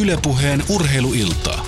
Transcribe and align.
Ylepuheen 0.00 0.62
urheiluiltaa. 0.68 1.66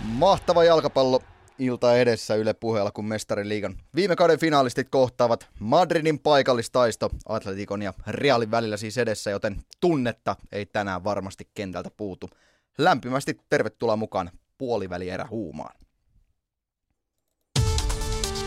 Mahtava 0.00 0.64
jalkapallo 0.64 1.22
ilta 1.58 1.96
edessä 1.96 2.34
Yle 2.34 2.54
puheella, 2.54 2.90
kun 2.90 3.04
Mestarin 3.04 3.48
liigan 3.48 3.76
viime 3.94 4.16
kauden 4.16 4.38
finaalistit 4.38 4.88
kohtaavat 4.88 5.48
Madridin 5.60 6.18
paikallistaisto 6.18 7.10
Atletikon 7.28 7.82
ja 7.82 7.92
Realin 8.06 8.50
välillä 8.50 8.76
siis 8.76 8.98
edessä, 8.98 9.30
joten 9.30 9.62
tunnetta 9.80 10.36
ei 10.52 10.66
tänään 10.66 11.04
varmasti 11.04 11.48
kentältä 11.54 11.90
puutu. 11.96 12.30
Lämpimästi 12.78 13.40
tervetuloa 13.48 13.96
mukaan 13.96 14.30
puolivälierä 14.58 15.26
huumaan. 15.30 15.83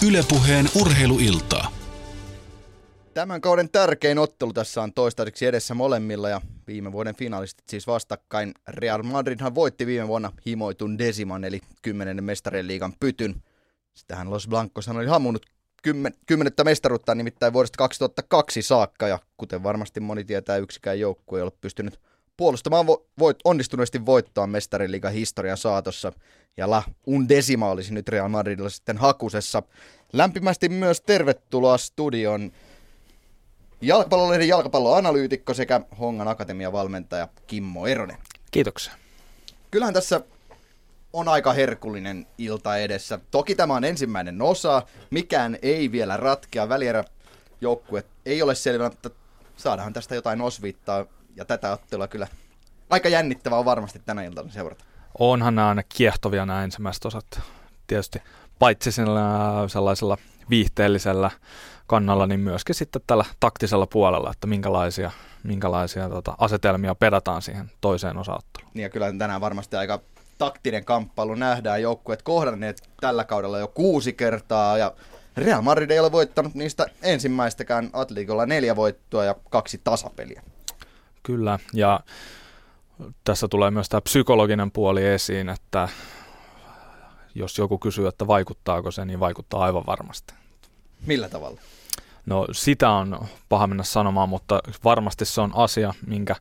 Ylepuheen 0.05 0.69
urheiluiltaa. 0.81 1.71
Tämän 3.13 3.41
kauden 3.41 3.69
tärkein 3.69 4.19
ottelu 4.19 4.53
tässä 4.53 4.81
on 4.81 4.93
toistaiseksi 4.93 5.45
edessä 5.45 5.73
molemmilla 5.73 6.29
ja 6.29 6.41
viime 6.67 6.91
vuoden 6.91 7.15
finalistit 7.15 7.69
siis 7.69 7.87
vastakkain. 7.87 8.53
Real 8.67 9.03
Madridhan 9.03 9.55
voitti 9.55 9.85
viime 9.85 10.07
vuonna 10.07 10.31
himoitun 10.45 10.97
Desiman 10.97 11.43
eli 11.43 11.61
10. 11.81 12.23
mestarien 12.23 12.67
liigan 12.67 12.93
pytyn. 12.99 13.43
Sitähän 13.93 14.29
Los 14.29 14.47
Blancos 14.47 14.87
oli 14.87 15.05
hammunut 15.05 15.45
kymmen, 15.83 16.13
kymmenettä 16.25 16.63
mestaruutta 16.63 17.15
nimittäin 17.15 17.53
vuodesta 17.53 17.77
2002 17.77 18.61
saakka 18.61 19.07
ja 19.07 19.19
kuten 19.37 19.63
varmasti 19.63 19.99
moni 19.99 20.23
tietää 20.23 20.57
yksikään 20.57 20.99
joukkue 20.99 21.39
ei 21.39 21.43
ole 21.43 21.51
pystynyt 21.61 21.99
puolustamaan 22.37 22.85
vo- 22.85 23.05
voit, 23.19 23.37
onnistuneesti 23.43 24.05
voittoa 24.05 24.47
mestarin 24.47 24.91
liigan 24.91 25.13
historian 25.13 25.57
saatossa. 25.57 26.13
Ja 26.57 26.69
La 26.69 26.83
Undesima 27.07 27.69
olisi 27.69 27.93
nyt 27.93 28.09
Real 28.09 28.29
Madridilla 28.29 28.69
sitten 28.69 28.97
hakusessa. 28.97 29.63
Lämpimästi 30.13 30.69
myös 30.69 31.01
tervetuloa 31.01 31.77
studion 31.77 32.51
jalkapallolehden 33.81 34.47
jalkapalloanalyytikko 34.47 35.53
sekä 35.53 35.81
Hongan 35.99 36.27
Akatemian 36.27 36.73
valmentaja 36.73 37.27
Kimmo 37.47 37.87
Eronen. 37.87 38.17
Kiitoksia. 38.51 38.93
Kyllähän 39.71 39.93
tässä 39.93 40.21
on 41.13 41.27
aika 41.27 41.53
herkullinen 41.53 42.27
ilta 42.37 42.77
edessä. 42.77 43.19
Toki 43.31 43.55
tämä 43.55 43.73
on 43.73 43.83
ensimmäinen 43.83 44.41
osa, 44.41 44.81
mikään 45.09 45.57
ei 45.61 45.91
vielä 45.91 46.17
ratkea. 46.17 46.69
Välierä 46.69 47.03
joukkue 47.61 48.03
ei 48.25 48.41
ole 48.41 48.55
selvä, 48.55 48.89
mutta 48.89 49.09
saadaan 49.57 49.93
tästä 49.93 50.15
jotain 50.15 50.41
osviittaa 50.41 51.05
ja 51.35 51.45
tätä 51.45 51.71
ottelua 51.71 52.07
kyllä 52.07 52.27
aika 52.89 53.09
jännittävää 53.09 53.59
on 53.59 53.65
varmasti 53.65 54.01
tänä 54.05 54.23
iltana 54.23 54.51
seurata. 54.51 54.85
Onhan 55.19 55.55
nämä 55.55 55.69
aina 55.69 55.83
kiehtovia 55.83 56.45
nämä 56.45 56.63
ensimmäiset 56.63 57.05
osat. 57.05 57.41
Tietysti 57.87 58.21
paitsi 58.59 58.91
sellaisella 59.67 60.17
viihteellisellä 60.49 61.31
kannalla, 61.87 62.27
niin 62.27 62.39
myöskin 62.39 62.75
sitten 62.75 63.01
tällä 63.07 63.25
taktisella 63.39 63.87
puolella, 63.87 64.31
että 64.31 64.47
minkälaisia, 64.47 65.11
minkälaisia 65.43 66.09
tota, 66.09 66.35
asetelmia 66.37 66.95
pedataan 66.95 67.41
siihen 67.41 67.71
toiseen 67.81 68.17
osaotteluun. 68.17 68.71
Niin 68.73 68.83
ja 68.83 68.89
kyllä 68.89 69.13
tänään 69.17 69.41
varmasti 69.41 69.75
aika 69.75 69.99
taktinen 70.37 70.85
kamppailu 70.85 71.35
nähdään. 71.35 71.81
Joukkueet 71.81 72.21
kohdanneet 72.21 72.89
tällä 73.01 73.23
kaudella 73.23 73.59
jo 73.59 73.67
kuusi 73.67 74.13
kertaa 74.13 74.77
ja 74.77 74.93
Real 75.37 75.61
Madrid 75.61 75.89
ei 75.89 75.99
ole 75.99 76.11
voittanut 76.11 76.53
niistä 76.53 76.85
ensimmäistäkään 77.01 77.89
Atleticolla 77.93 78.45
neljä 78.45 78.75
voittoa 78.75 79.25
ja 79.25 79.35
kaksi 79.49 79.81
tasapeliä. 79.83 80.43
Kyllä, 81.23 81.59
ja 81.73 81.99
tässä 83.23 83.47
tulee 83.47 83.71
myös 83.71 83.89
tämä 83.89 84.01
psykologinen 84.01 84.71
puoli 84.71 85.05
esiin, 85.05 85.49
että 85.49 85.89
jos 87.37 87.57
joku 87.57 87.77
kysyy, 87.77 88.07
että 88.07 88.27
vaikuttaako 88.27 88.91
se, 88.91 89.05
niin 89.05 89.19
vaikuttaa 89.19 89.63
aivan 89.63 89.83
varmasti. 89.87 90.33
Millä 91.05 91.29
tavalla? 91.29 91.61
No 92.25 92.47
sitä 92.51 92.89
on 92.89 93.19
paha 93.49 93.67
mennä 93.67 93.83
sanomaan, 93.83 94.29
mutta 94.29 94.59
varmasti 94.83 95.25
se 95.25 95.41
on 95.41 95.51
asia, 95.55 95.93
minkä 96.07 96.35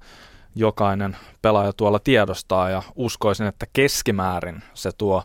jokainen 0.54 1.16
pelaaja 1.42 1.72
tuolla 1.72 1.98
tiedostaa 1.98 2.70
ja 2.70 2.82
uskoisin, 2.94 3.46
että 3.46 3.66
keskimäärin 3.72 4.62
se 4.74 4.90
tuo 4.92 5.22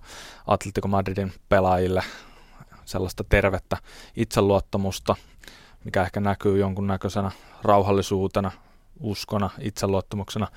Atletico 0.48 0.88
Madridin 0.88 1.34
pelaajille 1.50 2.04
sellaista 2.86 3.24
tervettä 3.30 3.78
itseluottamusta, 4.16 5.16
mikä 5.86 6.02
ehkä 6.02 6.20
näkyy 6.20 6.60
jonkunnäköisenä 6.60 7.32
rauhallisuutena, 7.64 8.52
uskona, 9.00 9.50
itseluottamuksena. 9.60 10.48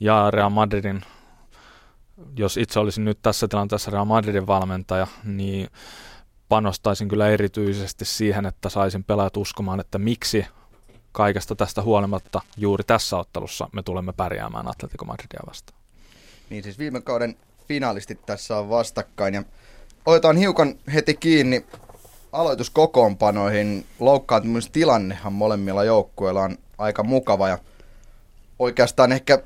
Ja 0.00 0.30
Real 0.30 0.50
Madridin, 0.50 1.02
jos 2.36 2.56
itse 2.56 2.78
olisin 2.80 3.04
nyt 3.04 3.18
tässä 3.22 3.48
tilanteessa 3.48 3.90
Real 3.90 4.04
Madridin 4.04 4.46
valmentaja, 4.46 5.06
niin 5.24 5.68
panostaisin 6.48 7.08
kyllä 7.08 7.28
erityisesti 7.28 8.04
siihen, 8.04 8.46
että 8.46 8.68
saisin 8.68 9.04
pelaajat 9.04 9.36
uskomaan, 9.36 9.80
että 9.80 9.98
miksi 9.98 10.46
kaikesta 11.12 11.56
tästä 11.56 11.82
huolimatta 11.82 12.40
juuri 12.56 12.84
tässä 12.84 13.16
ottelussa 13.16 13.68
me 13.72 13.82
tulemme 13.82 14.12
pärjäämään 14.12 14.68
Atletico 14.68 15.04
Madridia 15.04 15.40
vastaan. 15.46 15.78
Niin 16.50 16.62
siis 16.62 16.78
viime 16.78 17.00
kauden 17.00 17.36
finalistit 17.68 18.26
tässä 18.26 18.56
on 18.56 18.70
vastakkain 18.70 19.34
ja 19.34 19.42
otetaan 20.06 20.36
hiukan 20.36 20.74
heti 20.94 21.14
kiinni 21.14 21.66
aloituskokoonpanoihin. 22.32 23.86
Loukkaantumistilannehan 24.00 25.32
molemmilla 25.32 25.84
joukkueilla 25.84 26.42
on 26.42 26.58
aika 26.78 27.02
mukava 27.02 27.48
ja 27.48 27.58
oikeastaan 28.58 29.12
ehkä 29.12 29.38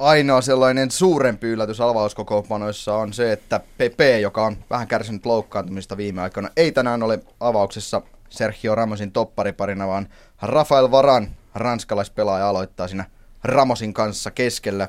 ainoa 0.00 0.40
sellainen 0.40 0.90
suurempi 0.90 1.46
yllätys 1.46 1.80
avauskokoonpanoissa 1.80 2.94
on 2.94 3.12
se, 3.12 3.32
että 3.32 3.60
Pepe, 3.78 4.20
joka 4.20 4.46
on 4.46 4.56
vähän 4.70 4.88
kärsinyt 4.88 5.26
loukkaantumista 5.26 5.96
viime 5.96 6.22
aikoina, 6.22 6.50
ei 6.56 6.72
tänään 6.72 7.02
ole 7.02 7.20
avauksessa 7.40 8.02
Sergio 8.28 8.74
Ramosin 8.74 9.12
toppariparina, 9.12 9.86
vaan 9.86 10.08
Rafael 10.42 10.90
Varan, 10.90 11.28
ranskalaispelaaja, 11.54 12.48
aloittaa 12.48 12.88
siinä 12.88 13.04
Ramosin 13.44 13.94
kanssa 13.94 14.30
keskellä. 14.30 14.88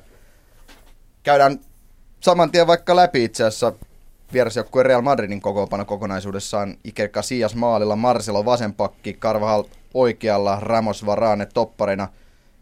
Käydään 1.23 1.59
saman 2.19 2.51
tien 2.51 2.67
vaikka 2.67 2.95
läpi 2.95 3.23
itse 3.23 3.43
asiassa 3.43 3.73
vierasjoukkueen 4.33 4.85
Real 4.85 5.01
Madridin 5.01 5.41
kokoopano 5.41 5.85
kokonaisuudessaan 5.85 6.77
Iker 6.83 7.09
Casillas 7.09 7.55
maalilla, 7.55 7.95
Marcelo 7.95 8.45
vasenpakki, 8.45 9.13
Carvajal 9.13 9.63
oikealla, 9.93 10.59
Ramos 10.61 11.05
Varane 11.05 11.45
topparina– 11.45 12.07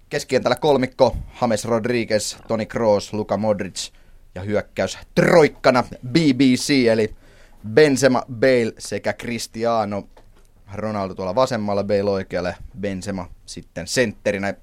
Keskientällä 0.09 0.55
kolmikko, 0.55 1.17
James 1.41 1.65
Rodriguez, 1.65 2.35
Toni 2.47 2.65
Kroos, 2.65 3.13
Luka 3.13 3.37
Modric 3.37 3.91
ja 4.35 4.41
hyökkäys 4.41 4.97
troikkana 5.15 5.83
BBC 6.07 6.69
eli 6.91 7.15
Benzema, 7.69 8.23
Bale 8.33 8.73
sekä 8.77 9.13
Cristiano. 9.13 10.07
Ronaldo 10.73 11.15
tuolla 11.15 11.35
vasemmalla, 11.35 11.83
Bale 11.83 12.09
oikealle, 12.09 12.55
Benzema 12.79 13.29
sitten 13.45 13.87
sentterinä. 13.87 14.53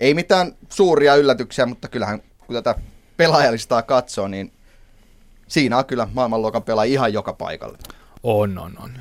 Ei 0.00 0.14
mitään 0.14 0.52
suuria 0.68 1.16
yllätyksiä, 1.16 1.66
mutta 1.66 1.88
kyllähän 1.88 2.22
kun 2.46 2.54
tätä 2.54 2.74
pelaajalistaa 3.16 3.82
katsoo, 3.82 4.28
niin 4.28 4.52
siinä 5.48 5.78
on 5.78 5.86
kyllä 5.86 6.08
maailmanluokan 6.14 6.62
pelaaja 6.62 6.92
ihan 6.92 7.12
joka 7.12 7.32
paikalla. 7.32 7.78
On, 8.22 8.58
on, 8.58 8.78
on. 8.82 8.98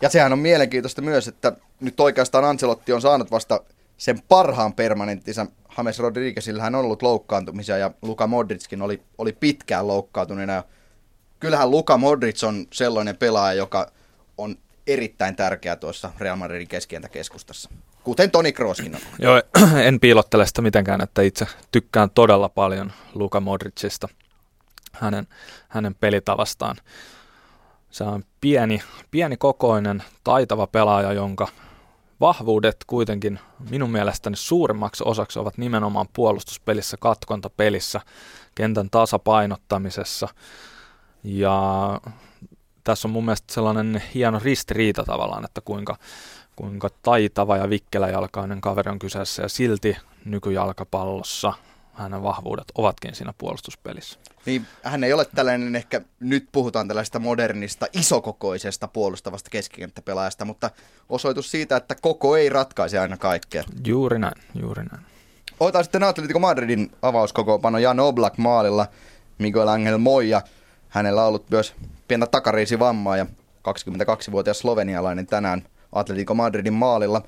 Ja 0.00 0.08
sehän 0.08 0.32
on 0.32 0.38
mielenkiintoista 0.38 1.02
myös, 1.02 1.28
että 1.28 1.52
nyt 1.80 2.00
oikeastaan 2.00 2.44
Ancelotti 2.44 2.92
on 2.92 3.00
saanut 3.00 3.30
vasta 3.30 3.60
sen 3.96 4.22
parhaan 4.28 4.72
permanenttinsa. 4.72 5.46
James 5.78 5.98
Rodriguezillähän 5.98 6.74
on 6.74 6.84
ollut 6.84 7.02
loukkaantumisia 7.02 7.78
ja 7.78 7.90
Luka 8.02 8.26
Modrickin 8.26 8.82
oli, 8.82 9.02
oli 9.18 9.32
pitkään 9.32 9.88
loukkaantuneena. 9.88 10.62
Kyllähän 11.40 11.70
Luka 11.70 11.98
Modric 11.98 12.44
on 12.44 12.66
sellainen 12.72 13.16
pelaaja, 13.16 13.54
joka 13.54 13.92
on 14.38 14.56
erittäin 14.86 15.36
tärkeä 15.36 15.76
tuossa 15.76 16.12
Real 16.18 16.36
Madridin 16.36 16.68
keskientäkeskustassa. 16.68 17.70
Kuten 18.04 18.30
Toni 18.30 18.52
Krooskin 18.52 18.94
on. 18.94 19.00
Joo, 19.18 19.42
en 19.84 20.00
piilottele 20.00 20.46
sitä 20.46 20.62
mitenkään, 20.62 21.00
että 21.00 21.22
itse 21.22 21.46
tykkään 21.72 22.10
todella 22.10 22.48
paljon 22.48 22.92
Luka 23.14 23.40
Modricista, 23.40 24.08
hänen, 24.92 25.26
hänen 25.68 25.94
pelitavastaan. 25.94 26.76
Se 27.90 28.04
on 28.04 28.24
pieni, 28.40 28.82
pieni 29.10 29.36
kokoinen, 29.36 30.02
taitava 30.24 30.66
pelaaja, 30.66 31.12
jonka 31.12 31.48
vahvuudet 32.20 32.76
kuitenkin 32.86 33.38
minun 33.70 33.90
mielestäni 33.90 34.36
suurimmaksi 34.36 35.04
osaksi 35.06 35.38
ovat 35.38 35.58
nimenomaan 35.58 36.06
puolustuspelissä, 36.12 36.96
katkontapelissä, 37.00 38.00
kentän 38.54 38.90
tasapainottamisessa. 38.90 40.28
Ja 41.24 41.60
tässä 42.84 43.08
on 43.08 43.12
mun 43.12 43.24
mielestä 43.24 43.54
sellainen 43.54 44.02
hieno 44.14 44.40
ristiriita 44.42 45.04
tavallaan, 45.04 45.44
että 45.44 45.60
kuinka, 45.60 45.96
kuinka 46.56 46.88
taitava 47.02 47.56
ja 47.56 47.70
vikkeläjalkainen 47.70 48.60
kaveri 48.60 48.90
on 48.90 48.98
kyseessä 48.98 49.42
ja 49.42 49.48
silti 49.48 49.96
nykyjalkapallossa 50.24 51.52
hänen 51.96 52.22
vahvuudet 52.22 52.64
ovatkin 52.74 53.14
siinä 53.14 53.34
puolustuspelissä. 53.38 54.18
Niin, 54.46 54.66
hän 54.82 55.04
ei 55.04 55.12
ole 55.12 55.24
tällainen 55.34 55.76
ehkä, 55.76 56.00
nyt 56.20 56.48
puhutaan 56.52 56.88
tällaista 56.88 57.18
modernista, 57.18 57.86
isokokoisesta 57.92 58.88
puolustavasta 58.88 59.50
keskikenttäpelaajasta, 59.50 60.44
mutta 60.44 60.70
osoitus 61.08 61.50
siitä, 61.50 61.76
että 61.76 61.94
koko 61.94 62.36
ei 62.36 62.48
ratkaise 62.48 62.98
aina 62.98 63.16
kaikkea. 63.16 63.64
Juuri 63.86 64.18
näin, 64.18 64.42
juuri 64.54 64.84
näin. 64.92 65.04
Otetaan 65.60 65.84
sitten 65.84 66.02
Atletico 66.02 66.38
Madridin 66.38 66.92
avauskokoopano 67.02 67.78
Jan 67.78 68.00
Oblak 68.00 68.38
maalilla, 68.38 68.86
Miguel 69.38 69.68
Angel 69.68 69.98
Moya. 69.98 70.42
Hänellä 70.88 71.22
on 71.22 71.28
ollut 71.28 71.50
myös 71.50 71.74
pientä 72.08 72.26
takariisivammaa 72.26 73.16
ja 73.16 73.26
22-vuotias 73.68 74.58
slovenialainen 74.58 75.26
tänään 75.26 75.62
Atletico 75.92 76.34
Madridin 76.34 76.72
maalilla. 76.72 77.22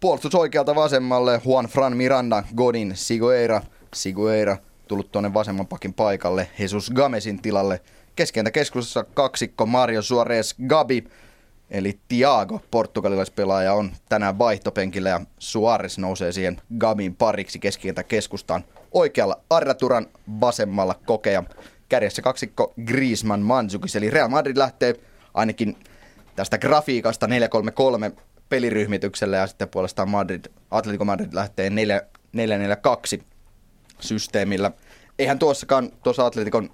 Puolustus 0.00 0.34
oikealta 0.34 0.74
vasemmalle 0.74 1.40
Juan 1.44 1.66
Fran 1.66 1.96
Miranda, 1.96 2.42
Godin, 2.56 2.92
Sigueira, 2.94 3.62
Sigueira 3.94 4.56
tullut 4.88 5.12
tuonne 5.12 5.34
vasemman 5.34 5.66
pakin 5.66 5.94
paikalle, 5.94 6.48
Jesus 6.58 6.90
Gamesin 6.90 7.42
tilalle. 7.42 7.80
Keskentä 8.16 8.50
keskustassa 8.50 9.04
kaksikko 9.04 9.66
Mario 9.66 10.02
Suarez 10.02 10.54
Gabi, 10.66 11.04
eli 11.70 11.98
Tiago, 12.08 12.60
portugalilaispelaaja, 12.70 13.74
on 13.74 13.92
tänään 14.08 14.38
vaihtopenkillä 14.38 15.08
ja 15.08 15.20
Suarez 15.38 15.98
nousee 15.98 16.32
siihen 16.32 16.60
Gabin 16.78 17.14
pariksi 17.14 17.58
keskikentä 17.58 18.02
keskustaan. 18.02 18.64
Oikealla 18.92 19.40
Arraturan, 19.50 20.06
vasemmalla 20.40 20.94
Kokea. 21.06 21.44
Kärjessä 21.88 22.22
kaksikko 22.22 22.74
Griezmann 22.86 23.42
Manzukis, 23.42 23.96
eli 23.96 24.10
Real 24.10 24.28
Madrid 24.28 24.56
lähtee 24.56 24.94
ainakin 25.34 25.76
tästä 26.36 26.58
grafiikasta 26.58 27.26
4-3-3 27.26 27.30
peliryhmityksellä 28.48 29.36
ja 29.36 29.46
sitten 29.46 29.68
puolestaan 29.68 30.10
Madrid, 30.10 30.44
Atletico 30.70 31.04
Madrid 31.04 31.28
lähtee 31.32 31.68
4-4-2 31.68 31.72
systeemillä. 34.02 34.70
Eihän 35.18 35.38
tuossakaan 35.38 35.92
tuossa 36.02 36.26
Atletikon 36.26 36.70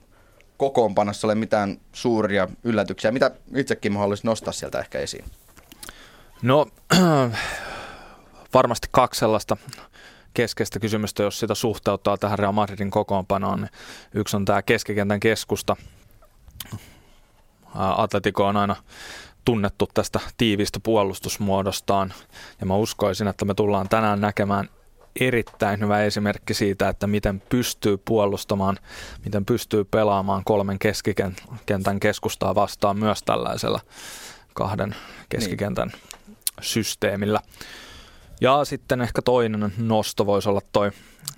kokoonpanossa 0.57 1.27
ole 1.27 1.35
mitään 1.35 1.81
suuria 1.93 2.49
yllätyksiä. 2.65 3.11
Mitä 3.11 3.31
itsekin 3.57 3.97
haluaisin 3.97 4.29
nostaa 4.29 4.53
sieltä 4.53 4.79
ehkä 4.79 4.99
esiin? 4.99 5.25
No 6.43 6.67
varmasti 8.55 8.89
kaksi 8.91 9.19
sellaista 9.19 9.57
keskeistä 10.35 10.81
kysymystä, 10.81 11.23
jos 11.23 11.41
sitä 11.41 11.55
suhteuttaa 11.55 12.19
tähän 12.19 12.39
Real 12.39 12.53
Madridin 12.53 12.91
kokoonpanoon. 12.91 13.69
Yksi 14.15 14.37
on 14.37 14.45
tämä 14.45 14.63
keskikentän 14.63 15.21
keskusta. 15.21 15.77
Atletico 17.75 18.47
on 18.47 18.57
aina 18.57 18.77
tunnettu 19.45 19.89
tästä 19.95 20.21
tiivistä 20.37 20.81
puolustusmuodostaan 20.83 22.15
ja 22.61 22.67
mä 22.67 22.77
uskoisin, 22.77 23.29
että 23.29 23.45
me 23.45 23.55
tullaan 23.55 23.89
tänään 23.89 24.21
näkemään 24.21 24.69
erittäin 25.20 25.81
hyvä 25.81 26.02
esimerkki 26.02 26.55
siitä, 26.55 26.88
että 26.88 27.06
miten 27.06 27.43
pystyy 27.49 27.96
puolustamaan, 27.96 28.78
miten 29.25 29.44
pystyy 29.44 29.84
pelaamaan 29.84 30.43
kolmen 30.44 30.78
keskikentän 30.78 32.00
keskustaa 32.00 32.55
vastaan 32.55 32.99
myös 32.99 33.22
tällaisella 33.22 33.81
kahden 34.55 34.96
keskikentän 35.28 35.88
niin. 35.88 36.37
systeemillä. 36.60 37.40
Ja 38.40 38.64
sitten 38.64 39.00
ehkä 39.00 39.22
toinen 39.22 39.72
nosto 39.78 40.26
voisi 40.26 40.49
olla 40.49 40.60
toi 40.72 40.90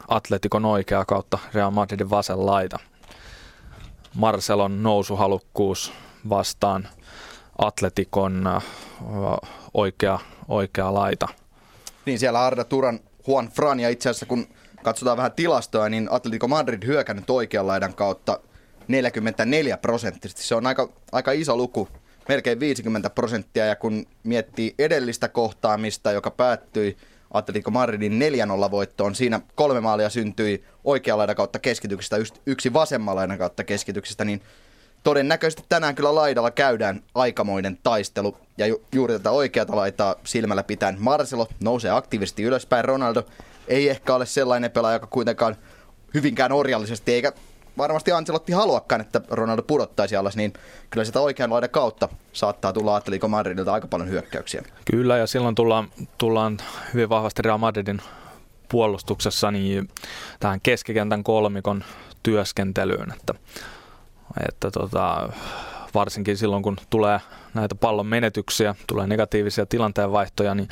Atletikon 0.08 0.64
oikea 0.64 1.04
kautta 1.04 1.38
Real 1.54 1.70
Madridin 1.70 2.10
vasen 2.10 2.46
laita. 2.46 2.78
Marcelon 4.14 4.82
nousuhalukkuus 4.82 5.92
vastaan 6.28 6.88
Atletikon 7.58 8.60
oikea, 9.74 10.18
oikea 10.48 10.94
laita. 10.94 11.28
Niin 12.06 12.18
siellä 12.18 12.44
Arda 12.44 12.64
Turan 12.64 13.00
Juan 13.30 13.48
Fran 13.48 13.80
ja 13.80 13.88
itse 13.88 14.08
asiassa 14.08 14.26
kun 14.26 14.46
katsotaan 14.82 15.16
vähän 15.16 15.32
tilastoja, 15.32 15.88
niin 15.88 16.08
Atletico 16.10 16.48
Madrid 16.48 16.86
hyökännyt 16.86 17.30
oikean 17.30 17.66
laidan 17.66 17.94
kautta 17.94 18.40
44 18.88 19.76
prosenttisesti. 19.76 20.42
Se 20.42 20.54
on 20.54 20.66
aika, 20.66 20.88
aika 21.12 21.32
iso 21.32 21.56
luku, 21.56 21.88
melkein 22.28 22.60
50 22.60 23.10
prosenttia. 23.10 23.66
Ja 23.66 23.76
kun 23.76 24.06
miettii 24.22 24.74
edellistä 24.78 25.28
kohtaamista, 25.28 26.12
joka 26.12 26.30
päättyi 26.30 26.96
Atletico 27.30 27.70
Madridin 27.70 28.22
4-0 28.66 28.70
voittoon, 28.70 29.14
siinä 29.14 29.40
kolme 29.54 29.80
maalia 29.80 30.10
syntyi 30.10 30.64
oikean 30.84 31.18
laidan 31.18 31.36
kautta 31.36 31.58
keskityksestä, 31.58 32.16
yksi 32.46 32.72
vasemman 32.72 33.16
laidan 33.16 33.38
kautta 33.38 33.64
keskityksestä, 33.64 34.24
niin 34.24 34.42
todennäköisesti 35.02 35.64
tänään 35.68 35.94
kyllä 35.94 36.14
laidalla 36.14 36.50
käydään 36.50 37.02
aikamoinen 37.14 37.78
taistelu. 37.82 38.36
Ja 38.58 38.66
ju- 38.66 38.82
juuri 38.92 39.14
tätä 39.14 39.30
oikeata 39.30 39.76
laitaa 39.76 40.14
silmällä 40.24 40.62
pitäen 40.62 40.96
Marcelo 40.98 41.48
nousee 41.60 41.90
aktiivisesti 41.90 42.42
ylöspäin. 42.42 42.84
Ronaldo 42.84 43.22
ei 43.68 43.88
ehkä 43.88 44.14
ole 44.14 44.26
sellainen 44.26 44.70
pelaaja, 44.70 44.96
joka 44.96 45.06
kuitenkaan 45.06 45.56
hyvinkään 46.14 46.52
orjallisesti, 46.52 47.12
eikä 47.12 47.32
varmasti 47.78 48.12
Ancelotti 48.12 48.52
haluakaan, 48.52 49.00
että 49.00 49.20
Ronaldo 49.30 49.62
pudottaisi 49.62 50.16
alas, 50.16 50.36
niin 50.36 50.52
kyllä 50.90 51.04
sitä 51.04 51.20
oikean 51.20 51.50
laidan 51.50 51.70
kautta 51.70 52.08
saattaa 52.32 52.72
tulla 52.72 52.96
Atletico 52.96 53.28
Madridilta 53.28 53.72
aika 53.72 53.86
paljon 53.86 54.10
hyökkäyksiä. 54.10 54.62
Kyllä, 54.90 55.16
ja 55.16 55.26
silloin 55.26 55.54
tullaan, 55.54 55.88
tullaan 56.18 56.58
hyvin 56.94 57.08
vahvasti 57.08 57.42
Real 57.42 57.58
Madridin 57.58 58.02
puolustuksessa 58.68 59.50
niin 59.50 59.88
tähän 60.40 60.60
keskikentän 60.62 61.24
kolmikon 61.24 61.84
työskentelyyn, 62.22 63.12
että 63.12 63.34
että 64.48 64.70
tota, 64.70 65.32
varsinkin 65.94 66.36
silloin, 66.36 66.62
kun 66.62 66.76
tulee 66.90 67.20
näitä 67.54 67.74
pallon 67.74 68.06
menetyksiä, 68.06 68.74
tulee 68.86 69.06
negatiivisia 69.06 69.66
tilanteenvaihtoja, 69.66 70.54
niin 70.54 70.68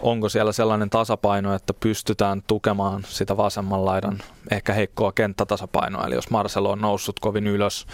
onko 0.00 0.28
siellä 0.28 0.52
sellainen 0.52 0.90
tasapaino, 0.90 1.54
että 1.54 1.74
pystytään 1.74 2.42
tukemaan 2.46 3.04
sitä 3.08 3.36
vasemman 3.36 3.84
laidan 3.84 4.22
ehkä 4.50 4.72
heikkoa 4.72 5.12
kenttätasapainoa. 5.12 6.06
Eli 6.06 6.14
jos 6.14 6.30
Marcelo 6.30 6.70
on 6.70 6.80
noussut 6.80 7.20
kovin 7.20 7.46
ylös 7.46 7.86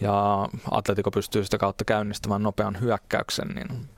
ja 0.00 0.48
Atletico 0.70 1.10
pystyy 1.10 1.44
sitä 1.44 1.58
kautta 1.58 1.84
käynnistämään 1.84 2.42
nopean 2.42 2.80
hyökkäyksen, 2.80 3.48
niin 3.48 3.88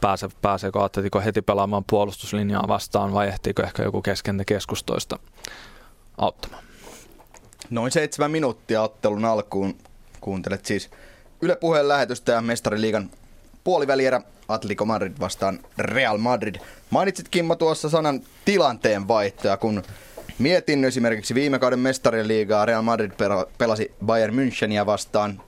pääse, 0.00 0.28
pääseekö 0.42 0.84
Atletico 0.84 1.20
heti 1.20 1.42
pelaamaan 1.42 1.84
puolustuslinjaa 1.90 2.64
vastaan 2.68 3.12
vai 3.12 3.28
ehtiikö 3.28 3.62
ehkä 3.62 3.82
joku 3.82 4.02
keskentä 4.02 4.44
keskustoista 4.44 5.18
auttamaan? 6.18 6.67
Noin 7.70 7.92
seitsemän 7.92 8.30
minuuttia 8.30 8.82
ottelun 8.82 9.24
alkuun. 9.24 9.76
Kuuntelet 10.20 10.66
siis 10.66 10.90
Yle 11.42 11.56
Puheen 11.56 11.88
lähetystä 11.88 12.32
ja 12.32 12.40
Mestariliigan 12.40 13.10
puolivälierä 13.64 14.20
Atletico 14.48 14.84
Madrid 14.84 15.12
vastaan 15.20 15.58
Real 15.78 16.18
Madrid. 16.18 16.54
Mainitsit 16.90 17.28
Kimmo 17.28 17.56
tuossa 17.56 17.88
sanan 17.88 18.20
tilanteen 18.44 19.08
vaihtoja, 19.08 19.56
kun 19.56 19.82
mietin 20.38 20.84
esimerkiksi 20.84 21.34
viime 21.34 21.58
kauden 21.58 21.78
mestariliigaa 21.78 22.66
Real 22.66 22.82
Madrid 22.82 23.12
pelasi 23.58 23.94
Bayern 24.06 24.34
Müncheniä 24.34 24.86
vastaan. 24.86 25.42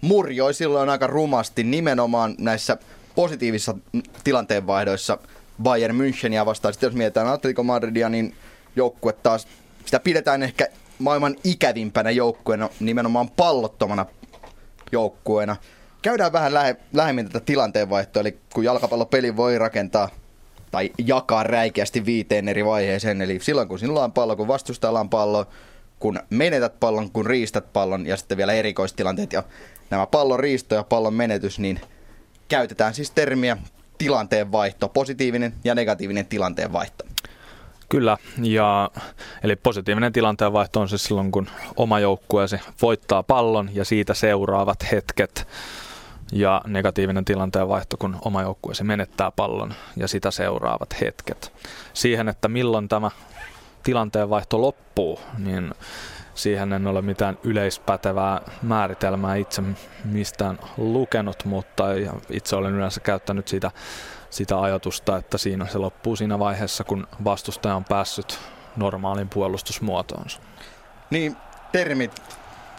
Murjoi 0.00 0.54
silloin 0.54 0.88
aika 0.88 1.06
rumasti 1.06 1.64
nimenomaan 1.64 2.34
näissä 2.38 2.76
positiivisissa 3.14 3.74
tilanteenvaihdoissa 4.24 5.18
Bayern 5.62 5.96
Müncheniä 5.96 6.46
vastaan. 6.46 6.74
Sitten 6.74 6.86
jos 6.86 6.96
mietitään 6.96 7.28
Atletico 7.28 7.62
Madridia, 7.62 8.08
niin 8.08 8.34
joukkue 8.76 9.12
taas, 9.12 9.48
sitä 9.84 10.00
pidetään 10.00 10.42
ehkä 10.42 10.68
maailman 11.04 11.36
ikävimpänä 11.44 12.10
joukkueena, 12.10 12.68
nimenomaan 12.80 13.30
pallottomana 13.30 14.06
joukkueena. 14.92 15.56
Käydään 16.02 16.32
vähän 16.32 16.54
lähe, 16.54 16.76
lähemmin 16.92 17.26
tätä 17.26 17.40
tilanteenvaihtoa, 17.40 18.20
eli 18.20 18.38
kun 18.54 18.64
jalkapallopeli 18.64 19.36
voi 19.36 19.58
rakentaa 19.58 20.08
tai 20.70 20.90
jakaa 21.06 21.42
räikeästi 21.42 22.04
viiteen 22.04 22.48
eri 22.48 22.64
vaiheeseen, 22.64 23.22
eli 23.22 23.38
silloin 23.42 23.68
kun 23.68 23.78
sinulla 23.78 24.04
on 24.04 24.12
pallo, 24.12 24.36
kun 24.36 24.48
vastustajalla 24.48 25.00
on 25.00 25.10
pallo, 25.10 25.46
kun 25.98 26.20
menetät 26.30 26.80
pallon, 26.80 27.10
kun 27.10 27.26
riistät 27.26 27.72
pallon 27.72 28.06
ja 28.06 28.16
sitten 28.16 28.38
vielä 28.38 28.52
erikoistilanteet 28.52 29.32
ja 29.32 29.42
nämä 29.90 30.06
pallon 30.06 30.40
riisto 30.40 30.74
ja 30.74 30.84
pallon 30.84 31.14
menetys, 31.14 31.58
niin 31.58 31.80
käytetään 32.48 32.94
siis 32.94 33.10
termiä 33.10 33.56
tilanteenvaihto, 33.98 34.88
positiivinen 34.88 35.54
ja 35.64 35.74
negatiivinen 35.74 36.26
tilanteenvaihto. 36.26 37.04
Kyllä, 37.94 38.16
ja, 38.42 38.90
eli 39.42 39.56
positiivinen 39.56 40.12
tilanteenvaihto 40.12 40.80
on 40.80 40.88
siis 40.88 41.04
silloin, 41.04 41.32
kun 41.32 41.46
oma 41.76 42.00
joukkueesi 42.00 42.60
voittaa 42.82 43.22
pallon 43.22 43.70
ja 43.74 43.84
siitä 43.84 44.14
seuraavat 44.14 44.92
hetket. 44.92 45.48
Ja 46.32 46.62
negatiivinen 46.66 47.24
tilanteenvaihto, 47.24 47.96
kun 47.96 48.16
oma 48.24 48.42
joukkueesi 48.42 48.84
menettää 48.84 49.30
pallon 49.30 49.74
ja 49.96 50.08
sitä 50.08 50.30
seuraavat 50.30 51.00
hetket. 51.00 51.52
Siihen, 51.92 52.28
että 52.28 52.48
milloin 52.48 52.88
tämä 52.88 53.10
tilanteenvaihto 53.82 54.60
loppuu, 54.60 55.20
niin 55.38 55.74
siihen 56.34 56.72
en 56.72 56.86
ole 56.86 57.02
mitään 57.02 57.38
yleispätevää 57.42 58.40
määritelmää 58.62 59.36
itse 59.36 59.62
mistään 60.04 60.58
lukenut, 60.76 61.44
mutta 61.44 61.84
itse 62.30 62.56
olen 62.56 62.74
yleensä 62.74 63.00
käyttänyt 63.00 63.48
sitä 63.48 63.70
sitä 64.34 64.60
ajatusta, 64.60 65.16
että 65.16 65.38
siinä 65.38 65.66
se 65.66 65.78
loppuu 65.78 66.16
siinä 66.16 66.38
vaiheessa, 66.38 66.84
kun 66.84 67.06
vastustaja 67.24 67.74
on 67.74 67.84
päässyt 67.84 68.38
normaalin 68.76 69.28
puolustusmuotoonsa. 69.28 70.40
Niin, 71.10 71.36
termit, 71.72 72.12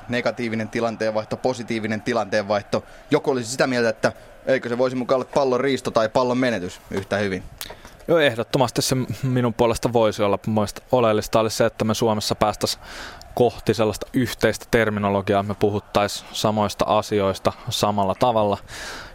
negatiivinen 0.10 0.70
tilanteenvaihto, 0.70 1.38
positiivinen 1.38 2.02
tilanteenvaihto. 2.02 2.84
Joku 3.12 3.32
olisi 3.32 3.52
sitä 3.52 3.68
mieltä, 3.68 3.90
että 3.90 4.12
eikö 4.46 4.70
se 4.70 4.78
voisi 4.78 4.96
mukaan 4.96 5.22
olla 5.22 5.30
pallon 5.34 5.60
riisto 5.60 5.92
tai 5.92 6.10
pallon 6.10 6.38
menetys 6.38 6.82
yhtä 6.92 7.18
hyvin? 7.18 7.44
Joo, 8.08 8.20
ehdottomasti 8.20 8.82
se 8.82 8.96
minun 9.24 9.54
puolesta 9.54 9.94
voisi 9.94 10.24
olla. 10.24 10.40
Mielestäni 10.48 10.88
oleellista 10.92 11.40
olisi 11.40 11.58
se, 11.58 11.66
että 11.66 11.86
me 11.86 11.94
Suomessa 11.94 12.36
päästäisiin 12.36 12.84
kohti 13.36 13.74
sellaista 13.74 14.08
yhteistä 14.14 14.66
terminologiaa, 14.72 15.44
me 15.44 15.56
puhuttaisiin 15.60 16.30
samoista 16.32 16.86
asioista 16.88 17.54
samalla 17.70 18.16
tavalla. 18.16 18.58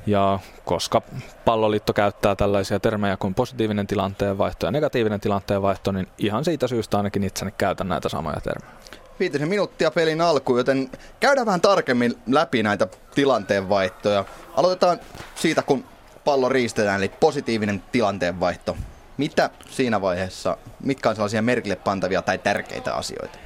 Ja 0.07 0.39
koska 0.65 1.03
palloliitto 1.45 1.93
käyttää 1.93 2.37
tällaisia 2.37 2.81
termejä 2.81 3.17
kuin 3.17 3.35
positiivinen 3.35 3.87
tilanteenvaihto 3.87 4.67
ja 4.67 4.73
negatiivinen 4.73 5.21
tilanteenvaihto, 5.21 5.93
niin 5.93 6.07
ihan 6.19 6.45
siitä 6.45 6.69
syystä 6.69 6.97
ainakin 6.97 7.25
itseni 7.25 7.55
käytän 7.59 7.89
näitä 7.89 8.09
samoja 8.09 8.41
termejä. 8.41 8.75
viitisen 9.21 9.49
minuuttia 9.49 9.91
pelin 9.91 10.21
alkuun, 10.21 10.59
joten 10.59 10.91
käydään 11.21 11.47
vähän 11.47 11.61
tarkemmin 11.61 12.19
läpi 12.27 12.63
näitä 12.63 12.87
tilanteenvaihtoja. 13.15 14.25
Aloitetaan 14.57 15.01
siitä, 15.35 15.63
kun 15.63 15.85
pallo 16.25 16.49
riistetään, 16.49 16.99
eli 16.99 17.09
positiivinen 17.09 17.83
tilanteenvaihto. 17.93 18.77
Mitä 19.17 19.51
siinä 19.71 20.01
vaiheessa, 20.01 20.57
mitkä 20.81 21.09
on 21.09 21.15
sellaisia 21.15 21.43
merkille 21.43 21.77
pantavia 21.77 22.23
tai 22.23 22.39
tärkeitä 22.39 22.95
asioita? 22.95 23.39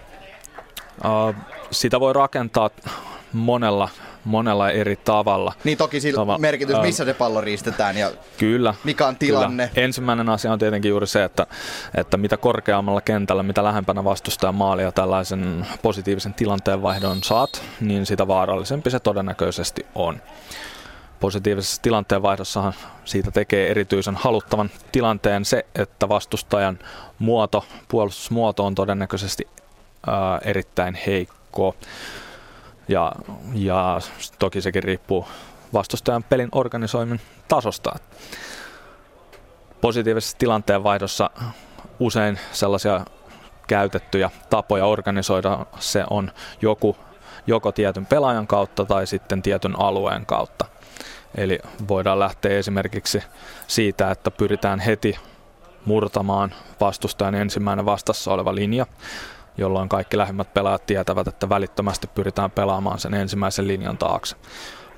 Uh, 1.05 1.35
sitä 1.71 2.01
voi 2.01 2.13
rakentaa 2.13 2.71
monella, 3.33 3.89
monella 4.25 4.71
eri 4.71 4.97
tavalla. 4.97 5.53
Niin 5.65 5.79
toki 5.79 6.01
sillä 6.01 6.17
Tava, 6.17 6.39
merkitys, 6.39 6.77
missä 6.83 7.05
se 7.05 7.15
pallo 7.15 7.41
riistetään 7.41 7.97
ja 7.97 8.11
kyllä, 8.39 8.75
mikä 8.85 9.07
on 9.07 9.17
tilanne. 9.17 9.69
Kyllä. 9.69 9.85
Ensimmäinen 9.85 10.29
asia 10.29 10.53
on 10.53 10.59
tietenkin 10.59 10.89
juuri 10.89 11.07
se, 11.07 11.25
että, 11.25 11.47
että 11.95 12.17
mitä 12.17 12.37
korkeammalla 12.37 13.01
kentällä, 13.01 13.43
mitä 13.43 13.65
lähempänä 13.65 14.05
vastustajan 14.05 14.55
maalia 14.55 14.93
tällaisen 14.93 15.67
positiivisen 15.83 16.35
tilanteen 16.35 16.83
vaihdon 16.83 17.23
saat, 17.23 17.63
niin 17.81 18.07
sitä 18.07 18.29
vaarallisempi 18.29 18.91
se 18.91 19.01
todennäköisesti 19.01 19.87
on. 19.95 20.21
Positiivisessa 21.25 21.83
tilanteenvaihdossahan 21.83 22.75
siitä 23.05 23.31
tekee 23.31 23.71
erityisen 23.71 24.17
haluttavan 24.17 24.71
tilanteen 24.93 25.45
se, 25.45 25.67
että 25.75 26.09
vastustajan 26.09 26.79
muoto, 27.19 27.65
puolustusmuoto 27.89 28.65
on 28.65 28.75
todennäköisesti 28.75 29.49
ää, 30.07 30.41
erittäin 30.45 30.99
heikko. 31.07 31.77
Ja, 32.89 33.13
ja 33.55 34.01
toki 34.39 34.61
sekin 34.61 34.83
riippuu 34.83 35.29
vastustajan 35.73 36.23
pelin 36.23 36.49
organisoimin 36.53 37.21
tasosta. 37.49 37.99
Positiivisessa 39.81 40.39
tilanteenvaihdossa 40.39 41.31
usein 42.01 42.39
sellaisia 42.53 43.05
käytettyjä 43.67 44.31
tapoja 44.51 44.87
organisoida 44.87 45.67
se 45.79 46.05
on 46.11 46.33
joku 46.63 46.97
joko 47.47 47.73
tietyn 47.73 48.07
pelaajan 48.07 48.47
kautta 48.47 48.85
tai 48.85 49.07
sitten 49.07 49.43
tietyn 49.43 49.81
alueen 49.81 50.27
kautta. 50.27 50.74
Eli 51.35 51.59
voidaan 51.89 52.19
lähteä 52.19 52.59
esimerkiksi 52.59 53.23
siitä, 53.67 54.11
että 54.11 54.31
pyritään 54.31 54.81
heti 54.81 55.19
murtamaan 55.85 56.55
vastustajan 56.81 57.35
ensimmäinen 57.35 57.85
vastassa 57.85 58.33
oleva 58.33 58.55
linja, 58.55 58.87
jolloin 59.57 59.89
kaikki 59.89 60.19
lähimmät 60.19 60.55
pelaajat 60.55 60.87
tietävät, 60.87 61.29
että 61.29 61.49
välittömästi 61.49 62.07
pyritään 62.07 62.51
pelaamaan 62.51 62.99
sen 62.99 63.15
ensimmäisen 63.15 63.69
linjan 63.69 63.99
taakse. 63.99 64.37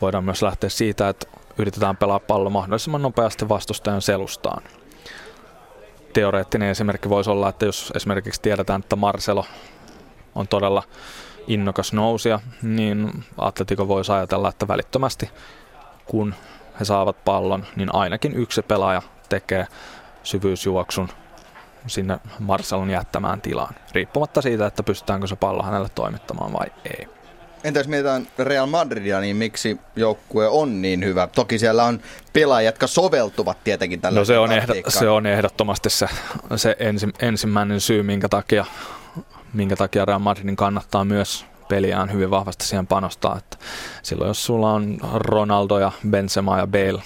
Voidaan 0.01 0.25
myös 0.25 0.43
lähteä 0.43 0.71
siitä, 0.71 1.09
että 1.09 1.27
yritetään 1.59 1.97
pelaa 1.97 2.21
pallo 2.21 2.51
mahdollisimman 2.51 3.03
nopeasti 3.03 3.49
vastustajan 3.49 4.03
selustaan. 4.03 4.63
Teoreettinen 6.13 6.71
esimerkki 6.71 7.09
voisi 7.09 7.31
olla, 7.31 7.49
että 7.49 7.67
jos 7.67 7.93
esimerkiksi 7.97 8.43
tiedetään, 8.43 8.81
että 8.81 8.97
Marcelo 8.97 9.45
on 10.35 10.49
todella 10.49 10.83
innokas 11.47 11.93
nousia, 11.93 12.41
niin 12.63 13.25
Atletico 13.39 13.89
voisi 13.89 14.13
ajatella, 14.13 14.49
että 14.49 14.69
välittömästi 14.69 15.31
kun 16.07 16.35
he 16.81 16.85
saavat 16.85 17.25
pallon, 17.25 17.67
niin 17.77 17.95
ainakin 17.95 18.35
yksi 18.35 18.63
pelaaja 18.63 19.03
tekee 19.29 19.67
syvyysjuoksun 20.23 21.09
sinne 21.87 22.19
Marcelon 22.39 22.91
jättämään 22.91 23.41
tilaan, 23.41 23.75
riippumatta 23.93 24.43
siitä, 24.43 24.67
että 24.67 24.83
pystytäänkö 24.83 25.27
se 25.27 25.37
pallo 25.37 25.63
hänelle 25.63 25.89
toimittamaan 25.95 26.53
vai 26.53 26.67
ei. 26.85 27.09
Entä 27.65 27.81
jos 27.81 27.89
mietitään 27.89 28.29
Real 28.39 28.67
Madridia, 28.67 29.21
niin 29.21 29.37
miksi 29.37 29.81
joukkue 29.97 30.49
on 30.49 30.83
niin 30.83 31.05
hyvä? 31.05 31.27
Toki 31.27 31.59
siellä 31.59 31.85
on 31.85 32.01
pelaajat, 32.33 32.75
jotka 32.75 32.87
soveltuvat 32.87 33.65
tietenkin 33.65 34.01
tällä 34.01 34.19
no 34.19 34.25
se 34.25 34.39
on, 34.39 34.53
ehdot, 34.53 34.77
se 34.89 35.09
on 35.09 35.27
ehdottomasti 35.27 35.91
se, 35.91 36.07
se 36.57 36.77
ensi, 36.79 37.07
ensimmäinen 37.19 37.81
syy, 37.81 38.03
minkä 38.03 38.29
takia, 38.29 38.65
minkä 39.53 39.77
takia 39.77 40.05
Real 40.05 40.19
Madridin 40.19 40.57
kannattaa 40.57 41.05
myös 41.05 41.47
peliään 41.69 42.13
hyvin 42.13 42.31
vahvasti 42.31 42.65
siihen 42.65 42.87
panostaa. 42.87 43.39
Että 43.39 43.57
silloin 44.03 44.29
jos 44.29 44.47
sulla 44.47 44.73
on 44.73 44.99
Ronaldo 45.15 45.79
ja 45.79 45.93
Benzema 46.11 46.59
ja 46.59 46.67
Bale 46.67 47.03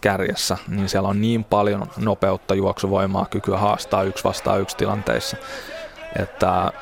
kärjessä, 0.00 0.56
niin 0.68 0.88
siellä 0.88 1.08
on 1.08 1.20
niin 1.20 1.44
paljon 1.44 1.86
nopeutta, 1.96 2.54
juoksuvoimaa, 2.54 3.26
kykyä 3.30 3.58
haastaa 3.58 4.02
yksi 4.02 4.24
vastaan 4.24 4.60
yksi 4.60 4.76
tilanteissa, 4.76 5.36
että 6.18 6.72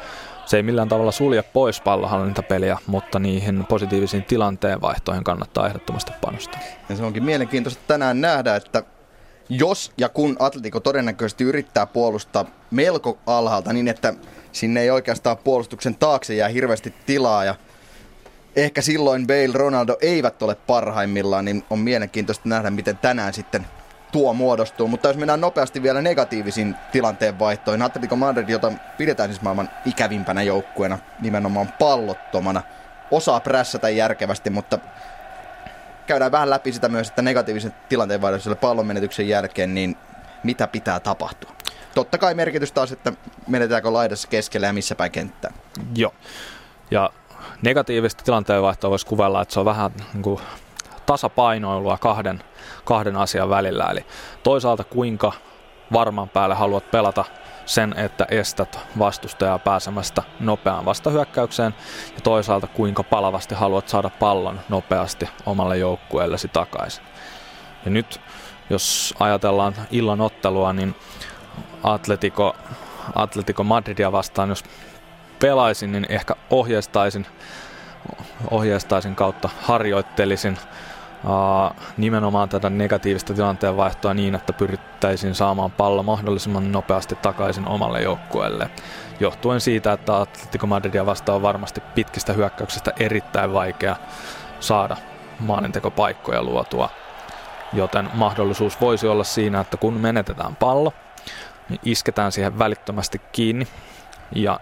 se 0.46 0.56
ei 0.56 0.62
millään 0.62 0.88
tavalla 0.88 1.12
sulje 1.12 1.42
pois 1.42 1.80
pallohallintapeliä, 1.80 2.78
mutta 2.86 3.18
niihin 3.18 3.66
positiivisiin 3.68 4.24
tilanteen 4.24 4.80
vaihtoihin 4.80 5.24
kannattaa 5.24 5.66
ehdottomasti 5.66 6.12
panostaa. 6.20 6.60
Ja 6.88 6.96
se 6.96 7.04
onkin 7.04 7.24
mielenkiintoista 7.24 7.82
tänään 7.86 8.20
nähdä, 8.20 8.56
että 8.56 8.82
jos 9.48 9.92
ja 9.98 10.08
kun 10.08 10.36
Atletico 10.38 10.80
todennäköisesti 10.80 11.44
yrittää 11.44 11.86
puolustaa 11.86 12.44
melko 12.70 13.18
alhaalta 13.26 13.72
niin, 13.72 13.88
että 13.88 14.14
sinne 14.52 14.80
ei 14.80 14.90
oikeastaan 14.90 15.38
puolustuksen 15.38 15.94
taakse 15.94 16.34
jää 16.34 16.48
hirveästi 16.48 16.94
tilaa 17.06 17.44
ja 17.44 17.54
ehkä 18.56 18.82
silloin 18.82 19.26
Bale, 19.26 19.52
Ronaldo 19.52 19.96
eivät 20.00 20.42
ole 20.42 20.54
parhaimmillaan, 20.54 21.44
niin 21.44 21.64
on 21.70 21.78
mielenkiintoista 21.78 22.48
nähdä, 22.48 22.70
miten 22.70 22.98
tänään 22.98 23.34
sitten 23.34 23.66
tuo 24.12 24.34
muodostuu. 24.34 24.88
Mutta 24.88 25.08
jos 25.08 25.16
mennään 25.16 25.40
nopeasti 25.40 25.82
vielä 25.82 26.02
negatiivisiin 26.02 26.74
tilanteen 26.92 27.38
vaihtoihin, 27.38 27.82
Atletico 27.82 28.16
Madrid, 28.16 28.48
jota 28.48 28.72
pidetään 28.98 29.28
siis 29.28 29.42
maailman 29.42 29.70
ikävimpänä 29.86 30.42
joukkueena, 30.42 30.98
nimenomaan 31.20 31.72
pallottomana, 31.78 32.62
osaa 33.10 33.40
prässätä 33.40 33.88
järkevästi, 33.88 34.50
mutta 34.50 34.78
käydään 36.06 36.32
vähän 36.32 36.50
läpi 36.50 36.72
sitä 36.72 36.88
myös, 36.88 37.08
että 37.08 37.22
negatiivisen 37.22 37.74
tilanteen 37.88 38.20
pallon 38.60 38.86
menetyksen 38.86 39.28
jälkeen, 39.28 39.74
niin 39.74 39.96
mitä 40.42 40.66
pitää 40.66 41.00
tapahtua? 41.00 41.52
Totta 41.98 42.18
kai 42.18 42.34
merkitys 42.34 42.72
taas, 42.72 42.92
että 42.92 43.12
menetäänkö 43.46 43.92
laidassa 43.92 44.28
keskellä 44.28 44.66
ja 44.66 44.72
missä 44.72 44.94
päin 44.94 45.12
kenttää. 45.12 45.52
Joo. 45.96 46.14
Ja 46.90 47.10
negatiivista 47.62 48.24
tilanteenvaihtoa 48.24 48.90
voisi 48.90 49.06
kuvella, 49.06 49.42
että 49.42 49.54
se 49.54 49.60
on 49.60 49.66
vähän 49.66 49.90
niin 50.12 50.22
kuin 50.22 50.40
tasapainoilua 51.06 51.98
kahden, 51.98 52.42
kahden 52.84 53.16
asian 53.16 53.50
välillä. 53.50 53.84
Eli 53.90 54.06
toisaalta 54.42 54.84
kuinka 54.84 55.32
varman 55.92 56.28
päälle 56.28 56.54
haluat 56.54 56.90
pelata 56.90 57.24
sen, 57.66 57.94
että 57.96 58.26
estät 58.30 58.78
vastustajaa 58.98 59.58
pääsemästä 59.58 60.22
nopeaan 60.40 60.84
vastahyökkäykseen 60.84 61.74
ja 62.14 62.20
toisaalta 62.20 62.66
kuinka 62.66 63.02
palavasti 63.02 63.54
haluat 63.54 63.88
saada 63.88 64.10
pallon 64.10 64.60
nopeasti 64.68 65.28
omalle 65.46 65.78
joukkueellesi 65.78 66.48
takaisin. 66.48 67.04
Ja 67.84 67.90
nyt 67.90 68.20
jos 68.70 69.14
ajatellaan 69.20 69.74
illan 69.90 70.20
ottelua, 70.20 70.72
niin 70.72 70.94
Atletico, 71.82 72.56
Atletico 73.14 73.64
Madridia 73.64 74.12
vastaan, 74.12 74.48
jos 74.48 74.64
pelaisin, 75.40 75.92
niin 75.92 76.06
ehkä 76.08 76.34
ohjeistaisin, 76.50 77.26
ohjeistaisin 78.50 79.14
kautta 79.14 79.48
harjoittelisin 79.62 80.58
uh, 81.24 81.76
nimenomaan 81.96 82.48
tätä 82.48 82.70
negatiivista 82.70 83.34
tilanteen 83.34 83.76
vaihtoa 83.76 84.14
niin, 84.14 84.34
että 84.34 84.52
pyrittäisiin 84.52 85.34
saamaan 85.34 85.70
pallo 85.70 86.02
mahdollisimman 86.02 86.72
nopeasti 86.72 87.14
takaisin 87.14 87.68
omalle 87.68 88.02
joukkueelle. 88.02 88.70
Johtuen 89.20 89.60
siitä, 89.60 89.92
että 89.92 90.20
Atletico 90.20 90.66
Madridia 90.66 91.06
vastaan 91.06 91.36
on 91.36 91.42
varmasti 91.42 91.82
pitkistä 91.94 92.32
hyökkäyksistä 92.32 92.92
erittäin 93.00 93.52
vaikea 93.52 93.96
saada 94.60 94.96
maalintekopaikkoja 95.40 96.42
luotua. 96.42 96.90
Joten 97.72 98.10
mahdollisuus 98.14 98.80
voisi 98.80 99.08
olla 99.08 99.24
siinä, 99.24 99.60
että 99.60 99.76
kun 99.76 99.94
menetetään 99.94 100.56
pallo, 100.56 100.92
niin 101.68 101.80
isketään 101.84 102.32
siihen 102.32 102.58
välittömästi 102.58 103.20
kiinni 103.32 103.68
ja 104.34 104.60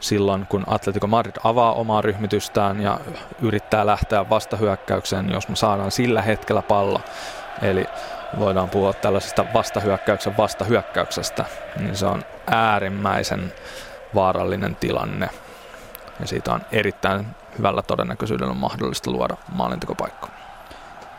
silloin, 0.00 0.46
kun 0.46 0.64
Atletico 0.66 1.06
Madrid 1.06 1.36
avaa 1.44 1.72
omaa 1.72 2.00
ryhmitystään 2.00 2.80
ja 2.80 3.00
yrittää 3.42 3.86
lähteä 3.86 4.30
vastahyökkäykseen, 4.30 5.26
niin 5.26 5.34
jos 5.34 5.48
me 5.48 5.56
saadaan 5.56 5.90
sillä 5.90 6.22
hetkellä 6.22 6.62
pallo, 6.62 7.00
eli 7.62 7.84
voidaan 8.38 8.70
puhua 8.70 8.92
tällaisesta 8.92 9.44
vastahyökkäyksen 9.54 10.36
vastahyökkäyksestä, 10.36 11.44
niin 11.76 11.96
se 11.96 12.06
on 12.06 12.24
äärimmäisen 12.50 13.52
vaarallinen 14.14 14.76
tilanne. 14.76 15.30
Ja 16.20 16.26
siitä 16.26 16.52
on 16.52 16.60
erittäin 16.72 17.26
hyvällä 17.58 17.82
todennäköisyydellä 17.82 18.54
mahdollista 18.54 19.10
luoda 19.10 19.36
maalintekopaikka. 19.52 20.28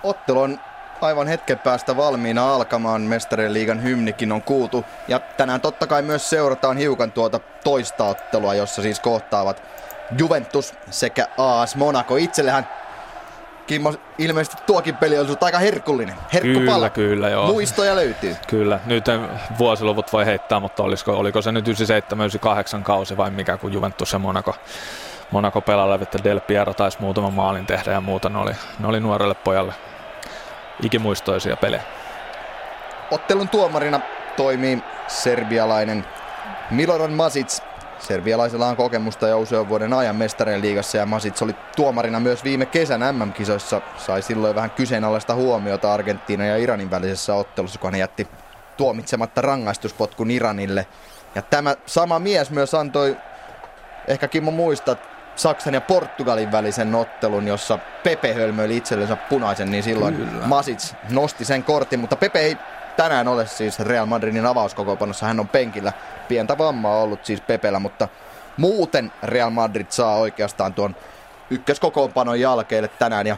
Ottelu 0.03 0.41
on 0.41 0.59
aivan 1.01 1.27
hetken 1.27 1.59
päästä 1.59 1.97
valmiina 1.97 2.53
alkamaan. 2.53 3.01
Mestarien 3.01 3.53
liigan 3.53 3.83
hymnikin 3.83 4.31
on 4.31 4.41
kuultu. 4.41 4.85
Ja 5.07 5.19
tänään 5.19 5.61
totta 5.61 5.87
kai 5.87 6.01
myös 6.01 6.29
seurataan 6.29 6.77
hiukan 6.77 7.11
tuota 7.11 7.39
toista 7.63 8.03
ottelua, 8.03 8.53
jossa 8.53 8.81
siis 8.81 8.99
kohtaavat 8.99 9.63
Juventus 10.17 10.73
sekä 10.89 11.27
AS 11.37 11.75
Monaco. 11.75 12.15
Itsellähän 12.15 12.67
Kimmo, 13.67 13.93
ilmeisesti 14.17 14.63
tuokin 14.65 14.97
peli 14.97 15.19
on 15.19 15.37
aika 15.41 15.59
herkullinen. 15.59 16.15
Herkkupala. 16.33 16.89
Kyllä, 16.89 17.09
kyllä, 17.09 17.29
joo. 17.29 17.47
Muistoja 17.47 17.95
löytyy. 17.95 18.35
Kyllä, 18.47 18.79
nyt 18.85 19.05
vuosiluvut 19.57 20.13
voi 20.13 20.25
heittää, 20.25 20.59
mutta 20.59 20.83
olisiko, 20.83 21.13
oliko 21.13 21.41
se 21.41 21.51
nyt 21.51 21.67
97-98 21.67 22.83
kausi 22.83 23.17
vai 23.17 23.31
mikä, 23.31 23.57
kun 23.57 23.73
Juventus 23.73 24.13
ja 24.13 24.19
Monaco, 24.19 24.55
Monaco 25.31 25.61
pelaalle, 25.61 25.99
että 26.01 26.23
Del 26.23 26.39
Piero 26.39 26.73
taisi 26.73 26.97
muutaman 27.01 27.33
maalin 27.33 27.65
tehdä 27.65 27.91
ja 27.91 28.01
muuta. 28.01 28.29
Ne 28.29 28.37
oli, 28.37 28.51
ne 28.79 28.87
oli 28.87 28.99
nuorelle 28.99 29.35
pojalle 29.35 29.73
ikimuistoisia 30.81 31.57
pelejä. 31.57 31.83
Ottelun 33.11 33.49
tuomarina 33.49 33.99
toimii 34.37 34.83
serbialainen 35.07 36.05
Miloran 36.71 37.13
Masic. 37.13 37.61
Servialaisella 37.99 38.67
on 38.67 38.75
kokemusta 38.75 39.27
jo 39.27 39.39
usean 39.39 39.69
vuoden 39.69 39.93
ajan 39.93 40.15
mestareen 40.15 40.61
liigassa 40.61 40.97
ja 40.97 41.05
Masits 41.05 41.41
oli 41.41 41.55
tuomarina 41.75 42.19
myös 42.19 42.43
viime 42.43 42.65
kesän 42.65 43.15
MM-kisoissa. 43.15 43.81
Sai 43.97 44.21
silloin 44.21 44.55
vähän 44.55 44.71
kyseenalaista 44.71 45.35
huomiota 45.35 45.93
Argentiinan 45.93 46.47
ja 46.47 46.57
Iranin 46.57 46.91
välisessä 46.91 47.35
ottelussa, 47.35 47.79
kun 47.79 47.91
hän 47.91 47.99
jätti 47.99 48.27
tuomitsematta 48.77 49.41
rangaistuspotkun 49.41 50.31
Iranille. 50.31 50.87
Ja 51.35 51.41
tämä 51.41 51.75
sama 51.85 52.19
mies 52.19 52.51
myös 52.51 52.73
antoi, 52.73 53.17
ehkä 54.07 54.27
Kimmo 54.27 54.51
muistat, 54.51 54.99
Saksan 55.35 55.73
ja 55.73 55.81
Portugalin 55.81 56.51
välisen 56.51 56.95
ottelun, 56.95 57.47
jossa 57.47 57.79
Pepe 58.03 58.33
hölmöili 58.33 58.77
itsellensä 58.77 59.15
punaisen, 59.15 59.71
niin 59.71 59.83
silloin 59.83 60.15
Kyllä. 60.15 60.47
Masits 60.47 60.95
nosti 61.09 61.45
sen 61.45 61.63
kortin, 61.63 61.99
mutta 61.99 62.15
Pepe 62.15 62.39
ei 62.39 62.57
tänään 62.97 63.27
ole 63.27 63.47
siis 63.47 63.79
Real 63.79 64.05
Madridin 64.05 64.45
avauskokoopanossa. 64.45 65.25
Hän 65.25 65.39
on 65.39 65.47
penkillä. 65.47 65.93
Pientä 66.27 66.57
vammaa 66.57 67.01
ollut 67.01 67.25
siis 67.25 67.41
Pepellä, 67.41 67.79
mutta 67.79 68.07
muuten 68.57 69.11
Real 69.23 69.49
Madrid 69.49 69.85
saa 69.89 70.15
oikeastaan 70.15 70.73
tuon 70.73 70.95
ykköskokoonpanon 71.49 72.39
jälkeelle 72.39 72.87
tänään. 72.87 73.27
Ja 73.27 73.37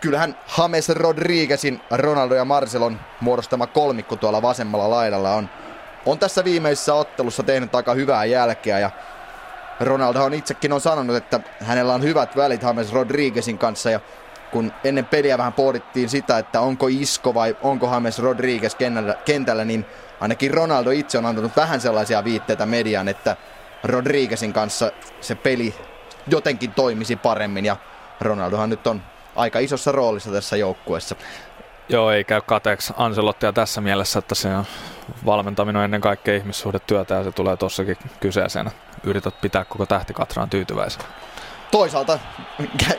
kyllähän 0.00 0.36
James 0.58 0.88
Rodriguezin, 0.88 1.80
Ronaldo 1.90 2.34
ja 2.34 2.44
Marcelon 2.44 3.00
muodostama 3.20 3.66
kolmikko 3.66 4.16
tuolla 4.16 4.42
vasemmalla 4.42 4.90
laidalla 4.90 5.34
on, 5.34 5.48
on 6.06 6.18
tässä 6.18 6.44
viimeisessä 6.44 6.94
ottelussa 6.94 7.42
tehnyt 7.42 7.74
aika 7.74 7.94
hyvää 7.94 8.24
jälkeä. 8.24 8.78
Ja 8.78 8.90
Ronaldo 9.80 10.24
on 10.24 10.34
itsekin 10.34 10.72
on 10.72 10.80
sanonut, 10.80 11.16
että 11.16 11.40
hänellä 11.60 11.94
on 11.94 12.02
hyvät 12.02 12.36
välit 12.36 12.62
James 12.62 12.92
Rodriguezin 12.92 13.58
kanssa 13.58 13.90
ja 13.90 14.00
kun 14.52 14.72
ennen 14.84 15.04
peliä 15.04 15.38
vähän 15.38 15.52
pohdittiin 15.52 16.08
sitä, 16.08 16.38
että 16.38 16.60
onko 16.60 16.86
Isko 16.88 17.34
vai 17.34 17.56
onko 17.62 17.92
James 17.92 18.18
Rodriguez 18.18 18.74
kentällä, 18.74 19.14
kentällä, 19.24 19.64
niin 19.64 19.86
ainakin 20.20 20.54
Ronaldo 20.54 20.90
itse 20.90 21.18
on 21.18 21.26
antanut 21.26 21.56
vähän 21.56 21.80
sellaisia 21.80 22.24
viitteitä 22.24 22.66
median, 22.66 23.08
että 23.08 23.36
Rodriguezin 23.84 24.52
kanssa 24.52 24.92
se 25.20 25.34
peli 25.34 25.74
jotenkin 26.26 26.70
toimisi 26.72 27.16
paremmin 27.16 27.64
ja 27.64 27.76
Ronaldohan 28.20 28.70
nyt 28.70 28.86
on 28.86 29.02
aika 29.36 29.58
isossa 29.58 29.92
roolissa 29.92 30.30
tässä 30.30 30.56
joukkueessa. 30.56 31.16
Joo, 31.88 32.10
ei 32.10 32.24
käy 32.24 32.40
kateeksi 32.40 32.94
Anselottia 32.96 33.52
tässä 33.52 33.80
mielessä, 33.80 34.18
että 34.18 34.34
se 34.34 34.56
on 34.56 34.64
valmentaminen 35.26 35.82
ennen 35.82 36.00
kaikkea 36.00 36.36
ihmissuhdetyötä 36.36 37.14
ja 37.14 37.24
se 37.24 37.32
tulee 37.32 37.56
tossakin 37.56 37.96
kyseeseen. 38.20 38.70
Yrität 39.02 39.40
pitää 39.40 39.64
koko 39.64 39.86
tähtikatraan 39.86 40.50
tyytyväisenä 40.50 41.04
toisaalta 41.70 42.18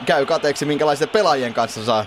käy 0.06 0.26
kateeksi, 0.26 0.64
minkälaisten 0.64 1.08
pelaajien 1.08 1.54
kanssa 1.54 1.84
saa, 1.84 2.04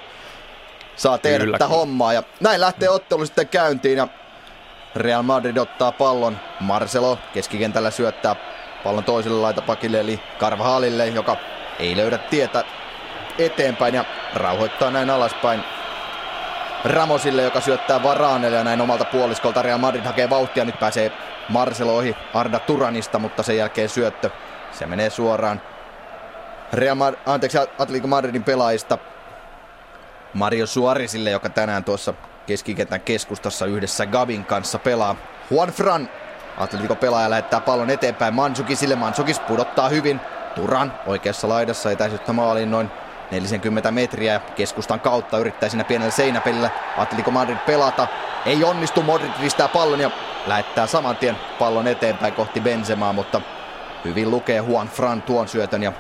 saa 0.96 1.18
tehdä 1.18 1.44
Kyllä, 1.44 1.58
tätä 1.58 1.68
hommaa. 1.68 2.14
Ja 2.14 2.24
näin 2.40 2.62
lähtee 2.62 2.90
ottelu 2.90 3.26
sitten 3.26 3.48
käyntiin 3.48 3.98
ja 3.98 4.08
Real 4.96 5.22
Madrid 5.22 5.58
ottaa 5.58 5.92
pallon. 5.92 6.40
Marcelo 6.60 7.18
keskikentällä 7.34 7.92
syöttää 7.92 8.36
pallon 8.84 9.04
toiselle 9.04 9.42
laitapakille 9.42 10.00
eli 10.00 10.20
Carvajalille, 10.40 11.08
joka 11.08 11.38
ei 11.80 11.98
löydä 11.98 12.18
tietä 12.18 12.64
eteenpäin 13.38 13.96
ja 13.96 14.06
rauhoittaa 14.34 14.92
näin 14.92 15.10
alaspäin 15.10 15.64
Ramosille, 16.86 17.42
joka 17.42 17.62
syöttää 17.62 18.04
Varaanelle 18.04 18.58
ja 18.58 18.64
näin 18.64 18.82
omalta 18.82 19.06
puoliskolta 19.06 19.62
Real 19.62 19.78
Madrid 19.78 20.04
hakee 20.04 20.30
vauhtia. 20.30 20.66
Nyt 20.66 20.80
pääsee 20.80 21.12
Marcelo 21.52 21.98
ohi 21.98 22.16
Arda 22.34 22.60
Turanista, 22.60 23.20
mutta 23.20 23.44
sen 23.44 23.58
jälkeen 23.58 23.90
syöttö. 23.90 24.30
Se 24.72 24.86
menee 24.86 25.10
suoraan 25.10 25.62
Real 26.74 26.96
Madrid, 26.96 27.20
anteeksi, 27.26 27.58
Atletico 27.58 28.08
Madridin 28.08 28.44
pelaajista 28.44 28.98
Mario 30.34 30.68
Suarezille, 30.68 31.30
joka 31.30 31.50
tänään 31.50 31.84
tuossa 31.84 32.14
keskikentän 32.48 33.02
keskustassa 33.02 33.66
yhdessä 33.66 34.06
Gabin 34.06 34.46
kanssa 34.46 34.80
pelaa. 34.80 35.16
Juan 35.52 35.70
Fran, 35.70 36.10
Atletico 36.58 36.96
pelaaja 36.96 37.30
lähettää 37.30 37.60
pallon 37.60 37.90
eteenpäin 37.90 38.34
Mansukisille. 38.34 38.96
Mansukis 38.96 39.40
pudottaa 39.40 39.90
hyvin. 39.90 40.20
Turan 40.56 40.94
oikeassa 41.06 41.50
laidassa 41.50 41.92
etäisyyttä 41.92 42.34
maaliin 42.34 42.72
noin 42.72 42.92
40 43.32 43.92
metriä 43.92 44.42
keskustan 44.56 45.00
kautta 45.00 45.38
yrittää 45.38 45.70
siinä 45.70 45.84
pienellä 45.84 46.12
seinäpelillä 46.12 46.70
Atletico 46.98 47.32
Madrid 47.32 47.58
pelata. 47.58 48.08
Ei 48.46 48.64
onnistu, 48.64 49.02
Modric 49.02 49.40
ristää 49.42 49.68
pallon 49.68 50.00
ja 50.00 50.12
lähettää 50.48 50.88
saman 50.88 51.18
tien 51.18 51.38
pallon 51.60 51.88
eteenpäin 51.88 52.34
kohti 52.34 52.62
Benzemaa, 52.62 53.14
mutta 53.14 53.42
hyvin 54.06 54.32
lukee 54.32 54.58
Juan 54.68 54.88
Fran 54.88 55.22
tuon 55.22 55.48
syötön 55.48 55.84
ja 55.84 55.94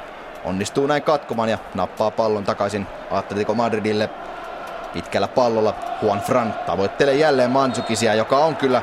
onnistuu 0.43 0.87
näin 0.87 1.03
katkomaan 1.03 1.49
ja 1.49 1.57
nappaa 1.73 2.11
pallon 2.11 2.43
takaisin 2.43 2.87
Atletico 3.11 3.53
Madridille. 3.53 4.09
Pitkällä 4.93 5.27
pallolla 5.27 5.73
Juan 6.01 6.19
Fran 6.19 6.53
tavoittelee 6.65 7.15
jälleen 7.15 7.51
Mansukisia, 7.51 8.13
joka 8.13 8.37
on 8.37 8.55
kyllä 8.55 8.81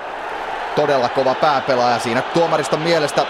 todella 0.77 1.09
kova 1.09 1.35
pääpelaaja 1.35 1.99
siinä 1.99 2.23
tuomariston 2.23 2.81
mielestä. 2.81 3.27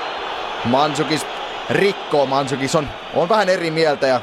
Mansukis 0.64 1.26
rikkoo, 1.70 2.26
Mansukis 2.26 2.74
on, 2.74 2.88
on 3.14 3.28
vähän 3.28 3.48
eri 3.48 3.70
mieltä 3.70 4.06
ja 4.06 4.20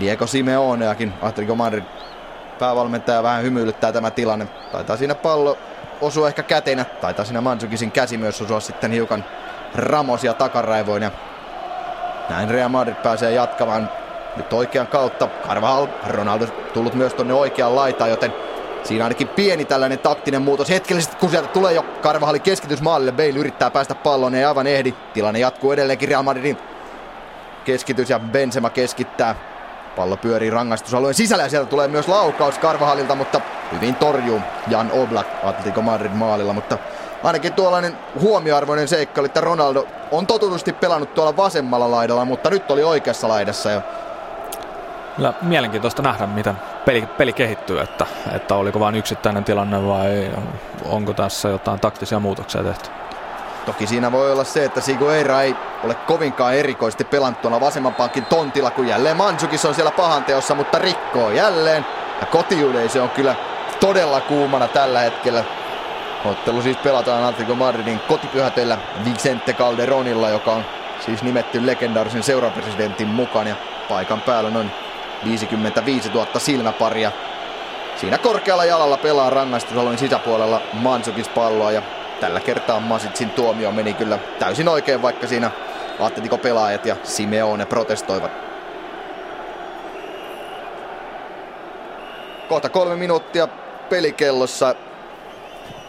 Diego 0.00 0.26
Simeoneakin 0.26 1.14
Atletico 1.22 1.54
Madrid 1.54 1.84
päävalmentaja 2.58 3.22
vähän 3.22 3.42
hymyilyttää 3.42 3.92
tämä 3.92 4.10
tilanne. 4.10 4.46
Taitaa 4.72 4.96
siinä 4.96 5.14
pallo 5.14 5.58
osua 6.00 6.28
ehkä 6.28 6.42
käteinä, 6.42 6.84
taitaa 6.84 7.24
siinä 7.24 7.40
Mansukisin 7.40 7.90
käsi 7.90 8.16
myös 8.16 8.42
osua 8.42 8.60
sitten 8.60 8.92
hiukan 8.92 9.24
Ramosia 9.74 10.34
takaraivoin 10.34 11.02
ja 11.02 11.10
näin 12.30 12.50
Real 12.50 12.68
Madrid 12.68 12.94
pääsee 12.94 13.30
jatkamaan 13.30 13.90
nyt 14.36 14.52
oikean 14.52 14.86
kautta. 14.86 15.28
Carvajal, 15.48 15.86
Ronaldo 16.06 16.46
tullut 16.46 16.94
myös 16.94 17.14
tonne 17.14 17.34
oikeaan 17.34 17.76
laitaan, 17.76 18.10
joten 18.10 18.34
siinä 18.82 19.04
ainakin 19.04 19.28
pieni 19.28 19.64
tällainen 19.64 19.98
taktinen 19.98 20.42
muutos. 20.42 20.70
Hetkellisesti 20.70 21.16
kun 21.16 21.30
sieltä 21.30 21.48
tulee 21.48 21.72
jo 21.72 21.84
Carvajalin 22.02 22.42
keskitys 22.42 22.82
maalille, 22.82 23.12
Bale 23.12 23.28
yrittää 23.28 23.70
päästä 23.70 23.94
palloon, 23.94 24.34
ei 24.34 24.44
aivan 24.44 24.66
ehdi. 24.66 24.94
Tilanne 25.14 25.40
jatkuu 25.40 25.72
edelleenkin 25.72 26.08
Real 26.08 26.22
Madridin 26.22 26.58
keskitys 27.64 28.10
ja 28.10 28.18
Benzema 28.18 28.70
keskittää. 28.70 29.34
Pallo 29.98 30.16
pyörii 30.16 30.50
rangaistusalueen 30.50 31.14
sisällä 31.14 31.42
ja 31.42 31.48
sieltä 31.48 31.70
tulee 31.70 31.88
myös 31.88 32.08
laukaus 32.08 32.58
Karvahalilta, 32.58 33.14
mutta 33.14 33.40
hyvin 33.72 33.94
torjuu 33.94 34.40
Jan 34.68 34.90
Oblak 34.92 35.26
Atletico 35.42 35.82
Madrid 35.82 36.12
maalilla, 36.12 36.52
mutta 36.52 36.78
ainakin 37.22 37.52
tuollainen 37.52 37.98
huomioarvoinen 38.20 38.88
seikka, 38.88 39.22
että 39.24 39.40
Ronaldo 39.40 39.86
on 40.10 40.26
totutusti 40.26 40.72
pelannut 40.72 41.14
tuolla 41.14 41.36
vasemmalla 41.36 41.90
laidalla, 41.90 42.24
mutta 42.24 42.50
nyt 42.50 42.70
oli 42.70 42.82
oikeassa 42.82 43.28
laidassa. 43.28 43.70
Ja... 43.70 43.82
Kyllä 45.16 45.34
mielenkiintoista 45.42 46.02
nähdä, 46.02 46.26
miten 46.26 46.54
peli, 46.84 47.08
peli 47.18 47.32
kehittyy, 47.32 47.80
että, 47.80 48.06
että 48.34 48.54
oliko 48.54 48.80
vain 48.80 48.94
yksittäinen 48.94 49.44
tilanne 49.44 49.86
vai 49.86 50.30
onko 50.84 51.14
tässä 51.14 51.48
jotain 51.48 51.80
taktisia 51.80 52.20
muutoksia 52.20 52.62
tehty. 52.62 52.90
Toki 53.68 53.86
siinä 53.86 54.12
voi 54.12 54.32
olla 54.32 54.44
se, 54.44 54.64
että 54.64 54.80
Eira 55.16 55.42
ei 55.42 55.56
ole 55.84 55.94
kovinkaan 55.94 56.54
erikoisesti 56.54 57.04
pelannut 57.04 57.42
tuolla 57.42 57.60
vasemman 57.60 57.94
pankin 57.94 58.24
tontilla, 58.24 58.70
kun 58.70 58.88
jälleen 58.88 59.16
Mansukis 59.16 59.64
on 59.64 59.74
siellä 59.74 59.90
pahanteossa, 59.90 60.54
mutta 60.54 60.78
rikkoo 60.78 61.30
jälleen. 61.30 61.86
Ja 62.20 62.26
kotiyleisö 62.26 63.02
on 63.02 63.10
kyllä 63.10 63.34
todella 63.80 64.20
kuumana 64.20 64.68
tällä 64.68 65.00
hetkellä. 65.00 65.44
Ottelu 66.24 66.62
siis 66.62 66.76
pelataan 66.76 67.24
Atletico 67.24 67.54
Madridin 67.54 68.00
kotipyhäteillä 68.00 68.78
Vicente 69.04 69.52
Calderonilla, 69.52 70.28
joka 70.28 70.52
on 70.52 70.64
siis 71.06 71.22
nimetty 71.22 71.66
legendaarisen 71.66 72.22
seurapresidentin 72.22 73.08
mukaan 73.08 73.46
ja 73.46 73.54
paikan 73.88 74.20
päällä 74.20 74.50
noin 74.50 74.70
55 75.24 76.08
000 76.08 76.26
silmäparia. 76.38 77.12
Siinä 77.96 78.18
korkealla 78.18 78.64
jalalla 78.64 78.96
pelaa 78.96 79.30
rangaistusalueen 79.30 79.98
sisäpuolella 79.98 80.60
Mansukis 80.72 81.28
palloa 81.28 81.72
ja 81.72 81.82
tällä 82.20 82.40
kertaa 82.40 82.80
Masitsin 82.80 83.30
tuomio 83.30 83.72
meni 83.72 83.94
kyllä 83.94 84.18
täysin 84.38 84.68
oikein, 84.68 85.02
vaikka 85.02 85.26
siinä 85.26 85.50
Atletico 86.00 86.38
pelaajat 86.38 86.86
ja 86.86 86.96
Simeone 87.02 87.66
protestoivat. 87.66 88.30
Kohta 92.48 92.68
kolme 92.68 92.96
minuuttia 92.96 93.48
pelikellossa 93.88 94.74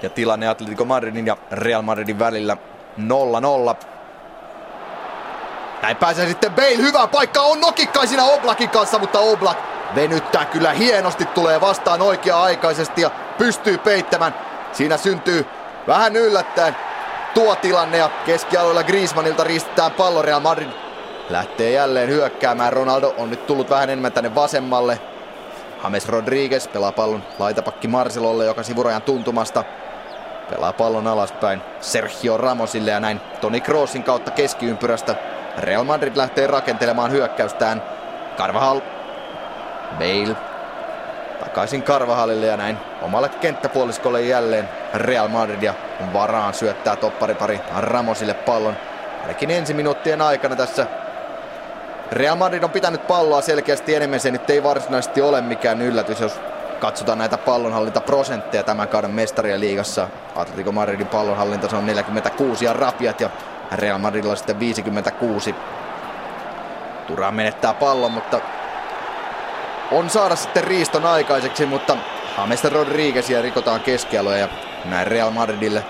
ja 0.02 0.10
tilanne 0.10 0.48
Atletico 0.48 0.86
Madridin 0.86 1.28
ja 1.28 1.38
Real 1.52 1.82
Madridin 1.82 2.20
välillä 2.20 2.58
0-0. 2.98 3.76
Näin 5.82 5.98
pääsee 5.98 6.28
sitten 6.28 6.52
Bale. 6.52 6.78
Hyvä 6.78 7.08
paikka 7.08 7.42
on 7.42 7.62
nokikkaisina 7.62 8.24
Oblakin 8.24 8.70
kanssa, 8.70 9.00
mutta 9.00 9.20
Oblak 9.20 9.58
venyttää 9.96 10.46
kyllä 10.46 10.72
hienosti, 10.72 11.26
tulee 11.26 11.62
vastaan 11.62 12.02
oikea-aikaisesti 12.02 13.02
ja 13.02 13.12
pystyy 13.38 13.78
peittämään. 13.78 14.36
Siinä 14.72 14.98
syntyy 14.98 15.46
vähän 15.90 16.16
yllättäen 16.16 16.76
tuo 17.34 17.56
tilanne 17.56 17.98
ja 17.98 18.10
keskialueella 18.26 18.84
Griezmannilta 18.84 19.44
ristetään 19.44 19.92
pallo 19.92 20.22
Real 20.22 20.40
Madrid. 20.40 20.70
Lähtee 21.30 21.72
jälleen 21.72 22.10
hyökkäämään. 22.10 22.74
Ronaldo 22.74 23.16
on 23.18 23.30
nyt 23.30 23.48
tullut 23.48 23.70
vähän 23.70 23.84
enemmän 23.84 24.12
tänne 24.12 24.36
vasemmalle. 24.36 25.00
James 25.84 26.10
Rodriguez 26.10 26.68
pelaa 26.68 26.92
pallon 26.92 27.24
laitapakki 27.40 27.88
Marcelolle, 27.88 28.46
joka 28.46 28.64
sivurajan 28.64 29.02
tuntumasta 29.02 29.64
Pelaa 30.50 30.74
pallon 30.74 31.08
alaspäin 31.08 31.62
Sergio 31.82 32.38
Ramosille 32.38 32.92
ja 32.92 33.00
näin 33.00 33.22
Toni 33.42 33.62
Crossin 33.62 34.04
kautta 34.04 34.32
keskiympyrästä. 34.32 35.16
Real 35.58 35.84
Madrid 35.84 36.18
lähtee 36.18 36.48
rakentelemaan 36.48 37.12
hyökkäystään. 37.12 37.84
Carvajal. 38.38 38.82
Bale. 40.00 40.36
Takaisin 41.40 41.84
Carvajalille 41.84 42.46
ja 42.46 42.58
näin 42.58 42.78
omalle 43.02 43.30
kenttäpuoliskolle 43.30 44.22
jälleen 44.22 44.70
Real 44.94 45.28
Madrid 45.28 45.64
ja 45.64 45.74
varaan 46.14 46.54
syöttää 46.54 46.96
topparipari 46.96 47.62
Ramosille 47.78 48.34
pallon. 48.34 48.78
ainakin 49.22 49.52
ensi 49.52 49.74
minuuttien 49.74 50.22
aikana 50.22 50.56
tässä 50.56 50.88
Real 52.12 52.36
Madrid 52.36 52.64
on 52.64 52.70
pitänyt 52.70 53.08
palloa 53.08 53.42
selkeästi 53.42 53.96
enemmän, 53.96 54.20
se 54.20 54.32
nyt 54.32 54.50
ei 54.50 54.64
varsinaisesti 54.64 55.22
ole 55.22 55.42
mikään 55.42 55.82
yllätys, 55.82 56.20
jos 56.20 56.40
katsotaan 56.80 57.18
näitä 57.18 57.38
pallonhallintaprosentteja 57.38 58.64
tämän 58.64 58.88
kauden 58.88 59.12
mestarien 59.12 59.60
liigassa. 59.60 60.08
Atletico 60.36 60.72
Madridin 60.72 61.08
pallonhallinta 61.08 61.70
se 61.70 61.76
on 61.76 61.86
46 61.86 62.66
ja 62.66 62.74
rapiat 62.74 63.22
ja 63.22 63.30
Real 63.72 63.98
Madridilla 63.98 64.36
sitten 64.36 64.60
56. 64.60 65.56
Turaan 67.08 67.34
menettää 67.34 67.74
pallon, 67.74 68.12
mutta 68.12 68.40
on 69.92 70.10
saada 70.10 70.36
sitten 70.36 70.64
riiston 70.64 71.06
aikaiseksi, 71.06 71.66
mutta 71.66 71.98
James 72.40 72.64
Rodriguezia 72.64 73.42
rikotaan 73.42 73.82
keskialoja 73.82 74.38
ja 74.38 74.48
näin 74.86 75.08
Real 75.08 75.32
Madridille 75.32 75.84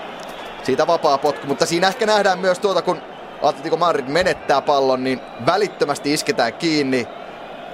siitä 0.63 0.87
vapaa 0.87 1.17
potku, 1.17 1.47
mutta 1.47 1.65
siinä 1.65 1.87
ehkä 1.87 2.05
nähdään 2.05 2.39
myös 2.39 2.59
tuota, 2.59 2.81
kun 2.81 3.01
Atletico 3.43 3.77
Madrid 3.77 4.07
menettää 4.07 4.61
pallon, 4.61 5.03
niin 5.03 5.21
välittömästi 5.45 6.13
isketään 6.13 6.53
kiinni 6.53 7.07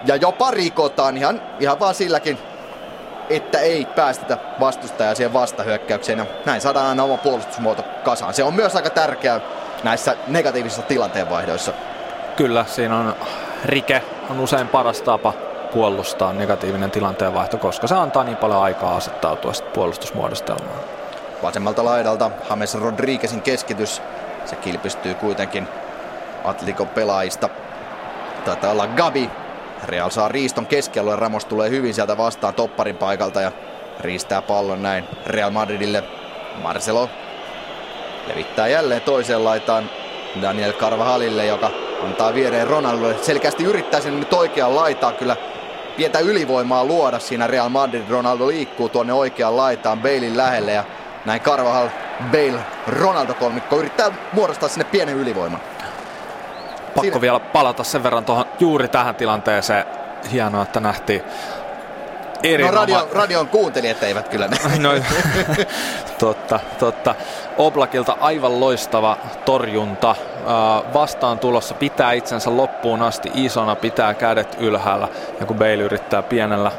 ja 0.06 0.16
jopa 0.16 0.52
rikotaan 0.52 1.18
ihan, 1.18 1.42
ihan 1.60 1.80
vaan 1.80 1.96
silläkin, 1.96 2.38
että 3.30 3.60
ei 3.60 3.86
päästetä 3.86 4.38
vastustajaa 4.60 5.16
siihen 5.16 5.34
vastahyökkäykseen 5.34 6.20
ja 6.20 6.26
näin 6.46 6.62
saadaan 6.62 6.86
aina 6.86 7.04
oma 7.04 7.18
puolustusmuoto 7.18 7.84
kasaan. 8.04 8.34
Se 8.34 8.44
on 8.44 8.54
myös 8.54 8.76
aika 8.76 8.90
tärkeää 8.90 9.42
näissä 9.84 10.16
negatiivisissa 10.28 10.82
tilanteenvaihdoissa. 10.82 11.74
Kyllä, 12.36 12.66
siinä 12.68 12.98
on 12.98 13.16
rike 13.66 14.04
on 14.30 14.40
usein 14.40 14.68
paras 14.68 15.02
tapa 15.02 15.34
puolustaa 15.76 16.34
negatiivinen 16.34 16.92
tilanteenvaihto, 16.92 17.58
koska 17.58 17.88
se 17.88 17.96
antaa 17.96 18.24
niin 18.24 18.38
paljon 18.38 18.64
aikaa 18.64 18.96
asettautua 18.96 19.52
puolustusmuodostelmaan. 19.74 20.80
Vasemmalta 21.44 21.86
laidalta 21.86 22.32
James 22.50 22.76
Rodriguezin 22.76 23.42
keskitys. 23.42 24.02
Se 24.46 24.56
kilpistyy 24.56 25.14
kuitenkin 25.14 25.68
Atlikon 26.44 26.88
pelaajista. 26.88 27.50
Taitaa 28.46 28.72
olla 28.72 28.88
Gabi. 28.88 29.30
Real 29.84 30.10
saa 30.10 30.28
riiston 30.28 30.66
keskellä. 30.66 31.16
Ramos 31.16 31.46
tulee 31.46 31.70
hyvin 31.70 31.94
sieltä 31.94 32.18
vastaan 32.18 32.54
topparin 32.54 32.98
paikalta 32.98 33.42
ja 33.42 33.52
riistää 34.00 34.42
pallon 34.42 34.84
näin 34.84 35.06
Real 35.26 35.52
Madridille. 35.52 36.04
Marcelo 36.62 37.10
levittää 38.28 38.68
jälleen 38.68 39.02
toiseen 39.02 39.44
laitaan 39.44 39.90
Daniel 40.42 40.74
Carvajalille, 40.74 41.46
joka 41.46 41.72
antaa 42.04 42.34
viereen 42.34 42.68
Ronaldolle. 42.68 43.18
Selkeästi 43.22 43.64
yrittää 43.64 44.02
sen 44.02 44.20
nyt 44.20 44.34
oikeaan 44.34 44.76
laitaan 44.76 45.16
kyllä 45.16 45.36
pientä 45.98 46.20
ylivoimaa 46.20 46.86
luoda 46.86 47.20
siinä 47.20 47.48
Real 47.48 47.70
Madrid. 47.70 48.10
Ronaldo 48.10 48.48
liikkuu 48.48 48.90
tuonne 48.90 49.14
oikeaan 49.14 49.58
laitaan 49.58 50.02
Bailin 50.02 50.38
lähelle 50.38 50.72
ja 50.72 50.84
näin 51.26 51.42
Carvajal, 51.42 51.90
Bale, 52.32 52.60
Ronaldo-kolmikko 52.88 53.80
yrittää 53.80 54.12
muodostaa 54.34 54.70
sinne 54.70 54.86
pienen 54.86 55.16
ylivoiman. 55.16 55.60
Pakko 56.86 57.02
Siinä... 57.02 57.22
vielä 57.22 57.40
palata 57.40 57.84
sen 57.84 58.04
verran 58.04 58.26
tuohon 58.26 58.46
juuri 58.60 58.88
tähän 58.88 59.16
tilanteeseen. 59.16 59.86
Hienoa, 60.32 60.64
että 60.64 60.80
nähtiin 60.80 61.24
Erinoma... 62.54 62.72
No 62.72 62.80
radio, 62.80 63.08
radion 63.14 63.48
kuuntelijat 63.48 64.04
eivät 64.04 64.30
kyllä 64.30 64.48
näe. 64.48 64.80
No, 64.80 64.90
totta, 66.20 66.60
totta. 66.80 67.16
Oblakilta 67.58 68.18
aivan 68.20 68.60
loistava 68.60 69.18
torjunta. 69.46 70.16
Vastaan 70.94 71.40
tulossa 71.40 71.74
pitää 71.74 72.12
itsensä 72.12 72.58
loppuun 72.58 73.02
asti 73.02 73.32
isona, 73.34 73.76
pitää 73.76 74.14
kädet 74.14 74.58
ylhäällä. 74.60 75.08
Ja 75.40 75.46
kun 75.46 75.58
Bale 75.58 75.74
yrittää 75.74 76.24
pienellä, 76.24 76.72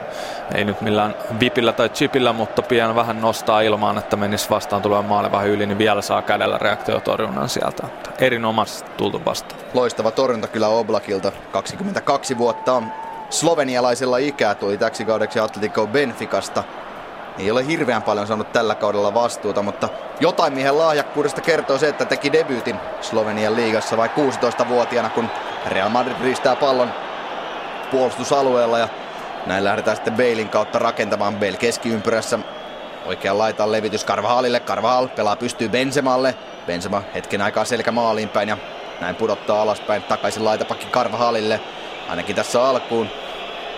ei 0.55 0.65
nyt 0.65 0.81
millään 0.81 1.15
vipillä 1.41 1.73
tai 1.73 1.89
chipillä, 1.89 2.33
mutta 2.33 2.63
pian 2.63 2.95
vähän 2.95 3.21
nostaa 3.21 3.61
ilmaan, 3.61 3.99
että 3.99 4.17
menisi 4.17 4.51
vastaan 4.51 4.83
tulevan 4.83 5.05
maalle 5.05 5.33
vähän 5.33 5.49
yli, 5.49 5.67
niin 5.67 5.79
vielä 5.79 6.03
saa 6.03 6.23
kädellä 6.23 6.59
reaktiotorjunnan 6.59 7.49
sieltä. 7.49 7.89
Erinomaisesti 8.19 8.91
tultu 8.97 9.23
vastaan. 9.25 9.61
Loistava 9.75 10.11
torjunta 10.11 10.49
kyllä 10.49 10.69
Oblakilta. 10.69 11.33
22 11.53 12.39
vuotta 12.39 12.73
on 12.73 12.93
slovenialaisella 13.31 14.19
ikää 14.19 14.55
tuli 14.55 14.79
täksi 14.79 15.05
kaudeksi 15.05 15.41
Atletico 15.41 15.87
Benficasta. 15.87 16.65
Ei 17.39 17.51
ole 17.51 17.67
hirveän 17.67 18.03
paljon 18.03 18.27
saanut 18.27 18.53
tällä 18.53 18.75
kaudella 18.75 19.15
vastuuta, 19.15 19.63
mutta 19.63 19.89
jotain 20.21 20.53
miehen 20.53 20.79
lahjakkuudesta 20.79 21.41
kertoo 21.41 21.79
se, 21.79 21.89
että 21.89 22.05
teki 22.05 22.33
debyytin 22.33 22.77
Slovenian 23.01 23.57
liigassa 23.57 23.97
vai 23.97 24.09
16-vuotiaana, 24.09 25.09
kun 25.09 25.31
Real 25.67 25.89
Madrid 25.89 26.17
riistää 26.21 26.57
pallon 26.57 26.93
puolustusalueella 27.91 28.79
ja 28.79 28.89
näin 29.47 29.65
lähdetään 29.65 29.97
sitten 29.97 30.15
Beilin 30.15 30.49
kautta 30.49 30.79
rakentamaan 30.79 31.37
Bale 31.37 31.57
keskiympyrässä. 31.57 32.39
Oikean 33.07 33.39
laitaan 33.39 33.73
levitys 33.73 34.07
Carvajalille. 34.07 34.61
Carvajal 34.61 35.09
pelaa 35.09 35.37
pystyy 35.37 35.69
Benzemalle. 35.69 36.35
Benzema 36.67 37.03
hetken 37.15 37.43
aikaa 37.43 37.65
selkä 37.65 37.93
maaliin 37.93 38.29
päin 38.29 38.49
ja 38.49 38.57
näin 39.01 39.17
pudottaa 39.17 39.63
alaspäin 39.63 40.03
takaisin 40.03 40.45
laitapakki 40.45 40.87
Carvajalille 40.87 41.61
ainakin 42.09 42.37
tässä 42.37 42.65
alkuun. 42.65 43.09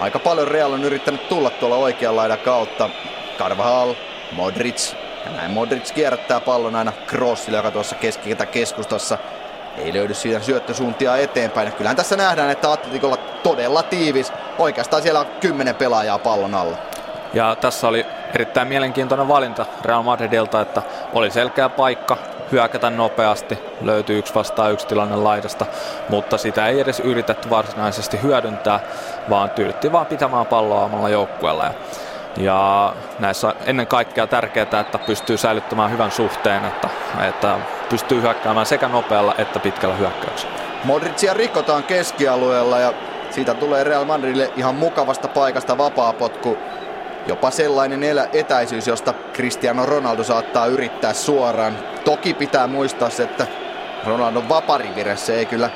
Aika 0.01 0.19
paljon 0.19 0.49
Real 0.49 0.73
on 0.73 0.85
yrittänyt 0.85 1.29
tulla 1.29 1.51
tuolla 1.51 1.77
oikean 1.77 2.17
laidan 2.17 2.38
kautta. 2.38 2.91
Carvajal, 3.38 3.95
Modric, 4.33 4.93
ja 5.25 5.31
näin 5.33 5.51
Modric 5.51 5.93
kierrättää 5.93 6.41
pallon 6.41 6.77
aina 6.77 6.93
Crossille, 7.07 7.57
joka 7.57 7.71
tuossa 7.71 7.97
keskiketä 7.97 8.47
keskustassa. 8.47 9.19
Ei 9.77 9.93
löydy 9.93 10.14
siitä 10.14 10.41
syöttösuuntia 10.41 11.17
eteenpäin. 11.17 11.73
Kyllähän 11.73 11.97
tässä 11.97 12.17
nähdään, 12.17 12.51
että 12.51 12.73
Atletikolla 12.73 13.17
todella 13.17 13.83
tiivis. 13.83 14.33
Oikeastaan 14.59 15.03
siellä 15.03 15.21
on 15.21 15.27
kymmenen 15.41 15.75
pelaajaa 15.75 16.19
pallon 16.19 16.55
alla. 16.55 16.77
Ja 17.35 17.57
tässä 17.61 17.88
oli 17.88 18.07
erittäin 18.35 18.69
mielenkiintoinen 18.69 19.29
valinta 19.29 19.67
Real 19.85 20.03
Madridilta, 20.03 20.61
että 20.61 20.83
oli 21.12 21.31
selkeä 21.31 21.69
paikka, 21.69 22.17
hyökätä 22.53 22.91
nopeasti, 22.91 23.59
löytyy 23.81 24.19
yksi 24.19 24.35
vastaan 24.35 24.73
yksi 24.73 24.87
tilanne 24.87 25.17
laidasta, 25.17 25.67
mutta 26.09 26.39
sitä 26.39 26.67
ei 26.67 26.81
edes 26.81 27.01
yritetty 27.01 27.51
varsinaisesti 27.51 28.23
hyödyntää, 28.23 28.81
vaan 29.31 29.51
tyydytti 29.51 29.93
vaan 29.93 30.07
pitämään 30.07 30.47
palloa 30.47 30.85
omalla 30.85 31.09
joukkueella. 31.09 31.65
Ja, 31.65 31.73
ja 32.37 32.95
näissä 33.19 33.55
ennen 33.67 33.87
kaikkea 33.87 34.27
tärkeää, 34.27 34.81
että 34.81 34.99
pystyy 35.07 35.37
säilyttämään 35.37 35.91
hyvän 35.91 36.11
suhteen, 36.11 36.65
että, 36.65 36.89
että 37.29 37.57
pystyy 37.91 38.23
hyökkäämään 38.23 38.67
sekä 38.67 38.89
nopealla 38.89 39.35
että 39.39 39.59
pitkällä 39.61 39.95
hyökkäyksellä. 39.95 40.55
Modricia 40.85 41.35
rikotaan 41.35 41.83
keskialueella 41.83 42.79
ja 42.79 42.93
siitä 43.31 43.55
tulee 43.55 43.85
Real 43.85 44.05
Madridille 44.05 44.53
ihan 44.57 44.75
mukavasta 44.75 45.29
paikasta 45.29 45.79
vapaapotku 45.79 46.59
Jopa 47.29 47.51
sellainen 47.51 48.01
etäisyys, 48.33 48.87
josta 48.87 49.14
Cristiano 49.35 49.87
Ronaldo 49.87 50.25
saattaa 50.25 50.67
yrittää 50.67 51.12
suoraan. 51.12 51.79
Toki 52.05 52.35
pitää 52.35 52.67
muistaa 52.67 53.11
se, 53.11 53.23
että 53.23 53.47
Ronaldon 54.07 54.49
vapariviressä 54.49 55.33
ei 55.33 55.47
kyllä 55.47 55.71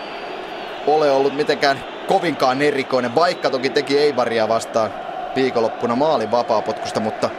ole 0.87 1.11
ollut 1.11 1.37
mitenkään 1.37 1.85
kovinkaan 2.09 2.63
erikoinen, 2.63 3.15
vaikka 3.15 3.51
toki 3.51 3.71
teki 3.71 3.99
Eibaria 3.99 4.49
vastaan 4.49 4.91
viikonloppuna 5.37 5.97
maalin 5.97 6.31
vapaapotkusta, 6.31 7.01
mutta 7.01 7.31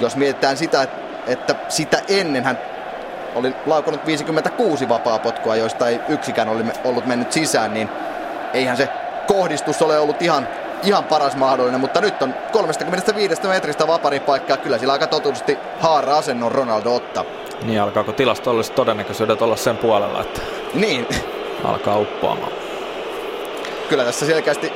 jos 0.00 0.16
mietitään 0.16 0.56
sitä, 0.56 0.88
että 1.26 1.54
sitä 1.68 2.02
ennen 2.08 2.44
hän 2.44 2.58
oli 3.34 3.54
laukunut 3.66 4.06
56 4.06 4.88
vapaapotkua, 4.88 5.56
joista 5.56 5.88
ei 5.88 6.00
yksikään 6.08 6.48
ollut 6.84 7.06
mennyt 7.06 7.32
sisään, 7.32 7.74
niin 7.74 7.88
eihän 8.54 8.76
se 8.76 8.88
kohdistus 9.26 9.82
ole 9.82 9.98
ollut 9.98 10.22
ihan 10.22 10.48
ihan 10.84 11.04
paras 11.04 11.36
mahdollinen, 11.36 11.80
mutta 11.80 12.00
nyt 12.00 12.22
on 12.22 12.34
35 12.52 13.48
metristä 13.48 13.86
vaparipaikkaa. 13.86 14.56
Kyllä 14.56 14.78
sillä 14.78 14.92
aika 14.92 15.06
totuusti 15.06 15.58
haara 15.80 16.16
asennon 16.16 16.52
Ronaldo 16.52 16.94
ottaa. 16.94 17.24
Niin, 17.62 17.80
alkaako 17.80 18.12
tilastolliset 18.12 18.74
todennäköisyydet 18.74 19.42
olla 19.42 19.56
sen 19.56 19.76
puolella, 19.76 20.20
että 20.20 20.40
niin. 20.74 21.06
alkaa 21.64 21.98
uppoamaan. 21.98 22.52
Kyllä 23.88 24.04
tässä 24.04 24.26
selkeästi 24.26 24.72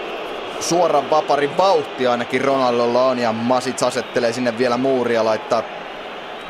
suoran 0.60 1.10
vaparin 1.10 1.56
vauhti 1.56 2.06
ainakin 2.06 2.44
Ronaldolla 2.44 3.04
on 3.04 3.18
ja 3.18 3.32
Masits 3.32 3.82
asettelee 3.82 4.32
sinne 4.32 4.58
vielä 4.58 4.76
muuria 4.76 5.24
laittaa 5.24 5.62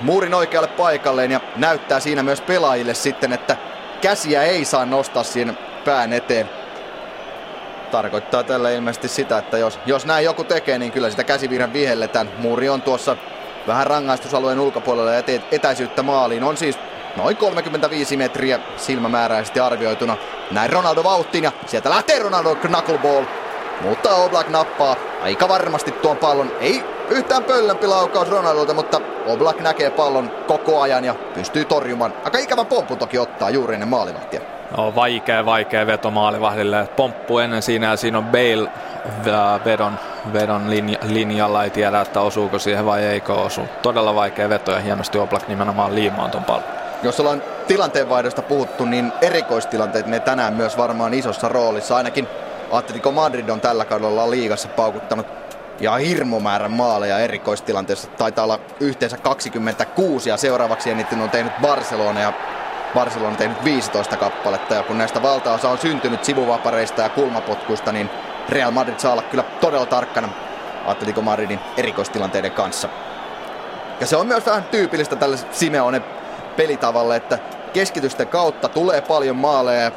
muurin 0.00 0.34
oikealle 0.34 0.68
paikalleen 0.68 1.30
ja 1.30 1.40
näyttää 1.56 2.00
siinä 2.00 2.22
myös 2.22 2.40
pelaajille 2.40 2.94
sitten, 2.94 3.32
että 3.32 3.56
käsiä 4.00 4.42
ei 4.42 4.64
saa 4.64 4.86
nostaa 4.86 5.22
siinä 5.22 5.54
pään 5.84 6.12
eteen 6.12 6.50
tarkoittaa 7.90 8.42
tällä 8.42 8.70
ilmeisesti 8.70 9.08
sitä, 9.08 9.38
että 9.38 9.58
jos, 9.58 9.78
jos 9.86 10.06
näin 10.06 10.24
joku 10.24 10.44
tekee, 10.44 10.78
niin 10.78 10.92
kyllä 10.92 11.10
sitä 11.10 11.24
käsivirran 11.24 11.72
vihelletään. 11.72 12.30
Muuri 12.38 12.68
on 12.68 12.82
tuossa 12.82 13.16
vähän 13.66 13.86
rangaistusalueen 13.86 14.60
ulkopuolella 14.60 15.12
ja 15.12 15.22
etäisyyttä 15.52 16.02
maaliin. 16.02 16.44
On 16.44 16.56
siis 16.56 16.78
noin 17.16 17.36
35 17.36 18.16
metriä 18.16 18.60
silmämääräisesti 18.76 19.60
arvioituna. 19.60 20.16
Näin 20.50 20.70
Ronaldo 20.70 21.04
vauhtiin 21.04 21.44
ja 21.44 21.52
sieltä 21.66 21.90
lähtee 21.90 22.18
Ronaldo 22.18 22.54
knuckleball. 22.54 23.24
Mutta 23.80 24.14
Oblak 24.14 24.48
nappaa 24.48 24.96
aika 25.22 25.48
varmasti 25.48 25.92
tuon 25.92 26.16
pallon. 26.16 26.52
Ei 26.60 26.84
yhtään 27.10 27.44
pöllömpi 27.44 27.86
laukaus 27.86 28.30
Ronaldolta, 28.30 28.74
mutta 28.74 29.00
Oblak 29.26 29.60
näkee 29.60 29.90
pallon 29.90 30.30
koko 30.46 30.80
ajan 30.80 31.04
ja 31.04 31.14
pystyy 31.34 31.64
torjumaan. 31.64 32.12
Aika 32.24 32.38
ikävän 32.38 32.66
pompu 32.66 32.96
toki 32.96 33.18
ottaa 33.18 33.50
juuri 33.50 33.74
ennen 33.74 33.88
maalivahtia. 33.88 34.40
No, 34.76 34.94
vaikea, 34.94 35.44
vaikea 35.44 35.86
veto 35.86 36.10
maalivahdille. 36.10 36.88
Pomppu 36.96 37.38
ennen 37.38 37.62
siinä 37.62 37.86
ja 37.86 37.96
siinä 37.96 38.18
on 38.18 38.24
Bale 38.24 38.68
äh, 39.26 39.64
vedon, 39.64 39.98
vedon 40.32 40.70
linja, 40.70 40.98
linjalla. 41.02 41.64
Ei 41.64 41.70
tiedä, 41.70 42.00
että 42.00 42.20
osuuko 42.20 42.58
siihen 42.58 42.86
vai 42.86 43.04
eikö 43.04 43.34
osu. 43.34 43.60
Todella 43.82 44.14
vaikea 44.14 44.48
veto 44.48 44.72
ja 44.72 44.78
hienosti 44.78 45.18
Oblak 45.18 45.48
nimenomaan 45.48 45.94
liimaan 45.94 46.30
ton 46.30 46.44
pallon. 46.44 46.64
Jos 47.02 47.20
ollaan 47.20 47.42
tilanteenvaihdosta 47.66 48.42
puhuttu, 48.42 48.84
niin 48.84 49.12
erikoistilanteet 49.20 50.06
ne 50.06 50.20
tänään 50.20 50.54
myös 50.54 50.78
varmaan 50.78 51.14
isossa 51.14 51.48
roolissa. 51.48 51.96
Ainakin 51.96 52.28
Atletico 52.72 53.12
Madrid 53.12 53.48
on 53.48 53.60
tällä 53.60 53.84
kaudella 53.84 54.30
liigassa 54.30 54.68
paukuttanut 54.68 55.26
ja 55.80 55.96
hirmu 55.96 56.40
määrän 56.40 56.70
maaleja 56.70 57.18
erikoistilanteessa. 57.18 58.08
Taitaa 58.08 58.44
olla 58.44 58.60
yhteensä 58.80 59.16
26 59.16 60.30
ja 60.30 60.36
seuraavaksi 60.36 60.90
eniten 60.90 61.20
on 61.20 61.30
tehnyt 61.30 61.52
Barcelona 61.62 62.20
ja 62.20 62.32
Barcelona 62.94 63.30
on 63.30 63.36
tehnyt 63.36 63.64
15 63.64 64.16
kappaletta. 64.16 64.74
Ja 64.74 64.82
kun 64.82 64.98
näistä 64.98 65.22
valtaosa 65.22 65.70
on 65.70 65.78
syntynyt 65.78 66.24
sivuvapareista 66.24 67.02
ja 67.02 67.08
kulmapotkuista, 67.08 67.92
niin 67.92 68.10
Real 68.48 68.70
Madrid 68.70 68.98
saa 68.98 69.12
olla 69.12 69.22
kyllä 69.22 69.44
todella 69.60 69.86
tarkkana 69.86 70.28
Atletico 70.86 71.22
Madridin 71.22 71.60
erikoistilanteiden 71.76 72.52
kanssa. 72.52 72.88
Ja 74.00 74.06
se 74.06 74.16
on 74.16 74.26
myös 74.26 74.46
vähän 74.46 74.64
tyypillistä 74.64 75.16
tälle 75.16 75.36
Simeone 75.50 76.02
pelitavalle, 76.56 77.16
että 77.16 77.38
keskitysten 77.72 78.28
kautta 78.28 78.68
tulee 78.68 79.00
paljon 79.00 79.36
maaleja 79.36 79.80
ja 79.80 79.90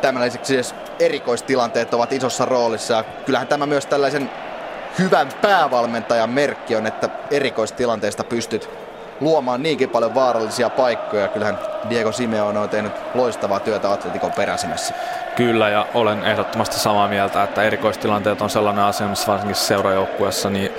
tämmöiseksi 0.00 0.54
siis 0.54 0.74
erikoistilanteet 0.98 1.94
ovat 1.94 2.12
isossa 2.12 2.44
roolissa. 2.44 2.94
Ja 2.94 3.04
kyllähän 3.26 3.48
tämä 3.48 3.66
myös 3.66 3.86
tällaisen 3.86 4.30
hyvän 4.98 5.28
päävalmentajan 5.42 6.30
merkki 6.30 6.76
on, 6.76 6.86
että 6.86 7.08
erikoistilanteesta 7.30 8.24
pystyt 8.24 8.70
luomaan 9.20 9.62
niinkin 9.62 9.90
paljon 9.90 10.14
vaarallisia 10.14 10.70
paikkoja. 10.70 11.28
Kyllähän 11.28 11.58
Diego 11.90 12.12
Simeone 12.12 12.58
on 12.58 12.68
tehnyt 12.68 12.92
loistavaa 13.14 13.60
työtä 13.60 13.92
Atletikon 13.92 14.32
peräsimessä. 14.32 14.94
Kyllä, 15.36 15.68
ja 15.68 15.86
olen 15.94 16.24
ehdottomasti 16.24 16.78
samaa 16.78 17.08
mieltä, 17.08 17.42
että 17.42 17.62
erikoistilanteet 17.62 18.42
on 18.42 18.50
sellainen 18.50 18.84
asia, 18.84 19.06
missä 19.06 19.32
varsinkin 19.32 19.56
seurajoukkuessa, 19.56 20.50
niin 20.50 20.72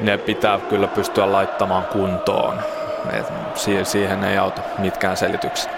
ne 0.00 0.18
pitää 0.18 0.58
kyllä 0.58 0.88
pystyä 0.88 1.32
laittamaan 1.32 1.84
kuntoon. 1.84 2.58
Et 3.12 3.26
siihen 3.84 4.24
ei 4.24 4.38
auta 4.38 4.60
mitkään 4.78 5.16
selitykset. 5.16 5.70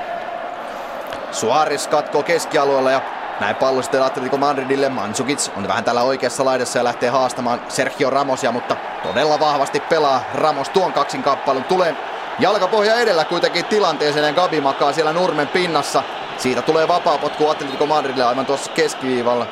Suarez 1.32 1.88
katkoo 1.88 2.22
keskialueella 2.22 2.90
ja 2.90 3.00
näin 3.40 3.56
pallo 3.56 3.82
sitten 3.82 4.02
Atletico 4.02 4.36
Madridille. 4.36 4.88
Mansukic 4.88 5.50
on 5.56 5.68
vähän 5.68 5.84
tällä 5.84 6.02
oikeassa 6.02 6.44
laidassa 6.44 6.78
ja 6.78 6.84
lähtee 6.84 7.10
haastamaan 7.10 7.60
Sergio 7.68 8.10
Ramosia, 8.10 8.52
mutta 8.52 8.76
todella 9.02 9.40
vahvasti 9.40 9.80
pelaa 9.80 10.24
Ramos 10.34 10.68
tuon 10.68 10.92
kaksin 10.92 11.22
kappalun. 11.22 11.64
Tulee 11.64 11.96
jalkapohja 12.38 12.94
edellä 12.94 13.24
kuitenkin 13.24 13.64
tilanteeseen 13.64 14.26
ja 14.26 14.32
Gabi 14.32 14.60
makaa 14.60 14.92
siellä 14.92 15.12
nurmen 15.12 15.48
pinnassa. 15.48 16.02
Siitä 16.38 16.62
tulee 16.62 16.88
vapaapotku 16.88 17.48
Atletico 17.48 17.86
Madridille 17.86 18.24
aivan 18.24 18.46
tuossa 18.46 18.70
keskiviivalla. 18.72 19.46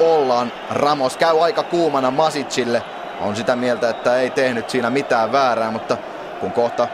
Ollaan. 0.00 0.52
Ramos 0.70 1.16
käy 1.16 1.44
aika 1.44 1.62
kuumana 1.62 2.10
Masicille. 2.10 2.82
On 3.20 3.36
sitä 3.36 3.56
mieltä, 3.56 3.90
että 3.90 4.16
ei 4.16 4.30
tehnyt 4.30 4.70
siinä 4.70 4.90
mitään 4.90 5.32
väärää, 5.32 5.70
mutta 5.70 5.96
kun 6.40 6.52
kohta 6.52 6.88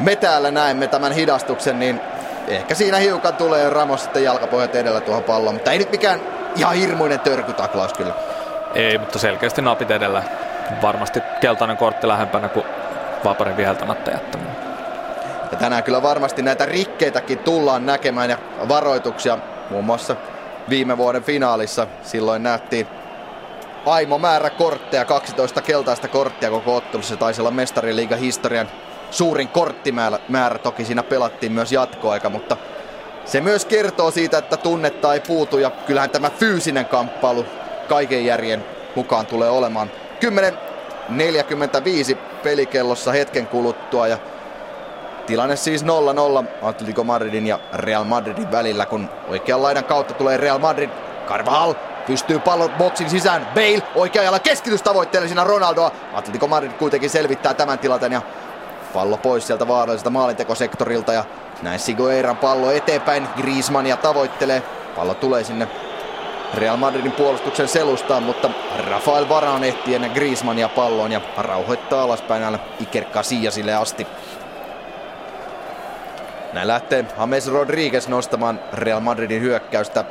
me 0.00 0.16
täällä 0.16 0.50
näemme 0.50 0.86
tämän 0.86 1.12
hidastuksen, 1.12 1.78
niin 1.78 2.00
ehkä 2.48 2.74
siinä 2.74 2.96
hiukan 2.96 3.34
tulee 3.34 3.70
Ramos 3.70 4.02
sitten 4.02 4.24
jalkapohjat 4.24 4.74
edellä 4.74 5.00
tuohon 5.00 5.22
palloon, 5.22 5.54
mutta 5.54 5.72
ei 5.72 5.78
nyt 5.78 5.90
mikään 5.90 6.20
ihan 6.56 6.74
hirmuinen 6.74 7.20
törkytaklaus 7.20 7.92
kyllä. 7.92 8.14
Ei, 8.74 8.98
mutta 8.98 9.18
selkeästi 9.18 9.62
napit 9.62 9.90
edellä. 9.90 10.22
Varmasti 10.82 11.22
keltainen 11.40 11.76
kortti 11.76 12.08
lähempänä 12.08 12.48
kuin 12.48 12.66
vaparin 13.24 13.56
viheltämättä 13.56 14.10
jättäminen. 14.10 14.56
Ja 15.52 15.58
tänään 15.58 15.82
kyllä 15.82 16.02
varmasti 16.02 16.42
näitä 16.42 16.66
rikkeitäkin 16.66 17.38
tullaan 17.38 17.86
näkemään 17.86 18.30
ja 18.30 18.38
varoituksia 18.68 19.38
muun 19.70 19.84
muassa 19.84 20.16
viime 20.68 20.98
vuoden 20.98 21.22
finaalissa. 21.22 21.86
Silloin 22.02 22.42
nähtiin 22.42 22.86
aimo 23.86 24.18
määrä 24.18 24.50
kortteja, 24.50 25.04
12 25.04 25.62
keltaista 25.62 26.08
korttia 26.08 26.50
koko 26.50 26.76
ottelussa. 26.76 27.14
Se 27.14 27.18
taisi 27.18 27.40
olla 27.40 27.50
mestariliigan 27.50 28.18
historian 28.18 28.68
suurin 29.10 29.48
korttimäärä. 29.48 30.58
Toki 30.62 30.84
siinä 30.84 31.02
pelattiin 31.02 31.52
myös 31.52 31.72
jatkoaika, 31.72 32.30
mutta 32.30 32.56
se 33.24 33.40
myös 33.40 33.64
kertoo 33.64 34.10
siitä, 34.10 34.38
että 34.38 34.56
tunnetta 34.56 35.14
ei 35.14 35.20
puutu 35.20 35.58
ja 35.58 35.70
kyllähän 35.70 36.10
tämä 36.10 36.30
fyysinen 36.30 36.86
kamppailu 36.86 37.46
kaiken 37.88 38.24
järjen 38.24 38.64
mukaan 38.96 39.26
tulee 39.26 39.50
olemaan. 39.50 39.90
10.45 42.10 42.16
pelikellossa 42.42 43.12
hetken 43.12 43.46
kuluttua 43.46 44.08
ja 44.08 44.18
tilanne 45.26 45.56
siis 45.56 45.84
0-0 45.84 45.86
Atletico 46.62 47.04
Madridin 47.04 47.46
ja 47.46 47.58
Real 47.72 48.04
Madridin 48.04 48.52
välillä, 48.52 48.86
kun 48.86 49.10
oikean 49.28 49.62
laidan 49.62 49.84
kautta 49.84 50.14
tulee 50.14 50.36
Real 50.36 50.58
Madrid. 50.58 50.90
Carvajal 51.28 51.74
pystyy 52.06 52.38
pallon 52.38 52.70
boksin 52.70 53.10
sisään. 53.10 53.46
Bale 53.54 53.82
oikealla 53.94 54.38
keskitys 54.38 54.82
tavoittelee 54.82 55.28
siinä 55.28 55.44
Ronaldoa. 55.44 55.92
Atletico 56.14 56.46
Madrid 56.46 56.72
kuitenkin 56.72 57.10
selvittää 57.10 57.54
tämän 57.54 57.78
tilanteen 57.78 58.12
ja 58.12 58.22
Pallo 58.94 59.16
pois 59.16 59.46
sieltä 59.46 59.68
vaaralliselta 59.68 60.10
maalintekosektorilta 60.10 61.12
ja 61.12 61.24
näin 61.62 61.78
Sigueiran 61.78 62.36
pallo 62.36 62.70
eteenpäin. 62.70 63.28
Griezmannia 63.36 63.96
tavoittelee. 63.96 64.62
Pallo 64.96 65.14
tulee 65.14 65.44
sinne 65.44 65.68
Real 66.54 66.76
Madridin 66.76 67.12
puolustuksen 67.12 67.68
selustaan, 67.68 68.22
mutta 68.22 68.50
Rafael 68.90 69.28
Varane 69.28 69.68
ehtii 69.68 69.94
ennen 69.94 70.10
Griezmannia 70.10 70.68
palloon 70.68 71.12
ja 71.12 71.20
rauhoittaa 71.38 72.02
alaspäin 72.02 72.42
näillä 72.42 72.58
Iker 72.80 73.04
Casillasille 73.04 73.74
asti. 73.74 74.06
Näin 76.52 76.68
lähtee 76.68 77.04
James 77.18 77.52
Rodriguez 77.52 78.08
nostamaan 78.08 78.60
Real 78.72 79.00
Madridin 79.00 79.42
hyökkäystä. 79.42 80.04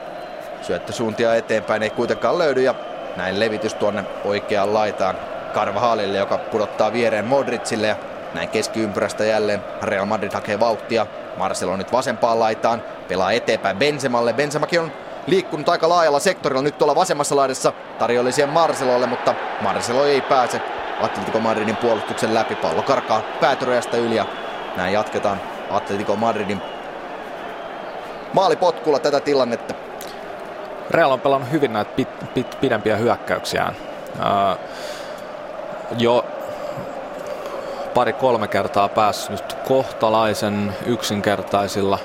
Syöttösuuntia 0.61 1.35
eteenpäin 1.35 1.83
ei 1.83 1.89
kuitenkaan 1.89 2.37
löydy 2.37 2.61
ja 2.61 2.75
näin 3.15 3.39
levitys 3.39 3.73
tuonne 3.73 4.05
oikeaan 4.25 4.73
laitaan 4.73 5.15
Carvajalille, 5.53 6.17
joka 6.17 6.37
pudottaa 6.37 6.93
viereen 6.93 7.25
Modricille 7.25 7.87
ja 7.87 7.95
näin 8.33 8.49
keskiympyrästä 8.49 9.25
jälleen 9.25 9.63
Real 9.81 10.05
Madrid 10.05 10.31
hakee 10.33 10.59
vauhtia. 10.59 11.05
Marcelo 11.37 11.77
nyt 11.77 11.91
vasempaan 11.91 12.39
laitaan, 12.39 12.83
pelaa 13.07 13.31
eteenpäin 13.31 13.77
Benzemalle. 13.77 14.33
Benzemakin 14.33 14.79
on 14.79 14.91
liikkunut 15.27 15.69
aika 15.69 15.89
laajalla 15.89 16.19
sektorilla 16.19 16.61
nyt 16.61 16.77
tuolla 16.77 16.95
vasemmassa 16.95 17.35
laidassa. 17.35 17.73
Tarjoili 17.99 18.31
siihen 18.31 18.53
Marcelolle, 18.53 19.07
mutta 19.07 19.35
Marcelo 19.61 20.05
ei 20.05 20.21
pääse 20.21 20.61
Atletico 21.01 21.39
Madridin 21.39 21.75
puolustuksen 21.75 22.33
läpi. 22.33 22.55
Pallo 22.55 22.81
karkaa 22.81 23.21
päätyröjästä 23.41 23.97
yli 23.97 24.15
ja 24.15 24.25
näin 24.77 24.93
jatketaan 24.93 25.41
Atletico 25.69 26.15
Madridin 26.15 26.61
maalipotkulla 28.33 28.99
tätä 28.99 29.19
tilannetta. 29.19 29.73
Real 30.89 31.11
on 31.11 31.21
pelannut 31.21 31.51
hyvin 31.51 31.73
näitä 31.73 31.91
pit, 31.95 32.33
pit, 32.33 32.57
pidempiä 32.61 32.95
hyökkäyksiään. 32.95 33.75
Uh, 34.15 34.59
jo 35.97 36.25
pari-kolme 37.99 38.47
kertaa 38.47 38.89
päässyt 38.89 39.53
kohtalaisen 39.53 40.75
yksinkertaisilla 40.85 41.99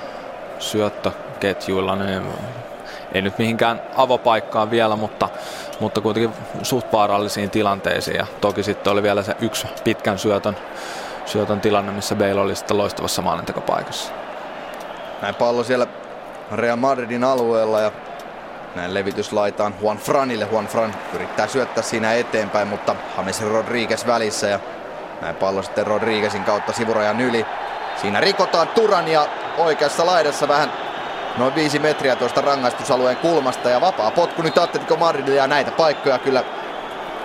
syöttöketjuilla. 0.59 1.96
Niin 1.96 2.22
ei 3.12 3.22
nyt 3.22 3.38
mihinkään 3.38 3.83
avopaikkaan 3.96 4.70
vielä, 4.70 4.96
mutta, 4.96 5.28
mutta 5.80 6.00
kuitenkin 6.00 6.33
suht 6.62 6.92
vaarallisiin 6.92 7.50
tilanteisiin. 7.50 8.16
Ja 8.16 8.26
toki 8.40 8.62
sitten 8.62 8.92
oli 8.92 9.02
vielä 9.02 9.22
se 9.22 9.37
yksi 9.40 9.66
pitkän 9.85 10.18
syötön, 10.18 10.57
syötön 11.26 11.61
tilanne, 11.61 11.92
missä 11.92 12.14
Bale 12.14 12.40
oli 12.40 12.57
sitten 12.57 12.78
loistavassa 12.78 13.22
maalintekopaikassa. 13.22 14.12
Näin 15.22 15.35
pallo 15.35 15.64
siellä 15.64 15.87
Real 16.52 16.76
Madridin 16.76 17.24
alueella 17.24 17.80
ja 17.80 17.92
näin 18.74 18.94
levitys 18.94 19.33
laitaan 19.33 19.74
Juan 19.83 19.98
Franille. 19.98 20.48
Juan 20.50 20.66
Fran 20.66 20.94
yrittää 21.14 21.46
syöttää 21.46 21.83
siinä 21.83 22.14
eteenpäin, 22.14 22.68
mutta 22.68 22.96
James 23.16 23.42
Rodriguez 23.42 24.07
välissä 24.07 24.48
ja 24.48 24.61
näin 25.20 25.37
pallo 25.37 25.62
sitten 25.62 25.87
Rodriguezin 25.87 26.44
kautta 26.44 26.72
sivurajan 26.72 27.20
yli. 27.20 27.46
Siinä 27.96 28.20
rikotaan 28.20 28.68
Turania 28.68 29.27
oikeassa 29.59 30.07
laidassa 30.07 30.48
vähän 30.48 30.72
noin 31.37 31.55
viisi 31.55 31.79
metriä 31.79 32.16
tuosta 32.16 32.40
rangaistusalueen 32.40 33.16
kulmasta. 33.16 33.70
Ja 33.70 33.81
vapaa 33.81 34.11
potku 34.11 34.42
nyt 34.42 34.59
Atletico 34.59 34.96
Madridille 34.96 35.37
ja 35.37 35.46
näitä 35.46 35.70
paikkoja 35.70 36.18
kyllä 36.18 36.44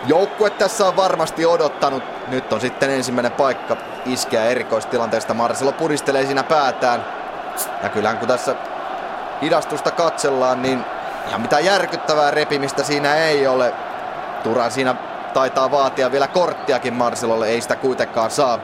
joukkue 0.06 0.50
tässä 0.50 0.88
on 0.88 0.96
varmasti 0.96 1.46
odottanut. 1.46 2.04
Nyt 2.28 2.54
on 2.54 2.62
sitten 2.62 2.90
ensimmäinen 2.90 3.32
paikka 3.32 3.78
iskeä 4.06 4.46
erikoistilanteesta. 4.46 5.34
Marcelo 5.34 5.72
puristelee 5.72 6.26
siinä 6.26 6.44
päätään. 6.44 7.06
Ja 7.84 7.90
kyllähän 7.90 8.18
kun 8.18 8.28
tässä 8.28 8.56
hidastusta 9.42 9.92
katsellaan, 9.92 10.62
niin 10.62 10.86
ihan 11.28 11.42
mitään 11.42 11.66
järkyttävää 11.66 12.32
repimistä 12.32 12.84
siinä 12.84 13.16
ei 13.16 13.48
ole. 13.48 13.74
Turan 14.44 14.72
siinä 14.72 14.96
taitaa 15.34 15.72
vaatia 15.72 16.12
vielä 16.12 16.28
korttiakin 16.28 16.94
Marcelolle, 16.94 17.48
ei 17.48 17.62
sitä 17.62 17.76
kuitenkaan 17.76 18.32
saa. 18.32 18.60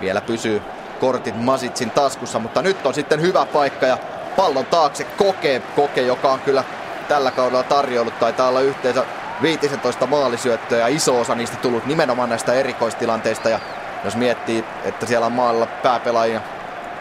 Vielä 0.00 0.20
pysyy 0.20 0.62
kortit 1.00 1.42
Masitsin 1.42 1.90
taskussa, 1.90 2.38
mutta 2.38 2.62
nyt 2.62 2.86
on 2.86 2.94
sitten 2.94 3.20
hyvä 3.20 3.46
paikka 3.46 3.86
ja 3.86 3.98
pallon 4.36 4.66
taakse 4.66 5.04
Koke, 5.04 5.62
Koke 5.76 6.02
joka 6.02 6.32
on 6.32 6.40
kyllä 6.40 6.64
tällä 7.08 7.30
kaudella 7.30 7.62
tarjoillut, 7.62 8.18
taitaa 8.18 8.48
olla 8.48 8.60
yhteensä 8.60 9.04
15 9.42 10.06
maalisyöttöä 10.06 10.78
ja 10.78 10.88
iso 10.88 11.20
osa 11.20 11.34
niistä 11.34 11.56
tullut 11.56 11.86
nimenomaan 11.86 12.28
näistä 12.28 12.52
erikoistilanteista 12.52 13.48
ja 13.48 13.60
jos 14.04 14.16
miettii, 14.16 14.64
että 14.84 15.06
siellä 15.06 15.26
on 15.26 15.32
maalla 15.32 15.66
pääpelaajia 15.66 16.40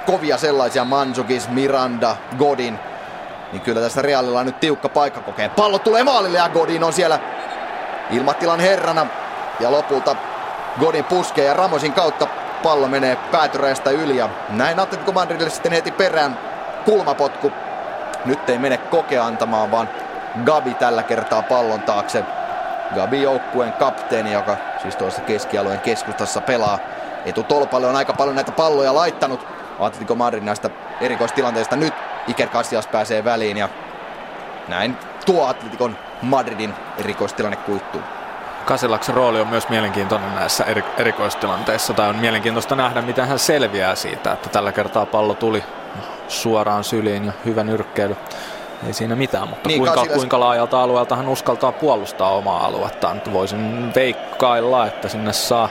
kovia 0.06 0.38
sellaisia, 0.38 0.86
Mansukis, 0.86 1.50
Miranda, 1.50 2.16
Godin, 2.38 2.80
niin 3.52 3.62
kyllä 3.62 3.82
tässä 3.82 4.02
Realilla 4.02 4.40
on 4.40 4.46
nyt 4.46 4.60
tiukka 4.60 4.90
paikka 4.90 5.22
kokee. 5.22 5.50
Pallo 5.50 5.80
tulee 5.80 6.04
maalille 6.04 6.38
ja 6.38 6.50
Godin 6.50 6.84
on 6.84 6.94
siellä 6.94 7.20
ilmatilan 8.10 8.60
herrana. 8.60 9.08
Ja 9.60 9.72
lopulta 9.72 10.16
Godin 10.80 11.06
puskee 11.06 11.46
ja 11.46 11.54
Ramosin 11.54 11.94
kautta 11.94 12.28
pallo 12.64 12.88
menee 12.88 13.16
päätyräjästä 13.16 13.90
yli 13.90 14.18
ja 14.18 14.30
näin 14.50 14.80
Atletico 14.80 15.12
Madridille 15.12 15.50
sitten 15.50 15.72
heti 15.72 15.92
perään 15.92 16.40
kulmapotku. 16.86 17.52
Nyt 18.26 18.50
ei 18.50 18.58
mene 18.58 18.78
kokea 18.78 19.26
antamaan, 19.26 19.72
vaan 19.72 19.90
Gabi 20.46 20.74
tällä 20.74 21.04
kertaa 21.04 21.42
pallon 21.42 21.82
taakse. 21.82 22.24
Gabi 22.96 23.22
joukkueen 23.22 23.74
kapteeni, 23.74 24.32
joka 24.32 24.58
siis 24.82 24.96
tuossa 24.96 25.22
keskialueen 25.22 25.80
keskustassa 25.80 26.42
pelaa. 26.42 26.80
Etutolpalle 27.26 27.88
on 27.88 27.96
aika 27.96 28.14
paljon 28.14 28.36
näitä 28.36 28.52
palloja 28.52 28.96
laittanut. 28.96 29.48
Atletico 29.80 30.16
Madrid 30.16 30.44
näistä 30.44 30.70
erikoistilanteista 31.02 31.76
nyt 31.76 31.94
Iker 32.28 32.48
Casillas 32.48 32.88
pääsee 32.88 33.24
väliin 33.24 33.58
ja 33.58 33.70
näin 34.68 34.98
tuo 35.26 35.48
Atleticon 35.48 35.98
Madridin 36.22 36.74
erikoistilanne 36.98 37.58
kuittuu. 37.58 38.02
Kasilaksen 38.66 39.16
rooli 39.16 39.42
on 39.42 39.48
myös 39.48 39.70
mielenkiintoinen 39.70 40.36
näissä 40.36 40.64
eri, 40.64 40.84
erikoistilanteissa, 40.98 41.94
tai 41.94 42.10
on 42.10 42.16
mielenkiintoista 42.16 42.76
nähdä, 42.76 43.02
miten 43.02 43.28
hän 43.28 43.40
selviää 43.40 43.96
siitä, 43.96 44.32
että 44.32 44.50
tällä 44.50 44.72
kertaa 44.72 45.06
pallo 45.06 45.34
tuli 45.34 45.64
suoraan 46.28 46.84
syliin 46.84 47.26
ja 47.26 47.32
hyvä 47.46 47.64
nyrkkeily. 47.64 48.18
Ei 48.88 48.94
siinä 48.94 49.16
mitään, 49.16 49.50
mutta 49.50 49.70
niin, 49.70 49.80
kuinka, 49.80 49.96
Kasilas... 49.96 50.18
kuinka 50.18 50.40
laajalta 50.40 50.84
alueelta 50.84 51.16
hän 51.16 51.28
uskaltaa 51.28 51.72
puolustaa 51.72 52.36
omaa 52.36 52.66
aluettaan. 52.66 53.22
Voisin 53.34 53.92
veikkailla, 53.96 54.88
että 54.88 55.08
sinne 55.08 55.34
saa 55.34 55.70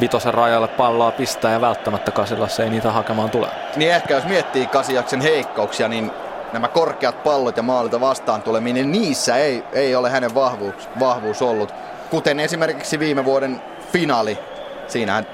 vitosen 0.00 0.34
rajalle 0.34 0.68
palloa 0.68 1.10
pistää 1.10 1.52
ja 1.52 1.60
välttämättä 1.60 2.10
Kasilassa 2.10 2.62
ei 2.62 2.70
niitä 2.70 2.92
hakemaan 2.92 3.30
tule. 3.30 3.48
Niin 3.76 3.92
ehkä 3.92 4.14
jos 4.14 4.24
miettii 4.24 4.66
Kasiaksen 4.66 5.20
heikkouksia, 5.20 5.88
niin 5.88 6.10
nämä 6.52 6.68
korkeat 6.68 7.22
pallot 7.22 7.56
ja 7.56 7.62
maalilta 7.62 8.00
vastaan 8.00 8.42
tuleminen, 8.42 8.92
niissä 8.92 9.36
ei, 9.36 9.64
ei 9.72 9.94
ole 9.94 10.10
hänen 10.10 10.34
vahvuus, 10.34 10.88
vahvuus 11.00 11.42
ollut. 11.42 11.74
Kuten 12.10 12.40
esimerkiksi 12.40 12.98
viime 12.98 13.24
vuoden 13.24 13.62
finaali. 13.92 14.38
Siinä 14.86 15.12
hän, 15.12 15.26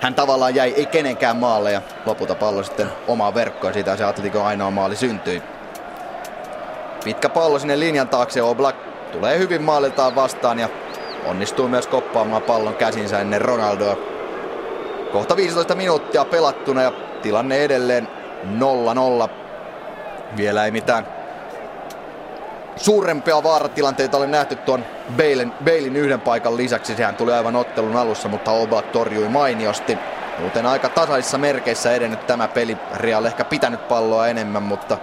hän 0.00 0.14
tavallaan 0.14 0.54
jäi 0.54 0.74
ei 0.76 0.86
kenenkään 0.86 1.36
maalle 1.36 1.72
ja 1.72 1.82
lopulta 2.06 2.34
pallo 2.34 2.62
sitten 2.62 2.88
omaan 3.08 3.34
verkkoon. 3.34 3.74
Siitä 3.74 3.96
se 3.96 4.04
Atletico 4.04 4.42
ainoa 4.42 4.70
maali 4.70 4.96
syntyi. 4.96 5.42
Pitkä 7.04 7.28
pallo 7.28 7.58
sinne 7.58 7.78
linjan 7.78 8.08
taakse. 8.08 8.42
Oblak 8.42 8.76
tulee 9.12 9.38
hyvin 9.38 9.62
maaliltaan 9.62 10.14
vastaan 10.14 10.58
ja 10.58 10.68
onnistuu 11.26 11.68
myös 11.68 11.86
koppaamaan 11.86 12.42
pallon 12.42 12.74
käsinsä 12.74 13.20
ennen 13.20 13.40
Ronaldoa. 13.40 13.96
Kohta 15.12 15.36
15 15.36 15.74
minuuttia 15.74 16.24
pelattuna 16.24 16.82
ja 16.82 16.92
tilanne 17.22 17.56
edelleen 17.56 18.08
0-0. 19.24 19.41
Vielä 20.36 20.64
ei 20.64 20.70
mitään 20.70 21.06
suurempia 22.76 23.42
vaaratilanteita 23.42 24.16
ole 24.16 24.26
nähty 24.26 24.56
tuon 24.56 24.84
Balein, 25.16 25.52
Balein 25.64 25.96
yhden 25.96 26.20
paikan 26.20 26.56
lisäksi. 26.56 26.96
Sehän 26.96 27.14
tuli 27.14 27.32
aivan 27.32 27.56
ottelun 27.56 27.96
alussa, 27.96 28.28
mutta 28.28 28.50
Oblak 28.50 28.86
torjui 28.86 29.28
mainiosti. 29.28 29.98
Muuten 30.38 30.66
aika 30.66 30.88
tasaisissa 30.88 31.38
merkeissä 31.38 31.92
edennyt 31.92 32.26
tämä 32.26 32.48
peli. 32.48 32.78
Real 32.94 33.24
ehkä 33.24 33.44
pitänyt 33.44 33.88
palloa 33.88 34.28
enemmän, 34.28 34.62
mutta 34.62 34.98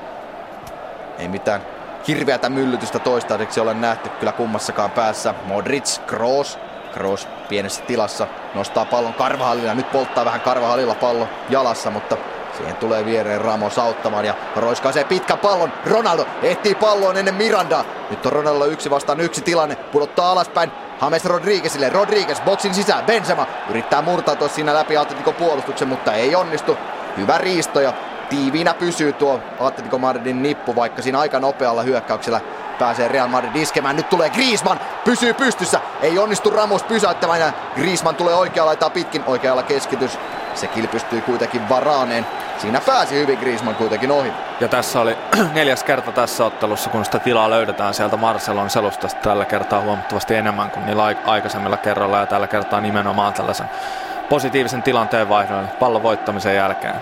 ei 1.20 1.28
mitään 1.28 1.62
hirveätä 2.08 2.50
myllytystä 2.50 3.00
toistaiseksi 3.00 3.60
ole 3.60 3.74
nähty 3.74 4.10
kyllä 4.10 4.32
kummassakaan 4.32 4.92
päässä. 4.92 5.34
Modric, 5.46 6.00
Kroos, 6.08 6.60
Kroos 6.94 7.28
pienessä 7.50 7.84
tilassa 7.84 8.28
nostaa 8.56 8.86
pallon 8.86 9.14
Karvahallilla. 9.14 9.74
Nyt 9.74 9.92
polttaa 9.92 10.26
vähän 10.26 10.42
Karvahallilla 10.42 10.96
pallo 10.96 11.28
jalassa, 11.50 11.92
mutta 11.92 12.18
Siihen 12.60 12.76
tulee 12.76 13.06
viereen 13.06 13.42
Ramos 13.42 13.80
auttamaan 13.80 14.26
ja 14.26 14.34
roiskaisee 14.56 15.04
pitkä 15.04 15.38
pallon. 15.38 15.74
Ronaldo 15.86 16.26
ehtii 16.44 16.76
palloon 16.76 17.18
ennen 17.18 17.36
Miranda. 17.36 17.86
Nyt 18.10 18.26
on 18.26 18.34
Ronaldo 18.34 18.66
yksi 18.66 18.90
vastaan 18.90 19.22
yksi 19.22 19.42
tilanne. 19.42 19.76
Pudottaa 19.76 20.32
alaspäin. 20.32 20.72
James 21.02 21.26
Rodriguezille. 21.26 21.90
Rodriguez 21.90 22.42
boksin 22.42 22.74
sisään. 22.74 23.06
Benzema 23.06 23.48
yrittää 23.70 24.02
murtautua 24.02 24.48
siinä 24.48 24.74
läpi 24.74 24.98
Atletico 24.98 25.32
puolustuksen, 25.32 25.88
mutta 25.88 26.14
ei 26.14 26.36
onnistu. 26.36 26.78
Hyvä 27.18 27.38
riisto 27.38 27.82
ja 27.82 27.94
tiiviinä 28.30 28.74
pysyy 28.74 29.14
tuo 29.14 29.40
Atletico 29.60 29.98
Madridin 29.98 30.44
nippu, 30.44 30.76
vaikka 30.76 31.02
siinä 31.02 31.20
aika 31.20 31.40
nopealla 31.40 31.82
hyökkäyksellä 31.82 32.42
pääsee 32.80 33.08
Real 33.08 33.28
Madrid 33.28 33.56
iskemään. 33.56 33.96
Nyt 33.96 34.10
tulee 34.10 34.30
Griezmann, 34.30 34.80
pysyy 35.06 35.34
pystyssä, 35.34 35.82
ei 36.02 36.20
onnistu 36.20 36.50
Ramos 36.50 36.84
pysäyttämään 36.84 37.40
ja 37.40 37.54
Griezmann 37.76 38.16
tulee 38.16 38.36
oikealla 38.36 38.68
laitaa 38.70 38.90
pitkin, 38.90 39.24
oikealla 39.26 39.64
keskitys. 39.64 40.20
Se 40.56 40.68
kilpystyi 40.68 41.22
kuitenkin 41.22 41.70
varaaneen. 41.70 42.26
Siinä 42.58 42.82
pääsi 42.82 43.16
hyvin 43.16 43.40
Griezmann 43.40 43.76
kuitenkin 43.76 44.12
ohi. 44.12 44.32
Ja 44.60 44.68
tässä 44.68 45.02
oli 45.02 45.18
neljäs 45.54 45.84
kerta 45.84 46.12
tässä 46.12 46.46
ottelussa, 46.46 46.90
kun 46.90 47.06
sitä 47.06 47.20
tilaa 47.20 47.50
löydetään 47.50 47.94
sieltä 47.94 48.18
Marcelon 48.18 48.70
selustasta 48.70 49.20
tällä 49.22 49.46
kertaa 49.46 49.82
huomattavasti 49.82 50.36
enemmän 50.36 50.72
kuin 50.72 50.86
niillä 50.86 51.04
aikaisemmilla 51.26 51.78
kerralla 51.78 52.18
ja 52.18 52.26
tällä 52.26 52.48
kertaa 52.48 52.82
nimenomaan 52.82 53.34
tällaisen 53.34 53.70
positiivisen 54.30 54.84
tilanteen 54.84 55.30
vaihdon 55.30 55.68
pallon 55.80 56.04
voittamisen 56.04 56.56
jälkeen. 56.56 56.96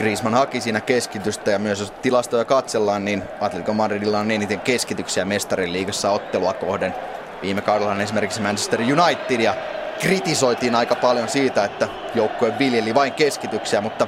Griezmann 0.00 0.34
haki 0.34 0.60
siinä 0.60 0.80
keskitystä 0.80 1.50
ja 1.50 1.58
myös 1.58 1.80
jos 1.80 1.90
tilastoja 1.90 2.44
katsellaan, 2.44 3.04
niin 3.04 3.22
Atletico 3.40 3.74
Madridilla 3.74 4.18
on 4.18 4.30
eniten 4.30 4.60
keskityksiä 4.60 5.24
mestarin 5.24 5.72
liigassa 5.72 6.10
ottelua 6.10 6.52
kohden. 6.52 6.94
Viime 7.42 7.60
kaudella 7.60 8.02
esimerkiksi 8.02 8.40
Manchester 8.40 8.80
United 8.80 9.40
ja 9.40 9.54
kritisoitiin 10.00 10.74
aika 10.74 10.94
paljon 10.94 11.28
siitä, 11.28 11.64
että 11.64 11.88
joukkue 12.14 12.58
viljeli 12.58 12.94
vain 12.94 13.12
keskityksiä, 13.12 13.80
mutta 13.80 14.06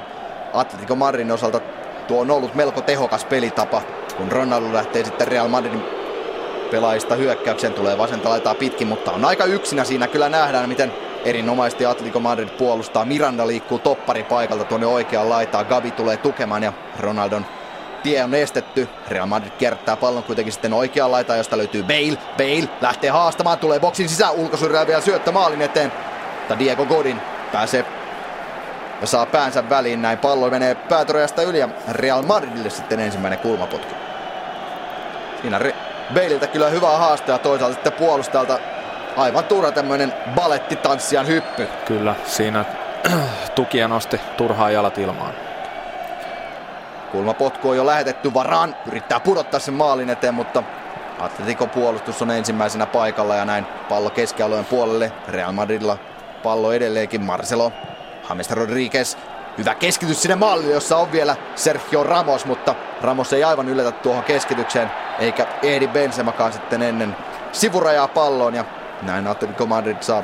Atletico 0.53 0.95
Madridin 0.95 1.31
osalta 1.31 1.59
tuo 2.07 2.21
on 2.21 2.31
ollut 2.31 2.55
melko 2.55 2.81
tehokas 2.81 3.25
pelitapa, 3.25 3.81
kun 4.17 4.31
Ronaldo 4.31 4.73
lähtee 4.73 5.05
sitten 5.05 5.27
Real 5.27 5.47
Madridin 5.47 5.83
pelaajista 6.71 7.15
hyökkäykseen, 7.15 7.73
tulee 7.73 7.97
vasenta 7.97 8.29
laitaa 8.29 8.55
pitkin, 8.55 8.87
mutta 8.87 9.11
on 9.11 9.25
aika 9.25 9.45
yksinä 9.45 9.83
siinä 9.83 10.07
kyllä 10.07 10.29
nähdään, 10.29 10.69
miten 10.69 10.93
erinomaisesti 11.25 11.85
Atletico 11.85 12.19
Madrid 12.19 12.49
puolustaa. 12.49 13.05
Miranda 13.05 13.47
liikkuu 13.47 13.79
toppari 13.79 14.23
paikalta 14.23 14.63
tuonne 14.63 14.87
oikeaan 14.87 15.29
laitaan, 15.29 15.65
Gabi 15.65 15.91
tulee 15.91 16.17
tukemaan 16.17 16.63
ja 16.63 16.73
Ronaldon 16.99 17.45
tie 18.03 18.23
on 18.23 18.33
estetty. 18.33 18.89
Real 19.07 19.25
Madrid 19.25 19.51
kiertää 19.51 19.95
pallon 19.95 20.23
kuitenkin 20.23 20.53
sitten 20.53 20.73
oikeaan 20.73 21.11
laitaan, 21.11 21.37
josta 21.37 21.57
löytyy 21.57 21.83
Bale. 21.83 22.17
Bale 22.37 22.69
lähtee 22.81 23.09
haastamaan, 23.09 23.59
tulee 23.59 23.79
boksin 23.79 24.09
sisään, 24.09 24.33
ulkosuudella 24.33 24.87
vielä 24.87 25.01
syöttö 25.01 25.31
maalin 25.31 25.61
eteen. 25.61 25.91
Mutta 26.39 26.59
Diego 26.59 26.85
Godin 26.85 27.21
pääsee 27.51 27.85
ja 29.01 29.07
saa 29.07 29.25
päänsä 29.25 29.69
väliin. 29.69 30.01
Näin 30.01 30.17
pallo 30.17 30.49
menee 30.49 30.75
päätörajasta 30.75 31.41
yli 31.41 31.59
ja 31.59 31.69
Real 31.91 32.21
Madridille 32.21 32.69
sitten 32.69 32.99
ensimmäinen 32.99 33.39
kulmapotku. 33.39 33.95
Siinä 35.41 35.59
Re- 35.59 35.75
Baleiltä 36.13 36.47
kyllä 36.47 36.69
hyvä 36.69 36.97
haaste 36.97 37.31
ja 37.31 37.37
toisaalta 37.37 37.73
sitten 37.73 37.93
puolustajalta 37.93 38.59
aivan 39.17 39.43
turha 39.43 39.71
tämmöinen 39.71 40.13
balettitanssijan 40.35 41.27
hyppy. 41.27 41.67
Kyllä, 41.85 42.15
siinä 42.25 42.65
tukia 43.55 43.87
nosti 43.87 44.21
turhaan 44.37 44.73
jalat 44.73 44.97
ilmaan. 44.97 45.33
Kulmapotku 47.11 47.69
on 47.69 47.77
jo 47.77 47.85
lähetetty 47.85 48.33
varaan, 48.33 48.75
yrittää 48.87 49.19
pudottaa 49.19 49.59
sen 49.59 49.73
maalin 49.73 50.09
eteen, 50.09 50.33
mutta 50.33 50.63
Atletico 51.19 51.67
puolustus 51.67 52.21
on 52.21 52.31
ensimmäisenä 52.31 52.85
paikalla 52.85 53.35
ja 53.35 53.45
näin 53.45 53.65
pallo 53.89 54.09
keskialueen 54.09 54.65
puolelle. 54.65 55.11
Real 55.27 55.51
Madridilla 55.51 55.97
pallo 56.43 56.73
edelleenkin 56.73 57.21
Marcelo. 57.21 57.71
James 58.29 58.51
Rodriguez. 58.51 59.17
Hyvä 59.57 59.75
keskitys 59.75 60.21
sinne 60.21 60.35
maalille, 60.35 60.73
jossa 60.73 60.97
on 60.97 61.11
vielä 61.11 61.35
Sergio 61.55 62.03
Ramos, 62.03 62.45
mutta 62.45 62.75
Ramos 63.01 63.33
ei 63.33 63.43
aivan 63.43 63.69
yllätä 63.69 63.91
tuohon 63.91 64.23
keskitykseen, 64.23 64.91
eikä 65.19 65.47
ehdi 65.63 65.87
Benzemakaan 65.87 66.53
sitten 66.53 66.81
ennen 66.81 67.15
sivurajaa 67.51 68.07
palloon 68.07 68.55
ja 68.55 68.65
näin 69.05 69.27
Atletico 69.27 69.65
Madrid 69.65 69.97
saa 70.01 70.23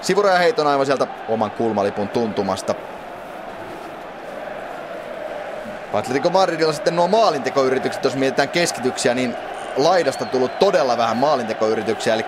sivurajaheiton 0.00 0.66
aivan 0.66 0.86
sieltä 0.86 1.06
oman 1.28 1.50
kulmalipun 1.50 2.08
tuntumasta. 2.08 2.74
Atletico 5.92 6.30
Madridilla 6.30 6.72
sitten 6.72 6.96
nuo 6.96 7.08
maalintekoyritykset, 7.08 8.04
jos 8.04 8.16
mietitään 8.16 8.48
keskityksiä, 8.48 9.14
niin 9.14 9.36
laidasta 9.76 10.24
tullut 10.24 10.58
todella 10.58 10.96
vähän 10.96 11.16
maalintekoyrityksiä, 11.16 12.14
eli 12.14 12.24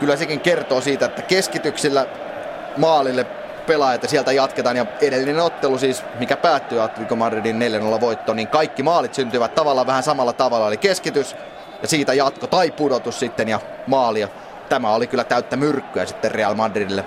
kyllä 0.00 0.16
sekin 0.16 0.40
kertoo 0.40 0.80
siitä, 0.80 1.06
että 1.06 1.22
keskityksillä 1.22 2.06
maalille 2.76 3.26
pelaajat 3.66 4.02
ja 4.02 4.08
sieltä 4.08 4.32
jatketaan. 4.32 4.76
Ja 4.76 4.86
edellinen 5.00 5.40
ottelu 5.40 5.78
siis, 5.78 6.04
mikä 6.18 6.36
päättyi 6.36 6.80
Atletico 6.80 7.16
Madridin 7.16 7.62
4-0 7.96 8.00
voitto, 8.00 8.34
niin 8.34 8.48
kaikki 8.48 8.82
maalit 8.82 9.14
syntyvät 9.14 9.54
tavallaan 9.54 9.86
vähän 9.86 10.02
samalla 10.02 10.32
tavalla. 10.32 10.68
Eli 10.68 10.76
keskitys 10.76 11.36
ja 11.82 11.88
siitä 11.88 12.14
jatko 12.14 12.46
tai 12.46 12.70
pudotus 12.70 13.18
sitten 13.18 13.48
ja 13.48 13.60
maalia. 13.86 14.28
Tämä 14.70 14.90
oli 14.90 15.06
kyllä 15.06 15.24
täyttä 15.24 15.56
myrkkyä 15.56 16.06
sitten 16.06 16.30
Real 16.30 16.54
Madridille. 16.54 17.04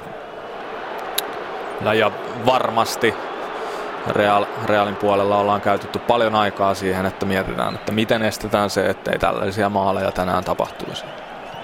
Ja 1.93 2.11
varmasti 2.45 3.14
Real, 4.07 4.45
Realin 4.66 4.95
puolella 4.95 5.38
ollaan 5.38 5.61
käytetty 5.61 5.99
paljon 5.99 6.36
aikaa 6.36 6.74
siihen, 6.74 7.05
että 7.05 7.26
mietitään, 7.26 7.76
että 7.76 7.91
miten 7.91 8.24
estetään 8.24 8.70
se, 8.70 8.86
ettei 8.86 9.20
tällaisia 9.20 9.70
maaleja 9.70 10.11
tänään 10.11 10.43
tapahtuisi. 10.43 11.05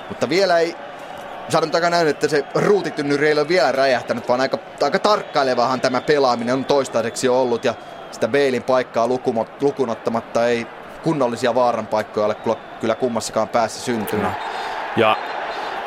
Mutta 0.10 0.30
vielä 0.30 0.60
ei 0.60 0.76
sanotaan 1.50 1.91
näin, 1.91 2.08
että 2.08 2.28
se 2.28 2.45
ruutitynnyri 2.56 3.28
ei 3.28 3.34
ole 3.34 3.47
vielä 3.47 3.72
räjähtänyt, 3.72 4.30
vaan 4.30 4.41
aika, 4.41 4.58
aika 4.82 5.00
tarkkailevahan 5.00 5.82
tämä 5.82 6.02
pelaaminen 6.02 6.54
on 6.54 6.66
toistaiseksi 6.66 7.30
ollut 7.30 7.66
ja 7.66 7.74
sitä 8.12 8.28
Beilin 8.28 8.64
paikkaa 8.64 9.08
lukunottamatta 9.62 10.47
ei 10.47 10.68
kunnollisia 11.04 11.56
vaaran 11.56 11.88
paikkoja 11.88 12.26
ole 12.26 12.36
kyllä, 12.36 12.58
kyllä 12.82 12.95
kummassakaan 12.95 13.50
päässä 13.50 13.82
syntynyt. 13.82 14.32
Ja 14.97 15.18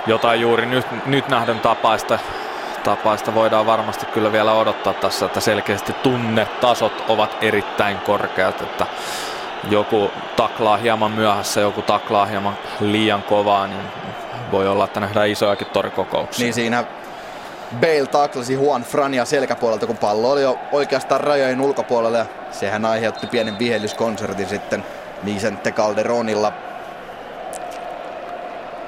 jotain 0.07 0.41
juuri 0.41 0.67
nyt, 0.67 0.87
nyt 1.07 1.29
nähdyn 1.29 1.61
tapaista 1.61 2.19
tapaista 2.85 3.35
voidaan 3.35 3.67
varmasti 3.67 4.07
kyllä 4.07 4.33
vielä 4.33 4.53
odottaa 4.53 4.95
tässä, 4.95 5.27
että 5.27 5.41
selkeästi 5.41 5.93
tunnetasot 5.93 7.05
ovat 7.09 7.37
erittäin 7.41 7.99
korkeat, 7.99 8.61
että 8.61 8.87
joku 9.71 10.11
taklaa 10.37 10.77
hieman 10.77 11.11
myöhässä, 11.13 11.61
joku 11.61 11.83
taklaa 11.83 12.27
hieman 12.27 12.59
liian 12.81 13.23
kovaa, 13.23 13.67
niin 13.67 13.83
voi 14.53 14.69
olla, 14.69 14.85
että 14.85 15.01
nähdään 15.01 15.29
isojakin 15.29 15.67
torikokouksia. 15.67 16.45
Niin 16.45 16.55
siinä 16.55 16.85
Bale 17.81 18.07
taklasi 18.07 18.55
Juan 18.55 18.83
Frania 18.83 19.25
selkäpuolelta, 19.25 19.87
kun 19.87 19.97
pallo 19.97 20.31
oli 20.31 20.43
jo 20.43 20.59
oikeastaan 20.73 21.21
rajojen 21.21 21.61
ulkopuolella 21.61 22.19
ja 22.19 22.27
sehän 22.51 22.85
aiheutti 22.85 23.27
pienen 23.27 23.59
vihellyskonsertin 23.59 24.49
sitten 24.49 24.85
Vicente 25.25 25.73
Calderonilla. 25.73 26.53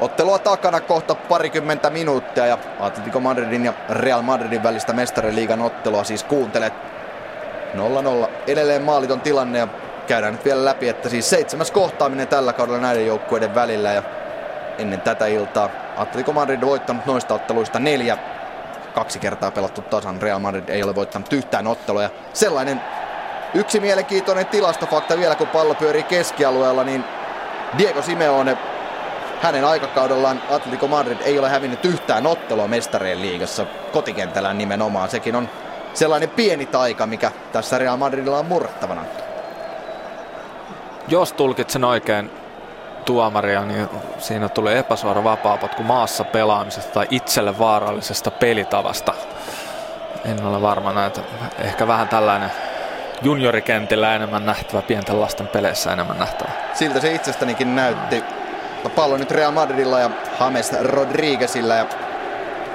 Ottelua 0.05 0.38
takana 0.38 0.80
kohta 0.80 1.14
parikymmentä 1.14 1.90
minuuttia 1.90 2.46
ja 2.46 2.59
Atletico 2.80 3.20
Madridin 3.20 3.64
ja 3.64 3.72
Real 3.90 4.22
Madridin 4.22 4.62
välistä 4.62 4.92
mestariliigan 4.92 5.62
ottelua 5.62 6.05
siis 6.05 6.24
kuuntelet. 6.24 6.72
0-0 7.74 8.28
edelleen 8.46 8.82
maaliton 8.82 9.20
tilanne 9.20 9.59
ja 9.59 9.68
käydään 10.07 10.32
nyt 10.32 10.44
vielä 10.44 10.64
läpi, 10.64 10.88
että 10.88 11.09
siis 11.09 11.30
seitsemäs 11.30 11.70
kohtaaminen 11.70 12.28
tällä 12.28 12.52
kaudella 12.52 12.80
näiden 12.80 13.07
joukkueiden 13.07 13.55
välillä 13.55 13.92
ja 13.92 14.02
ennen 14.78 15.00
tätä 15.00 15.26
iltaa 15.26 15.70
Atletico 15.96 16.32
Madrid 16.32 16.61
voittanut 16.61 17.07
noista 17.07 17.34
otteluista 17.34 17.78
neljä. 17.78 18.18
Kaksi 18.94 19.18
kertaa 19.18 19.50
pelattu 19.50 19.82
tasan. 19.82 20.22
Real 20.22 20.38
Madrid 20.38 20.68
ei 20.68 20.82
ole 20.82 20.94
voittanut 20.94 21.32
yhtään 21.32 21.66
ottelua. 21.66 22.02
Ja 22.02 22.11
sellainen 22.32 22.80
yksi 23.55 23.80
mielenkiintoinen 23.80 24.46
tilastofakta 24.46 25.16
vielä, 25.16 25.34
kun 25.34 25.48
pallo 25.48 25.74
pyörii 25.74 26.02
keskialueella, 26.02 26.84
niin 26.84 27.05
Diego 27.78 28.02
Simeone 28.02 28.59
hänen 29.45 29.64
aikakaudellaan 29.64 30.42
Atletico 30.51 30.86
Madrid 30.86 31.18
ei 31.24 31.38
ole 31.38 31.49
hävinnyt 31.49 31.84
yhtään 31.84 32.26
ottelua 32.26 32.68
mestareen 32.68 33.22
liigassa 33.22 33.66
kotikentällään 33.92 34.59
nimenomaan. 34.59 35.11
Sekin 35.11 35.36
on 35.36 35.49
sellainen 35.95 36.28
pieni 36.28 36.66
taika, 36.66 37.07
mikä 37.07 37.30
tässä 37.53 37.78
Real 37.78 37.97
Madridilla 37.97 38.38
on 38.38 38.47
murrettavana. 38.47 39.05
Jos 41.09 41.32
tulkitsen 41.32 41.84
oikein 41.84 42.30
tuomaria, 43.05 43.64
niin 43.64 43.88
siinä 44.18 44.49
tulee 44.49 44.78
epäsuora 44.78 45.24
vapaapotku 45.24 45.82
maassa 45.82 46.24
pelaamisesta 46.24 46.92
tai 46.92 47.07
itselle 47.11 47.59
vaarallisesta 47.59 48.30
pelitavasta. 48.30 49.14
En 50.24 50.45
ole 50.45 50.62
varma 50.62 50.92
näitä. 50.92 51.20
Ehkä 51.59 51.86
vähän 51.86 52.09
tällainen 52.09 52.53
juniorikentillä 53.22 54.14
enemmän 54.14 54.47
nähtävä, 54.47 54.82
pienten 54.82 55.20
lasten 55.20 55.49
peleissä 55.49 55.92
enemmän 55.92 56.18
nähtävä. 56.18 56.51
Siltä 56.74 57.01
se 57.01 57.14
itsestänikin 57.14 57.76
näytti. 57.76 58.24
Pallo 58.91 59.16
nyt 59.16 59.30
Real 59.30 59.53
Madridilla 59.53 60.01
ja 60.01 60.11
James 60.41 60.72
Rodriguezilla 60.80 61.74
ja 61.74 61.87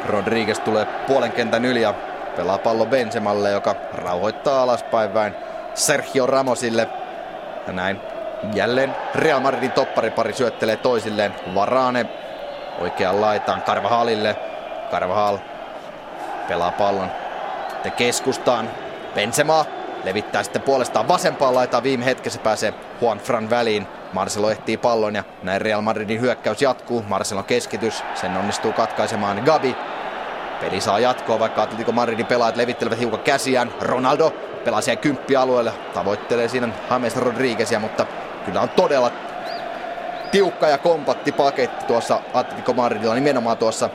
Rodriguez 0.08 0.60
tulee 0.60 0.86
puolen 0.86 1.32
kentän 1.32 1.66
yli 1.66 1.82
ja 1.82 1.94
pelaa 2.36 2.58
pallo 2.58 2.86
Benzemalle, 2.86 3.52
joka 3.52 3.76
rauhoittaa 3.94 4.64
alaspäin 4.64 5.14
vain 5.14 5.36
Sergio 5.74 6.26
Ramosille. 6.26 6.88
Ja 7.68 7.74
näin 7.74 8.02
Jälleen 8.54 8.96
Real 9.16 9.40
Madridin 9.40 9.72
topparipari 9.72 10.34
syöttelee 10.34 10.78
toisilleen. 10.78 11.36
Varane 11.56 12.06
oikean 12.80 13.22
laitaan 13.22 13.62
Karvahalille. 13.62 14.36
Karvahal 14.92 15.38
pelaa 16.48 16.72
pallon 16.72 17.12
te 17.84 17.90
keskustaan. 17.90 18.70
Benzema 19.16 19.66
levittää 20.04 20.44
sitten 20.44 20.62
puolestaan 20.62 21.08
vasempaan 21.08 21.56
laitaan. 21.56 21.84
Viime 21.84 22.06
hetkessä 22.06 22.40
pääsee 22.40 22.74
Juan 23.02 23.20
Fran 23.20 23.50
väliin. 23.50 23.88
Marcelo 24.14 24.52
ehtii 24.52 24.78
pallon 24.78 25.16
ja 25.16 25.24
näin 25.44 25.62
Real 25.62 25.82
Madridin 25.82 26.22
hyökkäys 26.22 26.62
jatkuu. 26.62 27.06
Marcelon 27.08 27.44
keskitys, 27.44 28.04
sen 28.16 28.38
onnistuu 28.38 28.74
katkaisemaan 28.74 29.42
Gabi. 29.46 29.76
Peli 30.62 30.82
saa 30.82 31.00
jatkoa, 31.00 31.40
vaikka 31.40 31.64
Atletico 31.64 31.92
Madridin 31.92 32.26
pelaajat 32.26 32.56
levittelevät 32.56 33.00
hiukan 33.00 33.20
käsiään. 33.20 33.74
Ronaldo 33.82 34.34
pelaa 34.66 34.82
siellä 34.82 35.02
kymppialueelle, 35.02 35.72
tavoittelee 35.94 36.48
siinä 36.48 36.70
James 36.92 37.16
Rodriguezia, 37.16 37.80
mutta 37.80 38.06
kyllä 38.46 38.62
on 38.62 38.70
todella 38.70 39.12
tiukka 40.32 40.68
ja 40.68 40.78
kompatti 40.78 41.32
paketti 41.32 41.86
tuossa 41.86 42.20
Atletico 42.34 42.74
Madridilla, 42.74 43.16
nimenomaan 43.16 43.58
tuossa 43.58 43.90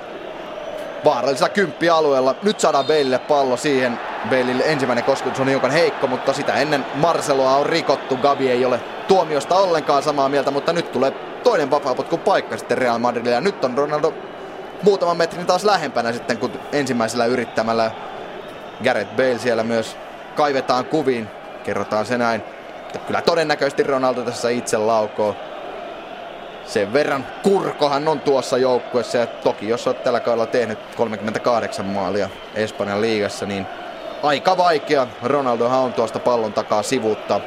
vaarallisella 1.04 1.48
kymppialueella. 1.48 2.34
Nyt 2.42 2.60
saadaan 2.60 2.84
Baleille 2.84 3.18
pallo 3.18 3.56
siihen. 3.56 4.00
Baleille 4.24 4.64
ensimmäinen 4.66 5.04
kosketus 5.04 5.40
on 5.40 5.48
hiukan 5.48 5.70
heikko, 5.70 6.06
mutta 6.06 6.32
sitä 6.32 6.54
ennen 6.54 6.86
Marceloa 6.94 7.56
on 7.56 7.66
rikottu. 7.66 8.16
Gabi 8.16 8.50
ei 8.50 8.64
ole 8.64 8.80
tuomiosta 9.08 9.56
ollenkaan 9.56 10.02
samaa 10.02 10.28
mieltä, 10.28 10.50
mutta 10.50 10.72
nyt 10.72 10.92
tulee 10.92 11.10
toinen 11.44 11.70
vapaapotku 11.70 12.18
paikka 12.18 12.56
sitten 12.56 12.78
Real 12.78 12.98
Madridille. 12.98 13.34
Ja 13.34 13.40
nyt 13.40 13.64
on 13.64 13.78
Ronaldo 13.78 14.14
muutaman 14.82 15.16
metrin 15.16 15.46
taas 15.46 15.64
lähempänä 15.64 16.12
sitten 16.12 16.38
kuin 16.38 16.52
ensimmäisellä 16.72 17.26
yrittämällä. 17.26 17.90
Gareth 18.84 19.16
Bale 19.16 19.38
siellä 19.38 19.62
myös 19.62 19.96
kaivetaan 20.34 20.84
kuviin. 20.84 21.28
Kerrotaan 21.64 22.06
se 22.06 22.18
näin. 22.18 22.42
Kyllä 23.06 23.22
todennäköisesti 23.22 23.82
Ronaldo 23.82 24.22
tässä 24.22 24.48
itse 24.48 24.76
laukoo. 24.76 25.36
Sen 26.66 26.92
verran 26.92 27.26
kurkohan 27.42 28.08
on 28.08 28.20
tuossa 28.20 28.58
joukkuessa 28.58 29.18
ja 29.18 29.26
toki 29.26 29.68
jos 29.68 29.86
olet 29.86 30.02
tällä 30.02 30.20
kaudella 30.20 30.46
tehnyt 30.46 30.78
38 30.96 31.86
maalia 31.86 32.28
Espanjan 32.54 33.00
liigassa, 33.00 33.46
niin 33.46 33.66
aika 34.22 34.56
vaikea 34.56 35.06
Ronaldohan 35.22 35.80
on 35.80 35.92
tuosta 35.92 36.18
pallon 36.18 36.52
takaa 36.52 36.82
sivuuttaa. 36.82 37.40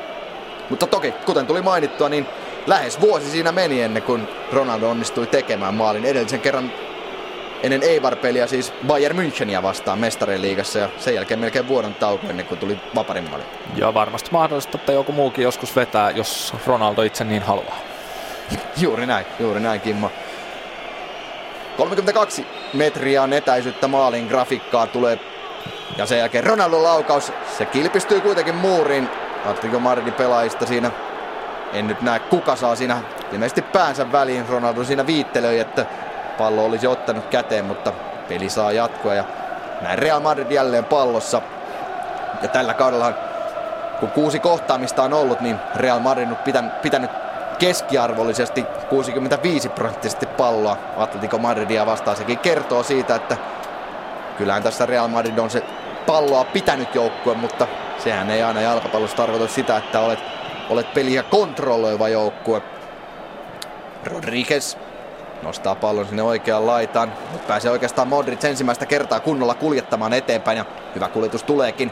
Mutta 0.69 0.87
toki, 0.87 1.11
kuten 1.11 1.47
tuli 1.47 1.61
mainittua, 1.61 2.09
niin 2.09 2.27
lähes 2.67 3.01
vuosi 3.01 3.29
siinä 3.29 3.51
meni 3.51 3.81
ennen 3.81 4.03
kuin 4.03 4.27
Ronaldo 4.53 4.89
onnistui 4.89 5.27
tekemään 5.27 5.73
maalin. 5.73 6.05
Edellisen 6.05 6.39
kerran 6.39 6.71
ennen 7.63 7.83
Eibar-peliä 7.83 8.47
siis 8.47 8.73
Bayern 8.87 9.17
Müncheniä 9.17 9.63
vastaan 9.63 9.99
mestarien 9.99 10.41
liigassa 10.41 10.79
ja 10.79 10.89
sen 10.97 11.15
jälkeen 11.15 11.39
melkein 11.39 11.67
vuoden 11.67 11.95
tauko 11.95 12.27
ennen 12.29 12.45
kuin 12.45 12.59
tuli 12.59 12.79
vaparin 12.95 13.29
maali. 13.29 13.43
Ja 13.75 13.93
varmasti 13.93 14.29
mahdollista, 14.31 14.77
että 14.77 14.91
joku 14.91 15.11
muukin 15.11 15.43
joskus 15.43 15.75
vetää, 15.75 16.11
jos 16.11 16.53
Ronaldo 16.65 17.01
itse 17.01 17.23
niin 17.23 17.41
haluaa. 17.41 17.77
juuri 18.81 19.05
näin, 19.05 19.25
juuri 19.39 19.59
näin 19.59 19.81
Kimmo. 19.81 20.11
32 21.77 22.47
metriä 22.73 23.23
on 23.23 23.33
etäisyyttä 23.33 23.87
maalin 23.87 24.27
grafiikkaa 24.27 24.87
tulee 24.87 25.19
ja 25.97 26.05
sen 26.05 26.19
jälkeen 26.19 26.43
Ronaldo 26.43 26.83
laukaus. 26.83 27.33
Se 27.57 27.65
kilpistyy 27.65 28.21
kuitenkin 28.21 28.55
muuriin. 28.55 29.09
Atletico 29.45 29.79
Madridin 29.79 30.13
pelaajista 30.13 30.65
siinä. 30.65 30.91
En 31.73 31.87
nyt 31.87 32.01
näe 32.01 32.19
kuka 32.19 32.55
saa 32.55 32.75
siinä 32.75 32.97
ilmeisesti 33.31 33.61
päänsä 33.61 34.11
väliin. 34.11 34.49
Ronaldo 34.49 34.83
siinä 34.83 35.07
viittelöi, 35.07 35.59
että 35.59 35.85
pallo 36.37 36.65
olisi 36.65 36.87
ottanut 36.87 37.25
käteen, 37.25 37.65
mutta 37.65 37.93
peli 38.29 38.49
saa 38.49 38.71
jatkoa 38.71 39.13
ja 39.13 39.23
näin 39.81 39.99
Real 39.99 40.19
Madrid 40.19 40.51
jälleen 40.51 40.85
pallossa. 40.85 41.41
Ja 42.41 42.47
tällä 42.47 42.73
kaudella, 42.73 43.13
kun 43.99 44.11
kuusi 44.11 44.39
kohtaamista 44.39 45.03
on 45.03 45.13
ollut, 45.13 45.41
niin 45.41 45.59
Real 45.75 45.99
Madrid 45.99 46.29
on 46.29 46.35
pitänyt, 46.35 46.81
pitänyt 46.81 47.11
keskiarvollisesti 47.59 48.65
65 48.89 49.69
prosenttisesti 49.69 50.25
palloa 50.25 50.77
Atletico 50.97 51.37
Madridia 51.37 51.85
vastaan. 51.85 52.17
Sekin 52.17 52.39
kertoo 52.39 52.83
siitä, 52.83 53.15
että 53.15 53.37
kyllähän 54.37 54.63
tässä 54.63 54.85
Real 54.85 55.07
Madrid 55.07 55.37
on 55.37 55.49
se 55.49 55.63
palloa 56.05 56.43
pitänyt 56.43 56.95
joukkue, 56.95 57.33
mutta 57.33 57.67
sehän 57.99 58.31
ei 58.31 58.43
aina 58.43 58.61
jalkapallossa 58.61 59.17
tarkoita 59.17 59.47
sitä, 59.47 59.77
että 59.77 59.99
olet, 59.99 60.19
olet 60.69 60.93
peliä 60.93 61.23
kontrolloiva 61.23 62.09
joukkue. 62.09 62.61
Rodriguez 64.05 64.77
nostaa 65.43 65.75
pallon 65.75 66.07
sinne 66.07 66.23
oikeaan 66.23 66.67
laitaan. 66.67 67.13
Nyt 67.33 67.47
pääsee 67.47 67.71
oikeastaan 67.71 68.07
Modric 68.07 68.43
ensimmäistä 68.43 68.85
kertaa 68.85 69.19
kunnolla 69.19 69.53
kuljettamaan 69.53 70.13
eteenpäin 70.13 70.57
ja 70.57 70.65
hyvä 70.95 71.07
kuljetus 71.07 71.43
tuleekin. 71.43 71.91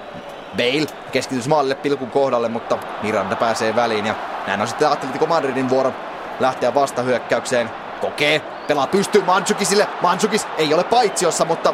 Bale 0.57 0.88
keskitys 1.11 1.47
maalille 1.47 1.76
pilkun 1.76 2.11
kohdalle, 2.11 2.49
mutta 2.49 2.78
Miranda 3.03 3.36
pääsee 3.36 3.76
väliin 3.76 4.05
ja 4.05 4.16
näin 4.47 4.61
on 4.61 4.67
sitten 4.67 4.89
Atletico 4.89 5.25
Madridin 5.25 5.69
vuoro 5.69 5.93
lähteä 6.39 6.73
vastahyökkäykseen. 6.73 7.69
Kokee, 8.01 8.39
pelaa 8.39 8.87
pystyy 8.87 9.23
Mansukisille. 9.23 9.87
Mansukis 10.01 10.47
ei 10.57 10.73
ole 10.73 10.83
paitsiossa, 10.83 11.45
mutta 11.45 11.73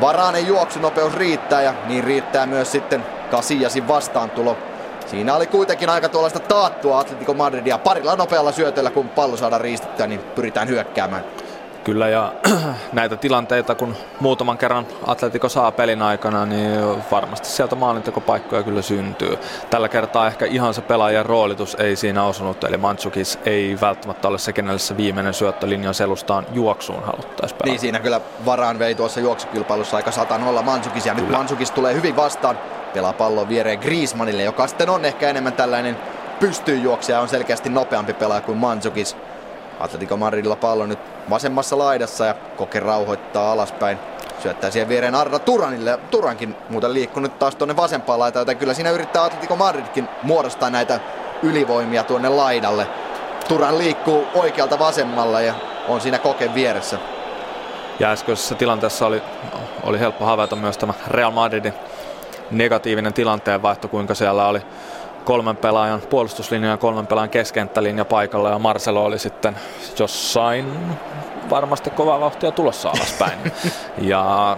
Varanen 0.00 0.46
juoksunopeus 0.46 1.14
riittää 1.14 1.62
ja 1.62 1.74
niin 1.86 2.04
riittää 2.04 2.46
myös 2.46 2.72
sitten 2.72 3.06
Kasiasin 3.30 3.88
vastaantulo. 3.88 4.56
Siinä 5.06 5.34
oli 5.34 5.46
kuitenkin 5.46 5.90
aika 5.90 6.08
tuollaista 6.08 6.40
taattua 6.40 6.98
Atletico 6.98 7.34
Madridia 7.34 7.78
parilla 7.78 8.16
nopealla 8.16 8.52
syötöllä, 8.52 8.90
kun 8.90 9.08
pallo 9.08 9.36
saadaan 9.36 9.60
riistettyä, 9.60 10.06
niin 10.06 10.20
pyritään 10.20 10.68
hyökkäämään. 10.68 11.24
Kyllä 11.84 12.08
ja 12.08 12.32
näitä 12.92 13.16
tilanteita, 13.16 13.74
kun 13.74 13.96
muutaman 14.20 14.58
kerran 14.58 14.86
Atletico 15.06 15.48
saa 15.48 15.72
pelin 15.72 16.02
aikana, 16.02 16.46
niin 16.46 16.80
varmasti 17.10 17.48
sieltä 17.48 17.76
maalintekopaikkoja 17.76 18.62
kyllä 18.62 18.82
syntyy. 18.82 19.38
Tällä 19.70 19.88
kertaa 19.88 20.26
ehkä 20.26 20.46
ihan 20.46 20.74
se 20.74 20.80
pelaajan 20.80 21.26
roolitus 21.26 21.74
ei 21.74 21.96
siinä 21.96 22.24
osunut, 22.24 22.64
eli 22.64 22.76
Mantsukis 22.76 23.38
ei 23.44 23.78
välttämättä 23.80 24.28
ole 24.28 24.38
se, 24.38 24.52
kenelle 24.52 24.78
se 24.78 24.96
viimeinen 24.96 25.34
syöttölinjan 25.34 25.94
selustaan 25.94 26.46
juoksuun 26.52 27.02
haluttaisiin 27.02 27.58
pelata. 27.58 27.64
Niin 27.64 27.80
siinä 27.80 28.00
kyllä 28.00 28.20
varaan 28.46 28.78
vei 28.78 28.94
tuossa 28.94 29.20
juoksukilpailussa 29.20 29.96
aika 29.96 30.10
satan 30.10 30.44
olla 30.44 30.62
Mantsukis, 30.62 31.06
ja 31.06 31.14
nyt 31.14 31.30
Mantsukis 31.30 31.70
tulee 31.70 31.94
hyvin 31.94 32.16
vastaan. 32.16 32.58
Pelaa 32.94 33.12
pallon 33.12 33.48
viereen 33.48 33.78
Griezmannille, 33.78 34.42
joka 34.42 34.66
sitten 34.66 34.90
on 34.90 35.04
ehkä 35.04 35.30
enemmän 35.30 35.52
tällainen 35.52 35.96
pystyy 36.40 36.82
on 37.20 37.28
selkeästi 37.28 37.68
nopeampi 37.68 38.12
pelaaja 38.12 38.40
kuin 38.40 38.58
Mantsukis. 38.58 39.16
Atletico 39.80 40.16
Madridilla 40.16 40.56
pallo 40.56 40.86
nyt 40.86 40.98
vasemmassa 41.30 41.78
laidassa 41.78 42.26
ja 42.26 42.34
Koke 42.34 42.80
rauhoittaa 42.80 43.52
alaspäin. 43.52 43.98
syöttää 44.42 44.70
siihen 44.70 44.88
viereen 44.88 45.14
Arda 45.14 45.38
Turanille. 45.38 45.98
Turankin 46.10 46.56
muuten 46.68 46.94
liikkunut 46.94 47.38
taas 47.38 47.56
tuonne 47.56 47.76
vasempaan 47.76 48.18
laitaan, 48.18 48.40
joten 48.40 48.56
kyllä 48.56 48.74
siinä 48.74 48.90
yrittää 48.90 49.24
Atletico 49.24 49.56
Madridkin 49.56 50.08
muodostaa 50.22 50.70
näitä 50.70 51.00
ylivoimia 51.42 52.04
tuonne 52.04 52.28
laidalle. 52.28 52.86
Turan 53.48 53.78
liikkuu 53.78 54.26
oikealta 54.34 54.78
vasemmalle 54.78 55.44
ja 55.44 55.54
on 55.88 56.00
siinä 56.00 56.18
koken 56.18 56.54
vieressä. 56.54 56.98
Ja 58.00 58.10
äskeisessä 58.10 58.54
tilanteessa 58.54 59.06
oli, 59.06 59.22
oli 59.82 60.00
helppo 60.00 60.24
havaita 60.24 60.56
myös 60.56 60.78
tämä 60.78 60.94
Real 61.06 61.30
Madridin 61.30 61.74
negatiivinen 62.50 63.12
tilanteenvaihto, 63.12 63.88
kuinka 63.88 64.14
siellä 64.14 64.48
oli 64.48 64.62
kolmen 65.24 65.56
pelaajan 65.56 66.00
puolustuslinja 66.00 66.70
ja 66.70 66.76
kolmen 66.76 67.06
pelaajan 67.06 67.30
keskenttälinja 67.30 68.04
paikalla 68.04 68.50
ja 68.50 68.58
Marcelo 68.58 69.04
oli 69.04 69.18
sitten 69.18 69.56
jossain 69.98 70.96
varmasti 71.50 71.90
kovaa 71.90 72.20
vauhtia 72.20 72.50
tulossa 72.50 72.88
alaspäin. 72.90 73.38
ja 73.98 74.56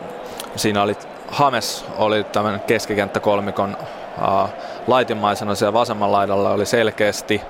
siinä 0.56 0.82
oli 0.82 0.96
Hames 1.28 1.84
oli 1.98 2.24
tämän 2.24 2.60
keskikenttäkolmikon 2.60 3.76
uh, 4.18 4.48
laitimaisena 4.86 5.54
siellä 5.54 5.72
vasemman 5.72 6.12
laidalla 6.12 6.50
oli 6.50 6.66
selkeästi 6.66 7.42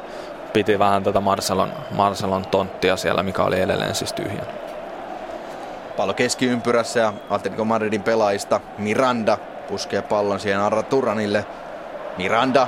piti 0.52 0.78
vähän 0.78 1.04
tätä 1.04 1.20
Marcelon, 1.20 1.72
Marcelon 1.90 2.46
tonttia 2.46 2.96
siellä, 2.96 3.22
mikä 3.22 3.42
oli 3.42 3.60
edelleen 3.60 3.94
siis 3.94 4.12
tyhjän. 4.12 4.46
Pallo 5.96 6.14
keskiympyrässä 6.14 7.00
ja 7.00 7.12
Atletico 7.30 7.64
Madridin 7.64 8.02
pelaajista 8.02 8.60
Miranda 8.78 9.38
puskee 9.68 10.02
pallon 10.02 10.40
siihen 10.40 10.60
Arra 10.60 10.82
Turanille. 10.82 11.46
Miranda 12.18 12.66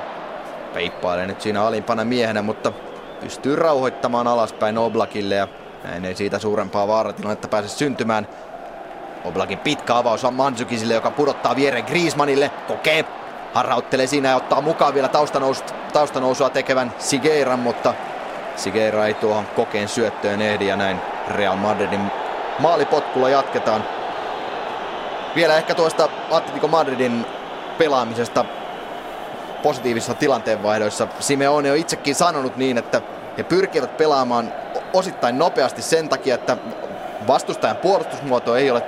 peippailee 0.76 1.26
nyt 1.26 1.40
siinä 1.40 1.62
alimpana 1.62 2.04
miehenä, 2.04 2.42
mutta 2.42 2.72
pystyy 3.20 3.56
rauhoittamaan 3.56 4.26
alaspäin 4.26 4.78
Oblakille 4.78 5.34
ja 5.34 5.48
näin 5.84 6.04
ei 6.04 6.14
siitä 6.14 6.38
suurempaa 6.38 6.88
vaaratilannetta 6.88 7.48
pääse 7.48 7.68
syntymään. 7.68 8.28
Oblakin 9.24 9.58
pitkä 9.58 9.96
avaus 9.96 10.24
on 10.24 10.34
Manzukisille, 10.34 10.94
joka 10.94 11.10
pudottaa 11.10 11.56
viereen 11.56 11.84
Griezmannille. 11.84 12.50
Kokee, 12.68 13.04
harrauttelee 13.54 14.06
siinä 14.06 14.28
ja 14.28 14.36
ottaa 14.36 14.60
mukaan 14.60 14.94
vielä 14.94 15.08
taustanous, 15.08 15.64
taustanousua 15.92 16.50
tekevän 16.50 16.92
Sigeiran, 16.98 17.58
mutta 17.58 17.94
Sigeira 18.56 19.06
ei 19.06 19.14
tuohon 19.14 19.46
kokeen 19.46 19.88
syöttöön 19.88 20.42
ehdi 20.42 20.66
ja 20.66 20.76
näin 20.76 21.00
Real 21.28 21.56
Madridin 21.56 22.10
maalipotkulla 22.58 23.28
jatketaan. 23.28 23.84
Vielä 25.36 25.56
ehkä 25.56 25.74
tuosta 25.74 26.08
Atletico 26.30 26.68
Madridin 26.68 27.26
pelaamisesta 27.78 28.44
positiivisissa 29.62 30.14
tilanteenvaihdoissa. 30.14 31.08
Simeone 31.20 31.70
on 31.70 31.76
itsekin 31.76 32.14
sanonut 32.14 32.56
niin, 32.56 32.78
että 32.78 33.00
he 33.38 33.42
pyrkivät 33.42 33.96
pelaamaan 33.96 34.52
osittain 34.92 35.38
nopeasti 35.38 35.82
sen 35.82 36.08
takia, 36.08 36.34
että 36.34 36.56
vastustajan 37.26 37.76
puolustusmuoto 37.76 38.56
ei 38.56 38.70
ole 38.70 38.82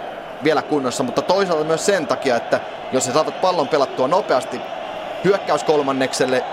vielä 0.45 0.63
kunnossa, 0.63 1.03
mutta 1.03 1.23
toisaalta 1.23 1.65
myös 1.65 1.87
sen 1.87 2.07
takia, 2.07 2.37
että 2.37 2.61
jos 2.93 3.07
he 3.07 3.13
saavat 3.13 3.41
pallon 3.41 3.69
pelattua 3.69 4.09
nopeasti 4.09 4.61
hyökkäyskolmannekselle, 5.25 6.45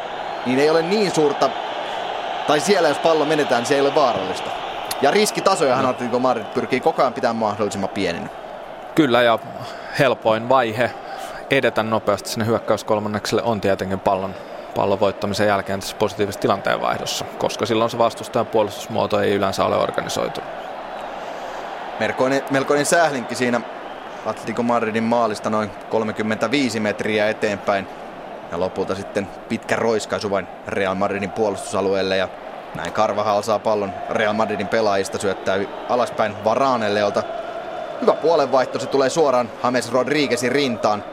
niin 0.46 0.60
ei 0.60 0.70
ole 0.70 0.82
niin 0.82 1.12
suurta, 1.12 1.50
tai 2.48 2.60
siellä 2.60 2.88
jos 2.88 2.98
pallo 2.98 3.26
menetään, 3.26 3.62
niin 3.62 3.68
se 3.68 3.76
ei 3.76 3.82
ole 3.82 3.96
vaarallista. 3.96 4.50
Ja 5.02 5.12
riskitasojahan 5.12 5.84
no. 5.84 5.90
Atletico 5.90 6.20
Madrid 6.20 6.46
pyrkii 6.46 6.80
koko 6.80 7.02
ajan 7.02 7.14
pitämään 7.14 7.36
mahdollisimman 7.36 7.90
pieninä. 7.90 8.30
Kyllä, 8.96 9.22
ja 9.22 9.40
helpoin 10.00 10.50
vaihe 10.50 10.92
edetä 11.50 11.84
nopeasti 11.84 12.30
sinne 12.30 12.46
hyökkäyskolmannekselle 12.46 13.44
on 13.44 13.62
tietenkin 13.62 14.00
pallon, 14.00 14.36
pallon 14.76 15.00
voittamisen 15.00 15.48
jälkeen 15.48 15.80
tässä 15.80 15.98
positiivisessa 15.98 16.42
tilanteenvaihdossa, 16.42 17.26
koska 17.38 17.66
silloin 17.66 17.90
se 17.90 17.98
vastustajan 17.98 18.46
puolustusmuoto 18.46 19.20
ei 19.20 19.34
yleensä 19.34 19.66
ole 19.66 19.76
organisoitu. 19.76 20.42
Melkoinen, 22.00 22.42
melkoinen 22.52 22.86
sählinki 22.86 23.36
siinä 23.36 23.62
Atletico 24.26 24.64
Madridin 24.64 25.04
maalista 25.04 25.50
noin 25.50 25.72
35 25.90 26.80
metriä 26.80 27.30
eteenpäin. 27.30 27.88
Ja 28.52 28.60
lopulta 28.60 28.96
sitten 28.96 29.28
pitkä 29.50 29.76
roiskaisu 29.76 30.30
vain 30.30 30.48
Real 30.68 30.96
Madridin 30.96 31.32
puolustusalueelle 31.32 32.18
ja 32.18 32.30
näin 32.76 32.94
Carvajal 32.94 33.42
saa 33.42 33.60
pallon 33.60 33.94
Real 34.10 34.34
Madridin 34.34 34.68
pelaajista 34.68 35.18
syöttää 35.18 35.60
alaspäin 35.90 36.44
Varanelle, 36.44 37.00
jolta 37.00 37.24
hyvä 38.02 38.14
puolenvaihto. 38.14 38.80
Se 38.80 38.88
tulee 38.88 39.10
suoraan 39.10 39.50
James 39.64 39.92
Rodriguezin 39.92 40.52
rintaan. 40.52 41.04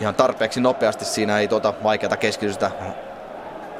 Ihan 0.00 0.14
tarpeeksi 0.14 0.60
nopeasti 0.60 1.04
siinä 1.04 1.38
ei 1.38 1.48
tuota 1.48 1.74
vaikeata 1.82 2.16
keskitystä 2.16 2.70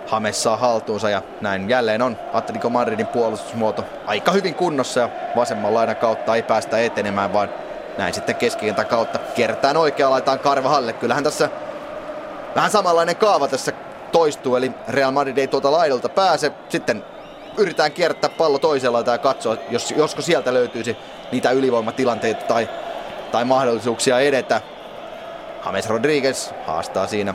Hames 0.06 0.42
saa 0.42 0.56
haltuunsa 0.56 1.10
ja 1.10 1.22
näin 1.40 1.68
jälleen 1.68 2.02
on 2.02 2.16
Atletico 2.32 2.70
Madridin 2.70 3.06
puolustusmuoto 3.06 3.84
aika 4.06 4.32
hyvin 4.32 4.54
kunnossa 4.54 5.00
ja 5.00 5.08
vasemman 5.36 5.74
laidan 5.74 5.96
kautta 5.96 6.36
ei 6.36 6.42
päästä 6.42 6.78
etenemään, 6.78 7.32
vaan 7.32 7.48
näin 7.98 8.14
sitten 8.14 8.36
keskikentän 8.36 8.86
kautta 8.86 9.18
kiertään 9.18 9.76
oikea 9.76 10.10
laitaan 10.10 10.38
Karvahalle. 10.38 10.92
Kyllähän 10.92 11.24
tässä 11.24 11.50
vähän 12.54 12.70
samanlainen 12.70 13.16
kaava 13.16 13.48
tässä 13.48 13.72
toistuu, 14.12 14.56
eli 14.56 14.72
Real 14.88 15.10
Madrid 15.10 15.38
ei 15.38 15.46
tuolta 15.48 15.72
laidalta 15.72 16.08
pääse. 16.08 16.52
Sitten 16.68 17.04
yritetään 17.56 17.92
kiertää 17.92 18.30
pallo 18.30 18.58
toisella 18.58 19.04
ja 19.06 19.18
katsoa, 19.18 19.56
jos, 19.70 19.90
josko 19.90 20.22
sieltä 20.22 20.54
löytyisi 20.54 20.96
niitä 21.32 21.50
ylivoimatilanteita 21.50 22.44
tai, 22.44 22.68
tai 23.32 23.44
mahdollisuuksia 23.44 24.20
edetä. 24.20 24.60
James 25.66 25.88
Rodriguez 25.88 26.50
haastaa 26.66 27.06
siinä 27.06 27.34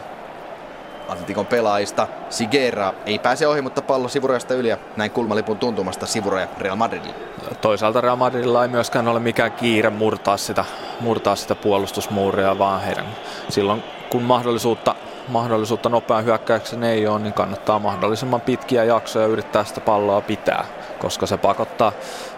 Atletikon 1.09 1.45
pelaajista. 1.45 2.07
Sigera 2.29 2.93
ei 3.05 3.19
pääse 3.19 3.47
ohi, 3.47 3.61
mutta 3.61 3.81
pallo 3.81 4.07
sivurajasta 4.07 4.53
yli 4.53 4.69
ja 4.69 4.77
näin 4.97 5.11
kulmalipun 5.11 5.57
tuntumasta 5.57 6.05
sivuraja 6.05 6.47
Real 6.57 6.75
Madridille. 6.75 7.15
Toisaalta 7.61 8.01
Real 8.01 8.15
Madridilla 8.15 8.63
ei 8.63 8.69
myöskään 8.69 9.07
ole 9.07 9.19
mikään 9.19 9.51
kiire 9.51 9.89
murtaa 9.89 10.37
sitä, 10.37 10.65
murtaa 10.99 11.35
sitä 11.35 11.55
puolustusmuuria, 11.55 12.59
vaan 12.59 12.81
heidän 12.81 13.05
silloin 13.49 13.83
kun 14.09 14.23
mahdollisuutta, 14.23 14.95
mahdollisuutta 15.27 15.89
nopean 15.89 16.25
hyökkäyksen 16.25 16.83
ei 16.83 17.07
ole, 17.07 17.19
niin 17.19 17.33
kannattaa 17.33 17.79
mahdollisimman 17.79 18.41
pitkiä 18.41 18.83
jaksoja 18.83 19.27
yrittää 19.27 19.63
sitä 19.63 19.81
palloa 19.81 20.21
pitää, 20.21 20.65
koska 20.99 21.25
se 21.25 21.37
pakottaa, 21.37 21.91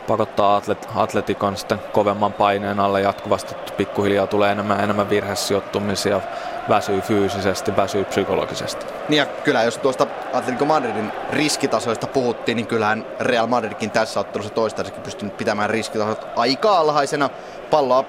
pakottaa 0.08 0.56
atlet, 0.56 0.88
atletikon 0.95 1.58
sitten 1.58 1.80
kovemman 1.93 2.34
paineen 2.34 2.80
alle 2.80 3.01
jatkuvasti. 3.01 3.56
Pikkuhiljaa 3.78 4.28
tulee 4.28 4.51
enemmän 4.51 4.80
enemmän 4.80 5.10
virhesijoittumisia, 5.10 6.22
väsyy 6.70 7.01
fyysisesti, 7.01 7.76
väsyy 7.76 8.06
psykologisesti. 8.06 8.86
Niin 9.10 9.18
ja 9.18 9.26
kyllä 9.26 9.64
jos 9.64 9.78
tuosta 9.78 10.08
Atletico 10.34 10.66
Madridin 10.66 11.12
riskitasoista 11.30 12.08
puhuttiin, 12.08 12.56
niin 12.56 12.68
kyllähän 12.68 13.06
Real 13.20 13.47
Madridkin 13.47 13.91
tässä 13.91 14.20
ottelussa 14.20 14.53
toistaiseksi 14.53 15.01
pystynyt 15.01 15.38
pitämään 15.38 15.70
riskitasot 15.70 16.28
aika 16.36 16.78
alhaisena. 16.78 17.30
Palloa 17.72 18.06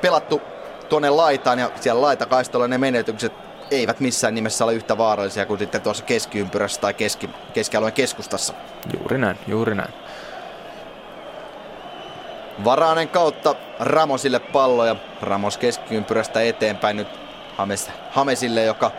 pelattu 0.00 0.42
tuonne 0.88 1.10
laitaan 1.10 1.58
ja 1.58 1.70
siellä 1.80 2.02
laitakaistolla 2.02 2.68
ne 2.68 2.78
menetykset 2.78 3.32
eivät 3.70 4.00
missään 4.00 4.34
nimessä 4.34 4.64
ole 4.64 4.74
yhtä 4.74 4.98
vaarallisia 4.98 5.46
kuin 5.46 5.58
sitten 5.58 5.80
tuossa 5.80 6.04
keskiympyrässä 6.04 6.80
tai 6.80 6.94
keski, 6.94 7.30
keskialueen 7.52 7.92
keskustassa. 7.92 8.54
Juuri 8.98 9.18
näin, 9.18 9.38
juuri 9.46 9.74
näin. 9.74 10.05
Varainen 12.64 13.08
kautta 13.08 13.54
Ramosille 13.80 14.38
pallo 14.38 14.84
ja 14.84 14.96
Ramos 15.22 15.58
keskiympyrästä 15.58 16.40
eteenpäin 16.40 16.96
nyt 16.96 17.08
Hames, 17.56 17.90
Hamesille, 18.10 18.64
joka 18.64 18.90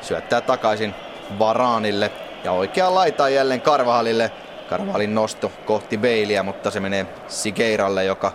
syöttää 0.00 0.40
takaisin 0.40 0.94
Varaanille 1.38 2.10
ja 2.44 2.52
oikea 2.52 2.94
laita 2.94 3.28
jälleen 3.28 3.60
Karvahalille. 3.60 4.30
Karvahalin 4.68 5.14
nosto 5.14 5.52
kohti 5.64 5.98
Beilia, 5.98 6.42
mutta 6.42 6.70
se 6.70 6.80
menee 6.80 7.06
Sigeiralle, 7.28 8.04
joka 8.04 8.32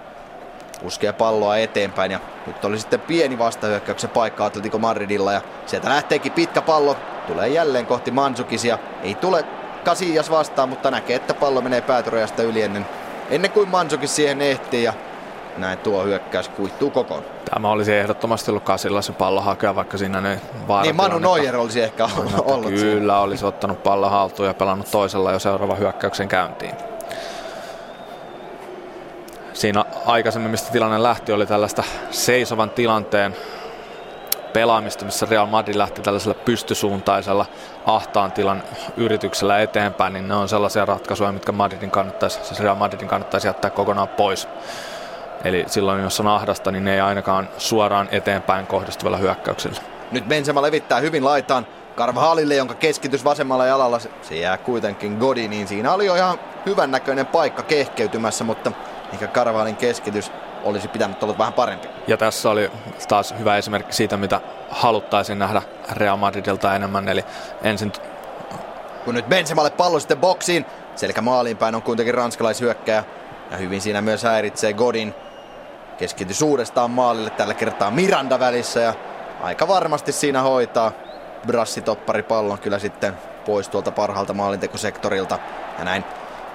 puskee 0.82 1.14
palloa 1.14 1.58
eteenpäin. 1.58 2.12
Ja 2.12 2.20
nyt 2.48 2.66
oli 2.66 2.80
sitten 2.80 3.00
pieni 3.00 3.40
vastahyökkäyksen 3.40 4.10
paikka 4.10 4.46
Atletico 4.46 4.80
Madridilla 4.80 5.34
ja 5.34 5.42
sieltä 5.66 5.90
lähteekin 5.90 6.32
pitkä 6.32 6.62
pallo, 6.62 6.98
tulee 7.28 7.48
jälleen 7.48 7.86
kohti 7.86 8.12
Mansukisia, 8.12 8.78
ei 9.04 9.16
tule 9.16 9.46
Casillas 9.86 10.32
vastaan, 10.32 10.70
mutta 10.70 10.92
näkee, 10.92 11.16
että 11.16 11.34
pallo 11.34 11.62
menee 11.62 11.82
päätyrajasta 11.82 12.44
yli 12.44 12.62
ennen, 12.62 12.86
ennen 13.30 13.52
kuin 13.52 13.70
Mansukis 13.70 14.16
siihen 14.16 14.42
ehtii 14.42 14.84
ja 14.84 14.94
näin 15.58 15.78
tuo 15.78 16.04
hyökkäys 16.04 16.50
kuihtuu 16.50 16.90
kokoon. 16.90 17.24
Tämä 17.50 17.70
olisi 17.70 17.94
ehdottomasti 17.94 18.52
ollut 18.52 18.64
Kasilla 18.64 19.02
se 19.02 19.12
pallo 19.12 19.42
hakea, 19.42 19.76
vaikka 19.76 19.98
siinä 19.98 20.22
ne 20.22 20.42
vaarat. 20.68 20.86
Niin 20.86 20.96
Manu 20.96 21.20
Neuer 21.20 21.58
olisi 21.58 21.82
ehkä 21.82 22.10
no, 22.16 22.44
ollut 22.46 22.70
Kyllä, 22.70 22.80
siinä. 22.80 23.20
olisi 23.20 23.46
ottanut 23.46 23.84
pallo 23.84 24.10
haltuun 24.10 24.48
ja 24.48 24.54
pelannut 24.54 24.92
toisella 24.92 25.32
jo 25.32 25.40
seuraava 25.40 25.76
hyökkäyksen 25.76 26.28
käyntiin. 26.28 26.76
Siinä 29.54 29.86
aikaisemmin, 30.06 30.52
mistä 30.52 30.72
tilanne 30.72 31.04
lähti, 31.04 31.32
oli 31.32 31.46
tällaista 31.46 31.84
seisovan 32.12 32.70
tilanteen 32.70 33.36
pelaamista, 34.54 35.06
missä 35.06 35.28
Real 35.30 35.46
Madrid 35.46 35.76
lähti 35.76 36.02
tällaisella 36.02 36.40
pystysuuntaisella 36.46 37.46
ahtaan 37.86 38.32
tilan 38.32 38.64
yrityksellä 38.98 39.60
eteenpäin, 39.60 40.14
niin 40.14 40.28
ne 40.28 40.36
on 40.36 40.50
sellaisia 40.50 40.86
ratkaisuja, 40.86 41.32
mitkä 41.32 41.52
Madridin 41.52 41.92
kannattaisi, 41.92 42.40
siis 42.44 42.60
Real 42.60 42.76
Madridin 42.76 43.08
kannattaisi 43.08 43.48
jättää 43.48 43.72
kokonaan 43.72 44.08
pois. 44.08 44.48
Eli 45.44 45.64
silloin, 45.68 46.04
jos 46.04 46.20
on 46.20 46.28
ahdasta, 46.28 46.72
niin 46.72 46.84
ne 46.84 46.94
ei 46.94 47.00
ainakaan 47.00 47.50
suoraan 47.58 48.10
eteenpäin 48.12 48.68
kohdistuvalla 48.68 49.18
hyökkäyksellä. 49.18 49.80
Nyt 50.12 50.28
Benzema 50.28 50.62
levittää 50.62 51.00
hyvin 51.00 51.26
laitaan 51.26 51.68
Carvajalille, 51.96 52.56
jonka 52.56 52.74
keskitys 52.74 53.26
vasemmalla 53.26 53.66
jalalla, 53.66 54.00
se 54.00 54.36
jää 54.36 54.58
kuitenkin 54.58 55.18
Godiniin. 55.18 55.68
Siinä 55.68 55.94
oli 55.94 56.06
jo 56.06 56.16
ihan 56.16 56.40
hyvän 56.66 56.92
näköinen 56.92 57.26
paikka 57.26 57.64
kehkeytymässä, 57.64 58.44
mutta 58.44 58.72
eikä 59.12 59.28
Carvajalin 59.28 59.76
keskitys 59.76 60.32
olisi 60.64 60.88
pitänyt 60.88 61.24
olla 61.24 61.38
vähän 61.38 61.54
parempi. 61.54 61.88
Ja 62.08 62.18
tässä 62.18 62.50
oli 62.50 62.72
taas 63.08 63.36
hyvä 63.40 63.58
esimerkki 63.58 63.94
siitä, 63.94 64.18
mitä 64.18 64.42
haluttaisiin 64.70 65.40
nähdä 65.40 65.62
Real 65.92 66.18
Madridilta 66.18 66.76
enemmän. 66.76 67.08
Eli 67.08 67.26
ensin... 67.64 67.92
Kun 69.06 69.14
nyt 69.16 69.30
Benzemalle 69.30 69.70
pallo 69.70 70.00
sitten 70.00 70.18
boksiin, 70.18 70.66
selkä 70.96 71.22
maaliin 71.22 71.58
päin 71.58 71.76
on 71.76 71.82
kuitenkin 71.82 72.14
ranskalaishyökkäjä. 72.14 73.04
Ja 73.52 73.58
hyvin 73.58 73.82
siinä 73.82 74.02
myös 74.02 74.24
häiritsee 74.24 74.74
Godin. 74.74 75.16
Keskity 75.98 76.34
suurestaan 76.34 76.92
maalille 76.92 77.30
tällä 77.30 77.54
kertaa 77.54 77.92
Miranda 77.92 78.40
välissä 78.40 78.80
ja 78.80 78.94
aika 79.42 79.68
varmasti 79.68 80.12
siinä 80.12 80.42
hoitaa. 80.42 80.92
Brassitoppari 81.48 82.24
pallon 82.24 82.60
kyllä 82.60 82.80
sitten 82.80 83.18
pois 83.46 83.70
tuolta 83.70 83.92
parhaalta 83.92 84.34
maalintekosektorilta. 84.34 85.40
Ja 85.78 85.86
näin 85.86 86.04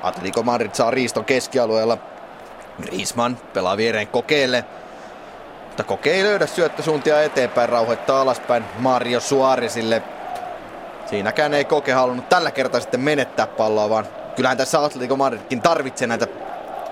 Atletico 0.02 0.42
Madrid 0.42 0.70
saa 0.72 0.90
riiston 0.90 1.24
keskialueella. 1.24 1.98
Griezmann 2.82 3.36
pelaa 3.52 3.76
viereen 3.76 4.08
kokeille. 4.08 4.64
Mutta 5.66 5.84
koke 5.84 6.12
ei 6.12 6.24
löydä 6.24 6.46
syöttösuuntia 6.46 7.22
eteenpäin, 7.22 7.68
rauhoittaa 7.68 8.20
alaspäin 8.20 8.64
Mario 8.78 9.20
Suarezille. 9.20 10.02
Siinäkään 11.06 11.54
ei 11.54 11.64
koke 11.64 11.92
halunnut 11.92 12.28
tällä 12.28 12.50
kertaa 12.50 12.80
sitten 12.80 13.00
menettää 13.00 13.46
palloa, 13.46 13.90
vaan 13.90 14.06
kyllähän 14.36 14.56
tässä 14.56 14.84
Atletico 14.84 15.16
Madridkin 15.16 15.62
tarvitsee 15.62 16.08
näitä 16.08 16.26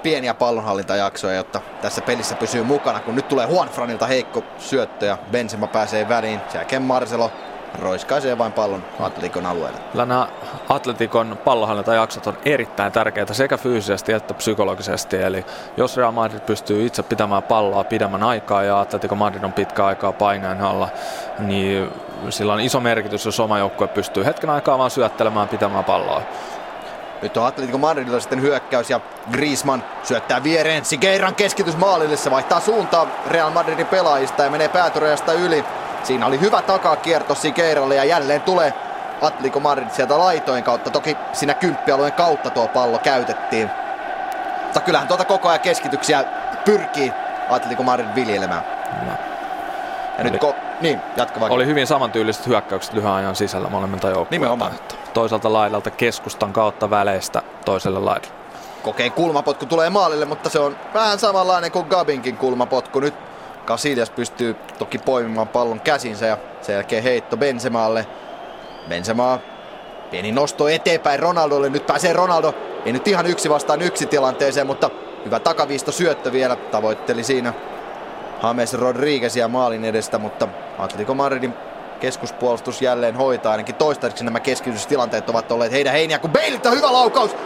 pieniä 0.03 0.35
pallonhallintajaksoja, 0.35 1.37
jotta 1.37 1.61
tässä 1.83 2.01
pelissä 2.01 2.35
pysyy 2.35 2.62
mukana. 2.62 3.01
Kun 3.01 3.14
nyt 3.14 3.28
tulee 3.28 3.47
Juan 3.51 3.68
Franilta 3.68 4.07
heikko 4.07 4.45
syöttö 4.59 5.07
ja 5.07 5.18
Benzema 5.30 5.66
pääsee 5.66 6.09
väliin. 6.09 6.41
Sen 6.49 6.59
jälkeen 6.59 6.83
Marcelo 6.83 7.33
roiskaisee 7.79 8.39
vain 8.39 8.53
pallon 8.53 8.85
Atletikon 9.01 9.47
alueelle. 9.47 9.79
Kyllä 9.93 10.07
nämä 10.07 10.29
Atletikon 10.68 11.39
pallohallintajaksot 11.45 12.27
on 12.27 12.37
erittäin 12.45 12.93
tärkeitä 12.93 13.35
sekä 13.35 13.57
fyysisesti 13.57 14.12
että 14.12 14.35
psykologisesti. 14.35 15.23
Eli 15.23 15.45
jos 15.77 15.97
Real 15.97 16.12
Madrid 16.12 16.41
pystyy 16.41 16.87
itse 16.87 17.03
pitämään 17.03 17.43
palloa 17.43 17.85
pidemmän 17.85 18.23
aikaa 18.23 18.62
ja 18.62 18.81
Atletico 18.81 19.14
Madrid 19.14 19.45
on 19.45 19.53
pitkä 19.53 19.87
aikaa 19.87 20.12
paineen 20.12 20.61
alla, 20.61 20.89
niin 21.39 21.91
sillä 22.31 22.53
on 22.53 22.61
iso 22.61 22.81
merkitys, 22.81 23.25
jos 23.25 23.41
oma 23.41 23.59
joukkue 23.59 23.89
pystyy 23.89 24.25
hetken 24.25 24.51
aikaa 24.51 24.79
vaan 24.79 24.91
syöttelemään 24.91 25.49
pitämään 25.49 25.85
palloa. 25.85 26.23
Nyt 27.23 27.37
on 27.37 27.47
Atletico 27.47 27.79
Madridilla 27.79 28.20
sitten 28.20 28.43
hyökkäys 28.43 28.91
ja 28.91 29.01
Griezmann 29.33 29.85
syöttää 30.03 30.43
viereen. 30.43 30.85
Sigeiran 30.85 31.35
keskitys 31.35 31.77
maalille, 31.77 32.16
se 32.16 32.31
vaihtaa 32.31 32.61
suuntaa 32.61 33.07
Real 33.27 33.51
Madridin 33.51 33.87
pelaajista 33.87 34.43
ja 34.43 34.51
menee 34.51 34.68
päätyrejästä 34.68 35.33
yli. 35.33 35.64
Siinä 36.03 36.27
oli 36.27 36.41
hyvä 36.41 36.63
takakierto 36.63 37.35
Sigeiralle 37.35 37.95
ja 37.95 38.05
jälleen 38.05 38.43
tulee 38.43 38.75
Atletico 39.23 39.61
Madrid 39.61 39.91
sieltä 39.91 40.19
laitojen 40.19 40.63
kautta. 40.65 40.91
Toki 40.91 41.17
siinä 41.33 41.55
kymppialueen 41.55 42.13
kautta 42.13 42.51
tuo 42.51 42.69
pallo 42.69 42.99
käytettiin. 42.99 43.71
Mutta 44.63 44.81
kyllähän 44.81 45.09
tuota 45.09 45.25
koko 45.25 45.49
ajan 45.49 45.61
keskityksiä 45.61 46.25
pyrkii 46.65 47.13
Atletico 47.51 47.83
Madrid 47.83 48.15
viljelemään. 48.15 48.65
No. 49.07 49.13
Ja 50.19 50.25
nyt 50.25 50.43
ko- 50.43 50.55
niin, 50.81 51.01
jatka 51.17 51.41
vaikka. 51.41 51.55
Oli 51.55 51.67
hyvin 51.67 51.87
samantyyliset 51.87 52.47
hyökkäykset 52.47 52.95
lyhyen 52.95 53.13
ajan 53.13 53.37
sisällä 53.37 53.69
molemmilta 53.69 54.07
joukkueilta. 54.07 54.31
Nimenomaan. 54.31 54.73
Toiselta 55.15 55.53
laidalta 55.53 55.91
keskustan 55.91 56.53
kautta 56.53 56.91
väleistä 56.91 57.43
toiselle 57.65 57.99
laidalle. 57.99 58.35
Kokeen 58.83 59.13
kulmapotku 59.13 59.67
tulee 59.67 59.91
maalille, 59.91 60.25
mutta 60.25 60.51
se 60.51 60.59
on 60.59 60.77
vähän 60.95 61.19
samanlainen 61.19 61.73
kuin 61.73 61.87
Gabinkin 61.87 62.37
kulmapotku. 62.37 63.01
Nyt 63.01 63.15
Casillas 63.67 64.11
pystyy 64.11 64.57
toki 64.79 64.99
poimimaan 64.99 65.49
pallon 65.49 65.81
käsinsä 65.81 66.27
ja 66.27 66.39
sen 66.61 66.73
jälkeen 66.75 67.03
heitto 67.03 67.37
Benzemaalle. 67.37 68.07
Benzema 68.89 69.39
pieni 70.11 70.33
nosto 70.33 70.69
eteenpäin 70.69 71.21
Ronaldolle. 71.21 71.69
Nyt 71.71 71.87
pääsee 71.87 72.13
Ronaldo. 72.13 72.55
Ei 72.87 72.93
nyt 72.93 73.09
ihan 73.09 73.27
yksi 73.27 73.51
vastaan 73.51 73.83
yksi 73.83 74.07
tilanteeseen, 74.07 74.67
mutta 74.67 74.91
hyvä 75.25 75.41
takaviisto 75.41 75.93
syöttö 75.93 76.33
vielä. 76.33 76.57
Tavoitteli 76.57 77.25
siinä 77.25 77.53
James 78.43 78.75
Rodriguezia 78.75 79.49
maalin 79.49 79.85
edestä, 79.85 80.19
mutta 80.19 80.49
Atletico 80.79 81.15
Madridin 81.15 81.55
keskuspuolustus 82.01 82.83
jälleen 82.83 83.17
hoitaa. 83.17 83.53
Ainakin 83.53 83.75
toistaiseksi 83.75 84.25
nämä 84.25 84.41
keskitystilanteet 84.41 85.31
ovat 85.31 85.53
olleet 85.53 85.73
heidän 85.73 85.93
heiniä, 85.93 86.19
kun 86.19 86.31
Baleilta 86.31 86.71
hyvä 86.71 86.93
laukaus! 86.93 87.37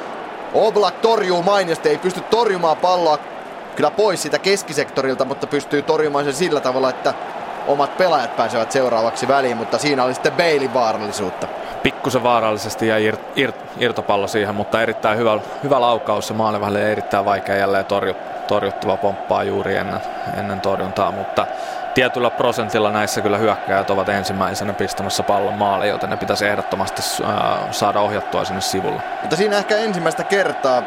Oblak 0.55 0.95
torjuu 1.01 1.43
mainiosti, 1.43 1.89
ei 1.89 1.99
pysty 1.99 2.21
torjumaan 2.21 2.77
palloa 2.77 3.19
kyllä 3.77 3.91
pois 3.91 4.23
siitä 4.23 4.39
keskisektorilta, 4.39 5.25
mutta 5.25 5.47
pystyy 5.47 5.83
torjumaan 5.83 6.25
sen 6.25 6.35
sillä 6.35 6.61
tavalla, 6.61 6.91
että 6.91 7.15
omat 7.67 7.97
pelaajat 7.97 8.37
pääsevät 8.37 8.73
seuraavaksi 8.73 9.29
väliin, 9.29 9.57
mutta 9.57 9.79
siinä 9.79 10.05
oli 10.05 10.15
sitten 10.15 10.33
Bailin 10.33 10.75
vaarallisuutta. 10.75 11.47
Pikkusen 11.83 12.23
vaarallisesti 12.23 12.87
ja 12.87 12.99
ir, 12.99 13.17
ir, 13.37 13.53
irtopallo 13.79 14.27
siihen, 14.27 14.55
mutta 14.55 14.83
erittäin 14.83 15.19
hyvä, 15.19 15.39
hyvä 15.63 15.81
laukaus 15.81 16.29
ja 16.29 16.35
maalivahdelle 16.37 16.93
erittäin 16.93 17.25
vaikea 17.25 17.57
jälleen 17.57 17.85
torju, 17.85 18.15
torjuttava 18.49 18.97
pomppaa 18.97 19.43
juuri 19.43 19.77
ennen, 19.77 20.01
ennen 20.37 20.61
torjuntaa, 20.61 21.13
mutta 21.13 21.47
tietyllä 21.95 22.31
prosentilla 22.31 22.91
näissä 22.91 23.21
kyllä 23.21 23.39
hyökkäjät 23.39 23.91
ovat 23.91 24.09
ensimmäisenä 24.09 24.73
pistämässä 24.73 25.23
pallon 25.23 25.55
maaliin, 25.55 25.91
joten 25.91 26.11
ne 26.11 26.17
pitäisi 26.17 26.47
ehdottomasti 26.47 27.03
saada 27.71 28.01
ohjattua 28.01 28.45
sinne 28.45 28.61
sivulle. 28.61 29.03
Mutta 29.21 29.37
siinä 29.37 29.59
ehkä 29.59 29.77
ensimmäistä 29.77 30.25
kertaa 30.25 30.83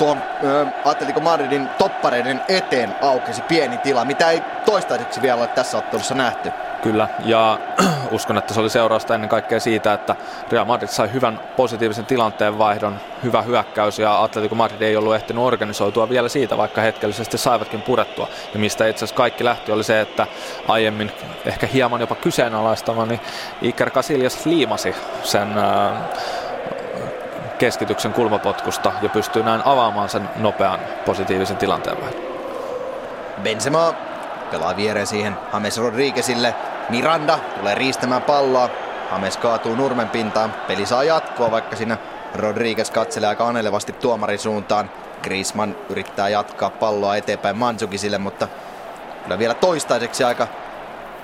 tuon 0.00 0.22
ö, 0.44 0.66
Atletico 0.84 1.20
Madridin 1.20 1.68
toppareiden 1.78 2.40
eteen 2.48 2.94
aukesi 3.02 3.42
pieni 3.42 3.78
tila, 3.78 4.04
mitä 4.04 4.30
ei 4.30 4.42
toistaiseksi 4.66 5.22
vielä 5.22 5.40
ole 5.40 5.46
tässä 5.46 5.78
ottelussa 5.78 6.14
nähty. 6.14 6.52
Kyllä, 6.82 7.08
ja 7.24 7.58
uskon, 8.10 8.38
että 8.38 8.54
se 8.54 8.60
oli 8.60 8.70
seurausta 8.70 9.14
ennen 9.14 9.30
kaikkea 9.30 9.60
siitä, 9.60 9.92
että 9.92 10.16
Real 10.52 10.64
Madrid 10.64 10.88
sai 10.88 11.12
hyvän 11.12 11.40
positiivisen 11.56 12.06
tilanteen 12.06 12.58
vaihdon, 12.58 13.00
hyvä 13.22 13.42
hyökkäys, 13.42 13.98
ja 13.98 14.22
Atletico 14.22 14.54
Madrid 14.54 14.82
ei 14.82 14.96
ollut 14.96 15.14
ehtinyt 15.14 15.44
organisoitua 15.44 16.08
vielä 16.08 16.28
siitä, 16.28 16.56
vaikka 16.56 16.80
hetkellisesti 16.80 17.38
saivatkin 17.38 17.82
purettua. 17.82 18.28
Ja 18.54 18.60
mistä 18.60 18.86
itse 18.86 19.04
asiassa 19.04 19.16
kaikki 19.16 19.44
lähti 19.44 19.72
oli 19.72 19.84
se, 19.84 20.00
että 20.00 20.26
aiemmin 20.68 21.12
ehkä 21.44 21.66
hieman 21.66 22.00
jopa 22.00 22.14
kyseenalaistama, 22.14 23.06
niin 23.06 23.20
Iker 23.62 23.90
Casillas 23.90 24.46
liimasi 24.46 24.94
sen 25.22 25.58
äh, 25.58 25.92
keskityksen 27.60 28.12
kulmapotkusta 28.12 28.92
ja 29.02 29.08
pystyy 29.08 29.42
näin 29.42 29.62
avaamaan 29.64 30.08
sen 30.08 30.28
nopean 30.36 30.80
positiivisen 31.06 31.56
tilanteen 31.56 32.00
vaihdon. 32.00 32.22
Benzema 33.42 33.94
pelaa 34.50 34.76
viereen 34.76 35.06
siihen 35.06 35.36
James 35.52 35.78
Rodriguezille. 35.78 36.54
Miranda 36.88 37.38
tulee 37.58 37.74
riistämään 37.74 38.22
palloa. 38.22 38.70
James 39.12 39.36
kaatuu 39.36 39.74
nurmen 39.74 40.08
pintaan. 40.08 40.54
Peli 40.66 40.86
saa 40.86 41.04
jatkoa, 41.04 41.50
vaikka 41.50 41.76
siinä 41.76 41.96
Rodriguez 42.34 42.90
katselee 42.90 43.28
aika 43.28 43.48
anelevasti 43.48 43.92
tuomarin 43.92 44.38
suuntaan. 44.38 44.90
Griezmann 45.22 45.76
yrittää 45.88 46.28
jatkaa 46.28 46.70
palloa 46.70 47.16
eteenpäin 47.16 47.58
Mansukisille, 47.58 48.18
mutta 48.18 48.48
kyllä 49.22 49.38
vielä 49.38 49.54
toistaiseksi 49.54 50.24
aika 50.24 50.46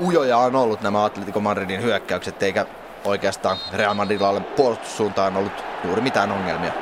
ujoja 0.00 0.38
on 0.38 0.56
ollut 0.56 0.80
nämä 0.80 1.04
Atletico 1.04 1.40
Madridin 1.40 1.82
hyökkäykset, 1.82 2.42
eikä 2.42 2.66
oikeastaan 3.04 3.56
Real 3.72 3.94
Madridilla 3.94 4.28
ole 4.28 4.40
puolustussuuntaan 4.40 5.36
ollut 5.36 5.64
juuri 5.84 6.00
mitään 6.00 6.32
ongelmia. 6.32 6.72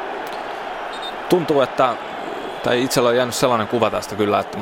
Tuntuu, 1.29 1.61
että 1.61 1.95
tai 2.63 2.83
itsellä 2.83 3.09
on 3.09 3.17
jäänyt 3.17 3.35
sellainen 3.35 3.69
kuva 3.69 3.91
tästä 3.91 4.15
kyllä, 4.15 4.41
että 4.41 4.59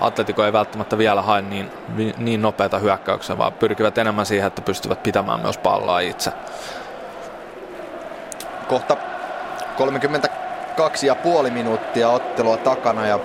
Atletico 0.00 0.44
ei 0.44 0.52
välttämättä 0.52 0.98
vielä 0.98 1.22
hae 1.22 1.42
niin, 1.42 1.70
niin 2.18 2.42
nopeita 2.42 2.78
hyökkäyksiä, 2.78 3.38
vaan 3.38 3.52
pyrkivät 3.52 3.98
enemmän 3.98 4.26
siihen, 4.26 4.46
että 4.46 4.62
pystyvät 4.62 5.02
pitämään 5.02 5.40
myös 5.40 5.58
palloa 5.58 6.00
itse. 6.00 6.32
Kohta 8.68 8.96
32,5 11.46 11.50
minuuttia 11.50 12.08
ottelua 12.08 12.56
takana 12.56 13.06
ja 13.06 13.18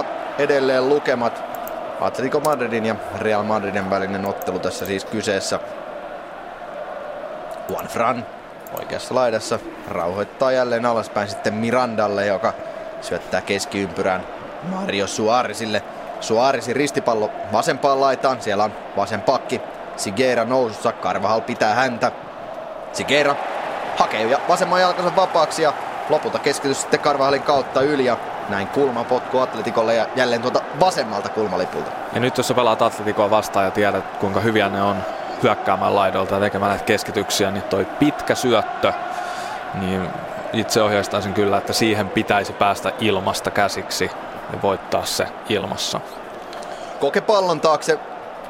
0-0 0.00 0.04
edelleen 0.38 0.88
lukemat. 0.88 1.42
Atletico 2.00 2.40
Madridin 2.40 2.86
ja 2.86 2.94
Real 3.18 3.42
Madridin 3.42 3.90
välinen 3.90 4.26
ottelu 4.26 4.58
tässä 4.58 4.86
siis 4.86 5.04
kyseessä. 5.04 5.60
Juan 7.70 7.86
Fran 7.86 8.26
oikeassa 8.78 9.14
laidassa 9.14 9.58
rauhoittaa 9.88 10.52
jälleen 10.52 10.86
alaspäin 10.86 11.28
sitten 11.28 11.54
Mirandalle, 11.54 12.26
joka 12.26 12.52
syöttää 13.00 13.40
keskiympyrään 13.40 14.26
Mario 14.62 15.06
Suarezille. 15.06 15.82
Suarezin 16.20 16.76
ristipallo 16.76 17.30
vasempaan 17.52 18.00
laitaan, 18.00 18.42
siellä 18.42 18.64
on 18.64 18.72
vasen 18.96 19.20
pakki. 19.20 19.60
Sigera 19.96 20.44
nousussa, 20.44 20.92
Karvahal 20.92 21.40
pitää 21.40 21.74
häntä. 21.74 22.12
Sigera 22.92 23.36
hakee 23.96 24.22
ja 24.22 24.38
vasemman 24.48 24.80
jalkansa 24.80 25.16
vapaaksi 25.16 25.62
ja 25.62 25.72
lopulta 26.08 26.38
keskitys 26.38 26.80
sitten 26.80 27.00
Karvahalin 27.00 27.42
kautta 27.42 27.82
yli 27.82 28.04
ja 28.04 28.16
näin 28.48 28.68
kulmapotku 28.68 29.38
Atletikolle 29.38 29.94
ja 29.94 30.06
jälleen 30.16 30.42
tuota 30.42 30.60
vasemmalta 30.80 31.28
kulmalipulta. 31.28 31.90
Ja 32.12 32.20
nyt 32.20 32.36
jos 32.36 32.48
sä 32.48 32.54
pelaat 32.54 32.82
Atletikoa 32.82 33.30
vastaan 33.30 33.64
ja 33.64 33.70
tiedät 33.70 34.04
kuinka 34.20 34.40
hyviä 34.40 34.68
ne 34.68 34.82
on 34.82 34.96
hyökkäämään 35.42 35.94
laidolta 35.94 36.34
ja 36.34 36.40
tekemään 36.40 36.70
näitä 36.70 36.84
keskityksiä, 36.84 37.50
niin 37.50 37.62
toi 37.62 37.84
pitkä 37.84 38.34
syöttö, 38.34 38.92
niin 39.74 40.08
itse 40.52 40.82
ohjeistaisin 40.82 41.34
kyllä, 41.34 41.58
että 41.58 41.72
siihen 41.72 42.08
pitäisi 42.08 42.52
päästä 42.52 42.92
ilmasta 43.00 43.50
käsiksi 43.50 44.10
ja 44.52 44.62
voittaa 44.62 45.04
se 45.04 45.26
ilmassa. 45.48 46.00
Koke 47.00 47.20
pallon 47.20 47.60
taakse 47.60 47.98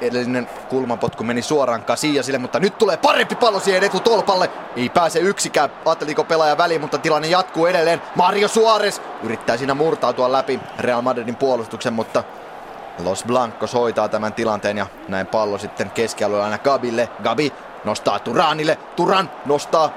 edellinen 0.01 0.49
kulmapotku 0.69 1.25
meni 1.25 1.43
suoraan 1.43 1.83
Kasiasille, 1.83 2.39
mutta 2.39 2.61
nyt 2.61 2.79
tulee 2.79 2.97
parempi 2.97 3.35
pallo 3.35 3.61
siihen 3.61 3.85
etutolpalle. 3.85 4.51
Ei 4.77 4.89
pääse 4.89 5.19
yksikään 5.19 5.71
Atletico 5.85 6.25
pelaaja 6.25 6.59
väliin, 6.59 6.81
mutta 6.81 6.99
tilanne 6.99 7.29
jatkuu 7.29 7.67
edelleen. 7.67 8.03
Mario 8.15 8.49
Suarez 8.49 9.01
yrittää 9.23 9.57
siinä 9.57 9.75
murtautua 9.75 10.33
läpi 10.33 10.61
Real 10.79 11.03
Madridin 11.03 11.37
puolustuksen, 11.37 11.93
mutta 11.93 12.25
Los 13.05 13.25
Blancos 13.25 13.75
hoitaa 13.75 14.09
tämän 14.09 14.33
tilanteen 14.33 14.79
ja 14.79 14.87
näin 15.09 15.27
pallo 15.27 15.59
sitten 15.59 15.91
keskialueella 15.91 16.45
aina 16.45 16.59
Gabille. 16.59 17.09
Gabi 17.23 17.53
nostaa 17.85 18.19
Turanille, 18.19 18.79
Turan 18.97 19.31
nostaa 19.47 19.91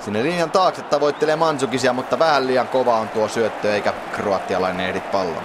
sinne 0.00 0.22
linjan 0.22 0.50
taakse 0.50 0.82
tavoittelee 0.82 1.36
Mansukisia, 1.36 1.92
mutta 1.92 2.18
vähän 2.18 2.46
liian 2.46 2.68
kova 2.68 2.96
on 2.96 3.08
tuo 3.08 3.28
syöttö 3.28 3.74
eikä 3.74 3.92
kroatialainen 4.12 4.86
ehdit 4.86 5.12
pallon. 5.12 5.42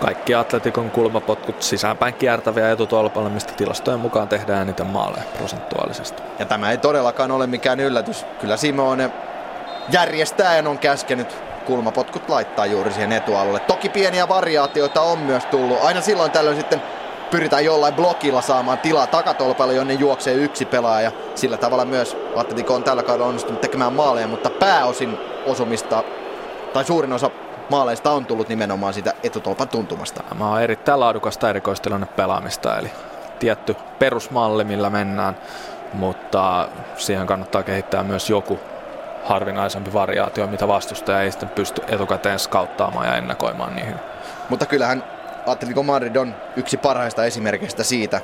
Kaikki 0.00 0.34
Atletikon 0.34 0.90
kulmapotkut 0.90 1.62
sisäänpäin 1.62 2.14
kiertäviä 2.14 2.70
etutolpalle, 2.70 3.30
mistä 3.30 3.52
tilastojen 3.52 4.00
mukaan 4.00 4.28
tehdään 4.28 4.62
eniten 4.62 4.86
maaleja 4.86 5.22
prosentuaalisesti. 5.38 6.22
Ja 6.38 6.44
tämä 6.44 6.70
ei 6.70 6.78
todellakaan 6.78 7.30
ole 7.30 7.46
mikään 7.46 7.80
yllätys. 7.80 8.26
Kyllä 8.40 8.56
Simone 8.56 9.10
järjestäen 9.90 10.66
on 10.66 10.78
käskenyt 10.78 11.47
kulmapotkut 11.68 12.28
laittaa 12.28 12.66
juuri 12.66 12.92
siihen 12.92 13.12
etualueelle. 13.12 13.60
Toki 13.60 13.88
pieniä 13.88 14.28
variaatioita 14.28 15.00
on 15.00 15.18
myös 15.18 15.46
tullut. 15.46 15.78
Aina 15.82 16.00
silloin 16.00 16.30
tällöin 16.30 16.56
sitten 16.56 16.82
pyritään 17.30 17.64
jollain 17.64 17.94
blokilla 17.94 18.40
saamaan 18.40 18.78
tilaa 18.78 19.06
takatolpalle, 19.06 19.74
jonne 19.74 19.94
juoksee 19.94 20.34
yksi 20.34 20.64
pelaaja. 20.64 21.04
Ja 21.04 21.12
sillä 21.34 21.56
tavalla 21.56 21.84
myös 21.84 22.16
Atletico 22.36 22.74
on 22.74 22.84
tällä 22.84 23.02
kaudella 23.02 23.26
onnistunut 23.26 23.60
tekemään 23.60 23.92
maaleja, 23.92 24.26
mutta 24.26 24.50
pääosin 24.50 25.18
osumista, 25.46 26.04
tai 26.72 26.84
suurin 26.84 27.12
osa 27.12 27.30
maaleista 27.70 28.10
on 28.10 28.26
tullut 28.26 28.48
nimenomaan 28.48 28.94
siitä 28.94 29.14
etutolpan 29.22 29.68
tuntumasta. 29.68 30.22
Tämä 30.28 30.50
on 30.50 30.62
erittäin 30.62 31.00
laadukasta 31.00 31.50
erikoistilanne 31.50 32.06
pelaamista, 32.06 32.78
eli 32.78 32.90
tietty 33.38 33.76
perusmalli, 33.98 34.64
millä 34.64 34.90
mennään, 34.90 35.36
mutta 35.92 36.68
siihen 36.96 37.26
kannattaa 37.26 37.62
kehittää 37.62 38.02
myös 38.02 38.30
joku 38.30 38.58
harvinaisempi 39.28 39.92
variaatio, 39.92 40.46
mitä 40.46 40.68
vastustaja 40.68 41.22
ei 41.22 41.30
sitten 41.30 41.48
pysty 41.48 41.82
etukäteen 41.88 42.38
skauttaamaan 42.38 43.06
ja 43.06 43.16
ennakoimaan 43.16 43.76
niihin. 43.76 43.94
Mutta 44.48 44.66
kyllähän 44.66 45.04
Atletico 45.46 45.82
Madrid 45.82 46.16
on 46.16 46.34
yksi 46.56 46.76
parhaista 46.76 47.24
esimerkkeistä 47.24 47.84
siitä, 47.84 48.20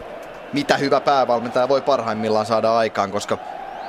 mitä 0.53 0.77
hyvä 0.77 1.01
päävalmentaja 1.01 1.69
voi 1.69 1.81
parhaimmillaan 1.81 2.47
saada 2.47 2.77
aikaan, 2.77 3.11
koska 3.11 3.39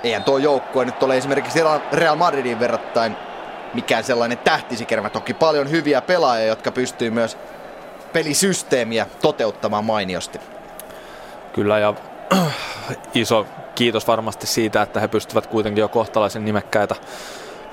eihän 0.03 0.23
tuo 0.23 0.37
joukkue 0.37 0.85
nyt 0.85 1.03
ole 1.03 1.17
esimerkiksi 1.17 1.59
Real 1.93 2.15
Madridin 2.15 2.59
verrattain 2.59 3.17
mikään 3.73 4.03
sellainen 4.03 4.37
tähtisikermä. 4.37 5.09
Toki 5.09 5.33
paljon 5.33 5.69
hyviä 5.69 6.01
pelaajia, 6.01 6.47
jotka 6.47 6.71
pystyy 6.71 7.09
myös 7.09 7.37
pelisysteemiä 8.13 9.07
toteuttamaan 9.21 9.85
mainiosti. 9.85 10.39
Kyllä 11.53 11.79
ja 11.79 11.93
iso 13.13 13.45
kiitos 13.75 14.07
varmasti 14.07 14.47
siitä, 14.47 14.81
että 14.81 14.99
he 14.99 15.07
pystyvät 15.07 15.47
kuitenkin 15.47 15.81
jo 15.81 15.87
kohtalaisen 15.87 16.45
nimekkäitä 16.45 16.95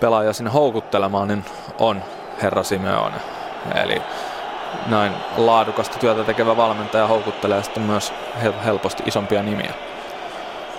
pelaajia 0.01 0.33
sinne 0.33 0.51
houkuttelemaan, 0.51 1.29
niin 1.29 1.45
on 1.79 2.03
herra 2.43 2.63
Simeone. 2.63 3.17
Eli 3.85 4.03
näin 4.87 5.13
laadukasta 5.37 5.99
työtä 5.99 6.25
tekevä 6.25 6.57
valmentaja 6.57 7.07
houkuttelee 7.07 7.63
sitten 7.63 7.83
myös 7.83 8.13
helposti 8.65 9.03
isompia 9.07 9.43
nimiä. 9.43 9.75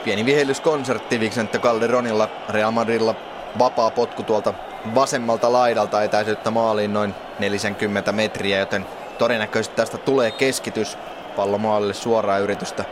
Pieni 0.04 0.26
vihellyskonsertti 0.26 1.20
Vicente 1.20 1.60
Calderonilla 1.60 2.28
Real 2.50 2.72
Madridilla 2.72 3.16
vapaa 3.60 3.92
potku 3.92 4.24
tuolta 4.24 4.54
vasemmalta 4.96 5.52
laidalta 5.52 6.04
etäisyyttä 6.04 6.52
maaliin 6.52 6.94
noin 6.94 7.16
40 7.40 8.12
metriä, 8.12 8.60
joten 8.60 8.86
todennäköisesti 9.18 9.76
tästä 9.76 9.98
tulee 9.98 10.32
keskitys 10.32 10.98
pallo 11.36 11.58
maalille 11.58 11.94
suoraa 11.94 12.38
yritystä. 12.38 12.86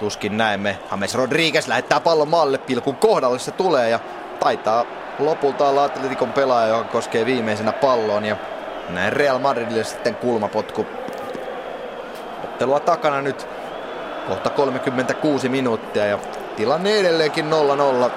Tuskin 0.00 0.36
näemme. 0.36 0.78
James 0.90 1.14
Rodriguez 1.14 1.68
lähettää 1.68 2.00
pallon 2.00 2.28
maalle, 2.28 2.58
pilkun 2.58 2.96
kohdalle 2.96 3.38
se 3.38 3.50
tulee 3.50 3.88
ja 3.88 4.00
taitaa 4.40 4.84
lopulta 5.18 5.68
olla 5.68 5.84
Atleticon 5.84 6.32
pelaaja, 6.32 6.76
joka 6.76 6.90
koskee 6.90 7.26
viimeisenä 7.26 7.72
palloon 7.72 8.24
ja 8.24 8.36
näin 8.88 9.12
Real 9.12 9.38
Madridille 9.38 9.84
sitten 9.84 10.14
kulmapotku. 10.14 10.86
Ottelua 12.44 12.80
takana 12.80 13.22
nyt 13.22 13.48
kohta 14.28 14.50
36 14.50 15.48
minuuttia 15.48 16.06
ja 16.06 16.18
tilanne 16.56 16.98
edelleenkin 16.98 17.50
0-0. 18.06 18.10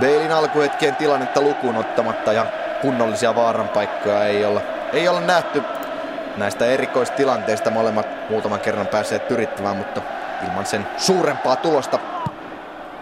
Beilin 0.00 0.32
alkuhetkien 0.32 0.96
tilannetta 0.96 1.40
lukuun 1.40 1.76
ottamatta 1.76 2.32
ja 2.32 2.46
kunnollisia 2.82 3.34
vaaranpaikkoja 3.34 4.24
ei 4.24 4.44
olla, 4.44 4.60
ei 4.92 5.08
olla 5.08 5.20
nähty 5.20 5.62
näistä 6.36 6.66
erikoistilanteista 6.66 7.70
molemmat 7.70 8.06
muutaman 8.30 8.60
kerran 8.60 8.86
päässeet 8.86 9.30
yrittämään, 9.30 9.76
mutta 9.76 10.00
ilman 10.44 10.66
sen 10.66 10.86
suurempaa 10.96 11.56
tulosta. 11.56 11.98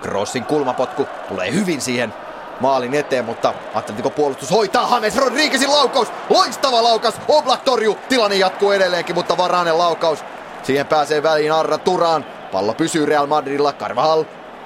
Crossin 0.02 0.44
kulmapotku 0.44 1.08
tulee 1.28 1.52
hyvin 1.52 1.80
siihen 1.80 2.14
maalin 2.60 2.94
eteen, 2.94 3.24
mutta 3.24 3.54
Atletico 3.74 4.10
puolustus 4.10 4.50
hoitaa 4.50 4.88
James 4.94 5.16
Rodriguezin 5.16 5.70
laukaus. 5.70 6.12
Loistava 6.30 6.82
laukaus. 6.82 7.14
Oblak 7.28 7.62
torju. 7.62 7.98
Tilanne 8.08 8.36
jatkuu 8.36 8.70
edelleenkin, 8.70 9.14
mutta 9.14 9.36
varainen 9.36 9.78
laukaus. 9.78 10.24
Siihen 10.62 10.86
pääsee 10.86 11.22
väliin 11.22 11.52
Arra 11.52 11.78
Turaan. 11.78 12.24
Pallo 12.52 12.74
pysyy 12.74 13.06
Real 13.06 13.26
Madridilla. 13.26 13.72
Carvajal. 13.72 14.24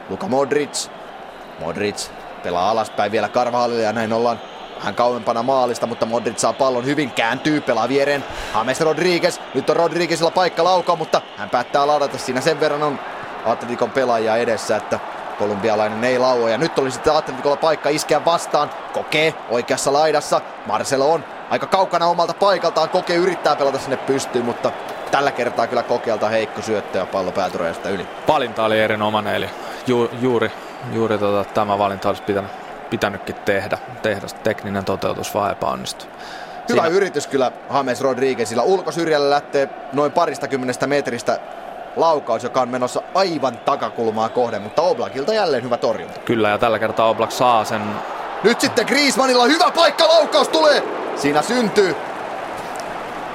Luka 0.08 0.28
Modric. 0.28 0.88
Modric 1.60 2.08
pelaa 2.42 2.70
alaspäin 2.70 3.12
vielä 3.12 3.28
Carvajalille 3.28 3.82
ja 3.82 3.92
näin 3.92 4.12
ollaan 4.12 4.40
vähän 4.78 4.94
kauempana 4.94 5.42
maalista, 5.42 5.86
mutta 5.86 6.06
Modric 6.06 6.38
saa 6.38 6.52
pallon 6.52 6.84
hyvin, 6.84 7.10
kääntyy, 7.10 7.60
pelaa 7.60 7.88
viereen. 7.88 8.24
James 8.54 8.80
Rodriguez, 8.80 9.40
nyt 9.54 9.70
on 9.70 9.76
Rodriguezilla 9.76 10.30
paikka 10.30 10.64
laukaa, 10.64 10.96
mutta 10.96 11.22
hän 11.36 11.50
päättää 11.50 11.86
ladata 11.86 12.18
siinä 12.18 12.40
sen 12.40 12.60
verran 12.60 12.82
on 12.82 12.98
Atleticon 13.44 13.90
pelaajia 13.90 14.36
edessä, 14.36 14.76
että 14.76 15.00
kolumbialainen 15.38 16.04
ei 16.04 16.18
laua. 16.18 16.50
Ja 16.50 16.58
nyt 16.58 16.78
oli 16.78 16.90
sitten 16.90 17.16
Atleticolla 17.16 17.56
paikka 17.56 17.88
iskeä 17.88 18.24
vastaan. 18.24 18.70
Kokee 18.92 19.34
oikeassa 19.50 19.92
laidassa. 19.92 20.40
Marcelo 20.66 21.12
on 21.12 21.24
aika 21.50 21.66
kaukana 21.66 22.06
omalta 22.06 22.34
paikaltaan. 22.34 22.88
Kokee 22.88 23.16
yrittää 23.16 23.56
pelata 23.56 23.78
sinne 23.78 23.96
pystyyn, 23.96 24.44
mutta 24.44 24.72
tällä 25.10 25.32
kertaa 25.32 25.66
kyllä 25.66 25.82
kokeelta 25.82 26.28
heikko 26.28 26.62
syöttö 26.62 26.98
ja 26.98 27.06
pallo 27.06 27.32
päätyrejästä 27.32 27.88
yli. 27.88 28.06
Valinta 28.28 28.64
oli 28.64 28.80
erinomainen, 28.80 29.34
eli 29.34 29.50
ju, 29.86 30.10
juuri, 30.20 30.52
juuri 30.92 31.18
tota, 31.18 31.50
tämä 31.54 31.78
valinta 31.78 32.08
olisi 32.08 32.22
pitänyt, 32.22 32.50
pitänytkin 32.90 33.34
tehdä. 33.34 33.78
tehdä. 34.02 34.26
Tekninen 34.42 34.84
toteutus 34.84 35.34
vaan 35.34 35.52
epäonnistui. 35.52 36.08
Hyvä 36.68 36.82
Siinä... 36.82 36.96
yritys 36.96 37.26
kyllä 37.26 37.52
James 37.74 38.00
Rodriguezilla. 38.00 38.62
Ulkosyrjällä 38.62 39.30
lähtee 39.30 39.68
noin 39.92 40.12
parista 40.12 40.48
kymmenestä 40.48 40.86
metristä 40.86 41.38
laukaus, 41.96 42.42
joka 42.42 42.60
on 42.60 42.68
menossa 42.68 43.02
aivan 43.14 43.58
takakulmaa 43.58 44.28
kohden, 44.28 44.62
mutta 44.62 44.82
Oblakilta 44.82 45.34
jälleen 45.34 45.62
hyvä 45.62 45.76
torjunta. 45.76 46.20
Kyllä, 46.20 46.48
ja 46.48 46.58
tällä 46.58 46.78
kertaa 46.78 47.08
Oblak 47.08 47.32
saa 47.32 47.64
sen. 47.64 47.82
Nyt 48.42 48.60
sitten 48.60 48.86
Griezmannilla 48.86 49.44
hyvä 49.44 49.70
paikka, 49.70 50.08
laukaus 50.08 50.48
tulee! 50.48 50.82
Siinä 51.16 51.42
syntyy 51.42 51.96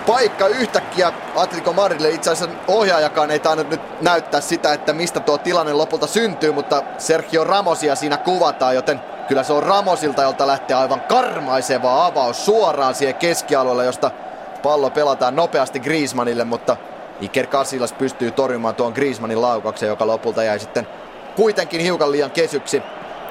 paikka 0.07 0.47
yhtäkkiä 0.47 1.13
Atletico 1.35 1.73
Madridille. 1.73 2.09
Itse 2.09 2.31
asiassa 2.31 2.55
ohjaajakaan 2.67 3.31
ei 3.31 3.39
tainnut 3.39 3.69
nyt 3.69 4.01
näyttää 4.01 4.41
sitä, 4.41 4.73
että 4.73 4.93
mistä 4.93 5.19
tuo 5.19 5.37
tilanne 5.37 5.73
lopulta 5.73 6.07
syntyy, 6.07 6.51
mutta 6.51 6.83
Sergio 6.97 7.43
Ramosia 7.43 7.95
siinä 7.95 8.17
kuvataan, 8.17 8.75
joten 8.75 9.01
kyllä 9.31 9.43
se 9.43 9.53
on 9.53 9.63
Ramosilta, 9.63 10.21
jolta 10.21 10.47
lähtee 10.47 10.77
aivan 10.77 11.01
karmaiseva 11.01 12.05
avaus 12.05 12.45
suoraan 12.45 12.95
siihen 12.95 13.15
keskialueelle, 13.15 13.85
josta 13.85 14.11
pallo 14.63 14.89
pelataan 14.89 15.35
nopeasti 15.35 15.79
Griezmannille, 15.79 16.43
mutta 16.43 16.77
Iker 17.21 17.47
Casillas 17.47 17.93
pystyy 17.93 18.31
torjumaan 18.31 18.75
tuon 18.75 18.93
Griezmannin 18.93 19.41
laukauksen, 19.41 19.89
joka 19.89 20.07
lopulta 20.07 20.43
jäi 20.43 20.59
sitten 20.59 20.87
kuitenkin 21.35 21.81
hiukan 21.81 22.11
liian 22.11 22.31
kesyksi. 22.31 22.83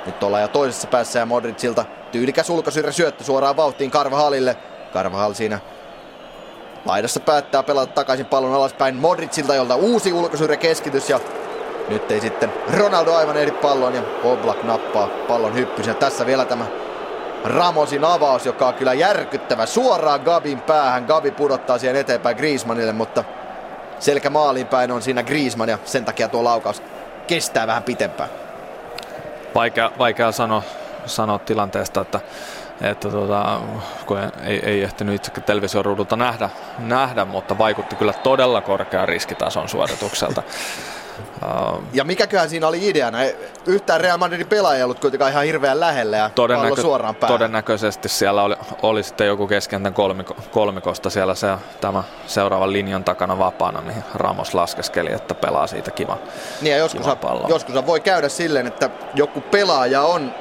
Nyt 0.07 0.23
ollaan 0.23 0.43
jo 0.43 0.49
toisessa 0.49 0.89
päässä 0.89 1.19
ja 1.19 1.27
Modricilta 1.27 1.85
tyylikäs 2.13 2.51
ulkosyrjä 2.51 2.93
syöttö 2.93 3.25
suoraan 3.25 3.57
vauhtiin 3.57 3.91
Carvajalille. 3.91 4.57
Carvajal 4.93 5.33
siinä 5.33 5.59
laidassa 6.85 7.21
päättää 7.21 7.63
pelata 7.63 7.93
takaisin 7.93 8.27
pallon 8.27 8.55
alaspäin 8.55 8.97
Modricilta, 8.97 9.55
jolta 9.55 9.77
uusi 9.77 10.13
ulkosyrjä 10.13 10.57
keskitys 10.57 11.11
ja 11.11 11.21
nyt 11.89 12.11
ei 12.11 12.21
sitten 12.21 12.53
Ronaldo 12.79 13.15
aivan 13.15 13.37
ehdi 13.37 13.51
pallon 13.51 13.95
ja 13.95 14.03
Oblak 14.25 14.63
nappaa 14.63 15.09
pallon 15.29 15.55
hyppysen. 15.55 15.97
Tässä 15.97 16.27
vielä 16.27 16.45
tämä 16.45 16.67
Ramosin 17.45 18.05
avaus, 18.05 18.47
joka 18.47 18.69
on 18.69 18.75
kyllä 18.75 18.95
järkyttävä 18.95 19.67
suoraan 19.67 20.21
Gabin 20.21 20.61
päähän. 20.61 21.05
Gabi 21.05 21.31
pudottaa 21.31 21.79
siihen 21.79 21.97
eteenpäin 21.97 22.37
Griezmannille, 22.37 22.93
mutta 22.93 23.25
selkä 23.99 24.31
maaliin 24.31 24.67
päin 24.67 24.91
on 24.91 25.03
siinä 25.03 25.23
Griezmann 25.23 25.71
ja 25.71 25.79
sen 25.85 26.05
takia 26.05 26.29
tuo 26.29 26.45
laukaus 26.45 26.83
kestää 27.27 27.67
vähän 27.67 27.83
pitempään. 27.83 28.31
Vaikea, 29.55 29.93
vaikea 29.99 30.33
sanoa, 30.33 30.63
sanoa 31.07 31.39
tilanteesta, 31.39 32.01
että, 32.01 32.21
että 32.81 33.09
tuota, 33.09 33.61
kun 34.07 34.19
ei, 34.45 34.61
ei 34.65 34.83
ehtinyt 34.83 35.15
itsekin 35.15 35.43
televisioruudulta 35.43 36.17
nähdä, 36.17 36.51
nähdä, 36.79 37.25
mutta 37.25 37.59
vaikutti 37.59 37.97
kyllä 37.97 38.13
todella 38.13 38.61
korkean 38.61 39.09
riskitason 39.09 39.69
suoritukselta. 39.69 40.43
Ja 41.93 42.05
mikäköhän 42.05 42.51
siinä 42.51 42.67
oli 42.69 42.89
ideana? 42.89 43.19
Yhtään 43.67 44.01
Real 44.01 44.19
Madridin 44.19 44.47
pelaaja 44.47 44.77
ei 44.77 44.83
ollut 44.83 45.01
kuitenkaan 45.01 45.31
ihan 45.31 45.45
hirveän 45.45 45.81
lähellä 45.81 46.17
ja 46.17 46.31
todennäkö- 46.35 46.83
suoraan 46.83 47.15
päälle. 47.15 47.39
Todennäköisesti 47.39 48.09
siellä 48.09 48.43
oli, 48.43 48.57
oli 48.83 49.03
sitten 49.03 49.27
joku 49.27 49.47
keskentän 49.47 49.95
kolmiko, 49.95 50.37
kolmikosta 50.51 51.11
siellä 51.11 51.35
se, 51.35 51.49
tämä 51.81 52.05
seuraavan 52.27 52.73
linjan 52.73 53.05
takana 53.05 53.39
vapaana, 53.39 53.81
mihin 53.81 54.05
Ramos 54.15 54.55
laskeskeli, 54.55 55.13
että 55.13 55.35
pelaa 55.35 55.67
siitä 55.67 55.91
kiva, 55.91 56.19
niin 56.61 56.73
ja 56.73 56.79
joskus, 56.79 57.07
kiva 57.07 57.49
joskus 57.49 57.87
voi 57.87 58.01
käydä 58.01 58.29
silleen, 58.29 58.67
että 58.67 58.91
joku 59.15 59.41
pelaaja 59.41 60.03
on 60.03 60.35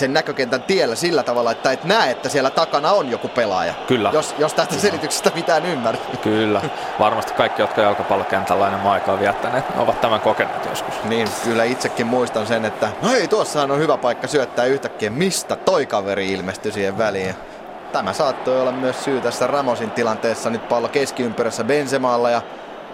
sen 0.00 0.12
näkökentän 0.12 0.62
tiellä 0.62 0.94
sillä 0.96 1.22
tavalla, 1.22 1.52
että 1.52 1.72
et 1.72 1.84
näe, 1.84 2.10
että 2.10 2.28
siellä 2.28 2.50
takana 2.50 2.92
on 2.92 3.10
joku 3.10 3.28
pelaaja. 3.28 3.74
Kyllä. 3.86 4.10
Jos, 4.12 4.34
jos 4.38 4.54
tästä 4.54 4.74
selityksestä 4.74 5.30
mitään 5.34 5.66
ymmärrät. 5.66 6.20
Kyllä. 6.22 6.62
Varmasti 6.98 7.32
kaikki, 7.32 7.62
jotka 7.62 7.80
jalkapallokentällä 7.80 8.64
aina 8.64 8.92
aikaa 8.92 9.20
viettäneet, 9.20 9.64
ovat 9.76 10.00
tämän 10.00 10.20
kokeneet 10.20 10.66
joskus. 10.66 10.94
Niin, 11.04 11.28
kyllä 11.44 11.64
itsekin 11.64 12.06
muistan 12.06 12.46
sen, 12.46 12.64
että 12.64 12.88
no 13.02 13.14
ei, 13.14 13.28
tuossahan 13.28 13.70
on 13.70 13.78
hyvä 13.78 13.96
paikka 13.96 14.26
syöttää 14.26 14.64
yhtäkkiä, 14.64 15.10
mistä 15.10 15.56
toi 15.56 15.86
kaveri 15.86 16.32
ilmestyi 16.32 16.72
siihen 16.72 16.98
väliin. 16.98 17.34
Tämä 17.92 18.12
saattoi 18.12 18.60
olla 18.60 18.72
myös 18.72 19.04
syy 19.04 19.20
tässä 19.20 19.46
Ramosin 19.46 19.90
tilanteessa. 19.90 20.50
Nyt 20.50 20.68
pallo 20.68 20.88
keskiympyrässä 20.88 21.64
Benzemaalla 21.64 22.30
ja 22.30 22.42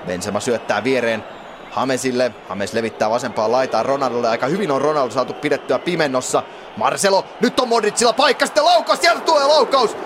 Benzema 0.07 0.40
syöttää 0.40 0.84
viereen 0.84 1.24
Hamesille. 1.77 2.33
Hames 2.49 2.72
levittää 2.72 3.11
vasempaan 3.11 3.53
laitaan 3.53 3.87
Ronaldolle. 3.87 4.29
Aika 4.29 4.47
hyvin 4.47 4.70
on 4.70 4.81
Ronaldo 4.81 5.11
saatu 5.11 5.33
pidettyä 5.33 5.79
pimennossa. 5.79 6.43
Marcelo, 6.77 7.24
nyt 7.41 7.61
on 7.61 7.68
Modricilla 7.68 8.12
paikka, 8.12 8.47
sitten 8.47 8.64
laukaus, 8.64 9.01
sieltä 9.01 9.20
tulee 9.20 9.45
laukaus! 9.45 9.97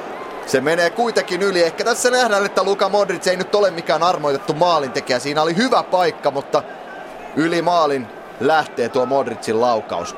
Se 0.46 0.60
menee 0.60 0.90
kuitenkin 0.90 1.42
yli. 1.42 1.62
Ehkä 1.62 1.84
tässä 1.84 2.10
nähdään, 2.10 2.46
että 2.46 2.62
Luka 2.62 2.88
Modric 2.88 3.26
ei 3.26 3.36
nyt 3.36 3.54
ole 3.54 3.70
mikään 3.70 4.02
armoitettu 4.02 4.54
maalintekijä. 4.54 5.18
Siinä 5.18 5.42
oli 5.42 5.56
hyvä 5.56 5.82
paikka, 5.82 6.30
mutta 6.30 6.62
yli 7.36 7.62
maalin 7.62 8.06
lähtee 8.40 8.88
tuo 8.88 9.06
Modricin 9.06 9.60
laukaus 9.60 10.16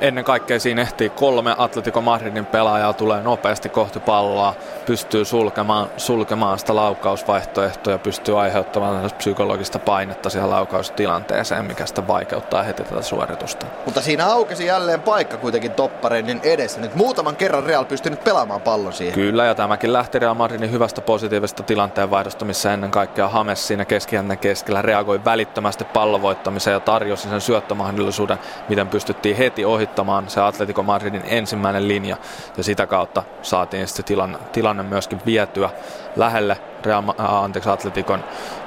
ennen 0.00 0.24
kaikkea 0.24 0.60
siinä 0.60 0.82
ehtii 0.82 1.10
kolme 1.10 1.54
Atletico 1.58 2.00
Madridin 2.00 2.46
pelaajaa 2.46 2.92
tulee 2.92 3.22
nopeasti 3.22 3.68
kohti 3.68 4.00
palloa, 4.00 4.54
pystyy 4.86 5.24
sulkemaan, 5.24 5.88
sulkemaan 5.96 6.58
sitä 6.58 6.76
laukausvaihtoehtoa 6.76 7.92
ja 7.92 7.98
pystyy 7.98 8.40
aiheuttamaan 8.40 9.10
psykologista 9.18 9.78
painetta 9.78 10.30
siihen 10.30 10.50
laukaustilanteeseen, 10.50 11.64
mikä 11.64 11.86
sitten 11.86 12.08
vaikeuttaa 12.08 12.62
heti 12.62 12.84
tätä 12.84 13.02
suoritusta. 13.02 13.66
Mutta 13.84 14.00
siinä 14.00 14.26
aukesi 14.26 14.66
jälleen 14.66 15.02
paikka 15.02 15.36
kuitenkin 15.36 15.72
toppareiden 15.72 16.40
edessä. 16.42 16.80
Nyt 16.80 16.94
muutaman 16.94 17.36
kerran 17.36 17.64
Real 17.64 17.84
pystynyt 17.84 18.24
pelaamaan 18.24 18.60
pallon 18.60 18.92
siihen. 18.92 19.14
Kyllä, 19.14 19.44
ja 19.44 19.54
tämäkin 19.54 19.92
lähti 19.92 20.18
Real 20.18 20.34
Madridin 20.34 20.72
hyvästä 20.72 21.00
positiivisesta 21.00 21.62
tilanteenvaihdosta, 21.62 22.44
missä 22.44 22.72
ennen 22.72 22.90
kaikkea 22.90 23.28
Hames 23.28 23.66
siinä 23.66 23.84
keskijänten 23.84 24.38
keskellä 24.38 24.82
reagoi 24.82 25.24
välittömästi 25.24 25.84
pallovoittamiseen 25.84 26.74
ja 26.74 26.80
tarjosi 26.80 27.28
sen 27.28 27.40
syöttömahdollisuuden, 27.40 28.38
miten 28.68 28.88
pystyttiin 28.88 29.36
heti 29.36 29.64
ohi 29.64 29.89
voittamaan 29.90 30.30
se 30.30 30.40
Atletico 30.40 30.82
Madridin 30.82 31.22
ensimmäinen 31.24 31.88
linja 31.88 32.16
ja 32.56 32.64
sitä 32.64 32.86
kautta 32.86 33.22
saatiin 33.42 33.86
sitten 33.86 34.04
tilanne, 34.04 34.38
tilanne 34.52 34.82
myöskin 34.82 35.20
vietyä 35.26 35.70
lähelle 36.16 36.56
Real, 36.84 37.02
äh, 37.20 37.34
anteeksi, 37.34 37.70
Atleticon 37.70 38.24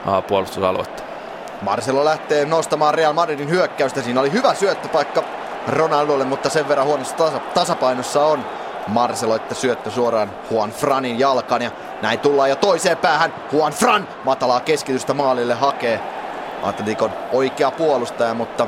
äh, 0.08 0.24
puolustusaluetta. 0.28 1.04
Marcelo 1.62 2.06
lähtee 2.06 2.46
nostamaan 2.46 2.94
Real 2.94 3.14
Madridin 3.14 3.50
hyökkäystä. 3.50 4.02
Siinä 4.02 4.20
oli 4.20 4.32
hyvä 4.32 4.54
syöttöpaikka 4.54 5.24
Ronaldolle, 5.68 6.26
mutta 6.26 6.50
sen 6.50 6.68
verran 6.68 6.88
huonossa 6.88 7.16
tasa, 7.16 7.40
tasapainossa 7.40 8.26
on 8.26 8.46
Marcelo, 8.88 9.36
että 9.36 9.56
syöttö 9.56 9.92
suoraan 9.92 10.32
Juan 10.52 10.72
Franin 10.72 11.20
jalkaan. 11.20 11.62
Ja 11.62 11.72
näin 12.02 12.20
tullaan 12.20 12.50
jo 12.50 12.56
toiseen 12.56 12.98
päähän. 12.98 13.34
Juan 13.52 13.74
Fran 13.74 14.08
matalaa 14.26 14.60
keskitystä 14.60 15.14
maalille 15.14 15.54
hakee. 15.54 16.00
Atleticon 16.64 17.12
oikea 17.32 17.72
puolustaja, 17.72 18.34
mutta 18.34 18.68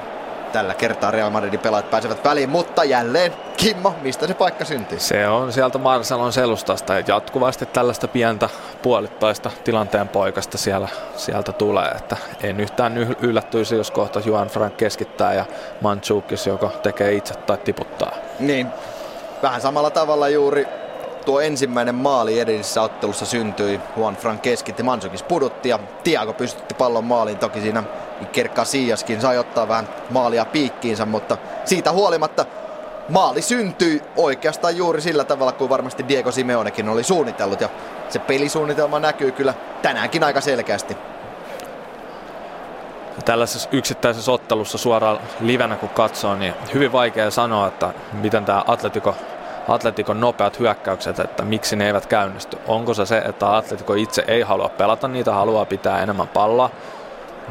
tällä 0.52 0.74
kertaa 0.74 1.12
Real 1.12 1.30
Madridin 1.30 1.60
pelaajat 1.60 1.92
pääsevät 1.92 2.24
väliin, 2.24 2.50
mutta 2.50 2.84
jälleen 2.84 3.34
Kimmo, 3.58 3.96
mistä 4.02 4.28
se 4.28 4.34
paikka 4.34 4.66
syntyy? 4.66 5.00
Se 5.00 5.28
on 5.28 5.54
sieltä 5.54 5.78
Marcelon 5.78 6.34
selustasta 6.34 6.94
ja 6.94 7.04
jatkuvasti 7.08 7.66
tällaista 7.66 8.08
pientä 8.08 8.50
puolittaista 8.82 9.52
tilanteen 9.64 10.08
poikasta 10.08 10.58
siellä, 10.58 10.88
sieltä 11.16 11.52
tulee, 11.52 11.88
että 11.88 12.18
en 12.44 12.60
yhtään 12.60 12.98
yllättyisi, 12.98 13.76
jos 13.76 13.92
kohta 13.92 14.22
Juan 14.26 14.48
Frank 14.48 14.78
keskittää 14.78 15.34
ja 15.34 15.46
Manchukis 15.82 16.48
joko 16.48 16.68
tekee 16.84 17.14
itse 17.14 17.34
tai 17.34 17.58
tiputtaa. 17.58 18.12
Niin, 18.40 18.68
vähän 19.44 19.62
samalla 19.62 19.90
tavalla 19.90 20.30
juuri 20.30 20.68
tuo 21.26 21.42
ensimmäinen 21.42 21.96
maali 21.96 22.40
edellisessä 22.40 22.82
ottelussa 22.82 23.26
syntyi. 23.26 23.80
Juan 23.98 24.16
Frank 24.16 24.42
keskitti, 24.42 24.84
Mansukis 24.84 25.24
pudotti 25.24 25.70
ja 25.70 25.80
Tiago 26.04 26.34
pystytti 26.34 26.74
pallon 26.74 27.04
maaliin. 27.04 27.38
Toki 27.38 27.62
siinä 27.62 27.84
Kerkka 28.32 28.66
Siaskin 28.66 29.22
sai 29.22 29.38
ottaa 29.38 29.68
vähän 29.68 29.88
maalia 30.10 30.46
piikkiinsä, 30.46 31.06
mutta 31.06 31.38
siitä 31.66 31.92
huolimatta 31.92 32.46
maali 33.10 33.42
syntyi 33.42 34.02
oikeastaan 34.16 34.78
juuri 34.78 35.02
sillä 35.02 35.24
tavalla 35.24 35.52
kuin 35.52 35.70
varmasti 35.70 36.08
Diego 36.08 36.32
Simeonekin 36.32 36.90
oli 36.90 37.04
suunnitellut. 37.04 37.62
Ja 37.62 37.70
se 38.10 38.20
pelisuunnitelma 38.20 39.00
näkyy 39.00 39.32
kyllä 39.32 39.54
tänäänkin 39.82 40.24
aika 40.24 40.42
selkeästi. 40.42 40.98
Tällaisessa 43.26 43.70
yksittäisessä 43.72 44.32
ottelussa 44.32 44.78
suoraan 44.78 45.20
livenä 45.40 45.76
kun 45.76 45.90
katsoo, 45.90 46.36
niin 46.36 46.54
hyvin 46.74 46.92
vaikea 46.92 47.32
sanoa, 47.32 47.68
että 47.68 47.94
miten 48.14 48.46
tämä 48.46 48.64
Atletico 48.68 49.16
Atletikon 49.68 50.20
nopeat 50.20 50.60
hyökkäykset, 50.60 51.20
että 51.20 51.44
miksi 51.44 51.76
ne 51.76 51.88
eivät 51.88 52.06
käynnisty. 52.06 52.58
Onko 52.68 52.94
se 52.94 53.06
se, 53.06 53.18
että 53.18 53.56
Atletico 53.56 53.94
itse 53.94 54.24
ei 54.28 54.42
halua 54.42 54.70
pelata 54.70 55.08
niitä, 55.08 55.34
haluaa 55.34 55.66
pitää 55.66 56.04
enemmän 56.04 56.28
palloa, 56.28 56.70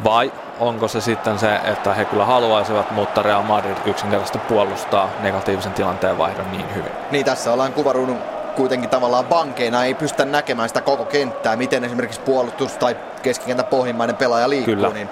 vai 0.04 0.32
onko 0.60 0.88
se 0.88 1.00
sitten 1.00 1.38
se, 1.38 1.54
että 1.56 1.94
he 1.94 2.04
kyllä 2.04 2.24
haluaisivat, 2.24 2.90
mutta 2.90 3.22
Real 3.22 3.42
Madrid 3.42 3.76
yksinkertaisesti 3.86 4.38
puolustaa 4.38 5.10
negatiivisen 5.20 5.72
tilanteen 5.72 6.18
vaihdon 6.18 6.50
niin 6.52 6.74
hyvin? 6.74 6.92
Niin, 7.10 7.24
tässä 7.24 7.52
ollaan 7.52 7.72
kuvaruudun 7.72 8.18
kuitenkin 8.56 8.90
tavallaan 8.90 9.24
bankeina, 9.24 9.84
ei 9.84 9.94
pystytä 9.94 10.24
näkemään 10.24 10.68
sitä 10.68 10.80
koko 10.80 11.04
kenttää, 11.04 11.56
miten 11.56 11.84
esimerkiksi 11.84 12.20
puolustus 12.20 12.72
tai 12.72 12.96
keskikentän 13.22 13.66
pohjimmainen 13.66 14.16
pelaaja 14.16 14.50
liikkuu, 14.50 14.74
kyllä. 14.74 14.88
niin 14.88 15.08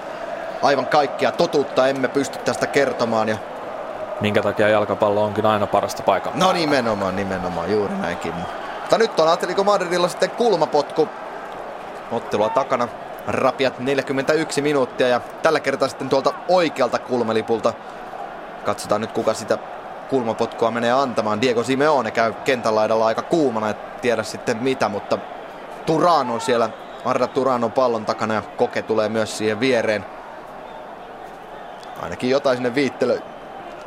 aivan 0.61 0.85
kaikkia 0.85 1.31
totuutta 1.31 1.87
emme 1.87 2.07
pysty 2.07 2.39
tästä 2.39 2.67
kertomaan 2.67 3.29
ja 3.29 3.37
minkä 4.21 4.41
takia 4.41 4.69
jalkapallo 4.69 5.23
onkin 5.23 5.45
aina 5.45 5.67
parasta 5.67 6.03
paikkaa. 6.03 6.33
No 6.35 6.53
nimenomaan, 6.53 7.15
nimenomaan, 7.15 7.71
juuri 7.71 7.93
näinkin. 7.93 8.33
Mutta 8.81 8.97
nyt 8.97 9.19
on 9.19 9.27
Atletico 9.27 9.63
Madridilla 9.63 10.07
sitten 10.07 10.31
kulmapotku. 10.31 11.09
Ottelua 12.11 12.49
takana 12.49 12.87
rapiat 13.27 13.79
41 13.79 14.61
minuuttia 14.61 15.07
ja 15.07 15.21
tällä 15.41 15.59
kertaa 15.59 15.87
sitten 15.87 16.09
tuolta 16.09 16.33
oikealta 16.47 16.99
kulmelipulta. 16.99 17.73
Katsotaan 18.65 19.01
nyt 19.01 19.11
kuka 19.11 19.33
sitä 19.33 19.57
kulmapotkua 20.09 20.71
menee 20.71 20.91
antamaan. 20.91 21.41
Diego 21.41 21.63
Simeone 21.63 22.11
käy 22.11 22.33
kentän 22.45 22.75
laidalla 22.75 23.05
aika 23.05 23.21
kuumana, 23.21 23.69
et 23.69 24.01
tiedä 24.01 24.23
sitten 24.23 24.57
mitä, 24.57 24.89
mutta 24.89 25.17
Turano 25.85 26.33
on 26.33 26.41
siellä, 26.41 26.69
Arda 27.05 27.27
Turano 27.27 27.69
pallon 27.69 28.05
takana 28.05 28.33
ja 28.33 28.41
Koke 28.57 28.81
tulee 28.81 29.09
myös 29.09 29.37
siihen 29.37 29.59
viereen. 29.59 30.05
Ainakin 32.01 32.29
jotain 32.29 32.57
sinne 32.57 32.75
viittely 32.75 33.21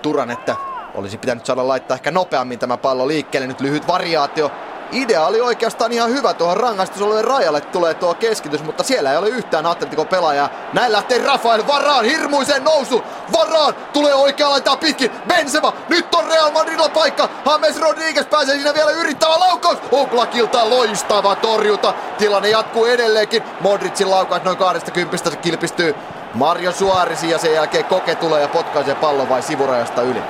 Turan, 0.07 0.31
että 0.31 0.57
olisi 0.95 1.19
pitänyt 1.19 1.47
saada 1.47 1.69
laittaa 1.69 1.95
ehkä 1.95 2.11
nopeammin 2.11 2.59
tämä 2.59 2.77
pallo 2.77 3.09
liikkeelle. 3.09 3.47
Nyt 3.47 3.61
lyhyt 3.61 3.87
variaatio. 3.87 4.51
Idea 4.93 5.27
oli 5.27 5.41
oikeastaan 5.41 5.93
ihan 5.93 6.11
hyvä 6.11 6.35
tuohon 6.35 6.57
rangaistusalueen 6.57 7.25
rajalle 7.25 7.61
tulee 7.61 7.95
tuo 7.95 8.15
keskitys, 8.15 8.63
mutta 8.63 8.83
siellä 8.83 9.11
ei 9.11 9.17
ole 9.17 9.29
yhtään 9.29 9.67
Atletico 9.67 10.05
pelaajaa. 10.05 10.51
Näin 10.73 10.93
lähtee 10.93 11.19
Rafael 11.19 11.67
Varaan 11.67 12.05
hirmuiseen 12.05 12.65
nousu. 12.65 13.03
Varaan 13.33 13.75
tulee 13.93 14.15
oikea 14.15 14.51
laitaa 14.51 14.77
pitkin. 14.77 15.11
Benzema, 15.29 15.73
nyt 15.89 16.15
on 16.15 16.25
Real 16.25 16.51
Madridilla 16.51 16.89
paikka. 16.89 17.29
James 17.47 17.81
Rodriguez 17.81 18.27
pääsee 18.27 18.55
siinä 18.55 18.75
vielä 18.75 18.91
yrittämään 18.91 19.41
laukaus. 19.41 19.79
Oblakilta 19.93 20.71
loistava 20.71 21.37
torjuta. 21.37 21.95
Tilanne 22.19 22.49
jatkuu 22.49 22.85
edelleenkin. 22.85 23.43
Modricin 23.61 24.11
laukaus 24.11 24.43
noin 24.43 24.57
20 24.57 25.31
se 25.31 25.37
kilpistyy 25.37 25.95
Mario 26.37 26.73
Suarisi 26.73 27.31
ja 27.31 27.39
sen 27.39 27.55
jälkeen 27.55 27.85
Koke 27.85 28.15
tulee 28.15 28.43
ja 28.43 28.49
potkaisee 28.49 28.95
pallon 28.95 29.29
vai 29.29 29.43
sivurajasta 29.43 30.03
yli. 30.03 30.23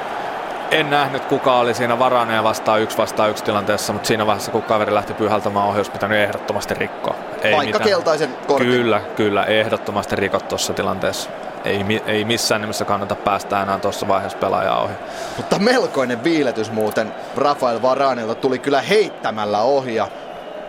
En 0.70 0.90
nähnyt 0.90 1.24
kuka 1.24 1.59
oli 1.59 1.74
siinä 1.74 1.98
varaneen 1.98 2.44
vastaan 2.44 2.80
yksi 2.80 2.98
vastaan 2.98 3.30
yksi 3.30 3.44
tilanteessa, 3.44 3.92
mutta 3.92 4.07
siinä 4.07 4.26
vaiheessa 4.26 4.50
kun 4.50 4.62
kaveri 4.62 4.94
lähti 4.94 5.14
pyyhältämään 5.14 5.66
ohi, 5.66 5.76
olisi 5.76 5.90
pitänyt 5.90 6.18
ehdottomasti 6.18 6.74
rikkoa. 6.74 7.14
Ei 7.42 7.52
Vaikka 7.52 7.78
mitään. 7.78 7.84
keltaisen 7.90 8.36
kortin. 8.46 8.70
Kyllä, 8.70 9.00
kyllä, 9.16 9.44
ehdottomasti 9.44 10.16
rikot 10.16 10.48
tuossa 10.48 10.72
tilanteessa. 10.72 11.30
Ei, 11.64 12.02
ei 12.07 12.24
missään 12.24 12.61
nimessä 12.61 12.84
kannata 12.84 13.14
päästä 13.14 13.62
enää 13.62 13.78
tuossa 13.78 14.09
vaiheessa 14.09 14.38
pelaajaa 14.38 14.82
ohi. 14.82 14.94
Mutta 15.36 15.59
melkoinen 15.59 16.24
viiletys 16.24 16.72
muuten 16.72 17.14
Rafael 17.36 17.82
Varanilta 17.82 18.34
tuli 18.34 18.59
kyllä 18.59 18.80
heittämällä 18.80 19.61
ohi 19.61 19.94
ja 19.94 20.09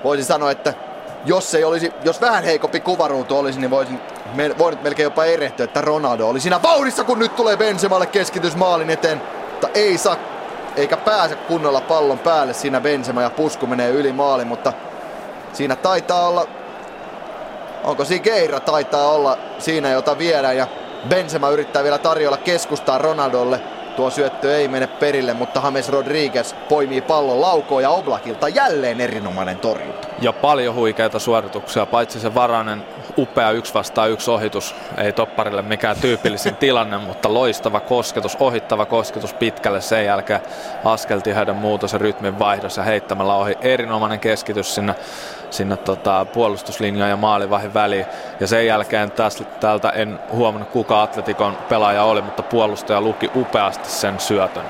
voisin 0.04 0.26
sanoa, 0.26 0.52
että 0.52 0.74
jos, 1.26 1.56
ei 1.56 1.64
olisi, 1.64 1.94
jos 2.04 2.22
vähän 2.22 2.44
heikompi 2.44 2.80
kuvaruutu 2.80 3.38
olisi, 3.38 3.60
niin 3.60 3.72
voisin 3.72 4.02
me, 4.34 4.58
voinut 4.58 4.84
melkein 4.84 5.04
jopa 5.04 5.26
erehtyä, 5.26 5.64
että 5.64 5.82
Ronaldo 5.82 6.28
oli 6.28 6.40
siinä 6.40 6.62
vauhdissa, 6.62 7.04
kun 7.04 7.20
nyt 7.20 7.36
tulee 7.36 7.58
Benzemalle 7.58 8.06
keskitys 8.06 8.56
maalin 8.56 8.90
eteen. 8.90 9.22
Mutta 9.52 9.70
ei 9.74 9.98
saa, 9.98 10.16
eikä 10.76 10.98
pääse 10.98 11.36
kunnolla 11.36 11.82
pallon 11.82 12.20
päälle 12.20 12.54
siinä 12.54 12.82
Benzema 12.82 13.22
ja 13.22 13.30
pusku 13.30 13.68
menee 13.68 13.90
yli 13.90 14.14
maalin, 14.14 14.48
mutta 14.48 14.74
siinä 15.54 15.76
taitaa 15.76 16.28
olla, 16.28 16.48
onko 17.84 18.06
siinä 18.06 18.24
Keira 18.24 18.60
taitaa 18.60 19.08
olla 19.08 19.38
siinä, 19.60 19.90
jota 19.90 20.18
viedään 20.18 20.58
ja 20.58 20.68
Benzema 21.10 21.50
yrittää 21.50 21.84
vielä 21.84 21.98
tarjolla 21.98 22.38
keskustaa 22.38 22.98
Ronaldolle. 22.98 23.77
Tuo 23.98 24.10
syöttö 24.10 24.58
ei 24.58 24.68
mene 24.68 24.88
perille, 24.88 25.34
mutta 25.34 25.62
James 25.64 25.90
Rodriguez 25.90 26.54
poimii 26.70 27.02
pallon 27.02 27.42
laukoon 27.42 27.84
ja 27.84 27.90
Oblakilta 27.90 28.48
jälleen 28.48 29.02
erinomainen 29.02 29.58
torjunta. 29.58 30.08
Ja 30.22 30.34
paljon 30.34 30.76
huikeita 30.76 31.20
suorituksia, 31.20 31.86
paitsi 31.86 32.20
se 32.20 32.36
varainen 32.36 32.84
upea 33.18 33.52
yksi 33.52 33.74
vastaan 33.74 34.12
yksi 34.12 34.32
ohitus. 34.32 34.76
Ei 34.98 35.14
topparille 35.14 35.62
mikään 35.62 35.98
tyypillisin 36.02 36.56
tilanne, 36.66 36.98
mutta 36.98 37.34
loistava 37.34 37.80
kosketus, 37.80 38.38
ohittava 38.40 38.86
kosketus 38.86 39.34
pitkälle 39.34 39.82
sen 39.82 40.06
jälkeen 40.06 40.42
askeltiheyden 40.86 41.56
muutos 41.56 41.94
ja 41.94 42.00
rytmin 42.00 42.40
vaihdos 42.40 42.78
ja 42.78 42.84
heittämällä 42.84 43.36
ohi. 43.36 43.58
Erinomainen 43.62 44.20
keskitys 44.20 44.76
sinne, 44.76 44.96
sinne 45.50 45.78
tota, 45.78 46.26
puolustuslinjaan 46.26 47.10
ja 47.10 47.18
maalivahin 47.18 47.74
väliin. 47.74 48.06
Ja 48.40 48.48
sen 48.48 48.66
jälkeen 48.66 49.12
tästä, 49.12 49.44
täältä 49.44 49.90
en 49.90 50.20
huomannut 50.32 50.70
kuka 50.70 51.02
Atletikon 51.02 51.58
pelaaja 51.70 52.04
oli, 52.04 52.22
mutta 52.22 52.44
puolustaja 52.44 53.02
luki 53.02 53.32
upeasti 53.36 53.90
sen 53.90 54.20
syötön. 54.20 54.66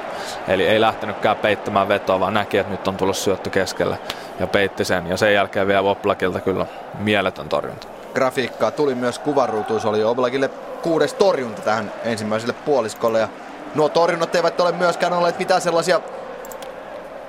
Eli 0.47 0.67
ei 0.67 0.81
lähtenytkään 0.81 1.37
peittämään 1.37 1.87
vetoa, 1.87 2.19
vaan 2.19 2.33
näki, 2.33 2.57
että 2.57 2.71
nyt 2.71 2.87
on 2.87 2.97
tullut 2.97 3.17
syöttö 3.17 3.49
keskelle 3.49 3.99
ja 4.39 4.47
peitti 4.47 4.85
sen. 4.85 5.07
Ja 5.07 5.17
sen 5.17 5.33
jälkeen 5.33 5.67
vielä 5.67 5.89
Oplakilta 5.89 6.39
kyllä 6.39 6.65
mieletön 6.99 7.49
torjunta 7.49 7.87
grafiikkaa 8.17 8.71
tuli 8.71 8.95
myös 8.95 9.19
kuvaruutuun. 9.19 9.81
Se 9.81 9.87
oli 9.87 10.03
Oblakille 10.03 10.49
kuudes 10.81 11.13
torjunta 11.13 11.61
tähän 11.61 11.91
ensimmäiselle 12.03 12.53
puoliskolle. 12.53 13.19
Ja 13.19 13.29
nuo 13.75 13.89
torjunnat 13.89 14.35
eivät 14.35 14.59
ole 14.59 14.71
myöskään 14.71 15.13
olleet 15.13 15.39
mitään 15.39 15.61
sellaisia 15.61 16.01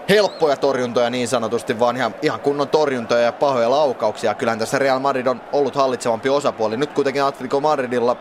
helppoja 0.09 0.57
torjuntoja 0.57 1.11
niin 1.11 1.29
sanotusti, 1.29 1.81
vaan 1.81 1.97
ihan, 1.97 2.15
ihan 2.23 2.41
kunnon 2.41 2.69
torjuntoja 2.69 3.23
ja 3.23 3.33
pahoja 3.33 3.71
laukauksia. 3.71 4.35
Kyllähän 4.35 4.59
tässä 4.59 4.79
Real 4.79 4.99
Madrid 4.99 5.27
on 5.27 5.41
ollut 5.53 5.75
hallitsevampi 5.75 6.29
osapuoli. 6.29 6.77
Nyt 6.77 6.93
kuitenkin 6.93 7.25
Atletico 7.25 7.61
Madridilla 7.61 8.17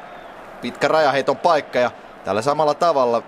pitkä 0.61 0.87
rajaheiton 0.87 1.37
paikka 1.37 1.79
ja 1.79 1.91
tällä 2.25 2.41
samalla 2.41 2.73
tavalla 2.73 3.23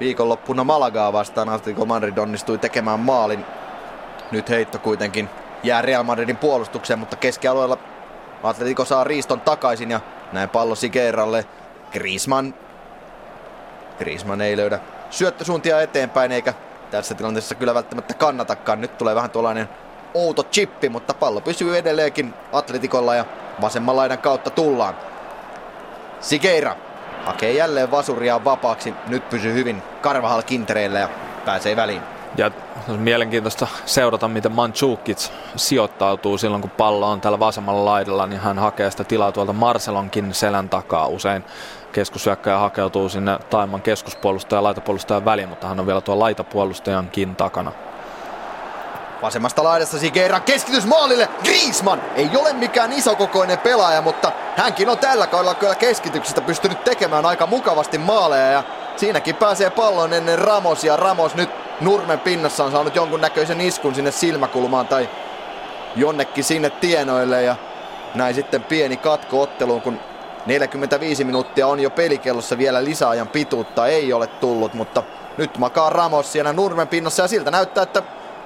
viikonloppuna 0.00 0.64
Malagaa 0.64 1.12
vastaan 1.12 1.48
Atletico 1.48 1.84
Madrid 1.84 2.18
onnistui 2.18 2.58
tekemään 2.58 3.00
maalin. 3.00 3.44
Nyt 4.30 4.50
heitto 4.50 4.78
kuitenkin 4.78 5.28
jää 5.62 5.82
Real 5.82 6.02
Madridin 6.02 6.36
puolustukseen, 6.36 6.98
mutta 6.98 7.16
keskialueella 7.16 7.78
Atletico 8.42 8.84
saa 8.84 9.04
riiston 9.04 9.40
takaisin 9.40 9.90
ja 9.90 10.00
näin 10.32 10.48
pallo 10.48 10.74
Sigeralle. 10.74 11.46
Griezmann. 11.92 12.54
Griezmann 13.98 14.40
ei 14.40 14.56
löydä 14.56 14.80
syöttösuuntia 15.10 15.80
eteenpäin 15.80 16.32
eikä 16.32 16.54
tässä 16.90 17.14
tilanteessa 17.14 17.54
kyllä 17.54 17.74
välttämättä 17.74 18.14
kannatakaan. 18.14 18.80
Nyt 18.80 18.98
tulee 18.98 19.14
vähän 19.14 19.30
tuollainen 19.30 19.68
outo 20.14 20.42
chippi, 20.42 20.88
mutta 20.88 21.14
pallo 21.14 21.40
pysyy 21.40 21.78
edelleenkin 21.78 22.34
Atletikolla 22.52 23.14
ja 23.14 23.24
vasemman 23.60 23.96
laidan 23.96 24.18
kautta 24.18 24.50
tullaan. 24.50 24.94
Sikeira 26.20 26.76
hakee 27.24 27.52
jälleen 27.52 27.90
vasuria 27.90 28.44
vapaaksi. 28.44 28.94
Nyt 29.06 29.30
pysyy 29.30 29.54
hyvin 29.54 29.82
Karvahal 30.02 30.42
kintereillä 30.42 30.98
ja 30.98 31.08
pääsee 31.44 31.76
väliin. 31.76 32.17
Ja 32.36 32.50
on 32.88 32.98
mielenkiintoista 32.98 33.66
seurata, 33.84 34.28
miten 34.28 34.52
Manchukic 34.52 35.30
sijoittautuu 35.56 36.38
silloin, 36.38 36.62
kun 36.62 36.70
pallo 36.70 37.10
on 37.10 37.20
tällä 37.20 37.38
vasemmalla 37.38 37.84
laidalla, 37.84 38.26
niin 38.26 38.40
hän 38.40 38.58
hakee 38.58 38.90
sitä 38.90 39.04
tilaa 39.04 39.32
tuolta 39.32 39.52
Marcelonkin 39.52 40.34
selän 40.34 40.68
takaa. 40.68 41.06
Usein 41.06 41.44
keskushyökkäjä 41.92 42.58
hakeutuu 42.58 43.08
sinne 43.08 43.38
Taiman 43.50 43.82
keskuspuolustajan 43.82 44.58
ja 44.58 44.62
laitapuolustajan 44.62 45.24
väliin, 45.24 45.48
mutta 45.48 45.66
hän 45.66 45.80
on 45.80 45.86
vielä 45.86 46.00
tuo 46.00 46.18
laitapuolustajankin 46.18 47.36
takana. 47.36 47.72
Vasemmasta 49.22 49.64
laidasta 49.64 49.98
Sigera 49.98 50.40
keskitys 50.40 50.86
maalille. 50.86 51.28
Griezmann 51.42 52.02
ei 52.14 52.30
ole 52.36 52.52
mikään 52.52 52.92
isokokoinen 52.92 53.58
pelaaja, 53.58 54.02
mutta 54.02 54.32
hänkin 54.56 54.88
on 54.88 54.98
tällä 54.98 55.26
kaudella 55.26 55.54
kyllä 55.54 55.74
keskityksistä 55.74 56.40
pystynyt 56.40 56.84
tekemään 56.84 57.26
aika 57.26 57.46
mukavasti 57.46 57.98
maaleja 57.98 58.46
ja 58.46 58.62
siinäkin 58.96 59.34
pääsee 59.34 59.70
pallon 59.70 60.12
ennen 60.12 60.38
Ramos 60.38 60.84
ja 60.84 60.96
Ramos 60.96 61.34
nyt 61.34 61.50
nurmen 61.80 62.20
pinnassa 62.20 62.64
on 62.64 62.72
saanut 62.72 62.96
jonkun 62.96 63.20
näköisen 63.20 63.60
iskun 63.60 63.94
sinne 63.94 64.10
silmäkulmaan 64.10 64.88
tai 64.88 65.08
jonnekin 65.96 66.44
sinne 66.44 66.70
tienoille 66.70 67.42
ja 67.42 67.56
näin 68.14 68.34
sitten 68.34 68.64
pieni 68.64 68.96
katko 68.96 69.42
otteluun, 69.42 69.82
kun 69.82 70.00
45 70.46 71.24
minuuttia 71.24 71.66
on 71.66 71.80
jo 71.80 71.90
pelikellossa 71.90 72.58
vielä 72.58 72.84
lisäajan 72.84 73.28
pituutta 73.28 73.86
ei 73.86 74.12
ole 74.12 74.26
tullut, 74.26 74.74
mutta 74.74 75.02
nyt 75.36 75.58
makaa 75.58 75.90
Ramos 75.90 76.32
siellä 76.32 76.52
nurmen 76.52 76.88
pinnassa 76.88 77.22
ja 77.22 77.28
siltä 77.28 77.50
näyttää, 77.50 77.82
että 77.82 78.02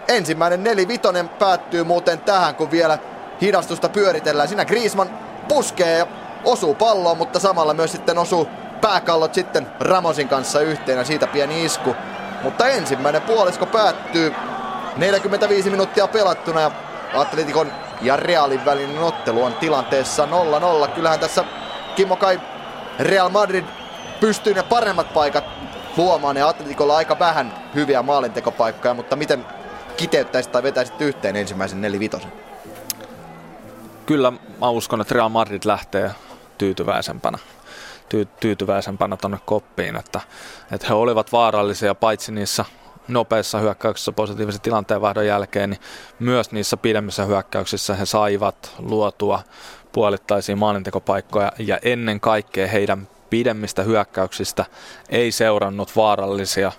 ensimmäinen 0.09 0.65
nelivitonen 0.65 1.29
päättyy 1.29 1.85
muuten 1.85 2.21
tähän, 2.21 2.55
kun 2.55 2.71
vielä 2.71 2.99
hidastusta 3.41 3.89
pyöritellään. 3.89 4.49
Siinä 4.49 4.65
Griezmann 4.65 5.11
puskee 5.49 5.99
ja 5.99 6.07
osuu 6.45 6.75
palloon, 6.75 7.19
mutta 7.19 7.39
samalla 7.39 7.75
myös 7.75 7.93
sitten 7.93 8.19
osuu 8.19 8.49
pääkallot 8.81 9.35
sitten 9.35 9.67
Ramosin 9.81 10.29
kanssa 10.29 10.61
yhteen 10.61 10.99
ja 10.99 11.05
siitä 11.05 11.27
pieni 11.27 11.65
isku. 11.65 11.95
Mutta 12.43 12.69
ensimmäinen 12.69 13.23
puolisko 13.23 13.67
päättyy. 13.67 14.35
45 14.97 15.71
minuuttia 15.71 16.09
pelattuna 16.09 16.61
ja 16.61 16.71
Atletikon 17.15 17.73
ja 18.01 18.17
Realin 18.17 18.65
välinen 18.65 19.03
ottelu 19.03 19.45
on 19.45 19.55
tilanteessa 19.55 20.29
0-0. 20.87 20.89
Kyllähän 20.89 21.21
tässä 21.21 21.45
Kimmo 21.97 22.17
Kai 22.17 22.41
Real 22.99 23.29
Madrid 23.29 23.65
pystyy 24.21 24.55
ne 24.55 24.63
paremmat 24.63 25.15
paikat 25.15 25.45
luomaan 25.97 26.37
ja 26.37 26.49
Atletikolla 26.49 26.97
aika 26.97 27.19
vähän 27.19 27.55
hyviä 27.75 28.03
maalintekopaikkoja, 28.03 28.95
mutta 28.95 29.17
miten 29.17 29.47
kiteyttäisit 29.97 30.53
tai 30.53 30.63
vetäisit 30.63 31.01
yhteen 31.01 31.37
ensimmäisen 31.37 31.81
nelivitosen? 31.81 32.33
Kyllä 34.07 34.33
mä 34.61 34.69
uskon, 34.69 35.01
että 35.01 35.15
Real 35.15 35.29
Madrid 35.29 35.63
lähtee 35.65 36.11
tyytyväisempänä 36.59 37.39
tyy- 38.13 38.29
tyytyväisempänä 38.41 39.17
tuonne 39.17 39.39
koppiin, 39.47 39.97
että, 39.97 40.21
että 40.73 40.87
he 40.87 40.95
olivat 40.95 41.33
vaarallisia 41.33 41.95
paitsi 41.95 42.33
niissä 42.33 42.65
nopeissa 43.09 43.59
hyökkäyksissä 43.59 44.13
positiivisen 44.13 44.61
tilanteenvaihdon 44.61 45.27
jälkeen, 45.27 45.71
niin 45.71 45.81
myös 46.19 46.53
niissä 46.53 46.77
pidemmissä 46.77 47.25
hyökkäyksissä 47.25 47.95
he 47.95 48.07
saivat 48.07 48.75
luotua 48.79 49.43
puolittaisia 49.93 50.57
maalintekopaikkoja. 50.57 51.53
Ja 51.59 51.79
ennen 51.83 52.21
kaikkea 52.21 52.67
heidän 52.67 53.09
pidemmistä 53.31 53.83
hyökkäyksistä 53.83 54.65
ei 55.09 55.33
seurannut 55.33 55.97
vaarallisia 55.97 56.73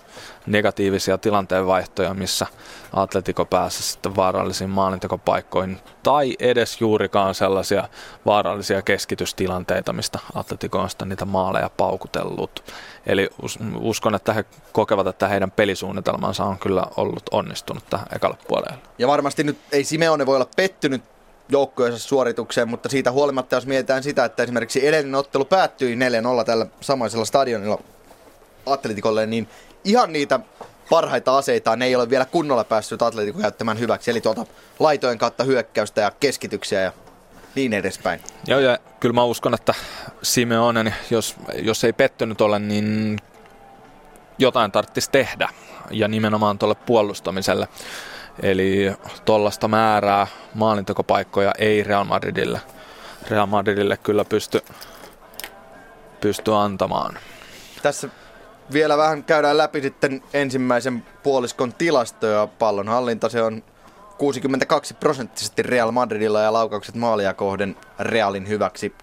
negatiivisia 0.46 1.18
tilanteenvaihtoja, 1.18 2.14
missä 2.14 2.48
Atletico 2.94 3.46
pääsi 3.46 3.84
sitten 3.84 4.16
vaarallisiin 4.16 4.70
maalintekopaikkoihin, 4.70 5.80
tai 6.04 6.36
edes 6.40 6.82
juurikaan 6.82 7.36
sellaisia 7.36 7.90
vaarallisia 8.26 8.82
keskitystilanteita, 8.82 9.94
mistä 9.94 10.20
Atletico 10.36 10.80
on 10.80 10.90
sitten 10.90 11.10
niitä 11.10 11.26
maaleja 11.26 11.70
paukutellut. 11.70 12.64
Eli 13.06 13.30
uskon, 13.80 14.16
että 14.16 14.34
he 14.34 14.46
kokevat, 14.72 15.08
että 15.08 15.28
heidän 15.28 15.52
pelisuunnitelmansa 15.52 16.44
on 16.44 16.58
kyllä 16.58 16.84
ollut 16.98 17.24
onnistunut 17.32 17.84
tähän 17.90 18.08
ekalle 18.16 18.38
puolelle. 18.48 18.78
Ja 18.98 19.08
varmasti 19.08 19.44
nyt 19.44 19.58
ei 19.72 19.84
Simeone 19.84 20.26
voi 20.26 20.36
olla 20.36 20.50
pettynyt 20.56 21.04
joukkojensa 21.50 22.00
suoritukseen, 22.00 22.70
mutta 22.70 22.90
siitä 22.90 23.12
huolimatta, 23.12 23.56
jos 23.56 23.66
mietitään 23.66 24.04
sitä, 24.04 24.26
että 24.26 24.44
esimerkiksi 24.44 24.88
edellinen 24.88 25.16
ottelu 25.16 25.46
päättyi 25.46 25.96
4-0 26.42 26.44
tällä 26.46 26.66
samaisella 26.82 27.26
stadionilla 27.26 27.80
Atletikolle, 28.66 29.26
niin 29.26 29.48
ihan 29.84 30.14
niitä 30.14 30.40
parhaita 30.90 31.38
aseita 31.38 31.76
ne 31.76 31.86
ei 31.86 31.96
ole 31.96 32.10
vielä 32.10 32.26
kunnolla 32.26 32.64
päässyt 32.64 33.02
Atletico 33.02 33.40
käyttämään 33.40 33.80
hyväksi. 33.80 34.12
Eli 34.12 34.22
tuolta 34.22 34.46
laitojen 34.80 35.18
kautta 35.18 35.44
hyökkäystä 35.44 36.02
ja 36.02 36.12
keskityksiä 36.20 36.82
ja 36.82 36.92
niin 37.56 37.74
edespäin. 37.74 38.20
Joo, 38.48 38.60
ja 38.60 38.78
kyllä 39.00 39.14
mä 39.14 39.24
uskon, 39.24 39.54
että 39.54 39.74
Simeone, 40.22 40.94
jos, 41.10 41.36
jos 41.56 41.84
ei 41.84 41.94
pettynyt 41.94 42.42
ole, 42.42 42.60
niin 42.60 43.18
jotain 44.38 44.72
tarvitsisi 44.72 45.12
tehdä. 45.12 45.50
Ja 45.92 46.08
nimenomaan 46.08 46.58
tuolle 46.58 46.76
puolustamiselle. 46.76 47.68
Eli 48.42 48.94
tuollaista 49.26 49.68
määrää 49.68 50.28
maalintekopaikkoja 50.54 51.52
ei 51.58 51.84
Real 51.84 52.04
Madridille, 52.04 52.62
Real 53.30 53.46
Madridille 53.46 53.98
kyllä 53.98 54.26
pysty, 54.26 54.62
pysty 56.22 56.54
antamaan. 56.54 57.18
Tässä 57.82 58.10
vielä 58.74 58.98
vähän 58.98 59.24
käydään 59.24 59.58
läpi 59.58 59.82
sitten 59.82 60.24
ensimmäisen 60.34 61.06
puoliskon 61.24 61.74
tilastoja. 61.74 62.48
Pallon 62.60 62.88
hallinta 62.88 63.30
se 63.30 63.42
on 63.42 63.64
62 64.18 64.94
prosenttisesti 64.94 65.64
Real 65.64 65.92
Madridilla 65.92 66.42
ja 66.42 66.54
laukaukset 66.54 66.96
maalia 66.96 67.34
kohden 67.34 67.76
Realin 68.00 68.48
hyväksi 68.48 68.96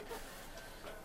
6-1. 0.00 0.02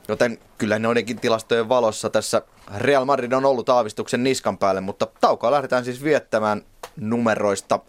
Joten 0.07 0.37
kyllä 0.57 0.79
noidenkin 0.79 1.19
tilastojen 1.19 1.69
valossa 1.69 2.09
tässä 2.09 2.41
Real 2.77 3.05
Madrid 3.05 3.31
on 3.31 3.45
ollut 3.45 3.69
aavistuksen 3.69 4.23
niskan 4.23 4.57
päälle, 4.57 4.81
mutta 4.81 5.07
taukoa 5.21 5.51
lähdetään 5.51 5.85
siis 5.85 6.03
viettämään 6.03 6.61
numeroista 6.95 7.79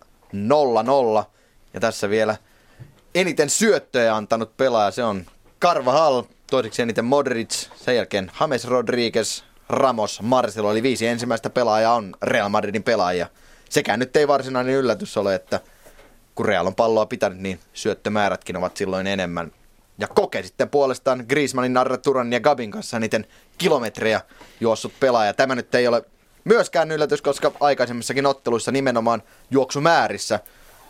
0-0. 1.23 1.25
Ja 1.75 1.81
tässä 1.81 2.11
vielä 2.11 2.37
eniten 3.15 3.51
syöttöjä 3.51 4.17
antanut 4.17 4.57
pelaaja, 4.57 4.91
se 4.91 5.05
on 5.05 5.27
Carvajal, 5.61 6.23
toiseksi 6.53 6.83
eniten 6.83 7.05
Modric, 7.05 7.69
sen 7.77 7.97
jälkeen 7.97 8.31
James 8.41 8.65
Rodriguez, 8.65 9.43
Ramos, 9.69 10.23
Marcelo, 10.23 10.71
eli 10.71 10.83
viisi 10.83 11.07
ensimmäistä 11.07 11.51
pelaajaa 11.51 11.95
on 11.95 12.15
Real 12.23 12.49
Madridin 12.49 12.83
pelaajia. 12.83 13.27
Sekään 13.71 13.99
nyt 13.99 14.17
ei 14.17 14.29
varsinainen 14.29 14.75
yllätys 14.75 15.17
ole, 15.17 15.35
että 15.35 15.61
kun 16.35 16.47
Real 16.47 16.67
on 16.67 16.75
palloa 16.75 17.07
pitänyt, 17.07 17.39
niin 17.39 17.61
syöttömäärätkin 17.73 18.57
ovat 18.57 18.77
silloin 18.77 19.07
enemmän. 19.07 19.53
Ja 19.99 20.09
Koke 20.09 20.43
sitten 20.43 20.69
puolestaan 20.69 21.25
Griezmannin, 21.29 21.75
Turan 22.03 22.33
ja 22.33 22.41
Gabin 22.41 22.71
kanssa 22.71 22.99
niiden 22.99 23.27
kilometrejä 23.59 24.21
juossut 24.61 24.93
pelaaja. 25.01 25.35
Tämä 25.35 25.55
nyt 25.55 25.75
ei 25.75 25.89
ole 25.89 26.05
myöskään 26.45 26.91
yllätys, 26.91 27.23
koska 27.23 27.53
aikaisemmissakin 27.61 28.27
otteluissa 28.27 28.73
nimenomaan 28.73 29.23
juoksumäärissä 29.51 30.41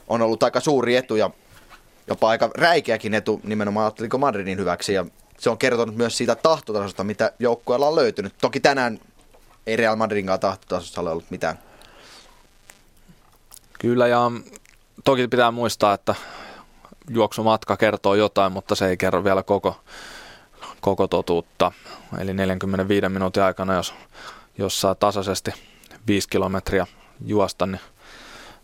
on 0.09 0.23
ollut 0.23 0.43
aika 0.43 0.61
suuri 0.61 0.97
etu 0.97 1.17
ja 1.17 1.31
jopa 2.07 2.29
aika 2.29 2.51
räikeäkin 2.59 3.15
etu 3.15 3.41
nimenomaan 3.45 3.87
Atletico 3.87 4.19
Madridin 4.19 4.59
hyväksi. 4.59 4.95
Ja 4.95 5.07
se 5.43 5.51
on 5.51 5.59
kertonut 5.59 5.97
myös 5.97 6.17
siitä 6.17 6.35
tahtotasosta, 6.35 7.05
mitä 7.05 7.33
joukkueella 7.39 7.87
on 7.87 7.97
löytynyt. 7.97 8.35
Toki 8.41 8.61
tänään 8.61 9.01
ei 9.67 9.77
Real 9.77 9.97
Madridinkaan 9.97 10.41
tahtotasossa 10.41 11.01
ole 11.01 11.11
ollut 11.11 11.31
mitään. 11.31 11.59
Kyllä 13.79 14.07
ja 14.07 14.31
toki 15.05 15.29
pitää 15.29 15.51
muistaa, 15.51 15.95
että 15.95 16.15
juoksumatka 17.11 17.77
kertoo 17.77 18.15
jotain, 18.15 18.53
mutta 18.53 18.75
se 18.75 18.87
ei 18.87 18.97
kerro 18.97 19.25
vielä 19.25 19.43
koko, 19.43 19.81
koko 20.81 21.09
totuutta. 21.09 21.73
Eli 22.19 22.35
45 22.35 23.09
minuutin 23.09 23.43
aikana, 23.43 23.75
jos, 23.75 23.95
jos 24.59 24.81
saa 24.81 24.95
tasaisesti 24.95 25.51
5 26.07 26.29
kilometriä 26.29 26.87
juosta, 27.27 27.67
niin, 27.67 27.81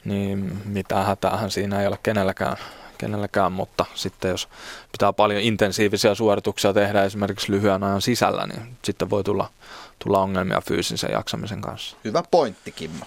niin 0.04 0.62
mitään 0.64 1.06
hätäähän 1.06 1.50
siinä 1.50 1.80
ei 1.80 1.86
ole 1.86 1.98
kenelläkään, 2.02 2.56
kenelläkään, 2.98 3.52
mutta 3.52 3.84
sitten 3.94 4.30
jos 4.30 4.48
pitää 4.92 5.12
paljon 5.12 5.42
intensiivisiä 5.42 6.14
suorituksia 6.14 6.72
tehdä 6.72 7.04
esimerkiksi 7.04 7.52
lyhyen 7.52 7.82
ajan 7.82 8.02
sisällä, 8.02 8.46
niin 8.46 8.76
sitten 8.84 9.10
voi 9.10 9.24
tulla, 9.24 9.50
tulla 9.98 10.18
ongelmia 10.18 10.60
fyysisen 10.60 11.12
jaksamisen 11.12 11.60
kanssa. 11.60 11.96
Hyvä 12.04 12.22
pointti, 12.30 12.72
Kimmo. 12.72 13.04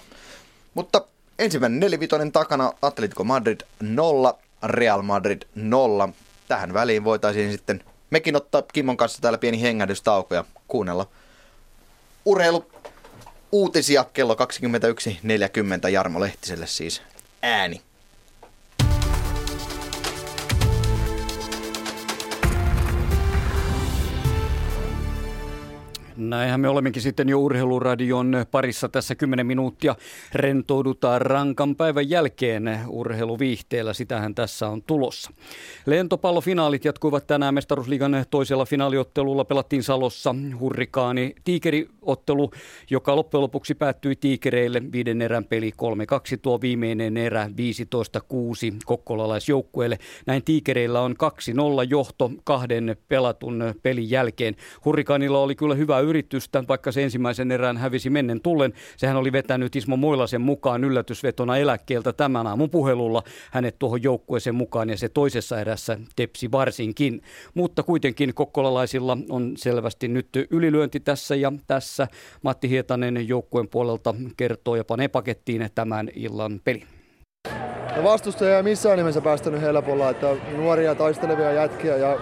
Mutta 0.74 1.04
ensimmäinen 1.38 1.80
nelivitonen 1.80 2.32
takana 2.32 2.72
Atletico 2.82 3.24
Madrid 3.24 3.60
0, 3.80 4.38
Real 4.62 5.02
Madrid 5.02 5.42
0. 5.54 6.08
Tähän 6.48 6.74
väliin 6.74 7.04
voitaisiin 7.04 7.52
sitten 7.52 7.84
mekin 8.10 8.36
ottaa 8.36 8.62
Kimmon 8.62 8.96
kanssa 8.96 9.22
täällä 9.22 9.38
pieni 9.38 9.62
hengähdystauko 9.62 10.34
ja 10.34 10.44
kuunnella 10.68 11.06
urheilu 12.24 12.70
uutisia 13.52 14.04
kello 14.04 14.34
21.40 15.84 15.88
Jarmo 15.88 16.20
Lehtiselle 16.20 16.66
siis 16.66 17.02
ääni. 17.42 17.82
Näinhän 26.16 26.60
me 26.60 26.68
olemmekin 26.68 27.02
sitten 27.02 27.28
jo 27.28 27.38
urheiluradion 27.38 28.32
parissa 28.50 28.88
tässä 28.88 29.14
10 29.14 29.46
minuuttia. 29.46 29.96
Rentoudutaan 30.34 31.20
rankan 31.20 31.76
päivän 31.76 32.10
jälkeen 32.10 32.78
urheiluviihteellä, 32.88 33.92
sitähän 33.92 34.34
tässä 34.34 34.68
on 34.68 34.82
tulossa. 34.82 35.30
Lentopallofinaalit 35.86 36.84
jatkuivat 36.84 37.26
tänään 37.26 37.54
mestaruusliigan 37.54 38.24
toisella 38.30 38.64
finaaliottelulla. 38.64 39.44
Pelattiin 39.44 39.82
Salossa 39.82 40.34
hurrikaani 40.60 41.34
tiikeriottelu, 41.44 42.50
joka 42.90 43.16
loppujen 43.16 43.42
lopuksi 43.42 43.74
päättyi 43.74 44.16
tiikereille. 44.16 44.82
Viiden 44.92 45.22
erän 45.22 45.44
peli 45.44 45.72
3-2, 46.34 46.38
tuo 46.42 46.60
viimeinen 46.60 47.16
erä 47.16 47.46
15-6 47.46 47.50
kokkolalaisjoukkueelle. 48.84 49.98
Näin 50.26 50.44
tiikereillä 50.44 51.00
on 51.00 51.12
2-0 51.12 51.16
johto 51.88 52.30
kahden 52.44 52.96
pelatun 53.08 53.74
pelin 53.82 54.10
jälkeen. 54.10 54.56
Hurrikaanilla 54.84 55.38
oli 55.38 55.54
kyllä 55.54 55.74
hyvä 55.74 56.01
yritystä, 56.02 56.64
vaikka 56.68 56.92
se 56.92 57.02
ensimmäisen 57.02 57.50
erään 57.50 57.76
hävisi 57.76 58.10
mennen 58.10 58.40
tullen. 58.40 58.72
Sehän 58.96 59.16
oli 59.16 59.32
vetänyt 59.32 59.76
Ismo 59.76 59.96
Moilasen 59.96 60.40
mukaan 60.40 60.84
yllätysvetona 60.84 61.56
eläkkeeltä 61.56 62.12
tämän 62.12 62.46
aamun 62.46 62.70
puhelulla 62.70 63.22
hänet 63.50 63.78
tuohon 63.78 64.02
joukkueeseen 64.02 64.54
mukaan 64.54 64.90
ja 64.90 64.96
se 64.96 65.08
toisessa 65.08 65.60
erässä 65.60 65.98
tepsi 66.16 66.50
varsinkin. 66.52 67.22
Mutta 67.54 67.82
kuitenkin 67.82 68.34
kokkolalaisilla 68.34 69.18
on 69.30 69.52
selvästi 69.56 70.08
nyt 70.08 70.28
ylilyönti 70.50 71.00
tässä 71.00 71.34
ja 71.34 71.52
tässä. 71.66 72.08
Matti 72.42 72.68
Hietanen 72.68 73.28
joukkueen 73.28 73.68
puolelta 73.68 74.14
kertoo 74.36 74.76
ja 74.76 74.84
panee 74.84 75.08
pakettiin 75.08 75.70
tämän 75.74 76.08
illan 76.14 76.60
peli. 76.64 76.82
No 77.96 78.02
vastustaja 78.04 78.56
ei 78.56 78.62
missään 78.62 78.98
nimessä 78.98 79.20
päästänyt 79.20 79.60
helpolla, 79.60 80.10
että 80.10 80.36
nuoria 80.56 80.94
taistelevia 80.94 81.52
jätkiä 81.52 81.96
ja 81.96 82.18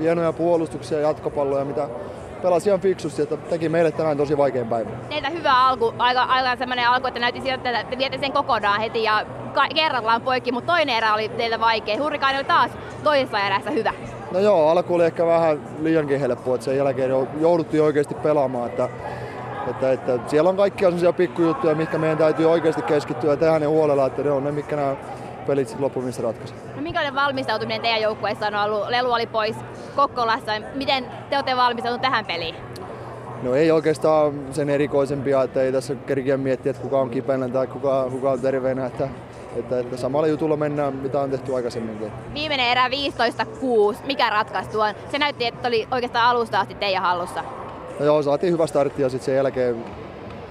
hienoja 0.00 0.32
puolustuksia 0.32 1.00
ja 1.00 1.08
jatkopalloja, 1.08 1.64
mitä 1.64 1.88
pelasi 2.42 2.68
ihan 2.68 2.80
fiksusti, 2.80 3.22
että 3.22 3.36
teki 3.36 3.68
meille 3.68 3.90
tänään 3.90 4.16
tosi 4.16 4.36
vaikein 4.36 4.66
päivä. 4.68 4.90
Teiltä 5.08 5.30
hyvä 5.30 5.52
alku, 5.52 5.94
aika, 5.98 6.22
aika 6.22 6.56
semmoinen 6.56 6.88
alku, 6.88 7.06
että 7.06 7.20
näytti 7.20 7.40
siltä, 7.40 7.80
että 7.80 7.98
viette 7.98 8.18
sen 8.18 8.32
kokonaan 8.32 8.80
heti 8.80 9.02
ja 9.02 9.26
ka- 9.54 9.68
kerrallaan 9.74 10.22
poikki, 10.22 10.52
mutta 10.52 10.72
toinen 10.72 10.96
erä 10.96 11.14
oli 11.14 11.28
teiltä 11.28 11.60
vaikea. 11.60 11.98
Hurrikaani 11.98 12.36
oli 12.38 12.44
taas 12.44 12.70
toisessa 13.04 13.40
erässä 13.40 13.70
hyvä. 13.70 13.92
No 14.30 14.38
joo, 14.38 14.68
alku 14.68 14.94
oli 14.94 15.04
ehkä 15.04 15.26
vähän 15.26 15.60
liiankin 15.80 16.20
helppo, 16.20 16.54
että 16.54 16.64
sen 16.64 16.76
jälkeen 16.76 17.10
jouduttiin 17.40 17.82
oikeasti 17.82 18.14
pelaamaan, 18.14 18.70
että, 18.70 18.88
että, 19.70 19.92
että 19.92 20.20
siellä 20.26 20.50
on 20.50 20.56
kaikkia 20.56 20.88
sellaisia 20.88 21.12
pikkujuttuja, 21.12 21.74
mitkä 21.74 21.98
meidän 21.98 22.18
täytyy 22.18 22.50
oikeasti 22.50 22.82
keskittyä 22.82 23.30
ja 23.30 23.36
tehdä 23.36 23.58
ne 23.58 23.66
huolella, 23.66 24.06
että 24.06 24.22
ne 24.22 24.30
on 24.30 24.44
ne, 24.44 24.52
mitkä 24.52 24.76
nämä 24.76 24.96
pelit 25.46 25.68
sitten 25.68 25.84
loppumista 25.84 26.22
ratkaisee. 26.22 26.56
No 26.76 26.82
minkälainen 26.82 27.14
valmistautuminen 27.14 27.80
teidän 27.80 28.02
joukkueessa 28.02 28.46
on 28.46 28.54
ollut? 28.54 28.88
Lelu 28.88 29.12
oli 29.12 29.26
pois 29.26 29.56
Kokkolassa. 29.96 30.52
Miten 30.74 31.06
te 31.30 31.36
olette 31.36 31.56
valmistautuneet 31.56 32.02
tähän 32.02 32.26
peliin? 32.26 32.54
No 33.42 33.54
ei 33.54 33.70
oikeastaan 33.70 34.32
sen 34.50 34.70
erikoisempia, 34.70 35.42
että 35.42 35.62
ei 35.62 35.72
tässä 35.72 35.94
kerkiä 35.94 36.36
miettiä, 36.36 36.70
että 36.70 36.82
kuka 36.82 37.00
on 37.00 37.10
kipeänä 37.10 37.48
tai 37.48 37.66
kuka, 37.66 38.06
kuka 38.10 38.30
on 38.30 38.40
terveenä. 38.40 38.86
Että, 38.86 39.08
että, 39.56 39.80
että 39.80 39.96
samalla 39.96 40.26
jutulla 40.26 40.56
mennään, 40.56 40.96
mitä 40.96 41.20
on 41.20 41.30
tehty 41.30 41.54
aikaisemminkin. 41.54 42.12
Viimeinen 42.34 42.66
erä 42.66 42.88
15-6. 42.88 42.92
Mikä 44.06 44.30
ratkaisu 44.30 44.70
tuon? 44.70 44.94
Se 45.10 45.18
näytti, 45.18 45.46
että 45.46 45.68
oli 45.68 45.88
oikeastaan 45.90 46.30
alusta 46.30 46.60
asti 46.60 46.74
teidän 46.74 47.02
hallussa. 47.02 47.44
No 48.00 48.06
joo, 48.06 48.22
saatiin 48.22 48.52
hyvä 48.52 48.66
startti 48.66 49.02
ja 49.02 49.08
sitten 49.08 49.26
sen 49.26 49.36
jälkeen 49.36 49.84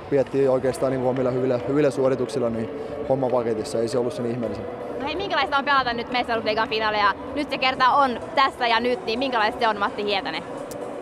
piettiin 0.09 0.49
oikeastaan 0.49 0.91
niin 0.91 1.05
omilla 1.05 1.31
hyvillä, 1.31 1.59
hyvillä 1.67 1.91
suorituksilla 1.91 2.49
niin 2.49 2.69
homma 3.09 3.29
paketissa. 3.29 3.79
Ei 3.79 3.87
se 3.87 3.97
ollut 3.97 4.13
sen 4.13 4.25
ihmeellisen. 4.25 4.84
Hei, 5.05 5.15
minkälaista 5.15 5.57
on 5.57 5.65
pelata 5.65 5.93
nyt 5.93 6.11
Mestaruusliigan 6.11 6.69
finaaleja? 6.69 7.13
Nyt 7.35 7.49
se 7.49 7.57
kerta 7.57 7.89
on 7.89 8.19
tässä 8.35 8.67
ja 8.67 8.79
nyt, 8.79 9.05
niin 9.05 9.19
minkälaista 9.19 9.59
se 9.59 9.67
on 9.67 9.79
Matti 9.79 10.03
Hietanen? 10.03 10.43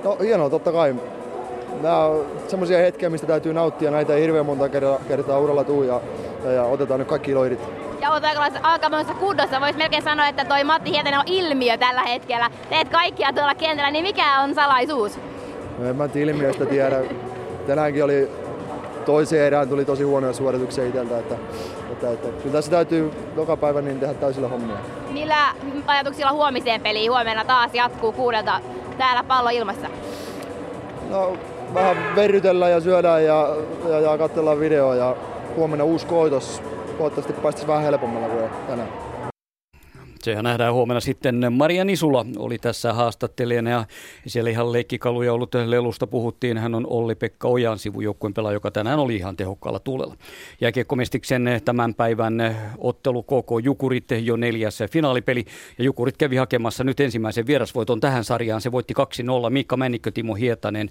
No 0.03 0.17
hienoa, 0.21 0.49
totta 0.49 0.71
kai. 0.71 0.95
Nämä 1.81 2.05
on 2.05 2.25
semmoisia 2.47 2.77
hetkiä, 2.77 3.09
mistä 3.09 3.27
täytyy 3.27 3.53
nauttia. 3.53 3.91
Näitä 3.91 4.13
ei 4.13 4.21
hirveän 4.21 4.45
monta 4.45 4.69
kertaa, 4.69 4.99
kertaa 5.07 5.39
uralla 5.39 5.63
tuu 5.63 5.83
ja, 5.83 6.01
ja, 6.43 6.51
ja 6.51 6.63
otetaan 6.63 6.99
nyt 6.99 7.09
kaikki 7.09 7.31
iloirit. 7.31 7.59
Ja 8.01 8.11
olet 8.11 8.23
aikamoisessa 8.63 9.13
kunnossa. 9.13 9.61
Voisi 9.61 9.77
melkein 9.77 10.03
sanoa, 10.03 10.27
että 10.27 10.45
toi 10.45 10.63
Matti 10.63 10.91
Hietanen 10.91 11.19
on 11.19 11.25
ilmiö 11.27 11.77
tällä 11.77 12.01
hetkellä. 12.01 12.49
Teet 12.69 12.89
kaikkia 12.89 13.33
tuolla 13.33 13.55
kentällä, 13.55 13.91
niin 13.91 14.03
mikä 14.03 14.41
on 14.41 14.55
salaisuus? 14.55 15.19
No 15.77 15.89
en 15.89 15.95
mä 15.95 16.09
ilmiöstä 16.15 16.65
tiedä. 16.65 16.99
Tänäänkin 17.67 18.03
oli 18.03 18.29
toiseen 19.05 19.45
erään 19.45 19.69
tuli 19.69 19.85
tosi 19.85 20.03
huonoja 20.03 20.33
suorituksia 20.33 20.85
itseltä, 20.85 21.19
että, 21.19 21.35
että, 21.91 22.11
että 22.11 22.27
kyllä 22.27 22.53
tässä 22.53 22.71
täytyy 22.71 23.11
joka 23.35 23.57
päivä 23.57 23.81
niin 23.81 23.99
tehdä 23.99 24.13
täysillä 24.13 24.47
hommia. 24.47 24.77
Millä 25.11 25.53
ajatuksilla 25.87 26.31
huomiseen 26.31 26.81
peliin 26.81 27.11
huomenna 27.11 27.45
taas 27.45 27.73
jatkuu 27.73 28.11
kuudelta 28.11 28.61
täällä 28.97 29.23
pallo 29.23 29.49
ilmassa? 29.49 29.87
No 31.09 31.37
vähän 31.73 32.15
verrytellään 32.15 32.71
ja 32.71 32.81
syödään 32.81 33.25
ja, 33.25 33.55
ja, 33.89 33.99
ja 33.99 34.17
katsellaan 34.17 34.59
videoa 34.59 34.95
ja 34.95 35.15
huomenna 35.55 35.83
uusi 35.85 36.05
koitos. 36.05 36.61
Toivottavasti 36.97 37.33
päästäisiin 37.33 37.67
vähän 37.67 37.83
helpommalla 37.83 38.27
kuin 38.27 38.49
tänään. 38.67 39.02
Sehän 40.23 40.43
nähdään 40.43 40.73
huomenna 40.73 40.99
sitten. 40.99 41.53
Maria 41.53 41.85
Nisula 41.85 42.25
oli 42.37 42.57
tässä 42.57 42.93
haastattelijana 42.93 43.69
ja 43.69 43.85
siellä 44.27 44.49
ihan 44.49 44.71
leikkikaluja 44.71 45.33
ollut 45.33 45.55
lelusta 45.65 46.07
puhuttiin. 46.07 46.57
Hän 46.57 46.75
on 46.75 46.87
Olli-Pekka 46.87 47.47
Ojan 47.47 47.79
sivujoukkueen 47.79 48.33
pelaaja, 48.33 48.53
joka 48.53 48.71
tänään 48.71 48.99
oli 48.99 49.15
ihan 49.15 49.35
tehokkaalla 49.35 49.79
tuulella. 49.79 50.15
Jääkiekkomestiksen 50.61 51.61
tämän 51.65 51.95
päivän 51.95 52.55
ottelu 52.77 53.23
KK 53.23 53.49
Jukurit 53.63 54.05
jo 54.21 54.35
neljäs 54.35 54.79
finaalipeli. 54.91 55.45
Ja 55.77 55.83
Jukurit 55.83 56.17
kävi 56.17 56.35
hakemassa 56.35 56.83
nyt 56.83 56.99
ensimmäisen 56.99 57.47
vierasvoiton 57.47 57.99
tähän 57.99 58.23
sarjaan. 58.23 58.61
Se 58.61 58.71
voitti 58.71 58.93
2-0. 59.47 59.49
Mikka 59.49 59.77
Männikkö, 59.77 60.11
Timo 60.11 60.35
Hietanen, 60.35 60.89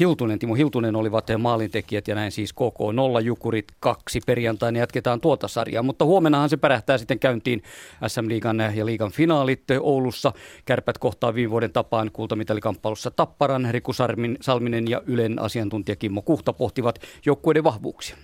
Hiltunen, 0.00 0.38
Timo 0.38 0.54
Hiltunen 0.54 0.96
olivat 0.96 1.26
maalintekijät 1.38 2.08
ja 2.08 2.14
näin 2.14 2.32
siis 2.32 2.52
KK 2.52 2.92
0, 2.92 3.20
Jukurit 3.20 3.64
2. 3.80 4.20
Perjantaina 4.26 4.78
jatketaan 4.78 5.20
tuota 5.20 5.48
sarjaa, 5.48 5.82
mutta 5.82 6.04
huomennahan 6.04 6.48
se 6.48 6.56
pärähtää 6.56 6.98
sitten 6.98 7.18
käyntiin 7.18 7.62
SM-liigan 8.06 8.60
ja 8.76 8.86
liigan 8.86 9.12
finaalit 9.12 9.64
Oulussa. 9.80 10.32
Kärpät 10.64 10.98
kohtaa 10.98 11.34
viime 11.34 11.50
vuoden 11.50 11.72
tapaan 11.72 12.10
kultamitalikamppailussa 12.12 13.10
Tapparan, 13.10 13.68
Riku 13.70 13.92
Salminen 14.40 14.88
ja 14.88 15.02
Ylen 15.06 15.38
asiantuntija 15.38 15.96
Kimmo 15.96 16.22
Kuhta 16.22 16.52
pohtivat 16.52 16.98
joukkueiden 17.26 17.64
vahvuuksia. 17.64 18.16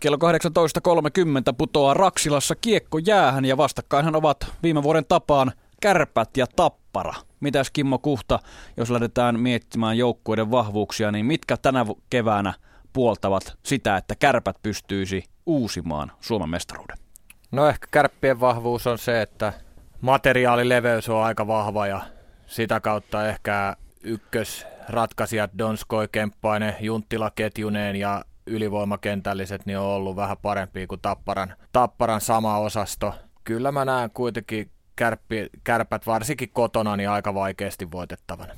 Kello 0.00 0.16
18.30 0.16 0.22
putoaa 1.58 1.94
Raksilassa 1.94 2.54
kiekko 2.54 2.98
jäähän 2.98 3.44
ja 3.44 3.56
vastakkainhan 3.56 4.16
ovat 4.16 4.46
viime 4.62 4.82
vuoden 4.82 5.04
tapaan 5.04 5.52
Kärpät 5.82 6.36
ja 6.36 6.46
Tappara. 6.56 7.14
Mitäs 7.40 7.70
Kimmo 7.70 7.98
Kuhta, 7.98 8.38
jos 8.76 8.90
lähdetään 8.90 9.40
miettimään 9.40 9.98
joukkueiden 9.98 10.50
vahvuuksia, 10.50 11.12
niin 11.12 11.26
mitkä 11.26 11.56
tänä 11.56 11.86
keväänä 12.10 12.54
puoltavat 12.92 13.58
sitä, 13.62 13.96
että 13.96 14.14
Kärpät 14.14 14.56
pystyisi 14.62 15.24
uusimaan 15.46 16.12
Suomen 16.20 16.48
mestaruuden? 16.48 16.96
No 17.52 17.66
ehkä 17.66 17.86
kärppien 17.90 18.40
vahvuus 18.40 18.86
on 18.86 18.98
se, 18.98 19.22
että 19.22 19.52
materiaalileveys 20.00 21.08
on 21.08 21.24
aika 21.24 21.46
vahva 21.46 21.86
ja 21.86 22.00
sitä 22.46 22.80
kautta 22.80 23.28
ehkä 23.28 23.76
ykkösratkaisijat 24.02 25.50
Donskoi, 25.58 26.08
Kemppainen, 26.12 26.76
Junttila 26.80 27.30
ketjuneen 27.30 27.96
ja 27.96 28.24
ylivoimakentälliset 28.46 29.66
niin 29.66 29.78
on 29.78 29.84
ollut 29.84 30.16
vähän 30.16 30.36
parempia 30.42 30.86
kuin 30.86 31.00
Tapparan, 31.00 31.56
Tapparan 31.72 32.20
sama 32.20 32.58
osasto. 32.58 33.14
Kyllä 33.44 33.72
mä 33.72 33.84
näen 33.84 34.10
kuitenkin 34.10 34.70
kärppi, 34.96 35.50
kärpät 35.64 36.06
varsinkin 36.06 36.50
kotona 36.52 36.96
niin 36.96 37.10
aika 37.10 37.34
vaikeasti 37.34 37.90
voitettavana. 37.90 38.54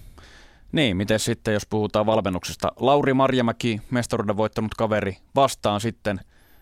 Niin, 0.73 0.97
miten 0.97 1.19
sitten, 1.19 1.55
jos 1.55 1.67
puhutaan 1.67 2.07
valmennuksesta. 2.07 2.73
Lauri 2.77 3.15
Marjamäki, 3.15 3.81
mestaruuden 3.91 4.37
voittanut 4.37 4.75
kaveri, 4.75 5.17
vastaan 5.35 5.81
sitten 5.81 6.21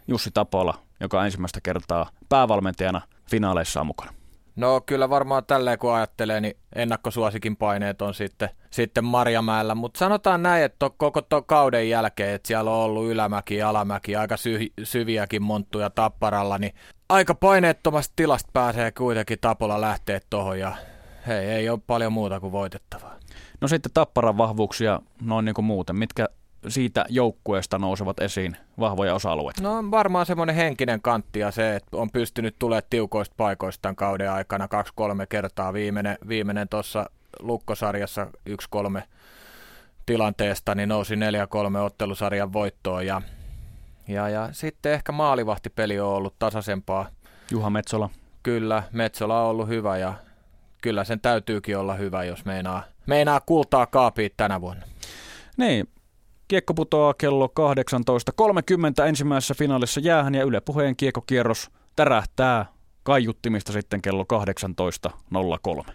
Jussi 0.08 0.30
Tapola, 0.34 0.74
joka 1.00 1.24
ensimmäistä 1.24 1.60
kertaa 1.62 2.10
päävalmentajana 2.28 3.00
finaaleissa 3.30 3.80
on 3.80 3.86
mukana. 3.86 4.12
No 4.56 4.80
kyllä 4.80 5.10
varmaan 5.10 5.44
tälleen 5.44 5.78
kun 5.78 5.94
ajattelee, 5.94 6.40
niin 6.40 6.56
ennakkosuosikin 6.74 7.56
paineet 7.56 8.02
on 8.02 8.14
sitten, 8.14 8.48
sitten 8.70 9.04
Marjamäellä, 9.04 9.74
mutta 9.74 9.98
sanotaan 9.98 10.42
näin, 10.42 10.64
että 10.64 10.76
to, 10.78 10.90
koko 10.90 11.22
to 11.22 11.42
kauden 11.42 11.88
jälkeen, 11.88 12.34
että 12.34 12.46
siellä 12.46 12.70
on 12.70 12.76
ollut 12.76 13.10
ylämäki, 13.10 13.62
alamäki, 13.62 14.16
aika 14.16 14.36
sy- 14.36 14.72
syviäkin 14.82 15.42
monttuja 15.42 15.90
tapparalla, 15.90 16.58
niin 16.58 16.74
aika 17.12 17.34
paineettomasta 17.34 18.12
tilasta 18.16 18.50
pääsee 18.52 18.92
kuitenkin 18.92 19.38
Tapola 19.40 19.80
lähteä 19.80 20.20
tuohon 20.30 20.58
ja 20.58 20.72
hei, 21.26 21.46
ei 21.46 21.68
ole 21.68 21.80
paljon 21.86 22.12
muuta 22.12 22.40
kuin 22.40 22.52
voitettavaa. 22.52 23.16
No 23.60 23.68
sitten 23.68 23.92
Tapparan 23.94 24.38
vahvuuksia 24.38 25.00
noin 25.20 25.44
niin 25.44 25.54
kuin 25.54 25.64
muuten. 25.64 25.96
Mitkä 25.96 26.28
siitä 26.68 27.04
joukkueesta 27.08 27.78
nousevat 27.78 28.20
esiin 28.20 28.56
vahvoja 28.80 29.14
osa-alueita? 29.14 29.62
No 29.62 29.90
varmaan 29.90 30.26
semmoinen 30.26 30.56
henkinen 30.56 31.02
kantti 31.02 31.38
ja 31.38 31.50
se, 31.50 31.76
että 31.76 31.96
on 31.96 32.10
pystynyt 32.10 32.56
tulemaan 32.58 32.82
tiukoista 32.90 33.34
paikoista 33.36 33.82
tämän 33.82 33.96
kauden 33.96 34.30
aikana 34.30 34.68
kaksi-kolme 34.68 35.26
kertaa. 35.26 35.72
Viimeinen, 35.72 36.18
viimeinen 36.28 36.68
tuossa 36.68 37.10
Lukkosarjassa 37.40 38.26
yksi-kolme 38.46 39.02
tilanteesta, 40.06 40.74
niin 40.74 40.88
nousi 40.88 41.14
4-3 41.14 41.18
ottelusarjan 41.84 42.52
voittoon 42.52 43.06
ja, 43.06 43.22
ja, 44.08 44.28
ja 44.28 44.48
sitten 44.52 44.92
ehkä 44.92 45.12
maalivahtipeli 45.12 46.00
on 46.00 46.08
ollut 46.08 46.34
tasaisempaa. 46.38 47.06
Juha 47.50 47.70
Metsola. 47.70 48.10
Kyllä, 48.42 48.82
Metsola 48.92 49.42
on 49.42 49.50
ollut 49.50 49.68
hyvä 49.68 49.96
ja 49.96 50.14
kyllä 50.82 51.04
sen 51.04 51.20
täytyykin 51.20 51.78
olla 51.78 51.94
hyvä, 51.94 52.24
jos 52.24 52.44
meinaa, 52.44 52.82
meinaa 53.06 53.40
kultaa 53.40 53.86
kaapia 53.86 54.28
tänä 54.36 54.60
vuonna. 54.60 54.86
Niin, 55.56 55.88
kiekko 56.48 56.74
putoaa 56.74 57.14
kello 57.14 57.52
18.30 59.02 59.06
ensimmäisessä 59.08 59.54
finaalissa 59.54 60.00
jäähän 60.00 60.34
ja 60.34 60.44
Yle 60.44 60.60
Puheen 60.60 60.96
kiekkokierros 60.96 61.70
tärähtää 61.96 62.66
kaiuttimista 63.02 63.72
sitten 63.72 64.02
kello 64.02 64.26
18.03. 65.84 65.92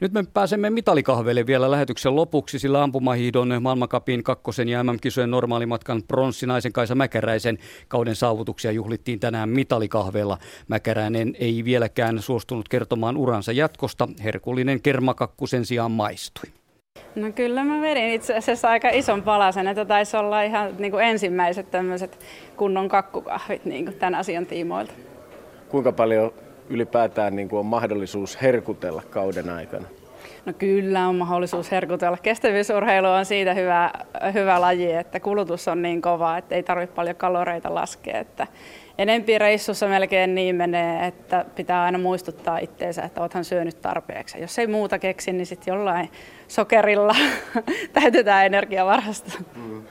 Nyt 0.00 0.12
me 0.12 0.24
pääsemme 0.34 0.70
mitalikahveille 0.70 1.46
vielä 1.46 1.70
lähetyksen 1.70 2.16
lopuksi, 2.16 2.58
sillä 2.58 2.82
ampumahiidon 2.82 3.48
maailmankapin 3.60 4.22
kakkosen 4.22 4.68
ja 4.68 4.84
MM-kisojen 4.84 5.30
normaalimatkan 5.30 6.02
pronssinaisen 6.08 6.72
Kaisa 6.72 6.94
Mäkäräisen 6.94 7.58
kauden 7.88 8.16
saavutuksia 8.16 8.72
juhlittiin 8.72 9.20
tänään 9.20 9.48
mitalikahveilla. 9.48 10.38
Mäkäräinen 10.68 11.34
ei 11.40 11.64
vieläkään 11.64 12.22
suostunut 12.22 12.68
kertomaan 12.68 13.16
uransa 13.16 13.52
jatkosta. 13.52 14.08
Herkullinen 14.24 14.82
kermakakku 14.82 15.46
sen 15.46 15.64
sijaan 15.64 15.90
maistui. 15.90 16.50
No 17.14 17.32
kyllä 17.32 17.64
mä 17.64 17.80
vedin 17.80 18.10
itse 18.10 18.36
asiassa 18.36 18.68
aika 18.68 18.88
ison 18.88 19.22
palasen, 19.22 19.68
että 19.68 19.84
taisi 19.84 20.16
olla 20.16 20.42
ihan 20.42 20.74
niin 20.78 20.92
kuin 20.92 21.04
ensimmäiset 21.04 21.70
tämmöiset 21.70 22.18
kunnon 22.56 22.88
kakkukahvit 22.88 23.64
niin 23.64 23.84
kuin 23.84 23.96
tämän 23.96 24.14
asian 24.14 24.46
tiimoilta. 24.46 24.92
Kuinka 25.68 25.92
paljon 25.92 26.32
ylipäätään 26.70 27.36
niin 27.36 27.48
kuin 27.48 27.60
on 27.60 27.66
mahdollisuus 27.66 28.42
herkutella 28.42 29.02
kauden 29.10 29.50
aikana? 29.50 29.86
No 30.46 30.52
kyllä 30.52 31.08
on 31.08 31.16
mahdollisuus 31.16 31.70
herkutella. 31.70 32.16
Kestävyysurheilu 32.22 33.06
on 33.06 33.24
siitä 33.24 33.54
hyvä, 33.54 33.90
hyvä 34.34 34.60
laji, 34.60 34.92
että 34.92 35.20
kulutus 35.20 35.68
on 35.68 35.82
niin 35.82 36.02
kova, 36.02 36.38
että 36.38 36.54
ei 36.54 36.62
tarvitse 36.62 36.94
paljon 36.94 37.16
kaloreita 37.16 37.74
laskea. 37.74 38.18
Että 38.18 38.46
enempi 38.98 39.38
reissussa 39.38 39.88
melkein 39.88 40.34
niin 40.34 40.56
menee, 40.56 41.06
että 41.06 41.44
pitää 41.56 41.82
aina 41.82 41.98
muistuttaa 41.98 42.58
itteensä, 42.58 43.02
että 43.02 43.20
oothan 43.20 43.44
syönyt 43.44 43.80
tarpeeksi. 43.82 44.40
Jos 44.40 44.58
ei 44.58 44.66
muuta 44.66 44.98
keksi, 44.98 45.32
niin 45.32 45.46
sitten 45.46 45.72
jollain 45.72 46.10
sokerilla 46.48 47.16
täytetään 48.00 48.46
energiavarasta. 48.46 49.32
Mm. 49.56 49.82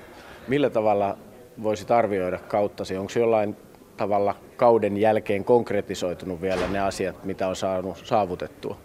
Millä 0.47 0.69
tavalla 0.69 1.17
voisit 1.63 1.91
arvioida 1.91 2.37
kauttasi? 2.37 2.97
Onko 2.97 3.11
jollain 3.19 3.55
tavalla 3.97 4.35
kauden 4.57 4.97
jälkeen 4.97 5.43
konkretisoitunut 5.45 6.41
vielä 6.41 6.67
ne 6.67 6.79
asiat, 6.79 7.23
mitä 7.23 7.47
on 7.47 7.55
saanut 7.55 8.01
saavutettua? 8.03 8.77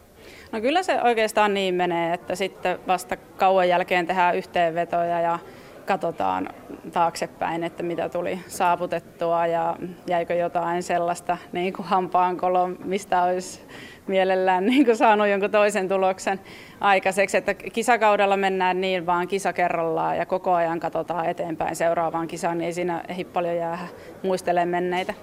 No 0.52 0.60
kyllä 0.60 0.82
se 0.82 1.02
oikeastaan 1.02 1.54
niin 1.54 1.74
menee, 1.74 2.14
että 2.14 2.34
sitten 2.34 2.78
vasta 2.86 3.16
kauan 3.16 3.68
jälkeen 3.68 4.06
tehdään 4.06 4.36
yhteenvetoja 4.36 5.20
ja 5.20 5.38
katsotaan 5.86 6.48
taaksepäin, 6.92 7.64
että 7.64 7.82
mitä 7.82 8.08
tuli 8.08 8.38
saavutettua 8.46 9.46
ja 9.46 9.76
jäikö 10.06 10.34
jotain 10.34 10.82
sellaista 10.82 11.36
niin 11.52 11.72
kuin 11.72 11.86
hampaankolo, 11.86 12.68
mistä 12.68 13.22
olisi 13.22 13.60
mielellään 14.06 14.66
niin 14.66 14.96
saanut 14.96 15.28
jonkun 15.28 15.50
toisen 15.50 15.88
tuloksen 15.88 16.40
aikaiseksi. 16.80 17.36
Että 17.36 17.54
kisakaudella 17.54 18.36
mennään 18.36 18.80
niin 18.80 19.06
vaan 19.06 19.28
kisa 19.28 19.52
kerrallaan 19.52 20.16
ja 20.16 20.26
koko 20.26 20.54
ajan 20.54 20.80
katsotaan 20.80 21.26
eteenpäin 21.26 21.76
seuraavaan 21.76 22.28
kisaan, 22.28 22.58
niin 22.58 22.66
ei 22.66 22.72
siinä 22.72 23.04
ehdi 23.08 23.24
paljon 23.24 23.56
jää 23.56 23.88
muistelemaan 24.22 24.68
menneitä. 24.68 25.14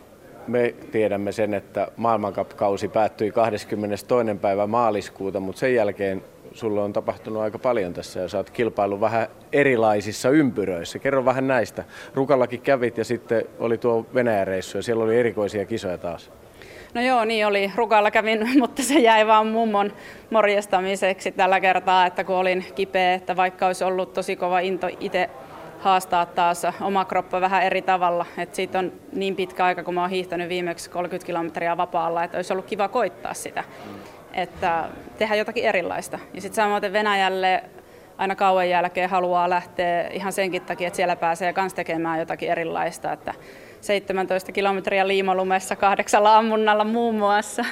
Me 0.48 0.76
tiedämme 0.91 1.32
sen, 1.32 1.54
että 1.54 1.88
maailmankapkausi 1.98 2.88
päättyi 2.88 3.32
22. 3.32 4.36
päivä 4.41 4.68
maaliskuuta, 4.68 5.40
mutta 5.40 5.60
sen 5.60 5.76
jälkeen 5.76 6.24
sulla 6.54 6.84
on 6.84 6.94
tapahtunut 6.94 7.41
aika 7.41 7.60
paljon 7.60 7.94
tässä 7.94 8.20
ja 8.20 8.28
sä 8.28 8.38
oot 8.38 8.49
kilpailu 8.49 9.02
vähän 9.02 9.28
erilaisissa 9.54 10.30
ympyröissä. 10.30 10.99
Kerro 10.99 11.26
vähän 11.26 11.48
näistä. 11.48 11.84
Rukallakin 12.14 12.62
kävit 12.62 12.98
ja 12.98 13.06
sitten 13.06 13.45
oli 13.60 13.78
tuo 13.78 14.06
Venäjän 14.14 14.48
reissu 14.48 14.78
ja 14.78 14.82
siellä 14.82 15.04
oli 15.04 15.20
erikoisia 15.20 15.66
kisoja 15.66 15.98
taas. 15.98 16.32
No 16.93 17.01
joo, 17.01 17.26
niin 17.26 17.47
oli. 17.47 17.72
Rukalla 17.76 18.11
kävin, 18.11 18.49
mutta 18.59 18.84
se 18.84 18.99
jäi 18.99 19.27
vaan 19.27 19.47
mummon 19.47 19.93
morjestamiseksi 20.30 21.31
tällä 21.31 21.59
kertaa, 21.59 22.05
että 22.05 22.23
kun 22.23 22.35
olin 22.35 22.65
kipeä, 22.76 23.14
että 23.14 23.35
vaikka 23.35 23.68
olisi 23.68 23.84
ollut 23.84 24.14
tosi 24.14 24.35
kova 24.35 24.59
into 24.59 24.88
itse 24.99 25.30
haastaa 25.80 26.26
taas 26.26 26.64
oma 26.81 27.05
kroppa 27.05 27.41
vähän 27.41 27.64
eri 27.64 27.81
tavalla. 27.81 28.26
Et 28.38 28.55
siitä 28.55 28.80
on 28.80 28.91
niin 29.14 29.35
pitkä 29.35 29.65
aika, 29.65 29.84
kun 29.84 29.93
mä 29.93 30.01
oon 30.01 30.09
hiihtänyt 30.09 30.49
viimeksi 30.49 30.89
30 30.89 31.26
kilometriä 31.26 31.77
vapaalla, 31.77 32.23
että 32.23 32.38
olisi 32.38 32.53
ollut 32.53 32.65
kiva 32.65 32.88
koittaa 32.88 33.34
sitä. 33.34 33.64
Että 34.34 34.84
tehdä 35.18 35.35
jotakin 35.35 35.65
erilaista. 35.65 36.19
Ja 36.34 36.41
sitten 36.41 36.64
samaten 36.64 36.93
Venäjälle 36.93 37.64
aina 38.18 38.35
kauan 38.35 38.69
jälkeen 38.69 39.09
haluaa 39.09 39.49
lähteä 39.49 40.07
ihan 40.07 40.34
senkin 40.34 40.61
takia, 40.61 40.88
että 40.88 40.97
siellä 40.97 41.15
pääsee 41.15 41.53
myös 41.57 41.73
tekemään 41.73 42.19
jotakin 42.19 42.49
erilaista. 42.49 43.11
Että 43.11 43.34
17 43.88 44.51
kilometriä 44.51 45.07
liimalumessa 45.07 45.76
kahdeksalla 45.76 46.38
ammunnalla 46.38 46.84
muun 46.84 47.15
muassa. 47.15 47.65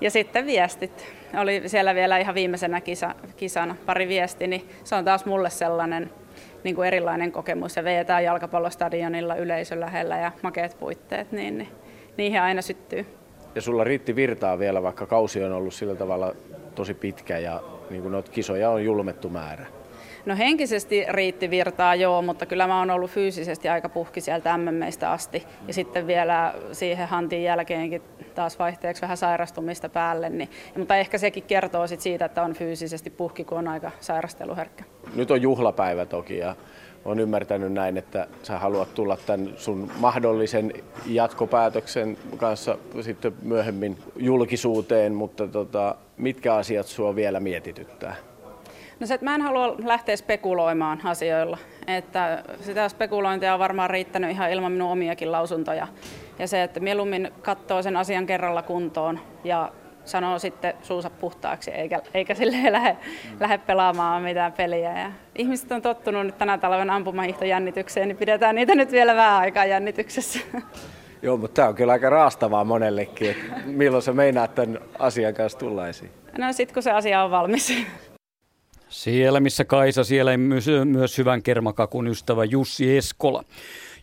Ja 0.00 0.10
sitten 0.10 0.46
viestit. 0.46 1.06
Oli 1.40 1.62
siellä 1.66 1.94
vielä 1.94 2.18
ihan 2.18 2.34
viimeisenä 2.34 2.80
kisa, 2.80 3.14
kisana 3.36 3.76
pari 3.86 4.08
viesti, 4.08 4.46
niin 4.46 4.68
se 4.84 4.94
on 4.94 5.04
taas 5.04 5.24
mulle 5.24 5.50
sellainen 5.50 6.10
niin 6.64 6.74
kuin 6.74 6.88
erilainen 6.88 7.32
kokemus. 7.32 7.76
Ja 7.76 7.84
veetään 7.84 8.24
jalkapallostadionilla 8.24 9.34
yleisön 9.34 9.80
lähellä 9.80 10.18
ja 10.18 10.32
makeat 10.42 10.76
puitteet, 10.78 11.32
niin, 11.32 11.58
niin 11.58 11.68
niihin 12.16 12.40
aina 12.40 12.62
syttyy. 12.62 13.06
Ja 13.54 13.62
sulla 13.62 13.84
riitti 13.84 14.16
virtaa 14.16 14.58
vielä, 14.58 14.82
vaikka 14.82 15.06
kausi 15.06 15.44
on 15.44 15.52
ollut 15.52 15.74
sillä 15.74 15.94
tavalla 15.94 16.34
tosi 16.74 16.94
pitkä 16.94 17.38
ja 17.38 17.62
niin 17.90 18.02
kuin 18.02 18.12
noita 18.12 18.32
kisoja 18.32 18.70
on 18.70 18.84
julmettu 18.84 19.28
määrä. 19.28 19.66
No 20.26 20.36
henkisesti 20.36 21.04
riitti 21.08 21.50
virtaa 21.50 21.94
joo, 21.94 22.22
mutta 22.22 22.46
kyllä 22.46 22.66
mä 22.66 22.78
oon 22.78 22.90
ollut 22.90 23.10
fyysisesti 23.10 23.68
aika 23.68 23.88
puhki 23.88 24.20
sieltä 24.20 24.58
MMMistä 24.58 25.10
asti. 25.10 25.46
Ja 25.68 25.74
sitten 25.74 26.06
vielä 26.06 26.54
siihen 26.72 27.08
hantin 27.08 27.42
jälkeenkin 27.42 28.02
taas 28.34 28.58
vaihteeksi 28.58 29.02
vähän 29.02 29.16
sairastumista 29.16 29.88
päälle. 29.88 30.30
Niin, 30.30 30.50
mutta 30.76 30.96
ehkä 30.96 31.18
sekin 31.18 31.42
kertoo 31.42 31.86
sit 31.86 32.00
siitä, 32.00 32.24
että 32.24 32.42
on 32.42 32.54
fyysisesti 32.54 33.10
puhki, 33.10 33.44
kun 33.44 33.58
on 33.58 33.68
aika 33.68 33.90
sairasteluherkkä. 34.00 34.84
Nyt 35.14 35.30
on 35.30 35.42
juhlapäivä 35.42 36.06
toki 36.06 36.38
ja 36.38 36.56
on 37.04 37.20
ymmärtänyt 37.20 37.72
näin, 37.72 37.96
että 37.96 38.26
sä 38.42 38.58
haluat 38.58 38.94
tulla 38.94 39.16
tämän 39.26 39.52
sun 39.56 39.90
mahdollisen 39.98 40.72
jatkopäätöksen 41.06 42.18
kanssa 42.36 42.78
sitten 43.00 43.34
myöhemmin 43.42 43.98
julkisuuteen, 44.16 45.14
mutta 45.14 45.48
tota, 45.48 45.94
mitkä 46.16 46.54
asiat 46.54 46.86
sua 46.86 47.14
vielä 47.14 47.40
mietityttää? 47.40 48.16
No 49.00 49.06
se, 49.06 49.14
että 49.14 49.24
mä 49.24 49.34
en 49.34 49.42
halua 49.42 49.76
lähteä 49.84 50.16
spekuloimaan 50.16 51.00
asioilla. 51.04 51.58
Että 51.86 52.42
sitä 52.60 52.88
spekulointia 52.88 53.54
on 53.54 53.60
varmaan 53.60 53.90
riittänyt 53.90 54.30
ihan 54.30 54.50
ilman 54.50 54.72
minun 54.72 54.90
omiakin 54.90 55.32
lausuntoja. 55.32 55.86
Ja 56.38 56.48
se, 56.48 56.62
että 56.62 56.80
mieluummin 56.80 57.32
katsoo 57.42 57.82
sen 57.82 57.96
asian 57.96 58.26
kerralla 58.26 58.62
kuntoon 58.62 59.20
ja 59.44 59.72
sanoo 60.04 60.38
sitten 60.38 60.74
suusa 60.82 61.10
puhtaaksi, 61.10 61.70
eikä, 61.70 62.00
eikä 62.14 62.34
sille 62.34 62.72
lähde, 62.72 62.92
mm. 62.92 63.36
lähde 63.40 63.58
pelaamaan 63.58 64.22
mitään 64.22 64.52
peliä. 64.52 64.98
Ja 64.98 65.12
ihmiset 65.34 65.72
on 65.72 65.82
tottunut 65.82 66.26
nyt 66.26 66.38
tänä 66.38 66.58
talven 66.58 66.90
ampumahiihtojännitykseen, 66.90 68.08
niin 68.08 68.16
pidetään 68.16 68.54
niitä 68.54 68.74
nyt 68.74 68.92
vielä 68.92 69.14
vähän 69.14 69.40
aikaa 69.40 69.64
jännityksessä. 69.64 70.38
Joo, 71.22 71.36
mutta 71.36 71.54
tämä 71.54 71.68
on 71.68 71.74
kyllä 71.74 71.92
aika 71.92 72.10
raastavaa 72.10 72.64
monellekin, 72.64 73.30
että 73.30 73.52
milloin 73.64 74.02
sä 74.02 74.12
meinaat 74.12 74.54
tämän 74.54 74.78
asian 74.98 75.34
kanssa 75.34 75.58
tulla 75.58 75.88
esiin. 75.88 76.10
No 76.38 76.52
sitten 76.52 76.74
kun 76.74 76.82
se 76.82 76.90
asia 76.90 77.24
on 77.24 77.30
valmis. 77.30 77.72
Siellä 78.88 79.40
missä 79.40 79.64
Kaisa, 79.64 80.04
siellä 80.04 80.36
myös, 80.36 80.66
myös 80.84 81.18
hyvän 81.18 81.42
kermakakun 81.42 82.06
ystävä 82.06 82.44
Jussi 82.44 82.96
Eskola. 82.96 83.44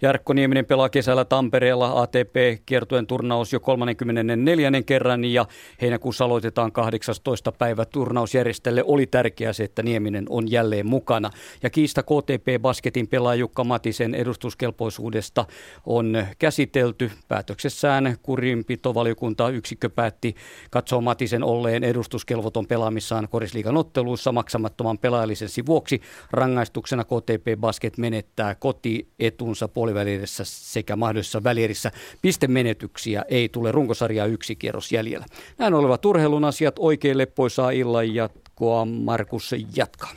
Jarkko 0.03 0.33
Nieminen 0.33 0.65
pelaa 0.65 0.89
kesällä 0.89 1.25
Tampereella 1.25 2.01
ATP-kiertojen 2.01 3.07
turnaus 3.07 3.53
jo 3.53 3.59
34. 3.59 4.71
kerran 4.85 5.25
ja 5.25 5.45
heinäkuussa 5.81 6.25
aloitetaan 6.25 6.71
18. 6.71 7.51
päivä 7.51 7.85
turnausjärjestäjälle. 7.85 8.83
Oli 8.85 9.05
tärkeää 9.05 9.53
se, 9.53 9.63
että 9.63 9.83
Nieminen 9.83 10.25
on 10.29 10.51
jälleen 10.51 10.85
mukana. 10.85 11.29
Ja 11.63 11.69
kiista 11.69 12.03
KTP 12.03 12.61
Basketin 12.61 13.07
pelaaja 13.07 13.39
Jukka 13.39 13.63
Matisen 13.63 14.15
edustuskelpoisuudesta 14.15 15.45
on 15.85 16.25
käsitelty. 16.39 17.11
Päätöksessään 17.27 18.17
kurinpitovaliokunta 18.21 19.49
yksikkö 19.49 19.89
päätti 19.89 20.35
katsoa 20.69 21.01
Matisen 21.01 21.43
olleen 21.43 21.83
edustuskelvoton 21.83 22.67
pelaamissaan 22.67 23.27
korisliigan 23.29 23.77
otteluissa 23.77 24.31
maksamattoman 24.31 24.97
pelaajallisensi 24.97 25.65
vuoksi. 25.65 26.01
Rangaistuksena 26.31 27.03
KTP 27.03 27.59
Basket 27.59 27.97
menettää 27.97 28.55
kotietunsa 28.55 29.67
puoli 29.67 29.92
puolivälirissä 29.93 30.43
sekä 30.45 30.95
mahdollisessa 30.95 31.43
välierissä. 31.43 31.91
Pistemenetyksiä 32.21 33.25
ei 33.27 33.49
tule 33.49 33.71
runkosarjaa 33.71 34.25
yksi 34.25 34.55
kierros 34.55 34.91
jäljellä. 34.91 35.25
Näin 35.57 35.73
olevat 35.73 36.05
urheilun 36.05 36.45
asiat 36.45 36.75
oikein 36.79 37.17
leppoisaa 37.17 37.71
illan 37.71 38.15
jatkoa. 38.15 38.85
Markus 38.85 39.55
jatkaa. 39.75 40.11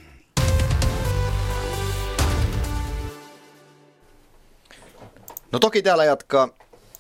No 5.53 5.59
toki 5.59 5.83
täällä 5.83 6.05
jatkaa 6.05 6.49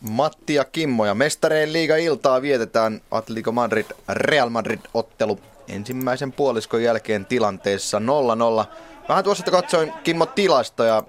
Matti 0.01 0.55
ja 0.55 0.65
Kimmo 0.65 1.07
ja 1.07 1.15
mestareen 1.15 1.73
liiga-iltaa 1.73 2.43
vietetään 2.43 3.01
Atletico 3.11 3.53
Madrid 3.53 3.87
Real 4.09 4.49
Madrid 4.49 4.81
ottelu 4.95 5.39
ensimmäisen 5.69 6.33
puoliskon 6.33 6.83
jälkeen 6.83 7.27
tilanteessa 7.27 7.99
0-0. 7.99 8.03
Vähän 9.09 9.25
tuossa 9.25 9.51
katsoin 9.51 9.93
Kimmo 10.05 10.27
tilastoja 10.27 11.03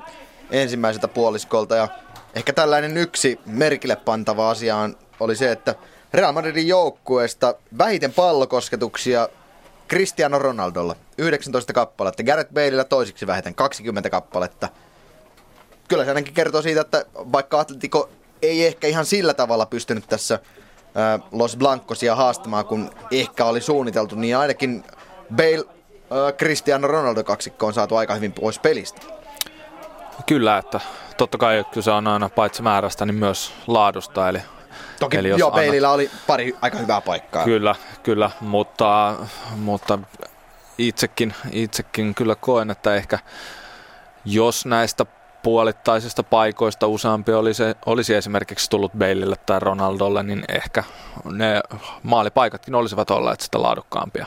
ensimmäiseltä 0.52 1.08
puoliskolta. 1.08 1.76
Ja 1.76 1.88
ehkä 2.36 2.54
tällainen 2.54 2.98
yksi 2.98 3.40
merkille 3.46 3.96
pantava 3.96 4.50
asia 4.50 4.76
on, 4.76 4.98
oli 5.20 5.36
se, 5.36 5.52
että 5.52 5.76
Real 6.14 6.34
Madridin 6.34 6.68
joukkueesta 6.68 7.56
vähiten 7.78 8.14
pallokosketuksia 8.14 9.30
Cristiano 9.90 10.40
Ronaldolla 10.40 10.96
19 11.18 11.74
kappaletta, 11.74 12.24
Gareth 12.24 12.54
Baleilla 12.54 12.84
toisiksi 12.84 13.28
vähiten 13.28 13.56
20 13.56 14.10
kappaletta. 14.10 14.70
Kyllä 15.88 16.04
se 16.04 16.10
ainakin 16.10 16.34
kertoo 16.34 16.62
siitä, 16.62 16.82
että 16.82 17.06
vaikka 17.16 17.60
Atletico 17.60 18.10
ei 18.42 18.66
ehkä 18.66 18.88
ihan 18.88 19.06
sillä 19.06 19.34
tavalla 19.34 19.66
pystynyt 19.66 20.08
tässä 20.08 20.40
Los 21.32 21.58
Blancosia 21.58 22.16
haastamaan, 22.16 22.66
kun 22.66 22.90
ehkä 23.12 23.46
oli 23.46 23.62
suunniteltu, 23.62 24.16
niin 24.16 24.38
ainakin 24.38 24.84
Bale 25.36 25.66
Cristiano 26.38 26.88
Ronaldo 26.88 27.24
kaksikko 27.24 27.68
on 27.68 27.74
saatu 27.74 27.96
aika 27.96 28.16
hyvin 28.16 28.34
pois 28.34 28.60
pelistä. 28.60 29.17
Kyllä, 30.26 30.58
että 30.58 30.80
totta 31.18 31.38
kai 31.38 31.66
kyse 31.72 31.92
on 31.92 32.08
aina 32.08 32.30
paitsi 32.30 32.62
määrästä, 32.62 33.06
niin 33.06 33.16
myös 33.16 33.54
laadusta. 33.68 34.30
Eli, 34.30 34.42
Toki 35.00 35.18
eli 35.18 35.30
jos 35.30 35.40
joo, 35.40 35.52
Peilillä 35.52 35.92
oli 35.92 36.12
pari 36.28 36.56
aika 36.62 36.78
hyvää 36.78 37.02
paikkaa. 37.02 37.44
Kyllä, 37.44 37.76
kyllä, 38.04 38.32
mutta, 38.42 39.16
mutta 39.56 40.00
itsekin, 40.78 41.34
itsekin 41.52 42.16
kyllä 42.16 42.36
koen, 42.36 42.72
että 42.72 42.96
ehkä 42.96 43.20
jos 44.26 44.66
näistä 44.66 45.06
puolittaisista 45.44 46.24
paikoista 46.24 46.88
useampi 46.88 47.34
olisi, 47.34 47.64
olisi 47.86 48.16
esimerkiksi 48.16 48.70
tullut 48.70 48.92
Beilille 48.98 49.36
tai 49.46 49.60
Ronaldolle, 49.60 50.24
niin 50.24 50.44
ehkä 50.50 50.84
ne 51.26 51.62
maalipaikatkin 52.04 52.76
olisivat 52.76 53.12
olleet 53.12 53.42
sitä 53.42 53.62
laadukkaampia. 53.62 54.26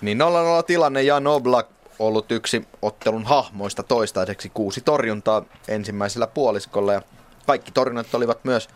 Niin 0.00 0.18
0-0 0.18 0.22
tilanne 0.66 1.02
ja 1.02 1.22
Oblak 1.26 1.66
ollut 1.98 2.32
yksi 2.32 2.68
ottelun 2.82 3.24
hahmoista 3.24 3.82
toistaiseksi 3.82 4.50
kuusi 4.54 4.80
torjuntaa 4.80 5.44
ensimmäisellä 5.68 6.26
puoliskolla 6.26 6.92
ja 6.92 7.02
kaikki 7.46 7.72
torjunnat 7.72 8.14
olivat 8.14 8.44
myös 8.44 8.68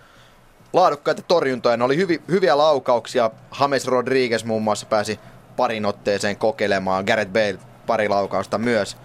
laadukkaita 0.72 1.22
torjuntoja. 1.22 1.76
Ne 1.76 1.84
oli 1.84 1.96
hyvi, 1.96 2.22
hyviä 2.28 2.58
laukauksia. 2.58 3.30
James 3.60 3.86
Rodriguez 3.86 4.44
muun 4.44 4.62
muassa 4.62 4.86
pääsi 4.86 5.20
parin 5.56 5.86
otteeseen 5.86 6.36
kokeilemaan. 6.36 7.04
Gareth 7.04 7.32
Bale 7.32 7.58
pari 7.86 8.08
laukausta 8.08 8.58
myös. 8.58 8.96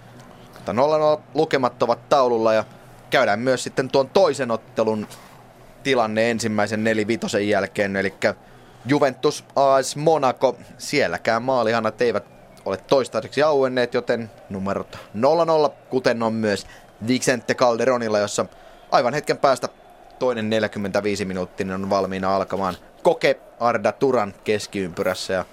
Mutta 0.53 0.73
0 0.73 1.21
lukemat 1.33 1.83
ovat 1.83 2.09
taululla 2.09 2.53
ja 2.53 2.63
käydään 3.09 3.39
myös 3.39 3.63
sitten 3.63 3.89
tuon 3.89 4.09
toisen 4.09 4.51
ottelun 4.51 5.07
tilanne 5.83 6.31
ensimmäisen 6.31 6.83
nelivitosen 6.83 7.49
jälkeen. 7.49 7.95
Eli 7.95 8.13
Juventus 8.85 9.45
AS 9.55 9.95
Monaco. 9.95 10.57
Sielläkään 10.77 11.43
maalihanat 11.43 12.01
eivät 12.01 12.36
ole 12.67 12.77
toistaiseksi 12.77 13.43
auenneet, 13.43 13.93
joten 13.93 14.31
numerot 14.49 14.99
0-0, 15.67 15.71
kuten 15.89 16.23
on 16.23 16.33
myös 16.33 16.67
Vicente 17.07 17.55
Calderonilla, 17.55 18.19
jossa 18.19 18.45
aivan 18.91 19.13
hetken 19.13 19.37
päästä 19.37 19.69
toinen 20.19 20.49
45 20.49 21.25
minuuttinen 21.25 21.75
on 21.75 21.89
valmiina 21.89 22.35
alkamaan 22.35 22.75
Koke 23.03 23.39
Arda 23.59 23.91
Turan 23.91 24.33
keskiympyrässä 24.43 25.33
ja 25.33 25.45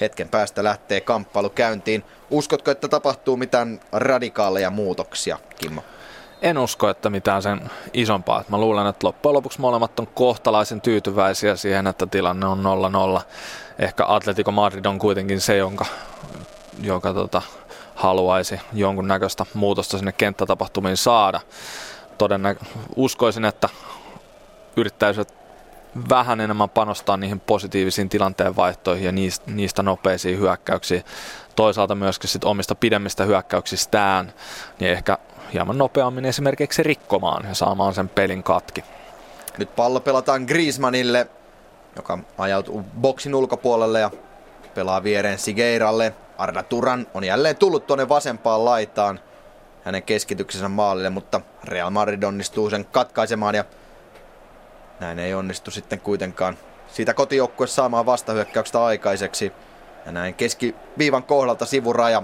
hetken 0.00 0.28
päästä 0.28 0.64
lähtee 0.64 1.00
kamppailu 1.00 1.50
käyntiin. 1.50 2.04
Uskotko, 2.30 2.70
että 2.70 2.88
tapahtuu 2.88 3.36
mitään 3.36 3.80
radikaaleja 3.92 4.70
muutoksia, 4.70 5.38
Kimmo? 5.58 5.82
En 6.42 6.58
usko, 6.58 6.88
että 6.88 7.10
mitään 7.10 7.42
sen 7.42 7.70
isompaa. 7.92 8.44
Mä 8.48 8.58
luulen, 8.58 8.86
että 8.86 9.06
loppujen 9.06 9.34
lopuksi 9.34 9.60
molemmat 9.60 10.00
on 10.00 10.06
kohtalaisen 10.06 10.80
tyytyväisiä 10.80 11.56
siihen, 11.56 11.86
että 11.86 12.06
tilanne 12.06 12.46
on 12.46 12.64
0-0. 13.18 13.22
Ehkä 13.78 14.04
Atletico 14.08 14.50
Madrid 14.50 14.84
on 14.84 14.98
kuitenkin 14.98 15.40
se, 15.40 15.56
jonka 15.56 15.86
joka 16.82 17.14
tota, 17.14 17.42
haluaisi 17.94 18.60
jonkunnäköistä 18.72 19.46
muutosta 19.54 19.98
sinne 19.98 20.12
kenttätapahtumiin 20.12 20.96
saada. 20.96 21.40
Todennä- 22.18 22.54
uskoisin, 22.96 23.44
että 23.44 23.68
yrittäisivät 24.76 25.34
vähän 26.08 26.40
enemmän 26.40 26.70
panostaa 26.70 27.16
niihin 27.16 27.40
positiivisiin 27.40 28.08
tilanteen 28.08 28.56
vaihtoihin 28.56 29.04
ja 29.04 29.12
niistä, 29.12 29.50
niistä 29.50 29.82
nopeisiin 29.82 30.38
hyökkäyksiin. 30.38 31.04
Toisaalta 31.56 31.94
myöskin 31.94 32.30
sit 32.30 32.44
omista 32.44 32.74
pidemmistä 32.74 33.24
hyökkäyksistään, 33.24 34.32
niin 34.80 34.92
ehkä 34.92 35.18
hieman 35.52 35.78
nopeammin 35.78 36.24
esimerkiksi 36.24 36.82
rikkomaan 36.82 37.44
ja 37.48 37.54
saamaan 37.54 37.94
sen 37.94 38.08
pelin 38.08 38.42
katki. 38.42 38.84
Nyt 39.58 39.76
pallo 39.76 40.00
pelataan 40.00 40.42
Griezmannille, 40.42 41.26
joka 41.96 42.18
ajautuu 42.38 42.84
boksin 43.00 43.34
ulkopuolelle 43.34 44.00
ja 44.00 44.10
pelaa 44.74 45.02
viereen 45.02 45.38
Sigeiralle. 45.38 46.14
Arda 46.38 46.62
Turan 46.62 47.06
on 47.14 47.24
jälleen 47.24 47.56
tullut 47.56 47.86
tuonne 47.86 48.08
vasempaan 48.08 48.64
laitaan 48.64 49.20
hänen 49.84 50.02
keskityksensä 50.02 50.68
maalille, 50.68 51.10
mutta 51.10 51.40
Real 51.64 51.90
Madrid 51.90 52.22
onnistuu 52.22 52.70
sen 52.70 52.84
katkaisemaan 52.84 53.54
ja 53.54 53.64
näin 55.00 55.18
ei 55.18 55.34
onnistu 55.34 55.70
sitten 55.70 56.00
kuitenkaan 56.00 56.58
siitä 56.92 57.14
kotijoukkue 57.14 57.66
saamaan 57.66 58.06
vastahyökkäyksestä 58.06 58.84
aikaiseksi. 58.84 59.52
Ja 60.06 60.12
näin 60.12 60.34
keskiviivan 60.34 61.22
kohdalta 61.22 61.66
sivuraja, 61.66 62.22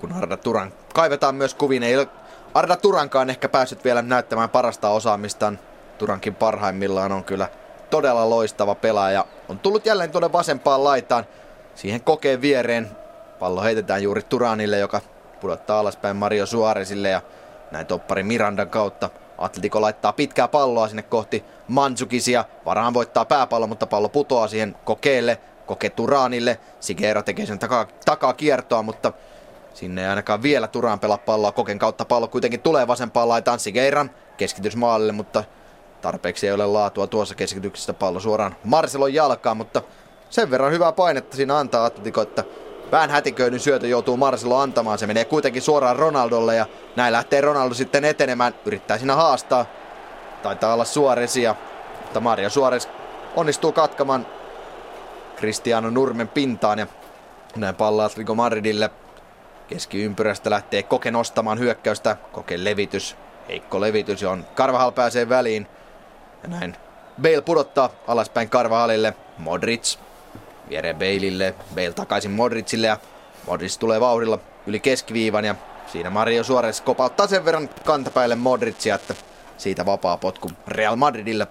kun 0.00 0.12
Arda 0.12 0.36
Turan 0.36 0.72
kaivetaan 0.94 1.34
myös 1.34 1.54
kuviin. 1.54 1.82
Ei 1.82 2.06
Arda 2.54 2.76
Turankaan 2.76 3.30
ehkä 3.30 3.48
päässyt 3.48 3.84
vielä 3.84 4.02
näyttämään 4.02 4.50
parasta 4.50 4.88
osaamistaan. 4.88 5.58
Turankin 5.98 6.34
parhaimmillaan 6.34 7.12
on 7.12 7.24
kyllä 7.24 7.48
todella 7.90 8.30
loistava 8.30 8.74
pelaaja. 8.74 9.24
On 9.48 9.58
tullut 9.58 9.86
jälleen 9.86 10.10
tuonne 10.10 10.32
vasempaan 10.32 10.84
laitaan. 10.84 11.26
Siihen 11.74 12.00
kokeen 12.00 12.40
viereen 12.40 12.90
Pallo 13.38 13.62
heitetään 13.62 14.02
juuri 14.02 14.22
Turanille, 14.22 14.78
joka 14.78 15.00
pudottaa 15.40 15.80
alaspäin 15.80 16.16
Mario 16.16 16.46
Suarezille 16.46 17.08
ja 17.08 17.22
näin 17.70 17.86
toppari 17.86 18.22
Mirandan 18.22 18.70
kautta 18.70 19.10
Atletico 19.38 19.80
laittaa 19.80 20.12
pitkää 20.12 20.48
palloa 20.48 20.88
sinne 20.88 21.02
kohti 21.02 21.44
Mansukisia. 21.68 22.44
Varaan 22.64 22.94
voittaa 22.94 23.24
pääpallo, 23.24 23.66
mutta 23.66 23.86
pallo 23.86 24.08
putoaa 24.08 24.48
siihen 24.48 24.76
kokeelle, 24.84 25.38
koke 25.66 25.90
Turanille. 25.90 26.60
Sigera 26.80 27.22
tekee 27.22 27.46
sen 27.46 27.58
takaa, 27.58 27.86
takaa 28.04 28.32
kiertoa, 28.32 28.82
mutta 28.82 29.12
sinne 29.74 30.02
ei 30.02 30.08
ainakaan 30.08 30.42
vielä 30.42 30.68
Turan 30.68 31.00
pelaa 31.00 31.18
palloa. 31.18 31.52
Koken 31.52 31.78
kautta 31.78 32.04
pallo 32.04 32.28
kuitenkin 32.28 32.60
tulee 32.60 32.86
vasempaan 32.86 33.28
laitaan 33.28 33.58
Sigeiran 33.58 34.10
keskitys 34.36 34.76
maalille, 34.76 35.12
mutta 35.12 35.44
tarpeeksi 36.02 36.46
ei 36.46 36.52
ole 36.52 36.66
laatua 36.66 37.06
tuossa 37.06 37.34
keskityksessä 37.34 37.94
pallo 37.94 38.20
suoraan 38.20 38.56
Marcelon 38.64 39.14
jalkaan, 39.14 39.56
mutta 39.56 39.82
sen 40.30 40.50
verran 40.50 40.72
hyvää 40.72 40.92
painetta 40.92 41.36
siinä 41.36 41.58
antaa 41.58 41.84
Atletico, 41.84 42.22
että 42.22 42.44
vähän 42.92 43.10
hätiköidyn 43.10 43.60
syötö 43.60 43.86
joutuu 43.86 44.16
Marcelo 44.16 44.58
antamaan. 44.58 44.98
Se 44.98 45.06
menee 45.06 45.24
kuitenkin 45.24 45.62
suoraan 45.62 45.96
Ronaldolle 45.96 46.56
ja 46.56 46.66
näin 46.96 47.12
lähtee 47.12 47.40
Ronaldo 47.40 47.74
sitten 47.74 48.04
etenemään. 48.04 48.54
Yrittää 48.64 48.98
siinä 48.98 49.14
haastaa. 49.14 49.66
Taitaa 50.42 50.74
olla 50.74 50.84
Suoresia, 50.84 51.54
mutta 52.02 52.20
Mario 52.20 52.50
Suores 52.50 52.88
onnistuu 53.36 53.72
katkamaan 53.72 54.26
Cristiano 55.36 55.90
Nurmen 55.90 56.28
pintaan 56.28 56.78
ja 56.78 56.86
näin 57.56 57.74
pallo 57.74 58.02
Atletico 58.02 58.34
Madridille. 58.34 58.90
Keskiympyrästä 59.68 60.50
lähtee 60.50 60.82
Koke 60.82 61.10
nostamaan 61.10 61.58
hyökkäystä. 61.58 62.16
Koke 62.32 62.64
levitys, 62.64 63.16
heikko 63.48 63.80
levitys, 63.80 64.22
johon 64.22 64.44
Karvahal 64.54 64.92
pääsee 64.92 65.28
väliin. 65.28 65.66
Ja 66.42 66.48
näin 66.48 66.76
Bale 67.22 67.40
pudottaa 67.40 67.90
alaspäin 68.06 68.50
Karvahalille. 68.50 69.14
Modric 69.38 69.98
viereen 70.68 70.96
Baleille. 70.96 71.54
Bale 71.74 71.92
takaisin 71.92 72.30
Modricille 72.30 72.86
ja 72.86 72.98
Modric 73.46 73.78
tulee 73.78 74.00
vauhdilla 74.00 74.38
yli 74.66 74.80
keskiviivan 74.80 75.44
ja 75.44 75.54
siinä 75.92 76.10
Mario 76.10 76.44
Suarez 76.44 76.80
kopauttaa 76.80 77.26
sen 77.26 77.44
verran 77.44 77.70
kantapäille 77.84 78.34
Modricia, 78.34 78.94
että 78.94 79.14
siitä 79.58 79.86
vapaa 79.86 80.16
potku 80.16 80.50
Real 80.68 80.96
Madridille. 80.96 81.46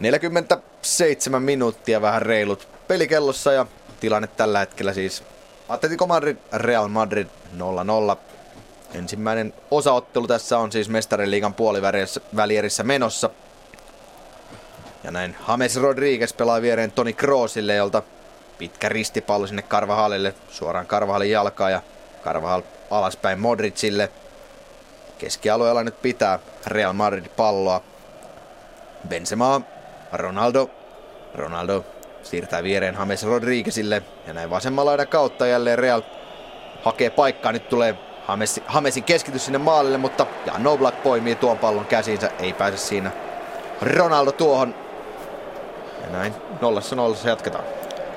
47 0.00 1.42
minuuttia 1.42 2.02
vähän 2.02 2.22
reilut 2.22 2.68
pelikellossa 2.88 3.52
ja 3.52 3.66
tilanne 4.00 4.28
tällä 4.28 4.58
hetkellä 4.58 4.92
siis 4.92 5.24
Atletico 5.68 6.06
Madrid, 6.06 6.36
Real 6.52 6.88
Madrid 6.88 7.26
0-0. 8.14 8.16
Ensimmäinen 8.94 9.54
osaottelu 9.70 10.26
tässä 10.26 10.58
on 10.58 10.72
siis 10.72 10.88
mestariliigan 10.88 11.54
puolivälierissä 11.54 12.82
menossa. 12.82 13.30
Ja 15.04 15.10
näin 15.10 15.36
James 15.48 15.76
Rodriguez 15.76 16.32
pelaa 16.32 16.62
viereen 16.62 16.92
Toni 16.92 17.12
Kroosille, 17.12 17.74
jolta 17.74 18.02
pitkä 18.58 18.88
ristipallo 18.88 19.46
sinne 19.46 19.62
Karvahalille, 19.62 20.34
suoraan 20.50 20.86
Karvahalin 20.86 21.30
jalkaa 21.30 21.70
ja 21.70 21.82
Karvahal 22.24 22.62
alaspäin 22.90 23.40
Modricille. 23.40 24.10
Keskialueella 25.18 25.84
nyt 25.84 26.02
pitää 26.02 26.38
Real 26.66 26.92
Madrid 26.92 27.26
palloa. 27.36 27.82
Benzema, 29.08 29.60
Ronaldo, 30.12 30.70
Ronaldo 31.34 31.84
siirtää 32.22 32.62
viereen 32.62 32.96
James 32.98 33.22
Rodriguezille 33.22 34.02
ja 34.26 34.32
näin 34.32 34.50
vasemmalla 34.50 34.90
laidan 34.90 35.08
kautta 35.08 35.46
jälleen 35.46 35.78
Real 35.78 36.02
hakee 36.82 37.10
paikkaa. 37.10 37.52
Nyt 37.52 37.68
tulee 37.68 37.94
Hames, 38.26 38.60
Hamesin 38.66 39.04
keskitys 39.04 39.44
sinne 39.44 39.58
maalille, 39.58 39.98
mutta 39.98 40.26
Jan 40.46 40.62
Noblak 40.62 41.02
poimii 41.02 41.34
tuon 41.34 41.58
pallon 41.58 41.86
käsiinsä, 41.86 42.30
ei 42.38 42.52
pääse 42.52 42.76
siinä 42.76 43.10
Ronaldo 43.82 44.32
tuohon. 44.32 44.74
Näin 46.12 46.34
nollassa 46.60 46.96
nollassa 46.96 47.28
jatketaan. 47.28 47.64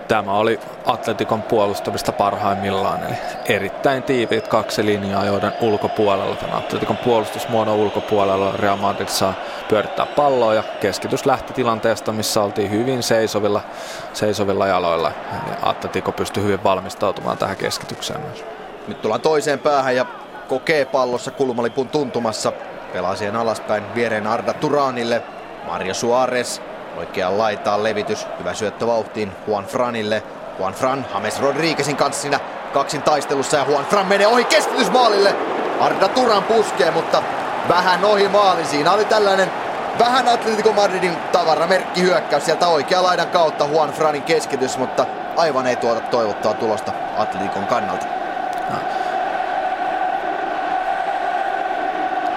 Tämä 0.07 0.33
oli 0.33 0.59
Atletikon 0.85 1.41
puolustamista 1.41 2.11
parhaimmillaan, 2.11 3.03
eli 3.03 3.15
erittäin 3.45 4.03
tiiviit 4.03 4.47
kaksi 4.47 4.85
linjaa, 4.85 5.25
joiden 5.25 5.53
ulkopuolella, 5.61 6.35
tämän 6.35 6.57
Atletikon 6.57 6.97
puolustusmuodon 6.97 7.75
ulkopuolella 7.75 8.53
Real 8.55 8.77
Madrid 8.77 9.07
saa 9.07 9.33
pyörittää 9.69 10.05
palloa 10.05 10.53
ja 10.53 10.63
keskitys 10.79 11.25
lähti 11.25 11.53
tilanteesta, 11.53 12.11
missä 12.11 12.41
oltiin 12.43 12.71
hyvin 12.71 13.03
seisovilla, 13.03 13.61
seisovilla 14.13 14.67
jaloilla. 14.67 15.11
Eli 15.31 15.55
Atletico 15.61 16.11
pystyi 16.11 16.43
hyvin 16.43 16.63
valmistautumaan 16.63 17.37
tähän 17.37 17.57
keskitykseen 17.57 18.21
myös. 18.21 18.45
Nyt 18.87 19.01
tullaan 19.01 19.21
toiseen 19.21 19.59
päähän 19.59 19.95
ja 19.95 20.05
kokee 20.47 20.85
pallossa 20.85 21.31
kulmalipun 21.31 21.89
tuntumassa. 21.89 22.51
Pelaa 22.93 23.15
siihen 23.15 23.35
alaspäin 23.35 23.95
viereen 23.95 24.27
Arda 24.27 24.53
Turanille. 24.53 25.23
Mario 25.67 25.93
Suarez 25.93 26.61
Oikeaan 26.97 27.37
laitaan 27.37 27.83
levitys, 27.83 28.27
hyvä 28.39 28.53
syöttö 28.53 28.87
vauhtiin 28.87 29.31
Juan 29.47 29.65
Franille. 29.65 30.23
Juan 30.59 30.73
Fran 30.73 31.05
James 31.13 31.41
Rodriguezin 31.41 31.95
kanssa 31.95 32.21
siinä 32.21 32.39
kaksin 32.73 33.01
taistelussa 33.01 33.57
ja 33.57 33.65
Juan 33.67 33.85
Fran 33.85 34.07
menee 34.07 34.27
ohi 34.27 34.43
keskitysmaalille. 34.43 35.35
Arda 35.79 36.07
Turan 36.07 36.43
puskee, 36.43 36.91
mutta 36.91 37.23
vähän 37.69 38.05
ohi 38.05 38.27
maali. 38.27 38.65
Siinä 38.65 38.91
oli 38.91 39.05
tällainen 39.05 39.51
vähän 39.99 40.27
Atletico 40.27 40.71
Madridin 40.71 41.17
tavaramerkki 41.31 42.01
hyökkäys 42.01 42.45
sieltä 42.45 42.67
oikean 42.67 43.03
laidan 43.03 43.27
kautta 43.27 43.65
Juan 43.65 43.91
Franin 43.91 44.23
keskitys, 44.23 44.77
mutta 44.77 45.05
aivan 45.37 45.67
ei 45.67 45.75
tuota 45.75 46.01
toivottua 46.01 46.53
tulosta 46.53 46.91
Atleticon 47.17 47.67
kannalta. 47.67 48.05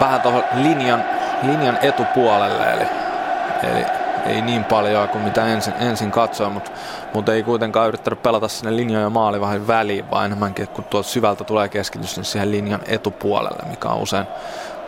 Vähän 0.00 0.20
tuohon 0.20 0.44
linjan, 0.54 1.04
linjan 1.42 1.78
etupuolelle, 1.82 2.72
eli, 2.72 2.86
eli 3.62 4.05
ei 4.26 4.42
niin 4.42 4.64
paljon 4.64 5.08
kuin 5.08 5.24
mitä 5.24 5.46
ensin, 5.46 5.74
ensin 5.80 6.10
katsoin, 6.10 6.52
mutta, 6.52 6.70
mutta 7.14 7.34
ei 7.34 7.42
kuitenkaan 7.42 7.88
yrittänyt 7.88 8.22
pelata 8.22 8.48
sinne 8.48 8.76
linjan 8.76 9.02
ja 9.02 9.10
maali 9.10 9.40
vähän 9.40 9.66
väliin, 9.66 10.10
vaan 10.10 10.26
enemmänkin, 10.26 10.68
kun 10.68 10.84
tuolta 10.84 11.08
syvältä 11.08 11.44
tulee 11.44 11.68
keskitys, 11.68 12.16
niin 12.16 12.24
siihen 12.24 12.50
linjan 12.50 12.80
etupuolelle, 12.86 13.68
mikä 13.68 13.88
on 13.88 14.02
usein, 14.02 14.26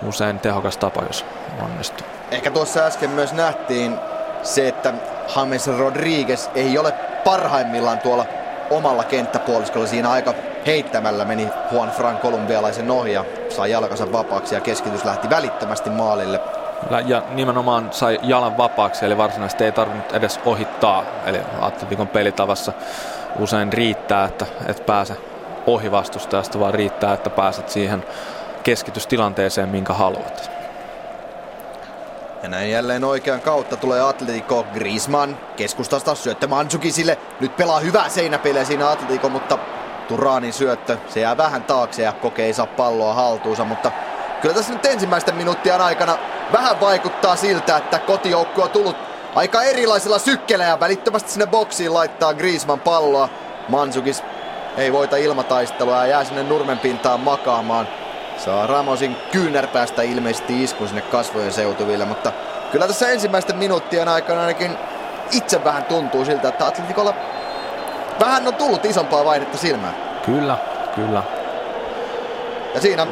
usein 0.08 0.38
tehokas 0.38 0.76
tapa, 0.76 1.02
jos 1.02 1.24
onnistuu. 1.62 2.06
Ehkä 2.30 2.50
tuossa 2.50 2.80
äsken 2.80 3.10
myös 3.10 3.32
nähtiin 3.32 3.98
se, 4.42 4.68
että 4.68 4.94
James 5.36 5.66
Rodriguez 5.66 6.48
ei 6.54 6.78
ole 6.78 6.92
parhaimmillaan 7.24 7.98
tuolla 7.98 8.26
omalla 8.70 9.04
kenttäpuoliskolla. 9.04 9.86
Siinä 9.86 10.10
aika 10.10 10.34
heittämällä 10.66 11.24
meni 11.24 11.48
Juan 11.72 11.90
Fran 11.90 12.18
kolumbialaisen 12.18 12.90
ohi 12.90 13.12
ja 13.12 13.24
sai 13.48 13.70
jalkansa 13.70 14.12
vapaaksi 14.12 14.54
ja 14.54 14.60
keskitys 14.60 15.04
lähti 15.04 15.30
välittömästi 15.30 15.90
maalille 15.90 16.40
ja 17.06 17.22
nimenomaan 17.30 17.88
sai 17.90 18.20
jalan 18.22 18.56
vapaaksi, 18.56 19.06
eli 19.06 19.16
varsinaisesti 19.16 19.64
ei 19.64 19.72
tarvinnut 19.72 20.12
edes 20.12 20.40
ohittaa. 20.44 21.04
Eli 21.26 21.40
Atletikon 21.60 22.08
pelitavassa 22.08 22.72
usein 23.38 23.72
riittää, 23.72 24.24
että 24.24 24.46
et 24.66 24.86
pääse 24.86 25.16
ohi 25.66 25.90
vastustajasta, 25.90 26.60
vaan 26.60 26.74
riittää, 26.74 27.12
että 27.12 27.30
pääset 27.30 27.68
siihen 27.68 28.04
keskitystilanteeseen, 28.62 29.68
minkä 29.68 29.92
haluat. 29.92 30.50
Ja 32.42 32.48
näin 32.48 32.70
jälleen 32.70 33.04
oikean 33.04 33.40
kautta 33.40 33.76
tulee 33.76 34.00
Atletico 34.00 34.66
Griezmann 34.74 35.36
keskustasta 35.56 36.14
syöttö 36.14 36.46
Mansukisille. 36.46 37.18
Nyt 37.40 37.56
pelaa 37.56 37.80
hyvää 37.80 38.08
seinäpeliä 38.08 38.64
siinä 38.64 38.90
Atletico, 38.90 39.28
mutta 39.28 39.58
Turanin 40.08 40.52
syöttö, 40.52 40.96
se 41.08 41.20
jää 41.20 41.36
vähän 41.36 41.62
taakse 41.62 42.02
ja 42.02 42.12
kokee 42.12 42.46
ei 42.46 42.52
saa 42.52 42.66
palloa 42.66 43.14
haltuunsa, 43.14 43.64
mutta 43.64 43.92
kyllä 44.40 44.54
tässä 44.54 44.72
nyt 44.72 44.84
ensimmäisten 44.84 45.34
minuuttien 45.34 45.80
aikana 45.80 46.18
vähän 46.52 46.80
vaikuttaa 46.80 47.36
siltä, 47.36 47.76
että 47.76 47.98
kotijoukkue 47.98 48.64
on 48.64 48.70
tullut 48.70 48.96
aika 49.34 49.62
erilaisella 49.62 50.18
sykkellä 50.18 50.64
ja 50.64 50.80
välittömästi 50.80 51.30
sinne 51.30 51.46
boksiin 51.46 51.94
laittaa 51.94 52.34
Griezmann 52.34 52.80
palloa. 52.80 53.28
Mansukis 53.68 54.22
ei 54.76 54.92
voita 54.92 55.16
ilmataistelua 55.16 55.96
ja 55.96 56.06
jää 56.06 56.24
sinne 56.24 56.42
nurmen 56.42 56.78
pintaan 56.78 57.20
makaamaan. 57.20 57.88
Saa 58.38 58.66
Ramosin 58.66 59.16
kyynärpäästä 59.32 60.02
ilmeisesti 60.02 60.64
iskun 60.64 60.88
sinne 60.88 61.02
kasvojen 61.02 61.52
seutuville, 61.52 62.04
mutta 62.04 62.32
kyllä 62.72 62.86
tässä 62.86 63.08
ensimmäisten 63.08 63.56
minuuttien 63.56 64.08
aikana 64.08 64.40
ainakin 64.40 64.78
itse 65.30 65.64
vähän 65.64 65.84
tuntuu 65.84 66.24
siltä, 66.24 66.48
että 66.48 66.66
Atletikolla 66.66 67.14
vähän 68.20 68.46
on 68.46 68.54
tullut 68.54 68.84
isompaa 68.84 69.24
vainetta 69.24 69.58
silmään. 69.58 69.94
Kyllä, 70.26 70.56
kyllä. 70.94 71.22
Ja 72.74 72.80
siinä 72.80 73.06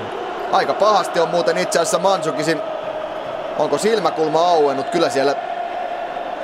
aika 0.53 0.75
pahasti 0.75 1.21
on 1.21 1.29
muuten 1.29 1.59
itse 1.59 1.79
asiassa 1.79 1.99
Mansukisin 1.99 2.63
Onko 3.59 3.79
silmäkulma 3.79 4.49
auennut? 4.49 4.91
Kyllä 4.91 5.09
siellä 5.09 5.35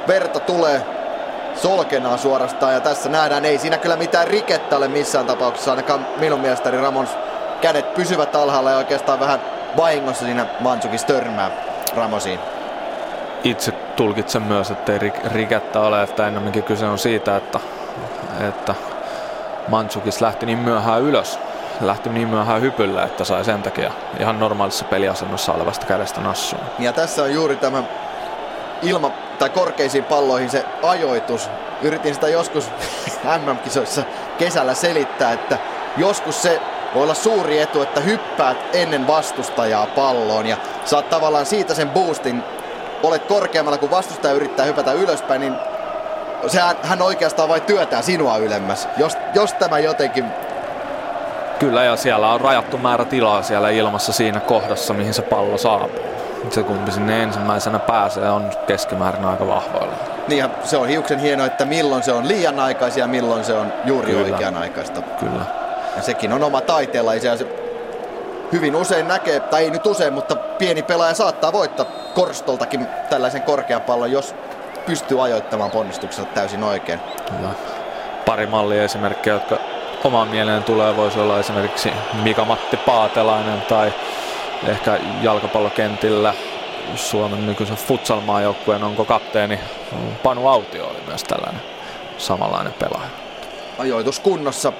verta 0.09 0.41
tulee 0.41 0.87
solkenaa 1.55 2.17
suorastaan 2.17 2.75
ja 2.75 2.81
tässä 2.81 3.09
nähdään, 3.09 3.45
ei 3.45 3.59
siinä 3.59 3.79
kyllä 3.79 3.97
mitään 3.97 4.27
rikettä 4.27 4.77
ole 4.77 4.89
missään 4.89 5.27
tapauksessa, 5.27 5.71
ainakaan 5.71 6.07
minun 6.21 6.41
mielestäni 6.41 6.81
Ramons 6.81 7.11
kädet 7.61 7.95
pysyvät 7.95 8.37
alhaalla 8.37 8.71
ja 8.71 8.77
oikeastaan 8.77 9.21
vähän 9.21 9.41
vahingossa 9.77 10.25
siinä 10.25 10.47
Mansukis 10.61 11.05
törmää 11.05 11.51
Ramosiin. 11.97 12.41
Itse 13.45 13.73
tulkitsen 13.73 14.43
myös, 14.43 14.71
että 14.71 14.93
ei 14.93 14.99
rikettä 15.35 15.81
ole, 15.81 16.03
että 16.03 16.29
enemmänkin 16.29 16.63
kyse 16.63 16.87
on 16.87 16.99
siitä, 16.99 17.37
että, 17.37 17.61
että 18.49 18.75
Mansukis 19.69 20.21
lähti 20.21 20.47
niin 20.47 20.59
myöhään 20.59 21.03
ylös 21.03 21.39
lähti 21.81 22.09
niin 22.09 22.29
myöhään 22.29 22.63
hypyllä, 22.63 23.05
että 23.05 23.25
sai 23.25 23.45
sen 23.45 23.63
takia 23.63 23.91
ihan 24.21 24.41
normaalissa 24.41 24.85
peliasennossa 24.85 25.53
olevasta 25.53 25.87
kädestä 25.87 26.21
nassuun. 26.21 26.63
Ja 26.79 26.93
tässä 26.93 27.23
on 27.23 27.35
juuri 27.35 27.57
tämä 27.57 27.83
ilma 28.83 29.11
tai 29.39 29.51
korkeisiin 29.51 30.05
palloihin 30.05 30.51
se 30.51 30.65
ajoitus. 30.83 31.51
Yritin 31.83 32.15
sitä 32.15 32.29
joskus 32.29 32.71
MM-kisoissa 33.45 34.03
kesällä 34.39 34.75
selittää, 34.75 35.33
että 35.33 35.59
joskus 35.97 36.43
se 36.43 36.61
voi 36.95 37.03
olla 37.03 37.15
suuri 37.15 37.61
etu, 37.61 37.83
että 37.83 38.01
hyppäät 38.01 38.57
ennen 38.73 39.07
vastustajaa 39.07 39.87
palloon 39.87 40.47
ja 40.47 40.57
saat 40.85 41.11
tavallaan 41.11 41.47
siitä 41.47 41.75
sen 41.75 41.91
boostin. 41.91 42.43
Olet 43.03 43.25
korkeammalla, 43.25 43.79
kun 43.79 43.91
vastustaja 43.91 44.35
yrittää 44.35 44.67
hypätä 44.67 44.93
ylöspäin, 44.93 45.41
niin 45.41 45.55
sehän, 46.47 46.77
hän 46.83 47.03
oikeastaan 47.03 47.49
vain 47.49 47.63
työtää 47.63 48.03
sinua 48.03 48.37
ylemmäs. 48.37 48.89
Jos, 48.97 49.17
jos 49.35 49.53
tämä 49.53 49.79
jotenkin 49.79 50.25
Kyllä, 51.59 51.85
ja 51.85 51.97
siellä 51.97 52.33
on 52.33 52.41
rajattu 52.41 52.79
määrä 52.79 53.05
tilaa 53.05 53.43
siellä 53.43 53.71
ilmassa 53.71 54.13
siinä 54.13 54.41
kohdassa, 54.41 54.95
mihin 54.95 55.15
se 55.15 55.23
pallo 55.23 55.59
saapuu. 55.59 56.13
Se 56.51 56.63
kumpi 56.63 56.93
sinne 56.93 57.23
ensimmäisenä 57.23 57.79
pääsee 57.79 58.31
on 58.31 58.51
keskimäärin 58.67 59.25
aika 59.25 59.47
vahvoilla. 59.47 59.95
Niin 60.29 60.39
ja 60.39 60.51
se 60.65 60.77
on 60.77 60.89
hiuksen 60.89 61.19
hienoa, 61.19 61.47
että 61.47 61.65
milloin 61.65 62.03
se 62.03 62.13
on 62.13 62.29
liian 62.29 62.61
aikaisia 62.61 63.05
ja 63.05 63.09
milloin 63.09 63.45
se 63.45 63.53
on 63.53 63.73
juuri 63.85 64.13
Kyllä. 64.13 64.35
oikean 64.35 64.57
aikaista. 64.57 65.03
Kyllä. 65.03 65.45
Ja 65.97 66.03
sekin 66.03 66.33
on 66.33 66.43
oma 66.43 66.61
taiteella. 66.61 67.15
Ja 67.15 67.37
se 67.37 67.47
hyvin 68.53 68.77
usein 68.77 69.09
näkee, 69.09 69.41
tai 69.41 69.65
ei 69.65 69.71
nyt 69.71 69.87
usein, 69.87 70.13
mutta 70.13 70.37
pieni 70.37 70.83
pelaaja 70.83 71.15
saattaa 71.15 71.53
voittaa 71.53 71.87
korstoltakin 72.15 72.87
tällaisen 73.11 73.43
korkean 73.43 73.81
pallon, 73.83 74.13
jos 74.13 74.35
pystyy 74.87 75.25
ajoittamaan 75.25 75.71
ponnistukset 75.71 76.35
täysin 76.35 76.65
oikein. 76.65 77.01
Kyllä. 77.29 77.49
Pari 78.27 78.47
mallia 78.47 78.83
esimerkkejä, 78.83 79.35
jotka 79.35 79.59
omaan 80.05 80.29
mieleen 80.29 80.65
tulee, 80.65 80.97
voisi 80.97 81.21
olla 81.21 81.39
esimerkiksi 81.39 81.93
Mika-Matti 82.23 82.77
Paatelainen 82.77 83.63
tai 83.63 83.93
ehkä 84.69 84.99
jalkapallokentillä 85.23 86.35
Suomen 86.97 87.47
nykyisen 87.47 87.77
futsalmaajoukkueen 87.77 88.85
onko 88.85 89.05
kapteeni 89.05 89.61
Panu 90.23 90.49
Autio 90.49 90.87
oli 90.87 91.03
myös 91.07 91.25
tällainen 91.25 91.63
samanlainen 92.19 92.73
pelaaja. 92.73 93.11
Ajoitus 93.79 94.21
kunnossa. 94.21 94.73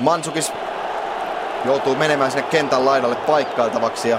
Mansukis 0.00 0.52
joutuu 1.64 1.94
menemään 1.94 2.30
sinne 2.30 2.42
kentän 2.42 2.84
laidalle 2.84 3.16
paikkailtavaksi 3.16 4.08
ja 4.08 4.18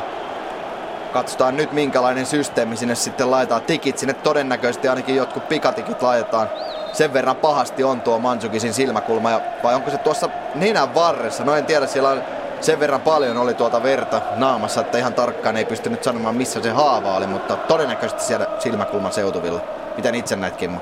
katsotaan 1.14 1.58
nyt 1.58 1.72
minkälainen 1.72 2.26
systeemi 2.26 2.78
sinne 2.78 2.96
sitten 2.96 3.32
laitetaan. 3.32 3.62
Tikit 3.62 3.98
sinne 3.98 4.14
todennäköisesti 4.14 4.88
ainakin 4.88 5.16
jotkut 5.16 5.48
pikatikit 5.50 6.02
laitetaan. 6.02 6.50
Sen 6.94 7.14
verran 7.14 7.36
pahasti 7.36 7.84
on 7.84 8.02
tuo 8.02 8.20
Mansukisin 8.20 8.74
silmäkulma 8.74 9.32
ja, 9.32 9.42
vai 9.64 9.76
onko 9.76 9.92
se 9.92 9.98
tuossa 9.98 10.30
nenän 10.56 10.96
varressa? 10.96 11.44
No 11.44 11.56
en 11.56 11.66
tiedä, 11.66 11.88
siellä 11.88 12.10
on 12.10 12.24
sen 12.62 12.80
verran 12.80 13.02
paljon 13.02 13.38
oli 13.38 13.54
tuota 13.54 13.84
verta 13.84 14.22
naamassa, 14.36 14.82
että 14.82 14.98
ihan 14.98 15.14
tarkkaan 15.14 15.58
ei 15.58 15.66
pystynyt 15.66 16.04
sanomaan 16.04 16.36
missä 16.36 16.62
se 16.62 16.72
haava 16.72 17.16
oli, 17.16 17.28
mutta 17.28 17.56
todennäköisesti 17.56 18.24
siellä 18.24 18.48
silmäkulman 18.60 19.14
seutuvilla. 19.14 19.62
Miten 19.96 20.16
itse 20.16 20.36
näet 20.36 20.58
Kimmo? 20.58 20.82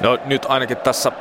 No 0.00 0.18
nyt 0.24 0.46
ainakin 0.48 0.76
tässä, 0.76 1.12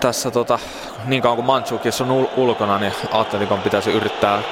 tässä 0.00 0.30
tota, 0.30 0.58
niin 1.04 1.22
kauan 1.22 1.36
kuin 1.36 1.46
Manchukis 1.46 2.00
on 2.00 2.08
ul- 2.08 2.30
ulkona, 2.36 2.78
niin 2.78 2.92
Atletikon 3.12 3.60
pitäisi 3.60 3.92
yrittää 3.92 4.42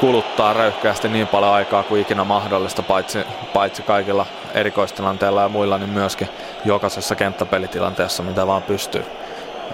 kuluttaa 0.00 0.52
röyhkeästi 0.52 1.08
niin 1.08 1.26
paljon 1.26 1.52
aikaa 1.52 1.82
kuin 1.82 2.00
ikinä 2.00 2.24
mahdollista, 2.24 2.82
paitsi, 2.82 3.18
paitsi 3.54 3.82
kaikilla 3.82 4.26
erikoistilanteilla 4.54 5.42
ja 5.42 5.48
muilla, 5.48 5.78
niin 5.78 5.90
myöskin 5.90 6.28
jokaisessa 6.64 7.14
kenttäpelitilanteessa, 7.14 8.22
mitä 8.22 8.46
vaan 8.46 8.62
pystyy. 8.62 9.04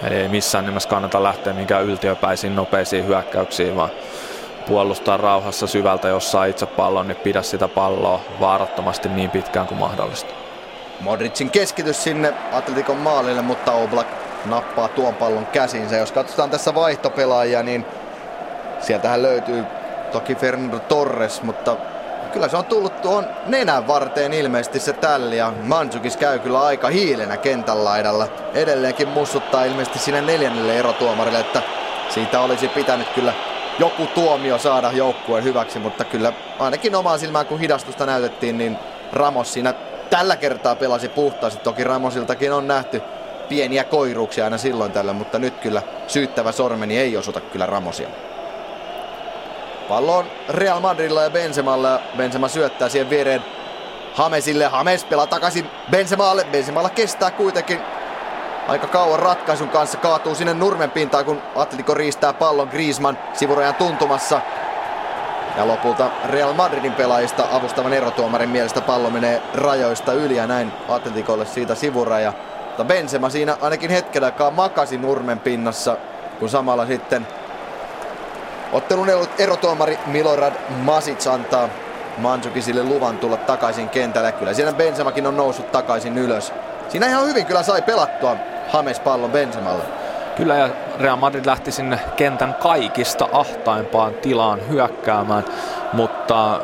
Eli 0.03 0.15
ei 0.15 0.29
missään 0.29 0.67
nimessä 0.67 0.89
kannata 0.89 1.23
lähteä 1.23 1.53
minkään 1.53 1.85
yltiöpäisiin 1.85 2.57
nopeisiin 2.57 3.07
hyökkäyksiin, 3.07 3.77
vaan 3.77 3.91
puolustaa 4.67 5.17
rauhassa 5.17 5.67
syvältä, 5.67 6.09
jos 6.09 6.31
saa 6.31 6.45
itse 6.45 6.67
pallon, 6.67 7.09
niin 7.09 7.17
pidä 7.17 7.43
sitä 7.43 7.69
palloa 7.69 8.21
vaarattomasti 8.41 9.09
niin 9.09 9.31
pitkään 9.31 9.67
kuin 9.67 9.79
mahdollista. 9.79 10.35
Modricin 11.01 11.51
keskitys 11.51 12.05
sinne 12.05 12.35
Atletikon 12.53 12.97
maalille, 12.97 13.43
mutta 13.43 13.73
Oblak 13.73 14.07
nappaa 14.45 14.89
tuon 14.89 15.15
pallon 15.15 15.47
käsinsä. 15.47 15.97
Jos 15.97 16.13
katsotaan 16.13 16.51
tässä 16.51 16.75
vaihtopelaajia, 16.75 17.63
niin 17.63 17.87
sieltähän 18.81 19.23
löytyy 19.23 19.65
toki 20.13 20.35
Fernando 20.35 20.79
Torres, 20.79 21.43
mutta 21.43 21.77
kyllä 22.33 22.49
se 22.49 22.57
on 22.57 22.65
tullut 22.65 22.88
tuon 22.99 23.27
nenän 23.47 23.87
varteen 23.89 24.33
ilmeisesti 24.33 24.81
se 24.81 24.93
tälli 24.93 25.37
ja 25.37 25.53
Mansukis 25.63 26.17
käy 26.17 26.39
kyllä 26.39 26.63
aika 26.63 26.89
hiilenä 26.89 27.37
kentän 27.37 27.85
laidalla. 27.85 28.29
Edelleenkin 28.55 29.09
mussuttaa 29.09 29.65
ilmeisesti 29.65 29.99
sinne 29.99 30.21
neljännelle 30.21 30.79
erotuomarille, 30.79 31.41
että 31.41 31.63
siitä 32.09 32.41
olisi 32.41 32.69
pitänyt 32.69 33.09
kyllä 33.09 33.33
joku 33.79 34.07
tuomio 34.07 34.59
saada 34.59 34.93
joukkueen 34.93 35.45
hyväksi, 35.45 35.79
mutta 35.79 36.05
kyllä 36.05 36.33
ainakin 36.59 36.95
omaan 36.95 37.19
silmään 37.19 37.47
kun 37.47 37.61
hidastusta 37.61 38.07
näytettiin, 38.07 38.59
niin 38.59 38.79
Ramos 39.13 39.53
siinä 39.53 39.75
tällä 40.11 40.37
kertaa 40.37 40.75
pelasi 40.75 41.09
puhtaasti. 41.09 41.61
Toki 41.61 41.85
Ramosiltakin 41.85 42.53
on 42.53 42.69
nähty 42.69 43.03
pieniä 43.49 43.85
koiruuksia 43.85 44.45
aina 44.45 44.59
silloin 44.59 44.93
tällä, 44.93 45.13
mutta 45.13 45.39
nyt 45.39 45.59
kyllä 45.59 45.83
syyttävä 46.07 46.53
sormeni 46.53 46.99
ei 46.99 47.17
osoita 47.17 47.41
kyllä 47.41 47.67
Ramosia. 47.67 48.09
Pallo 49.89 50.17
on 50.17 50.27
Real 50.49 50.81
Madridilla 50.81 51.23
ja 51.23 51.31
Benzemalla 51.31 52.01
Benzema 52.17 52.49
syöttää 52.49 52.89
siihen 52.89 53.11
viereen 53.11 53.45
Hamesille. 54.15 54.67
Hames 54.67 55.05
pelaa 55.05 55.27
takaisin 55.27 55.71
Benzemaalle. 55.91 56.45
Benzemalla 56.45 56.91
kestää 56.91 57.31
kuitenkin 57.31 57.81
aika 58.69 58.87
kauan 58.87 59.19
ratkaisun 59.19 59.69
kanssa. 59.69 59.99
Kaatuu 59.99 60.35
sinne 60.35 60.55
nurmen 60.55 60.91
pintaan, 60.91 61.25
kun 61.25 61.43
Atletico 61.57 61.95
riistää 61.95 62.33
pallon 62.33 62.69
Griezmann 62.69 63.19
sivurajan 63.33 63.75
tuntumassa. 63.75 64.41
Ja 65.57 65.67
lopulta 65.67 66.11
Real 66.31 66.53
Madridin 66.53 66.93
pelaajista 66.93 67.45
avustavan 67.53 67.93
erotuomarin 67.93 68.51
mielestä 68.51 68.81
pallo 68.81 69.11
menee 69.11 69.43
rajoista 69.55 70.13
yli 70.13 70.37
ja 70.37 70.47
näin 70.47 70.73
Atleticolle 70.89 71.47
siitä 71.47 71.75
sivuraja. 71.75 72.33
Mutta 72.67 72.85
Benzema 72.85 73.31
siinä 73.31 73.57
ainakin 73.61 73.91
aikaa 74.25 74.51
makasi 74.51 74.99
nurmen 74.99 75.39
pinnassa, 75.39 75.97
kun 76.39 76.49
samalla 76.49 76.87
sitten 76.87 77.27
ottelun 78.73 79.09
erotuomari 79.39 79.99
Milorad 80.07 80.53
Masic 80.69 81.27
antaa 81.27 81.69
Mansukisille 82.19 82.85
luvan 82.85 83.19
tulla 83.19 83.37
takaisin 83.37 83.89
kentälle. 83.89 84.33
Kyllä 84.33 84.55
siinä 84.55 84.73
Benzemakin 84.73 85.27
on 85.27 85.37
noussut 85.37 85.73
takaisin 85.73 86.19
ylös. 86.19 86.53
Siinä 86.89 87.07
ihan 87.07 87.27
hyvin 87.27 87.47
kyllä 87.47 87.63
sai 87.63 87.83
pelattua 87.83 88.37
Hames 88.69 89.01
pallon 89.01 89.31
Benzemalle. 89.31 89.83
Kyllä 90.37 90.55
ja 90.55 90.69
Real 91.01 91.17
Madrid 91.17 91.47
lähti 91.47 91.73
sinne 91.73 92.01
kentän 92.17 92.55
kaikista 92.55 93.29
ahtaimpaan 93.33 94.15
tilaan 94.15 94.69
hyökkäämään, 94.69 95.45
mutta 95.93 96.61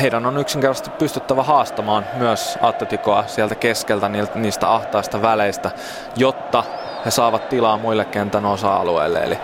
heidän 0.00 0.26
on 0.26 0.38
yksinkertaisesti 0.38 0.90
pystyttävä 0.90 1.42
haastamaan 1.42 2.06
myös 2.16 2.58
Atleticoa 2.62 3.24
sieltä 3.26 3.54
keskeltä 3.54 4.10
niistä 4.34 4.74
ahtaista 4.74 5.22
väleistä, 5.22 5.70
jotta 6.16 6.64
he 7.06 7.10
saavat 7.10 7.48
tilaa 7.48 7.76
muille 7.76 8.04
kentän 8.04 8.46
osa-alueille. 8.46 9.18
Eli 9.18 9.38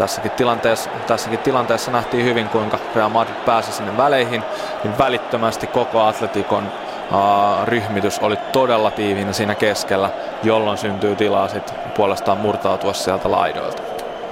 tässäkin 0.00 0.30
tilanteessa, 0.30 0.90
tässäkin 1.06 1.38
tilanteessa 1.38 1.90
nähtiin 1.90 2.24
hyvin, 2.24 2.48
kuinka 2.48 2.78
Real 2.94 3.08
Madrid 3.08 3.34
pääsi 3.46 3.72
sinne 3.72 3.96
väleihin, 3.96 4.42
niin 4.84 4.98
välittömästi 4.98 5.66
koko 5.66 6.00
Atletikon 6.00 6.64
uh, 6.64 7.66
ryhmitys 7.66 8.18
oli 8.18 8.36
todella 8.36 8.90
tiiviinä 8.90 9.32
siinä 9.32 9.54
keskellä, 9.54 10.10
jolloin 10.42 10.78
syntyy 10.78 11.16
tilaa 11.16 11.48
sitten 11.48 11.76
puolestaan 11.96 12.38
murtautua 12.38 12.92
sieltä 12.92 13.30
laidoilta. 13.30 13.82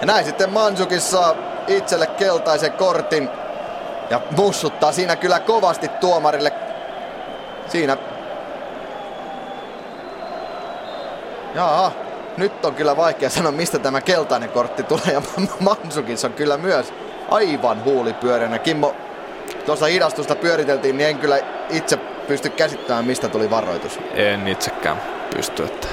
Ja 0.01 0.07
näin 0.07 0.25
sitten 0.25 0.53
Mansukin 0.53 1.01
saa 1.01 1.35
itselle 1.67 2.07
keltaisen 2.07 2.73
kortin 2.73 3.31
ja 4.11 4.21
mussuttaa 4.37 4.93
siinä 4.93 5.17
kyllä 5.17 5.41
kovasti 5.41 5.89
tuomarille. 5.89 6.53
Siinä 7.67 7.97
Jaa, 11.55 11.93
nyt 12.39 12.65
on 12.65 12.75
kyllä 12.75 12.97
vaikea 12.97 13.31
sanoa, 13.31 13.53
mistä 13.53 13.79
tämä 13.79 14.01
keltainen 14.01 14.49
kortti 14.49 14.83
tulee. 14.83 15.13
Ja 15.13 15.23
Mansukis 15.61 16.25
on 16.25 16.33
kyllä 16.33 16.57
myös 16.57 16.95
aivan 17.31 17.85
huulipyöränä. 17.85 18.59
Kimmo, 18.59 18.95
tuossa 19.67 19.87
hidastusta 19.87 20.35
pyöriteltiin, 20.35 20.97
niin 20.97 21.09
en 21.09 21.19
kyllä 21.19 21.39
itse 21.71 21.97
pysty 21.97 22.51
käsittämään, 22.51 23.05
mistä 23.05 23.29
tuli 23.29 23.51
varoitus. 23.51 23.99
En 24.15 24.49
itsekään 24.49 25.03
pysty, 25.35 25.65
että 25.65 25.89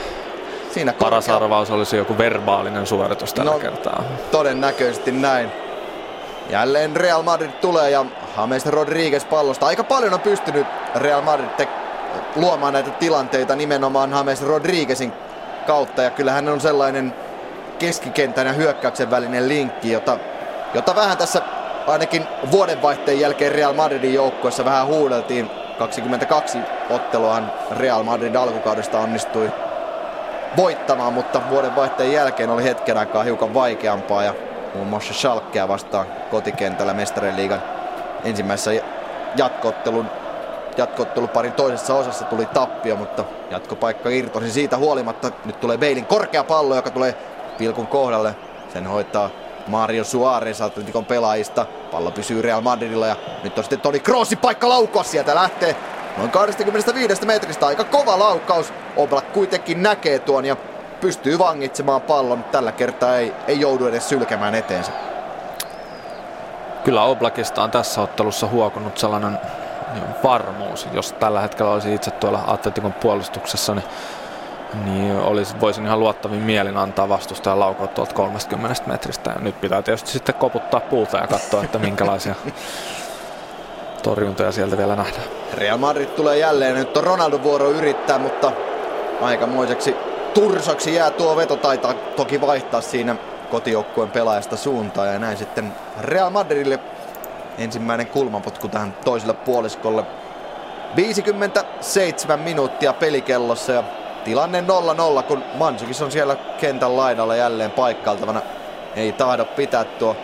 Siinä 0.76 0.92
korkea... 0.92 1.06
Paras 1.06 1.30
arvaus 1.30 1.72
olisi 1.72 1.98
joku 1.98 2.18
verbaalinen 2.18 2.88
suoritus 2.88 3.34
tällä 3.34 3.52
no, 3.52 3.60
kertaa. 3.60 4.04
Todennäköisesti 4.32 5.12
näin. 5.12 5.52
Jälleen 6.50 6.96
Real 6.96 7.22
Madrid 7.22 7.52
tulee 7.52 7.90
ja 7.90 8.06
James 8.38 8.66
Rodriguez 8.66 9.26
pallosta. 9.26 9.66
Aika 9.66 9.84
paljon 9.84 10.14
on 10.14 10.20
pystynyt 10.20 10.68
Real 10.96 11.22
Madrid 11.22 11.50
te- 11.50 11.68
luomaan 12.36 12.74
näitä 12.74 12.90
tilanteita 12.90 13.56
nimenomaan 13.56 14.12
James 14.12 14.42
Rodriguezin 14.42 15.14
kautta. 15.66 16.02
Ja 16.02 16.10
kyllähän 16.10 16.50
on 16.50 16.62
sellainen 16.62 17.14
keskikentän 17.80 18.48
ja 18.48 18.54
hyökkäyksen 18.54 19.12
välinen 19.12 19.48
linkki, 19.48 19.92
jota, 19.92 20.18
jota 20.74 20.96
vähän 20.96 21.18
tässä 21.18 21.42
ainakin 21.88 22.28
vuodenvaihteen 22.52 23.20
jälkeen 23.20 23.52
Real 23.52 23.74
Madridin 23.74 24.14
joukkoissa 24.14 24.66
vähän 24.66 24.88
huudeltiin. 24.88 25.50
22 25.80 26.58
otteluahan 26.90 27.52
Real 27.72 28.04
Madrid 28.04 28.36
alkukaudesta 28.36 29.00
onnistui 29.00 29.52
voittamaan, 30.58 31.14
mutta 31.14 31.42
vuodenvaihteen 31.50 32.12
jälkeen 32.12 32.50
oli 32.50 32.64
hetken 32.64 32.98
aikaa 32.98 33.24
hiukan 33.24 33.54
vaikeampaa 33.54 34.24
ja 34.24 34.34
muun 34.76 34.88
muassa 34.88 35.14
Schalkea 35.14 35.68
vastaan 35.68 36.06
kotikentällä 36.32 36.94
mestarien 36.94 37.36
liigan 37.36 37.62
ensimmäisessä 38.24 38.72
jatkoottelun 39.36 40.10
jatkootteluparin 40.78 41.54
toisessa 41.54 41.96
osassa 41.96 42.26
tuli 42.26 42.46
tappio, 42.46 42.96
mutta 42.96 43.24
jatkopaikka 43.52 44.10
irtosi 44.10 44.52
siitä 44.52 44.78
huolimatta. 44.78 45.32
Nyt 45.46 45.60
tulee 45.60 45.78
Beilin 45.78 46.06
korkea 46.06 46.44
pallo, 46.44 46.76
joka 46.76 46.90
tulee 46.90 47.16
pilkun 47.58 47.88
kohdalle. 47.88 48.36
Sen 48.74 48.88
hoitaa 48.88 49.30
Mario 49.68 50.04
Suarez 50.04 50.62
Atletikon 50.62 51.06
pelaajista. 51.06 51.66
Pallo 51.92 52.12
pysyy 52.12 52.42
Real 52.42 52.62
Madridilla 52.62 53.08
ja 53.08 53.16
nyt 53.44 53.58
on 53.58 53.64
sitten 53.64 53.82
Toni 53.82 54.00
Kroosin 54.00 54.38
paikka 54.38 54.70
laukoa. 54.70 55.04
Sieltä 55.04 55.36
lähtee 55.36 55.76
noin 56.18 56.32
25 56.32 57.26
metristä. 57.26 57.68
Aika 57.68 57.84
kova 57.84 58.20
laukaus. 58.20 58.74
Oblak 58.98 59.34
kuitenkin 59.34 59.84
näkee 59.84 60.20
tuon 60.20 60.46
ja 60.46 60.56
pystyy 61.02 61.40
vangitsemaan 61.40 62.02
pallon. 62.02 62.44
Tällä 62.44 62.72
kertaa 62.72 63.18
ei, 63.18 63.34
ei 63.48 63.60
joudu 63.60 63.88
edes 63.88 64.10
sylkemään 64.10 64.56
eteensä. 64.56 64.92
Kyllä 66.84 67.04
Oblakista 67.04 67.64
on 67.64 67.72
tässä 67.72 68.02
ottelussa 68.02 68.48
huokunut 68.48 68.98
sellainen 68.98 69.40
varmuus. 70.24 70.88
Jos 70.94 71.14
tällä 71.14 71.42
hetkellä 71.42 71.72
olisi 71.72 71.94
itse 71.94 72.12
tuolla 72.12 72.44
Atletikon 72.48 72.94
puolustuksessa, 72.94 73.76
niin, 73.76 73.86
niin 74.86 75.16
olisi, 75.16 75.60
voisin 75.60 75.86
ihan 75.86 76.00
luottavin 76.00 76.42
mielin 76.42 76.78
antaa 76.78 77.10
vastustajan 77.10 77.60
laukoa 77.60 77.88
tuolta 77.88 78.14
30 78.14 78.82
metristä. 78.88 79.32
Ja 79.32 79.40
nyt 79.40 79.62
pitää 79.62 79.82
tietysti 79.82 80.12
sitten 80.12 80.36
koputtaa 80.36 80.80
puuta 80.80 81.18
ja 81.18 81.28
katsoa, 81.28 81.64
että 81.64 81.80
minkälaisia 81.80 82.36
torjuntoja 84.04 84.52
sieltä 84.52 84.78
vielä 84.78 84.96
nähdään. 84.96 85.26
Real 85.54 85.78
Madrid 85.78 86.08
tulee 86.08 86.38
jälleen. 86.38 86.76
Nyt 86.76 86.98
on 86.98 87.04
Ronaldo 87.04 87.44
vuoro 87.44 87.70
yrittää, 87.70 88.20
mutta 88.20 88.52
aikamoiseksi 89.22 89.96
tursaksi 90.34 90.96
jää 90.96 91.12
tuo 91.12 91.36
veto. 91.36 91.56
Taitaa 91.56 91.94
toki 91.94 92.42
vaihtaa 92.42 92.82
siinä 92.82 93.16
kotijoukkueen 93.52 94.12
pelaajasta 94.12 94.58
suuntaan. 94.58 95.14
Ja 95.14 95.20
näin 95.20 95.38
sitten 95.38 95.74
Real 96.02 96.30
Madridille 96.30 96.80
ensimmäinen 97.58 98.08
kulmapotku 98.08 98.68
tähän 98.68 98.98
toiselle 99.06 99.34
puoliskolle. 99.34 100.04
57 100.96 102.40
minuuttia 102.40 102.94
pelikellossa 102.94 103.72
ja 103.72 103.84
tilanne 104.24 104.64
0-0, 105.20 105.24
kun 105.24 105.44
Mansukis 105.54 106.02
on 106.02 106.12
siellä 106.12 106.36
kentän 106.36 106.98
laidalla 106.98 107.36
jälleen 107.36 107.72
paikkailtavana. 107.72 108.42
Ei 108.96 109.12
tahdo 109.12 109.46
pitää 109.46 109.84
tuo. 109.84 110.16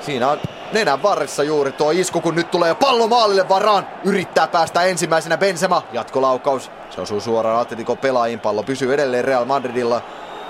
Siinä 0.00 0.30
on 0.30 0.40
nenän 0.72 1.02
varressa 1.02 1.42
juuri 1.42 1.72
tuo 1.72 1.90
isku, 1.90 2.20
kun 2.20 2.34
nyt 2.34 2.50
tulee 2.50 2.74
pallo 2.74 3.08
maalille 3.08 3.48
varaan. 3.48 3.86
Yrittää 4.04 4.46
päästä 4.46 4.82
ensimmäisenä 4.82 5.36
Benzema. 5.38 5.82
Jatkolaukaus. 5.92 6.70
Se 6.90 7.00
osuu 7.00 7.20
suoraan 7.20 7.60
Atletico 7.60 7.96
pelaajiin. 7.96 8.40
Pallo 8.40 8.62
pysyy 8.62 8.94
edelleen 8.94 9.24
Real 9.24 9.44
Madridilla. 9.44 10.00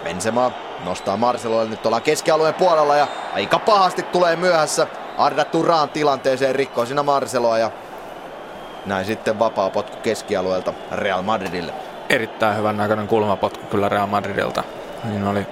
Benzema 0.04 0.50
nostaa 0.84 1.16
Marcelolle. 1.16 1.70
Nyt 1.70 1.86
ollaan 1.86 2.02
keskialueen 2.02 2.54
puolella 2.54 2.96
ja 2.96 3.06
aika 3.34 3.58
pahasti 3.58 4.02
tulee 4.02 4.36
myöhässä. 4.36 4.86
Arda 5.18 5.44
Turan 5.44 5.88
tilanteeseen 5.88 6.54
rikkoo 6.54 6.86
siinä 6.86 7.02
Marceloa 7.02 7.58
ja 7.58 7.70
näin 8.86 9.06
sitten 9.06 9.38
vapaa 9.38 9.70
potku 9.70 9.96
keskialueelta 9.96 10.72
Real 10.92 11.22
Madridille. 11.22 11.72
Erittäin 12.08 12.56
hyvän 12.56 12.76
näköinen 12.76 13.08
kulmapotku 13.08 13.66
kyllä 13.66 13.88
Real 13.88 14.06
Madridilta. 14.06 14.62
Niin 15.04 15.26
oli, 15.26 15.46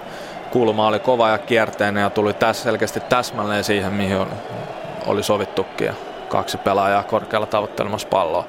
kulma 0.51 0.87
oli 0.87 0.99
kova 0.99 1.29
ja 1.29 1.39
kierteinen 1.39 2.03
ja 2.03 2.11
tuli 2.11 2.35
tässä 2.35 2.63
selkeästi 2.63 3.01
täsmälleen 3.01 3.65
siihen, 3.65 3.93
mihin 3.93 4.17
oli, 4.17 4.31
oli 5.07 5.23
sovittukin. 5.23 5.87
Ja 5.87 5.95
kaksi 6.29 6.59
pelaajaa 6.59 7.03
korkealla 7.03 7.47
tavoittelemassa 7.47 8.09
palloa. 8.09 8.45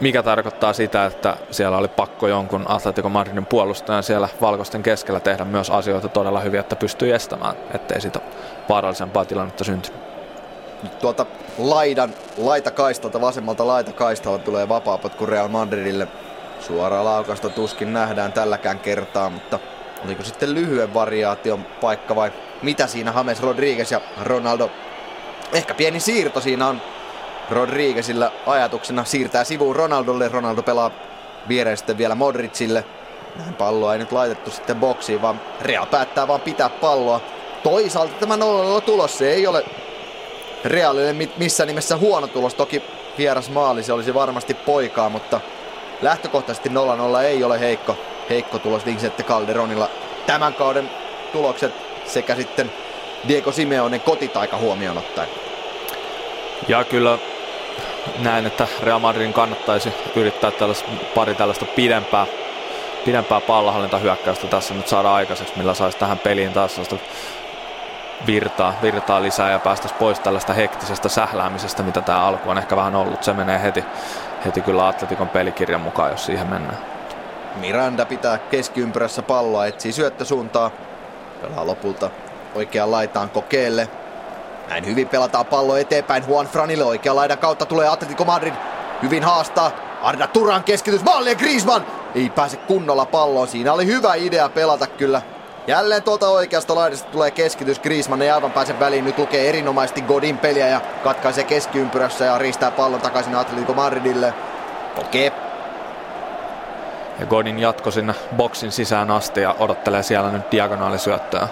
Mikä 0.00 0.22
tarkoittaa 0.22 0.72
sitä, 0.72 1.06
että 1.06 1.36
siellä 1.50 1.76
oli 1.78 1.88
pakko 1.88 2.28
jonkun 2.28 2.64
Atletico 2.68 3.08
Madridin 3.08 3.46
puolustajan 3.46 4.02
siellä 4.02 4.28
valkoisten 4.40 4.82
keskellä 4.82 5.20
tehdä 5.20 5.44
myös 5.44 5.70
asioita 5.70 6.08
todella 6.08 6.40
hyvin, 6.40 6.60
että 6.60 6.76
pystyy 6.76 7.14
estämään, 7.14 7.54
ettei 7.74 8.00
sitä 8.00 8.20
vaarallisempaa 8.68 9.24
tilannetta 9.24 9.64
syntynyt. 9.64 10.09
Nyt 10.82 10.98
tuolta 10.98 11.26
laidan 11.58 12.14
laitakaistalta, 12.36 13.20
vasemmalta 13.20 13.66
laitakaistalta 13.66 14.44
tulee 14.44 14.68
vapaapotku 14.68 15.26
Real 15.26 15.48
Madridille. 15.48 16.08
Suoraa 16.60 17.04
laukasta 17.04 17.48
tuskin 17.48 17.92
nähdään 17.92 18.32
tälläkään 18.32 18.78
kertaa, 18.78 19.30
mutta 19.30 19.58
oliko 20.04 20.22
sitten 20.22 20.54
lyhyen 20.54 20.94
variaation 20.94 21.64
paikka 21.64 22.16
vai 22.16 22.32
mitä 22.62 22.86
siinä 22.86 23.12
James 23.16 23.42
Rodriguez 23.42 23.92
ja 23.92 24.00
Ronaldo? 24.22 24.70
Ehkä 25.52 25.74
pieni 25.74 26.00
siirto 26.00 26.40
siinä 26.40 26.66
on 26.66 26.82
Rodriguezilla 27.50 28.32
ajatuksena 28.46 29.04
siirtää 29.04 29.44
sivuun 29.44 29.76
Ronaldolle. 29.76 30.28
Ronaldo 30.28 30.62
pelaa 30.62 30.90
viereen 31.48 31.76
sitten 31.76 31.98
vielä 31.98 32.14
Modricille. 32.14 32.84
Näin 33.36 33.54
palloa 33.54 33.92
ei 33.92 33.98
nyt 33.98 34.12
laitettu 34.12 34.50
sitten 34.50 34.76
boksiin, 34.76 35.22
vaan 35.22 35.40
Real 35.60 35.86
päättää 35.86 36.28
vaan 36.28 36.40
pitää 36.40 36.68
palloa. 36.68 37.20
Toisaalta 37.62 38.14
tämä 38.20 38.36
0 38.36 38.80
tulos, 38.80 39.18
se 39.18 39.32
ei 39.32 39.46
ole 39.46 39.64
Realille 40.64 41.12
missä 41.36 41.66
nimessä 41.66 41.96
huono 41.96 42.26
tulos. 42.26 42.54
Toki 42.54 42.82
vieras 43.18 43.50
maali, 43.50 43.82
se 43.82 43.92
olisi 43.92 44.14
varmasti 44.14 44.54
poikaa, 44.54 45.08
mutta 45.08 45.40
lähtökohtaisesti 46.02 46.68
0-0 46.68 47.20
ei 47.20 47.44
ole 47.44 47.60
heikko, 47.60 47.96
heikko 48.30 48.58
tulos 48.58 48.86
Vincente 48.86 49.22
Calderonilla. 49.22 49.88
Tämän 50.26 50.54
kauden 50.54 50.90
tulokset 51.32 51.72
sekä 52.04 52.34
sitten 52.34 52.72
Diego 53.28 53.52
Simeonen 53.52 54.00
kotitaika 54.00 54.56
huomioon 54.56 54.98
ottaen. 54.98 55.28
Ja 56.68 56.84
kyllä 56.84 57.18
näen, 58.18 58.46
että 58.46 58.68
Real 58.82 58.98
Madridin 58.98 59.32
kannattaisi 59.32 59.92
yrittää 60.16 60.50
tällaista, 60.50 60.88
pari 61.14 61.34
tällaista 61.34 61.64
pidempää, 61.64 62.26
pidempää 63.04 63.40
pallohallintahyökkäystä 63.40 64.46
tässä 64.46 64.74
nyt 64.74 64.88
saada 64.88 65.14
aikaiseksi, 65.14 65.54
millä 65.56 65.74
saisi 65.74 65.98
tähän 65.98 66.18
peliin 66.18 66.52
taas 66.52 66.78
virtaa, 68.26 68.74
virtaa 68.82 69.22
lisää 69.22 69.50
ja 69.50 69.58
päästäisiin 69.58 69.98
pois 69.98 70.20
tällaista 70.20 70.52
hektisestä 70.52 71.08
sähläämisestä, 71.08 71.82
mitä 71.82 72.00
tämä 72.00 72.24
alku 72.26 72.50
on 72.50 72.58
ehkä 72.58 72.76
vähän 72.76 72.96
ollut. 72.96 73.24
Se 73.24 73.32
menee 73.32 73.62
heti, 73.62 73.84
heti 74.46 74.60
kyllä 74.60 74.88
Atletikon 74.88 75.28
pelikirjan 75.28 75.80
mukaan, 75.80 76.10
jos 76.10 76.26
siihen 76.26 76.46
mennään. 76.46 76.78
Miranda 77.56 78.06
pitää 78.06 78.38
keskiympyrässä 78.38 79.22
palloa, 79.22 79.66
etsii 79.66 79.92
syöttösuuntaa. 79.92 80.70
Pelaa 81.42 81.66
lopulta 81.66 82.10
oikeaan 82.54 82.90
laitaan 82.90 83.30
kokeelle. 83.30 83.88
Näin 84.68 84.86
hyvin 84.86 85.08
pelataan 85.08 85.46
pallo 85.46 85.76
eteenpäin 85.76 86.24
Juan 86.28 86.46
Franille. 86.46 86.84
Oikean 86.84 87.16
laidan 87.16 87.38
kautta 87.38 87.66
tulee 87.66 87.88
Atletico 87.88 88.24
Madrid. 88.24 88.54
Hyvin 89.02 89.24
haastaa. 89.24 89.70
Arda 90.02 90.26
Turan 90.26 90.64
keskitys. 90.64 91.04
Malli 91.04 91.34
Griezmann 91.34 91.86
ei 92.14 92.30
pääse 92.30 92.56
kunnolla 92.56 93.06
palloon. 93.06 93.48
Siinä 93.48 93.72
oli 93.72 93.86
hyvä 93.86 94.14
idea 94.14 94.48
pelata 94.48 94.86
kyllä 94.86 95.22
Jälleen 95.70 96.02
tuolta 96.02 96.28
oikeasta 96.28 96.74
laidasta 96.74 97.10
tulee 97.10 97.30
keskitys. 97.30 97.80
Griezmann 97.80 98.22
ei 98.22 98.30
aivan 98.30 98.52
pääse 98.52 98.80
väliin. 98.80 99.04
Nyt 99.04 99.18
lukee 99.18 99.48
erinomaisesti 99.48 100.02
Godin 100.02 100.38
peliä 100.38 100.68
ja 100.68 100.80
katkaisee 101.04 101.44
keskiympyrässä 101.44 102.24
ja 102.24 102.38
riistää 102.38 102.70
pallon 102.70 103.00
takaisin 103.00 103.34
Atletico 103.34 103.74
Madridille. 103.74 104.34
Okei. 104.98 105.26
Okay. 105.26 105.40
Ja 107.20 107.26
Godin 107.26 107.58
jatko 107.58 107.90
sinne 107.90 108.14
boksin 108.36 108.72
sisään 108.72 109.10
asti 109.10 109.40
ja 109.40 109.56
odottelee 109.58 110.02
siellä 110.02 110.30
nyt 110.30 110.50
diagonaalisyöttöä. 110.50 111.48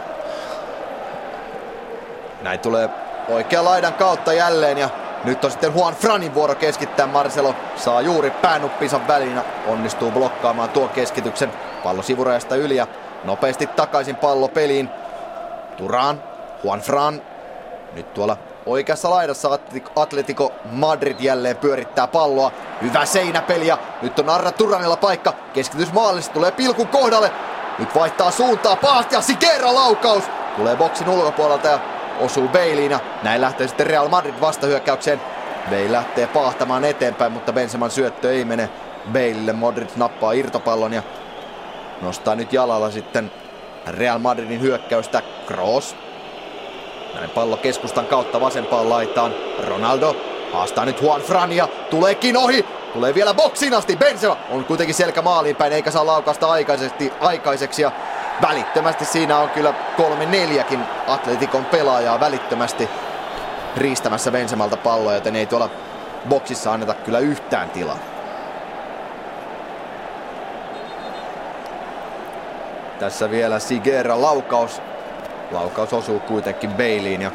Näin 2.43 2.61
tulee 2.61 2.89
oikea 3.29 3.65
laidan 3.65 3.95
kautta 3.95 4.33
jälleen 4.33 4.79
ja 4.79 4.89
nyt 5.25 5.45
on 5.45 5.51
sitten 5.51 5.75
Juan 5.75 5.95
Franin 5.95 6.35
vuoro 6.35 6.55
keskittää. 6.55 7.07
Marcelo 7.07 7.55
saa 7.77 8.01
juuri 8.01 8.31
päänuppinsa 8.31 9.01
väliin 9.09 9.41
onnistuu 9.67 10.11
blokkaamaan 10.11 10.69
tuon 10.69 10.89
keskityksen. 10.89 11.53
Pallo 11.83 12.03
sivurajasta 12.03 12.57
yli 12.57 12.77
ja 12.77 12.87
Nopeasti 13.25 13.67
takaisin 13.67 14.17
pallo 14.17 14.49
peliin. 14.49 14.89
Turan, 15.77 16.23
Juan 16.65 16.81
Fran. 16.81 17.23
Nyt 17.93 18.15
tuolla 18.15 18.37
oikeassa 18.67 19.11
laidassa 19.11 19.59
Atletico 19.97 20.53
Madrid 20.73 21.17
jälleen 21.21 21.57
pyörittää 21.57 22.07
palloa. 22.07 22.53
Hyvä 22.83 23.05
seinäpeli 23.05 23.67
ja 23.67 23.79
nyt 24.03 24.19
on 24.19 24.29
Arra 24.29 24.53
Turanilla 24.53 24.97
paikka. 24.97 25.33
Keskitys 25.53 25.93
maalissa 25.93 26.33
tulee 26.33 26.53
pilkun 26.53 26.89
kohdalle. 26.89 27.33
Nyt 27.79 27.95
vaihtaa 27.95 28.31
suuntaa 28.31 28.77
pahasti 28.77 29.15
ja 29.15 29.21
Sikera 29.21 29.75
laukaus. 29.75 30.25
Tulee 30.57 30.77
boksin 30.77 31.09
ulkopuolelta 31.09 31.69
ja 31.69 31.79
osuu 32.21 32.51
ja 32.91 33.01
näin 33.23 33.41
lähtee 33.41 33.69
sitten 33.69 33.87
Real 33.87 34.09
Madrid 34.09 34.35
vastahyökkäykseen. 34.41 35.21
Bale 35.71 35.93
lähtee 35.93 36.27
pahtamaan 36.27 36.85
eteenpäin, 36.85 37.33
mutta 37.33 37.53
Benzeman 37.53 37.91
syöttö 37.91 38.33
ei 38.33 38.45
mene 38.45 38.71
Baleille. 39.13 39.53
Modric 39.53 39.97
nappaa 39.97 40.33
irtopallon 40.33 40.93
ja 40.93 41.03
Nostaa 42.03 42.35
nyt 42.35 42.53
jalalla 42.53 42.91
sitten 42.91 43.31
Real 43.87 44.19
Madridin 44.19 44.61
hyökkäystä. 44.61 45.23
Kroos. 45.47 45.97
Näin 47.15 47.31
pallo 47.31 47.57
keskustan 47.57 48.07
kautta 48.07 48.41
vasempaan 48.41 48.91
laitaan. 48.91 49.35
Ronaldo 49.67 50.17
haastaa 50.53 50.85
nyt 50.85 51.03
Juan 51.03 51.21
Frania. 51.21 51.69
Tuleekin 51.91 52.37
ohi. 52.37 52.67
Tulee 52.93 53.15
vielä 53.15 53.35
boksin 53.35 53.75
asti. 53.75 53.97
Benzema 53.97 54.37
on 54.51 54.65
kuitenkin 54.65 54.95
selkä 54.95 55.23
maaliin 55.23 55.57
päin 55.57 55.73
eikä 55.73 55.91
saa 55.91 56.07
laukasta 56.07 56.51
aikaisesti, 56.51 57.13
aikaiseksi. 57.21 57.83
Ja 57.83 57.93
välittömästi 58.43 59.05
siinä 59.05 59.39
on 59.39 59.51
kyllä 59.51 59.75
kolme 59.97 60.27
neljäkin 60.27 60.81
Atletikon 61.07 61.65
pelaajaa 61.65 62.21
välittömästi 62.21 62.89
riistämässä 63.77 64.31
Benzemalta 64.31 64.77
palloa, 64.77 65.15
joten 65.15 65.37
ei 65.37 65.47
tuolla 65.47 65.71
boksissa 66.29 66.73
anneta 66.73 66.95
kyllä 66.95 67.19
yhtään 67.19 67.71
tilaa. 67.71 67.99
Tässä 72.99 73.31
vielä 73.31 73.59
Sigera 73.59 74.23
laukaus. 74.23 74.83
Laukaus 75.51 75.93
osuu 75.93 76.21
kuitenkin 76.21 76.71
Beiliin 76.71 77.23
ja 77.23 77.31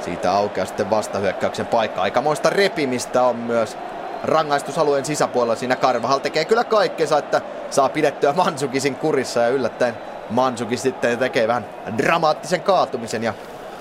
siitä 0.00 0.32
aukeaa 0.32 0.66
sitten 0.66 0.90
vastahyökkäyksen 0.90 1.66
paikka. 1.66 2.02
Aikamoista 2.02 2.50
repimistä 2.50 3.22
on 3.22 3.36
myös 3.36 3.76
rangaistusalueen 4.24 5.04
sisäpuolella. 5.04 5.56
Siinä 5.56 5.76
Karvahal 5.76 6.18
tekee 6.18 6.44
kyllä 6.44 6.64
kaikkensa, 6.64 7.18
että 7.18 7.40
saa 7.70 7.88
pidettyä 7.88 8.32
Mansukisin 8.32 8.96
kurissa 8.96 9.40
ja 9.40 9.48
yllättäen 9.48 9.94
Mansukis 10.30 10.82
sitten 10.82 11.18
tekee 11.18 11.48
vähän 11.48 11.66
dramaattisen 11.98 12.60
kaatumisen 12.60 13.22
ja 13.22 13.34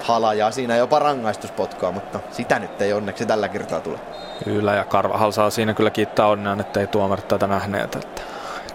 halajaa 0.04 0.52
siinä 0.52 0.76
jopa 0.76 1.00
rangaistuspotkua, 1.00 1.92
mutta 1.92 2.20
sitä 2.32 2.60
nyt 2.60 2.82
ei 2.82 2.94
onneksi 2.94 3.26
tällä 3.26 3.48
kertaa 3.48 3.80
tule. 3.80 4.00
Kyllä, 4.44 4.76
ja 4.76 4.84
Karvahal 4.84 5.32
saa 5.32 5.50
siinä 5.50 5.74
kyllä 5.74 5.90
kiittää 5.90 6.28
onnea, 6.28 6.58
että 6.60 6.80
ei 6.80 6.88
tuomarit 6.88 7.28
tätä 7.28 7.48
nähneet. 7.48 7.96
Että 7.96 8.22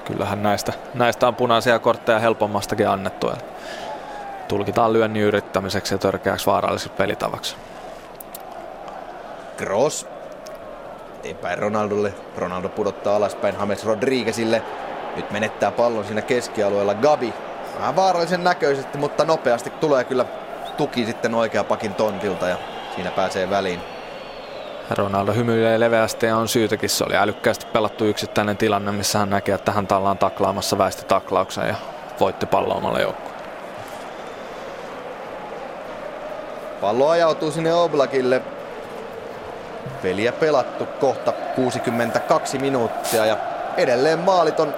kyllähän 0.09 0.43
näistä, 0.43 0.73
näistä 0.95 1.29
on 1.29 1.35
punaisia 1.35 1.79
kortteja 1.79 2.19
helpommastakin 2.19 2.89
annettu. 2.89 3.33
Tulkitaan 4.49 4.93
lyönnin 4.93 5.23
yrittämiseksi 5.23 5.95
ja 5.95 5.99
törkeäksi 5.99 6.47
vaaralliseksi 6.47 6.97
pelitavaksi. 6.97 7.57
Cross. 9.57 10.07
Eteenpäin 11.19 11.59
Ronaldolle. 11.59 12.15
Ronaldo 12.37 12.69
pudottaa 12.69 13.17
alaspäin 13.17 13.55
James 13.59 13.85
Rodriguezille. 13.85 14.63
Nyt 15.17 15.31
menettää 15.31 15.71
pallon 15.71 16.05
siinä 16.05 16.23
keskialueella 16.23 16.95
Gabi. 16.95 17.35
Vähän 17.79 17.97
vaarallisen 17.97 18.45
näköisesti, 18.45 18.99
mutta 18.99 19.25
nopeasti 19.25 19.71
tulee 19.71 20.05
kyllä 20.05 20.25
tuki 20.77 21.07
sitten 21.07 21.35
oikea 21.35 21.65
pakin 21.65 21.95
tontilta 21.95 22.49
ja 22.49 22.57
siinä 22.95 23.11
pääsee 23.11 23.51
väliin 23.51 23.81
Ronaldo 24.91 25.33
hymyilee 25.33 25.81
leveästi 25.81 26.27
ja 26.27 26.37
on 26.37 26.49
syytäkin. 26.49 26.91
Se 26.91 27.05
oli 27.05 27.17
älykkäästi 27.17 27.67
pelattu 27.67 28.05
yksittäinen 28.05 28.57
tilanne, 28.57 28.93
missä 28.93 29.19
hän 29.19 29.31
näkee, 29.31 29.55
että 29.55 29.73
hän 29.73 29.87
ollaan 29.97 30.19
taklaamassa 30.19 30.79
väisti 30.79 31.05
taklauksen 31.05 31.69
ja 31.69 31.75
voitti 32.21 32.47
pallo 32.47 32.75
omalle 32.75 33.03
joukkueelle. 33.03 33.39
Pallo 36.81 37.09
ajautuu 37.09 37.51
sinne 37.51 37.75
Oblakille. 37.75 38.43
Peliä 40.03 40.33
pelattu 40.33 40.87
kohta 41.01 41.33
62 41.33 42.59
minuuttia 42.59 43.27
ja 43.27 43.37
edelleen 43.77 44.19
maaliton 44.19 44.75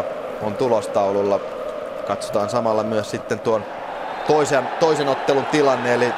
0-0 0.00 0.04
on 0.42 0.54
tulostaululla. 0.54 1.40
Katsotaan 2.06 2.50
samalla 2.50 2.82
myös 2.82 3.10
sitten 3.10 3.40
tuon 3.40 3.64
toisen, 4.26 4.68
toisen 4.80 5.08
ottelun 5.08 5.46
tilanne, 5.46 5.94
eli 5.94 6.12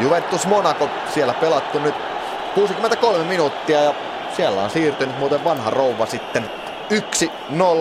Juventus 0.00 0.46
Monaco 0.46 0.88
siellä 1.14 1.34
pelattu 1.34 1.78
nyt 1.78 1.94
63 2.54 3.24
minuuttia 3.24 3.82
ja 3.82 3.94
siellä 4.36 4.62
on 4.62 4.70
siirtynyt 4.70 5.18
muuten 5.18 5.44
vanha 5.44 5.70
rouva 5.70 6.06
sitten 6.06 6.50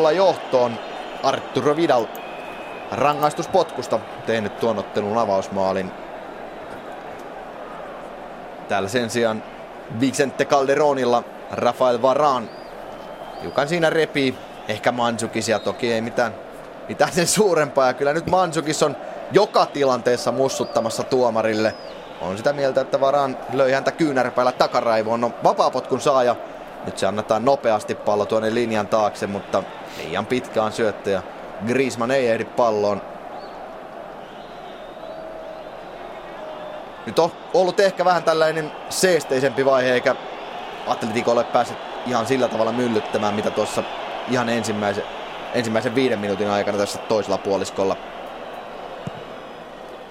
1-0 0.10 0.12
johtoon. 0.16 0.80
Arturo 1.24 1.76
Vidal 1.76 2.06
rangaistuspotkusta 2.92 4.00
tehnyt 4.26 4.60
tuon 4.60 4.80
ottelun 4.80 5.18
avausmaalin. 5.18 5.92
Täällä 8.68 8.90
sen 8.90 9.10
sijaan 9.10 9.44
Vicente 10.00 10.46
Calderonilla 10.46 11.24
Rafael 11.52 12.02
Varan 12.02 12.50
hiukan 13.42 13.68
siinä 13.68 13.90
repii. 13.90 14.38
Ehkä 14.68 14.92
Mansukisia 14.92 15.60
toki 15.60 15.94
ei 15.94 16.02
mitään, 16.02 16.36
mitään 16.90 17.12
sen 17.12 17.28
suurempaa. 17.28 17.88
Ja 17.88 17.94
kyllä 17.94 18.14
nyt 18.14 18.28
Mansukis 18.28 18.84
on 18.84 18.96
joka 19.32 19.66
tilanteessa 19.66 20.32
mussuttamassa 20.32 21.04
tuomarille. 21.04 21.76
On 22.22 22.38
sitä 22.38 22.54
mieltä, 22.54 22.82
että 22.82 23.02
Varan 23.02 23.38
löi 23.54 23.72
häntä 23.72 23.92
kyynärpäällä 23.92 24.52
takaraivoon. 24.52 25.22
No 25.22 25.32
vapaapotkun 25.44 26.02
saaja. 26.02 26.36
Nyt 26.86 26.98
se 26.98 27.08
annetaan 27.08 27.46
nopeasti 27.46 27.96
pallo 27.96 28.26
tuonne 28.26 28.54
linjan 28.54 28.88
taakse, 28.88 29.28
mutta 29.28 29.64
liian 29.98 30.26
pitkään 30.26 30.72
syöttö 30.72 31.10
ja 31.10 31.22
Griezmann 31.68 32.12
ei 32.12 32.28
ehdi 32.28 32.46
palloon. 32.46 33.02
Nyt 37.06 37.20
on 37.20 37.32
ollut 37.54 37.80
ehkä 37.80 38.06
vähän 38.06 38.24
tällainen 38.24 38.72
seesteisempi 38.90 39.66
vaihe, 39.66 39.94
eikä 39.94 40.16
Atletico 40.88 41.32
ole 41.32 41.44
päässyt 41.44 41.78
ihan 42.08 42.28
sillä 42.28 42.48
tavalla 42.48 42.72
myllyttämään, 42.72 43.34
mitä 43.34 43.52
tuossa 43.52 43.84
ihan 44.32 44.50
ensimmäisen, 44.50 45.04
ensimmäisen 45.54 45.96
viiden 45.96 46.20
minuutin 46.20 46.50
aikana 46.50 46.78
tässä 46.78 47.00
toisella 47.00 47.38
puoliskolla. 47.38 47.98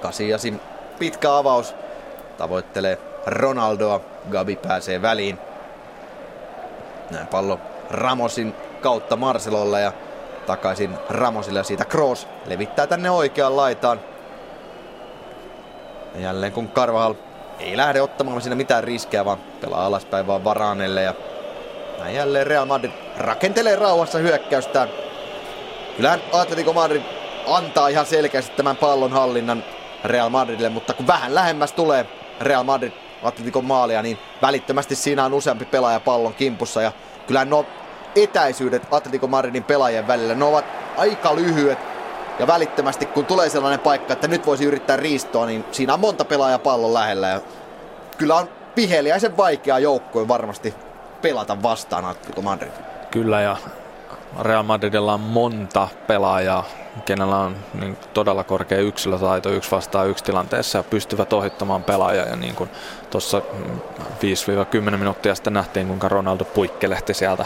Kasiasin 0.02 0.60
pitkä 0.98 1.36
avaus 1.36 1.74
tavoittelee 2.36 2.98
Ronaldoa. 3.26 4.00
Gabi 4.30 4.56
pääsee 4.56 5.02
väliin. 5.02 5.38
Näin 7.10 7.26
pallo 7.26 7.60
Ramosin 7.90 8.54
kautta 8.80 9.16
Marcelolle 9.16 9.80
ja 9.80 9.92
takaisin 10.46 10.98
Ramosille 11.10 11.58
ja 11.58 11.64
siitä 11.64 11.84
Kroos 11.84 12.28
levittää 12.46 12.86
tänne 12.86 13.10
oikeaan 13.10 13.56
laitaan. 13.56 14.00
Ja 16.14 16.20
jälleen 16.20 16.52
kun 16.52 16.68
Karvahal 16.68 17.14
ei 17.58 17.76
lähde 17.76 18.02
ottamaan 18.02 18.40
siinä 18.40 18.56
mitään 18.56 18.84
riskejä, 18.84 19.24
vaan 19.24 19.38
pelaa 19.60 19.86
alaspäin 19.86 20.26
vaan 20.26 20.44
Varanelle 20.44 21.02
ja 21.02 21.14
näin 21.98 22.14
jälleen 22.14 22.46
Real 22.46 22.66
Madrid 22.66 22.92
rakentelee 23.18 23.76
rauhassa 23.76 24.18
hyökkäystään. 24.18 24.88
Kyllähän 25.96 26.20
Atletico 26.32 26.72
Madrid 26.72 27.02
antaa 27.48 27.88
ihan 27.88 28.06
selkeästi 28.06 28.56
tämän 28.56 28.76
pallon 28.76 29.12
hallinnan 29.12 29.64
Real 30.04 30.28
Madridille, 30.28 30.68
mutta 30.68 30.94
kun 30.94 31.06
vähän 31.06 31.34
lähemmäs 31.34 31.72
tulee 31.72 32.06
Real 32.40 32.64
Madrid 32.64 32.92
Atletico 33.22 33.62
maalia, 33.62 34.02
niin 34.02 34.18
välittömästi 34.42 34.94
siinä 34.94 35.24
on 35.24 35.34
useampi 35.34 35.64
pelaaja 35.64 36.00
pallon 36.00 36.34
kimpussa. 36.34 36.82
Ja 36.82 36.92
kyllä 37.26 37.44
no 37.44 37.66
etäisyydet 38.16 38.82
Atletico 38.90 39.26
Madridin 39.26 39.64
pelaajien 39.64 40.06
välillä, 40.06 40.34
ne 40.34 40.44
ovat 40.44 40.64
aika 40.96 41.34
lyhyet. 41.34 41.78
Ja 42.38 42.46
välittömästi 42.46 43.06
kun 43.06 43.26
tulee 43.26 43.48
sellainen 43.48 43.80
paikka, 43.80 44.12
että 44.12 44.28
nyt 44.28 44.46
voisi 44.46 44.64
yrittää 44.64 44.96
riistoa, 44.96 45.46
niin 45.46 45.64
siinä 45.72 45.94
on 45.94 46.00
monta 46.00 46.24
pelaajaa 46.24 46.58
pallon 46.58 46.94
lähellä. 46.94 47.28
Ja 47.28 47.40
kyllä 48.18 48.34
on 48.34 48.48
viheliäisen 48.76 49.36
vaikea 49.36 49.78
joukkue 49.78 50.28
varmasti 50.28 50.74
pelata 51.22 51.62
vastaan 51.62 52.04
Atletico 52.04 52.42
Madrid. 52.42 52.72
Kyllä 53.10 53.40
ja 53.40 53.56
Real 54.40 54.62
Madridilla 54.62 55.14
on 55.14 55.20
monta 55.20 55.88
pelaajaa, 56.06 56.64
kenellä 57.04 57.36
on 57.36 57.56
niin 57.80 57.96
todella 58.14 58.44
korkea 58.44 58.78
yksilötaito 58.78 59.50
yksi 59.50 59.70
vastaan 59.70 60.08
yksi 60.08 60.24
tilanteessa 60.24 60.78
ja 60.78 60.82
pystyvät 60.82 61.32
ohittamaan 61.32 61.84
pelaajaa. 61.84 62.26
Ja 62.26 62.36
niin 62.36 62.54
kuin 62.54 62.70
tuossa 63.10 63.42
5-10 64.90 64.96
minuuttia 64.96 65.34
sitten 65.34 65.52
nähtiin, 65.52 65.86
kuinka 65.86 66.08
Ronaldo 66.08 66.44
puikkelehti 66.44 67.14
sieltä, 67.14 67.44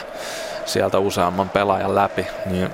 sieltä 0.65 0.99
useamman 0.99 1.49
pelaajan 1.49 1.95
läpi, 1.95 2.27
niin 2.47 2.71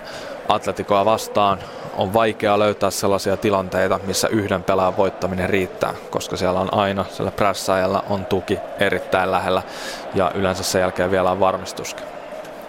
Atleticoa 0.49 1.05
vastaan 1.05 1.59
on 1.97 2.15
vaikea 2.15 2.59
löytää 2.59 2.91
sellaisia 2.91 3.37
tilanteita, 3.37 4.01
missä 4.07 4.29
yhden 4.29 4.63
pelaajan 4.63 4.97
voittaminen 4.97 5.51
riittää, 5.51 5.95
koska 6.11 6.37
siellä 6.37 6.61
on 6.61 6.75
aina, 6.75 7.05
siellä 7.11 7.31
prässäajalla 7.31 8.05
on 8.09 8.25
tuki 8.25 8.59
erittäin 8.81 9.31
lähellä 9.31 9.63
ja 10.15 10.31
yleensä 10.35 10.63
sen 10.63 10.81
jälkeen 10.81 11.11
vielä 11.11 11.31
on 11.31 11.41
varmistuskin. 11.41 12.05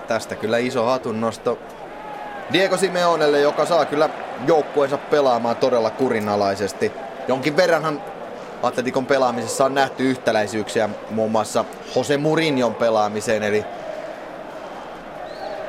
Tästä 0.07 0.36
kyllä 0.36 0.57
iso 0.57 0.86
hatunnosto 0.86 1.60
Diego 2.53 2.77
Simeonelle, 2.77 3.39
joka 3.39 3.65
saa 3.65 3.85
kyllä 3.85 4.09
joukkueensa 4.47 4.97
pelaamaan 4.97 5.55
todella 5.55 5.89
kurinalaisesti. 5.89 6.91
Jonkin 7.27 7.57
verranhan 7.57 8.01
Atletikon 8.63 9.05
pelaamisessa 9.05 9.65
on 9.65 9.73
nähty 9.73 10.03
yhtäläisyyksiä 10.03 10.89
muun 11.09 11.31
muassa 11.31 11.65
Jose 11.95 12.17
Mourinhon 12.17 12.76
pelaamiseen, 12.76 13.43
eli, 13.43 13.65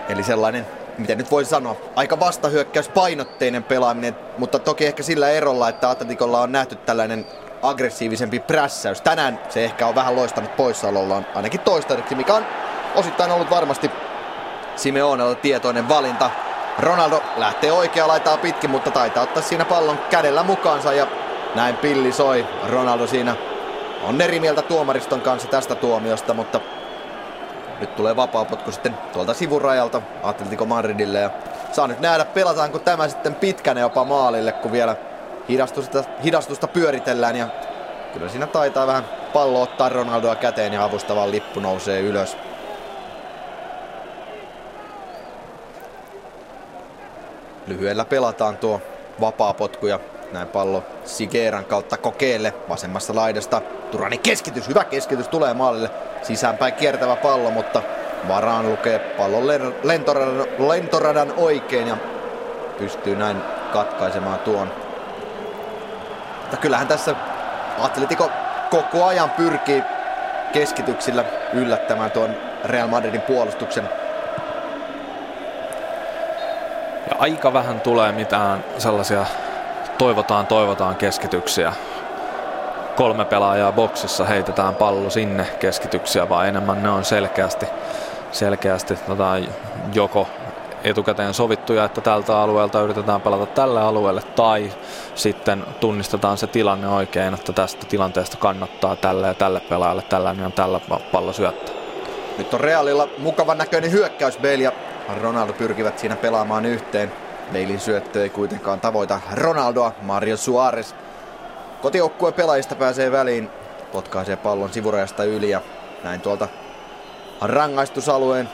eli 0.08 0.22
sellainen, 0.22 0.66
miten 0.98 1.18
nyt 1.18 1.30
voi 1.30 1.44
sanoa, 1.44 1.76
aika 1.96 2.20
vastahyökkäyspainotteinen 2.20 3.62
pelaaminen, 3.62 4.16
mutta 4.38 4.58
toki 4.58 4.86
ehkä 4.86 5.02
sillä 5.02 5.30
erolla, 5.30 5.68
että 5.68 5.90
Atletikolla 5.90 6.40
on 6.40 6.52
nähty 6.52 6.76
tällainen 6.76 7.26
aggressiivisempi 7.62 8.40
prässäys. 8.40 9.00
Tänään 9.00 9.40
se 9.48 9.64
ehkä 9.64 9.86
on 9.86 9.94
vähän 9.94 10.16
loistanut 10.16 10.56
poissaolollaan, 10.56 11.26
ainakin 11.34 11.60
toistaiseksi, 11.60 12.14
mikä 12.14 12.34
on 12.34 12.46
osittain 12.94 13.32
ollut 13.32 13.50
varmasti 13.50 13.90
Simeonella 14.76 15.34
tietoinen 15.34 15.88
valinta. 15.88 16.30
Ronaldo 16.78 17.22
lähtee 17.36 17.72
oikea 17.72 18.08
laitaa 18.08 18.36
pitkin, 18.36 18.70
mutta 18.70 18.90
taitaa 18.90 19.22
ottaa 19.22 19.42
siinä 19.42 19.64
pallon 19.64 19.98
kädellä 20.10 20.42
mukaansa 20.42 20.92
ja 20.92 21.06
näin 21.54 21.76
pilli 21.76 22.12
soi. 22.12 22.46
Ronaldo 22.68 23.06
siinä 23.06 23.36
on 24.02 24.20
eri 24.20 24.40
mieltä 24.40 24.62
tuomariston 24.62 25.20
kanssa 25.20 25.48
tästä 25.48 25.74
tuomiosta, 25.74 26.34
mutta 26.34 26.60
nyt 27.80 27.96
tulee 27.96 28.16
vapaapotku 28.16 28.72
sitten 28.72 28.98
tuolta 29.12 29.34
sivurajalta 29.34 30.02
Atletico 30.22 30.64
Madridille 30.64 31.20
ja 31.20 31.30
saa 31.72 31.86
nyt 31.86 32.00
nähdä 32.00 32.24
pelataanko 32.24 32.78
tämä 32.78 33.08
sitten 33.08 33.34
pitkänä 33.34 33.80
jopa 33.80 34.04
maalille, 34.04 34.52
kun 34.52 34.72
vielä 34.72 34.96
hidastusta, 35.48 36.04
hidastusta 36.24 36.68
pyöritellään 36.68 37.36
ja 37.36 37.48
kyllä 38.12 38.28
siinä 38.28 38.46
taitaa 38.46 38.86
vähän 38.86 39.04
pallo 39.32 39.62
ottaa 39.62 39.88
Ronaldoa 39.88 40.36
käteen 40.36 40.72
ja 40.72 40.84
avustavan 40.84 41.30
lippu 41.30 41.60
nousee 41.60 42.00
ylös. 42.00 42.36
Lyhyellä 47.66 48.04
pelataan 48.04 48.56
tuo 48.56 48.80
vapaapotku 49.20 49.86
ja 49.86 50.00
näin 50.32 50.48
pallo 50.48 50.82
Sigeran 51.04 51.64
kautta 51.64 51.96
kokeelle 51.96 52.54
vasemmassa 52.68 53.14
laidasta. 53.14 53.62
Turani 53.90 54.18
keskitys, 54.18 54.68
hyvä 54.68 54.84
keskitys 54.84 55.28
tulee 55.28 55.54
maalille. 55.54 55.90
Sisäänpäin 56.22 56.74
kiertävä 56.74 57.16
pallo, 57.16 57.50
mutta 57.50 57.82
Varaan 58.28 58.70
lukee 58.70 58.98
pallon 58.98 59.46
lentoradan, 59.82 60.46
lentoradan 60.68 61.32
oikein 61.36 61.88
ja 61.88 61.96
pystyy 62.78 63.16
näin 63.16 63.42
katkaisemaan 63.72 64.38
tuon. 64.38 64.72
Mutta 66.40 66.56
kyllähän 66.56 66.88
tässä 66.88 67.14
Atletico 67.78 68.30
koko 68.70 69.04
ajan 69.04 69.30
pyrkii 69.30 69.82
keskityksillä 70.52 71.24
yllättämään 71.52 72.10
tuon 72.10 72.36
Real 72.64 72.88
Madridin 72.88 73.20
puolustuksen 73.20 73.88
aika 77.18 77.52
vähän 77.52 77.80
tulee 77.80 78.12
mitään 78.12 78.64
sellaisia 78.78 79.26
toivotaan, 79.98 80.46
toivotaan 80.46 80.96
keskityksiä. 80.96 81.72
Kolme 82.96 83.24
pelaajaa 83.24 83.72
boksissa 83.72 84.24
heitetään 84.24 84.74
pallo 84.74 85.10
sinne 85.10 85.46
keskityksiä, 85.60 86.28
vaan 86.28 86.48
enemmän 86.48 86.82
ne 86.82 86.90
on 86.90 87.04
selkeästi, 87.04 87.66
selkeästi 88.32 88.96
tota, 88.96 89.38
joko 89.94 90.28
etukäteen 90.84 91.34
sovittuja, 91.34 91.84
että 91.84 92.00
tältä 92.00 92.38
alueelta 92.38 92.80
yritetään 92.80 93.20
pelata 93.20 93.46
tälle 93.46 93.80
alueelle, 93.80 94.22
tai 94.22 94.72
sitten 95.14 95.64
tunnistetaan 95.80 96.38
se 96.38 96.46
tilanne 96.46 96.88
oikein, 96.88 97.34
että 97.34 97.52
tästä 97.52 97.86
tilanteesta 97.86 98.36
kannattaa 98.36 98.96
tälle 98.96 99.26
ja 99.26 99.34
tälle 99.34 99.60
pelaajalle 99.60 100.02
tällainen 100.02 100.46
on 100.46 100.52
tällä 100.52 100.80
pallo 101.12 101.32
syöttää. 101.32 101.74
Nyt 102.38 102.54
on 102.54 102.60
Realilla 102.60 103.08
mukavan 103.18 103.58
näköinen 103.58 103.92
hyökkäys 103.92 104.38
Bale 104.38 104.54
ja 104.54 104.72
Ronaldo 105.14 105.52
pyrkivät 105.52 105.98
siinä 105.98 106.16
pelaamaan 106.16 106.66
yhteen. 106.66 107.12
Beilin 107.52 107.80
syöttö 107.80 108.22
ei 108.22 108.30
kuitenkaan 108.30 108.80
tavoita 108.80 109.20
Ronaldoa. 109.32 109.92
Mario 110.02 110.36
Suarez 110.36 110.94
kotijoukkueen 111.82 112.34
pelaajista 112.34 112.74
pääsee 112.74 113.12
väliin. 113.12 113.50
Potkaisee 113.92 114.36
pallon 114.36 114.72
sivurajasta 114.72 115.24
yli 115.24 115.50
ja 115.50 115.60
näin 116.04 116.20
tuolta 116.20 116.48
rangaistusalueen 117.40 118.48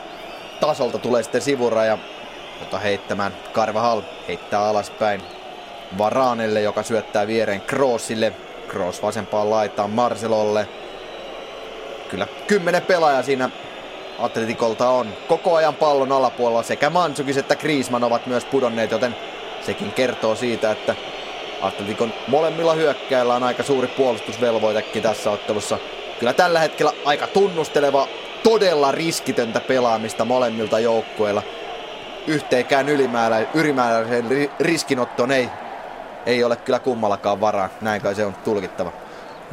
tasolta 0.61 0.99
tulee 0.99 1.23
sitten 1.23 1.43
sivuraja. 1.43 1.99
Mutta 2.61 2.79
heittämään 2.79 3.33
Karvahal 3.53 4.03
heittää 4.29 4.65
alaspäin 4.65 5.23
Varanelle, 5.99 6.61
joka 6.61 6.83
syöttää 6.83 7.27
viereen 7.27 7.61
Kroosille. 7.61 8.33
Kroos 8.69 9.03
vasempaan 9.03 9.51
laitaan 9.51 9.91
Marcelolle. 9.91 10.69
kyllä 12.11 12.27
kymmenen 12.47 12.83
pelaajaa 12.83 13.23
siinä 13.23 13.51
Atletikolta 14.19 14.89
on 14.89 15.13
koko 15.29 15.55
ajan 15.57 15.75
pallon 15.75 16.13
alapuolella. 16.13 16.63
Sekä 16.63 16.91
Mansukis 16.91 17.37
että 17.37 17.57
Griezmann 17.57 18.05
ovat 18.05 18.27
myös 18.27 18.45
pudonneet, 18.45 18.91
joten 18.91 19.17
sekin 19.61 19.93
kertoo 19.93 20.35
siitä, 20.35 20.71
että 20.71 20.95
Atletikon 21.63 22.13
molemmilla 22.29 22.75
hyökkäillä 22.75 23.35
on 23.35 23.43
aika 23.43 23.63
suuri 23.63 23.89
puolustusvelvoitekin 23.89 25.03
tässä 25.03 25.31
ottelussa. 25.31 25.79
Kyllä 26.19 26.33
tällä 26.33 26.59
hetkellä 26.59 26.93
aika 27.05 27.27
tunnusteleva, 27.27 28.09
todella 28.43 28.93
riskitöntä 28.93 29.61
pelaamista 29.61 30.25
molemmilta 30.25 30.79
joukkueilla. 30.79 31.43
Yhteenkään 32.27 32.89
ylimääräiseen 33.55 34.51
riskinottoon 34.61 35.31
ei, 35.31 35.49
ei 36.27 36.45
ole 36.45 36.57
kyllä 36.57 36.79
kummallakaan 36.79 37.41
varaa. 37.41 37.69
Näin 37.81 38.03
kai 38.03 38.15
se 38.15 38.25
on 38.25 38.35
tulkittava. 38.35 39.02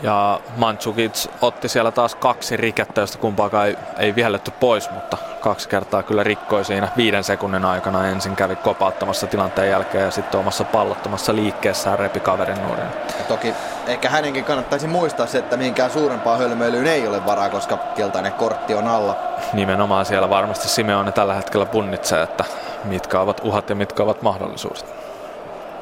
Ja 0.04 0.40
Mandzukic 0.58 1.28
otti 1.42 1.70
siellä 1.70 1.92
taas 1.92 2.16
kaksi 2.16 2.58
rikettä, 2.58 3.02
josta 3.02 3.18
kumpaakaan 3.18 3.68
ei, 3.68 3.78
ei 3.98 4.16
vihelletty 4.16 4.52
pois, 4.52 4.92
mutta 4.92 5.18
kaksi 5.42 5.70
kertaa 5.70 6.04
kyllä 6.04 6.24
rikkoi 6.24 6.66
siinä 6.66 6.88
viiden 6.98 7.24
sekunnin 7.24 7.66
aikana. 7.66 8.08
Ensin 8.08 8.36
kävi 8.36 8.56
kopauttamassa 8.56 9.28
tilanteen 9.28 9.70
jälkeen 9.70 10.04
ja 10.04 10.12
sitten 10.12 10.40
omassa 10.40 10.64
pallottomassa 10.64 11.36
liikkeessään 11.36 12.00
repi 12.00 12.20
kaverin 12.20 12.62
nuorin. 12.62 12.86
Ja 13.20 13.26
toki 13.28 13.54
ehkä 13.88 14.10
hänenkin 14.10 14.44
kannattaisi 14.44 14.88
muistaa 14.88 15.28
se, 15.28 15.38
että 15.38 15.58
mihinkään 15.58 15.92
suurempaa 15.92 16.38
hölmöilyyn 16.38 16.88
ei 16.88 17.08
ole 17.08 17.26
varaa, 17.26 17.50
koska 17.50 17.78
keltainen 17.78 18.34
kortti 18.34 18.74
on 18.74 18.88
alla. 18.88 19.16
Nimenomaan 19.54 20.06
siellä 20.06 20.30
varmasti 20.30 20.70
Simeone 20.70 21.12
tällä 21.12 21.34
hetkellä 21.34 21.66
punnitsee, 21.66 22.24
että 22.24 22.44
mitkä 22.84 23.20
ovat 23.20 23.42
uhat 23.44 23.70
ja 23.70 23.76
mitkä 23.76 24.04
ovat 24.04 24.22
mahdollisuudet. 24.22 24.86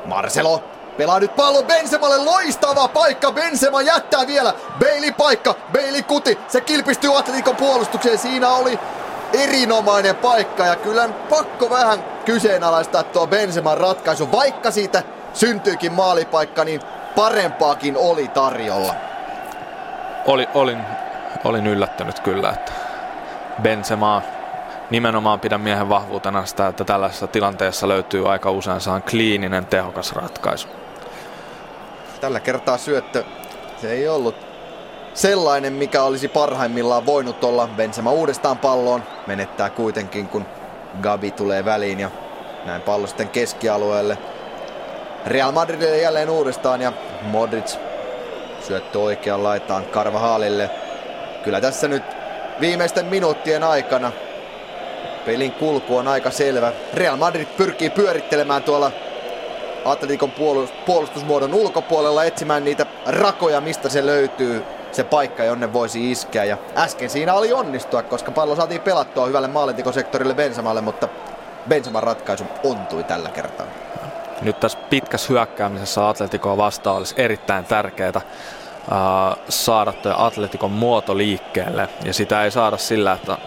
Marcelo 0.05 0.63
Pelaa 0.97 1.19
nyt 1.19 1.35
pallon 1.35 1.65
Benzemalle, 1.65 2.17
loistava 2.17 2.87
paikka, 2.87 3.31
Benzema 3.31 3.81
jättää 3.81 4.27
vielä, 4.27 4.53
Bailey 4.79 5.11
paikka, 5.11 5.55
Bailey 5.73 6.03
kuti, 6.03 6.39
se 6.47 6.61
kilpistyy 6.61 7.17
Atletikon 7.17 7.55
puolustukseen, 7.55 8.17
siinä 8.17 8.49
oli 8.49 8.79
erinomainen 9.33 10.15
paikka. 10.15 10.65
Ja 10.65 10.75
kyllä 10.75 11.09
pakko 11.29 11.69
vähän 11.69 12.03
kyseenalaistaa 12.25 13.03
tuo 13.03 13.27
Benzeman 13.27 13.77
ratkaisu, 13.77 14.31
vaikka 14.31 14.71
siitä 14.71 15.03
syntyykin 15.33 15.93
maalipaikka, 15.93 16.63
niin 16.63 16.81
parempaakin 17.15 17.97
oli 17.97 18.27
tarjolla. 18.27 18.95
Oli, 20.25 20.47
olin, 20.53 20.81
olin 21.43 21.67
yllättynyt 21.67 22.19
kyllä, 22.19 22.49
että 22.49 22.71
Benzema 23.61 24.21
nimenomaan 24.89 25.39
pidän 25.39 25.61
miehen 25.61 25.89
vahvuutena 25.89 26.45
sitä, 26.45 26.67
että 26.67 26.83
tällaisessa 26.83 27.27
tilanteessa 27.27 27.87
löytyy 27.87 28.31
aika 28.31 28.51
usein 28.51 28.81
saan 28.81 29.03
kliininen 29.03 29.65
tehokas 29.65 30.13
ratkaisu. 30.13 30.67
Tällä 32.21 32.39
kertaa 32.39 32.77
syöttö, 32.77 33.23
se 33.81 33.91
ei 33.91 34.07
ollut 34.07 34.35
sellainen, 35.13 35.73
mikä 35.73 36.03
olisi 36.03 36.27
parhaimmillaan 36.27 37.05
voinut 37.05 37.43
olla. 37.43 37.67
Benzema 37.67 38.11
uudestaan 38.11 38.57
palloon, 38.57 39.03
menettää 39.27 39.69
kuitenkin, 39.69 40.27
kun 40.27 40.45
Gabi 41.01 41.31
tulee 41.31 41.65
väliin 41.65 41.99
ja 41.99 42.11
näin 42.65 42.81
pallo 42.81 43.07
sitten 43.07 43.29
keskialueelle. 43.29 44.17
Real 45.25 45.51
Madridille 45.51 45.97
jälleen 45.97 46.29
uudestaan 46.29 46.81
ja 46.81 46.93
Modric 47.21 47.77
syöttö 48.67 48.99
oikean 48.99 49.43
laitaan 49.43 49.85
Carvajalille. 49.85 50.69
Kyllä 51.43 51.61
tässä 51.61 51.87
nyt 51.87 52.03
viimeisten 52.59 53.05
minuuttien 53.05 53.63
aikana 53.63 54.11
pelin 55.25 55.51
kulku 55.51 55.97
on 55.97 56.07
aika 56.07 56.31
selvä. 56.31 56.71
Real 56.93 57.17
Madrid 57.17 57.47
pyrkii 57.57 57.89
pyörittelemään 57.89 58.63
tuolla 58.63 58.91
Atletikon 59.85 60.31
puolustusmuodon 60.85 61.53
ulkopuolella 61.53 62.23
etsimään 62.23 62.63
niitä 62.63 62.85
rakoja, 63.05 63.61
mistä 63.61 63.89
se 63.89 64.05
löytyy 64.05 64.63
se 64.91 65.03
paikka, 65.03 65.43
jonne 65.43 65.73
voisi 65.73 66.11
iskeä. 66.11 66.43
Ja 66.43 66.57
äsken 66.75 67.09
siinä 67.09 67.33
oli 67.33 67.53
onnistua, 67.53 68.03
koska 68.03 68.31
pallo 68.31 68.55
saatiin 68.55 68.81
pelattua 68.81 69.25
hyvälle 69.25 69.47
maalintikosektorille 69.47 70.33
Benzemalle, 70.33 70.81
mutta 70.81 71.07
Benzeman 71.69 72.03
ratkaisu 72.03 72.43
ontui 72.63 73.03
tällä 73.03 73.29
kertaa. 73.29 73.65
Nyt 74.41 74.59
tässä 74.59 74.77
pitkässä 74.89 75.27
hyökkäämisessä 75.29 76.09
Atletikoa 76.09 76.57
vastaan 76.57 76.97
olisi 76.97 77.15
erittäin 77.17 77.65
tärkeää 77.65 78.11
uh, 78.15 78.23
saada 79.49 79.93
tuo 79.93 80.13
Atletikon 80.17 80.71
muoto 80.71 81.17
liikkeelle. 81.17 81.89
Ja 82.03 82.13
sitä 82.13 82.43
ei 82.43 82.51
saada 82.51 82.77
sillä, 82.77 83.13
että... 83.13 83.37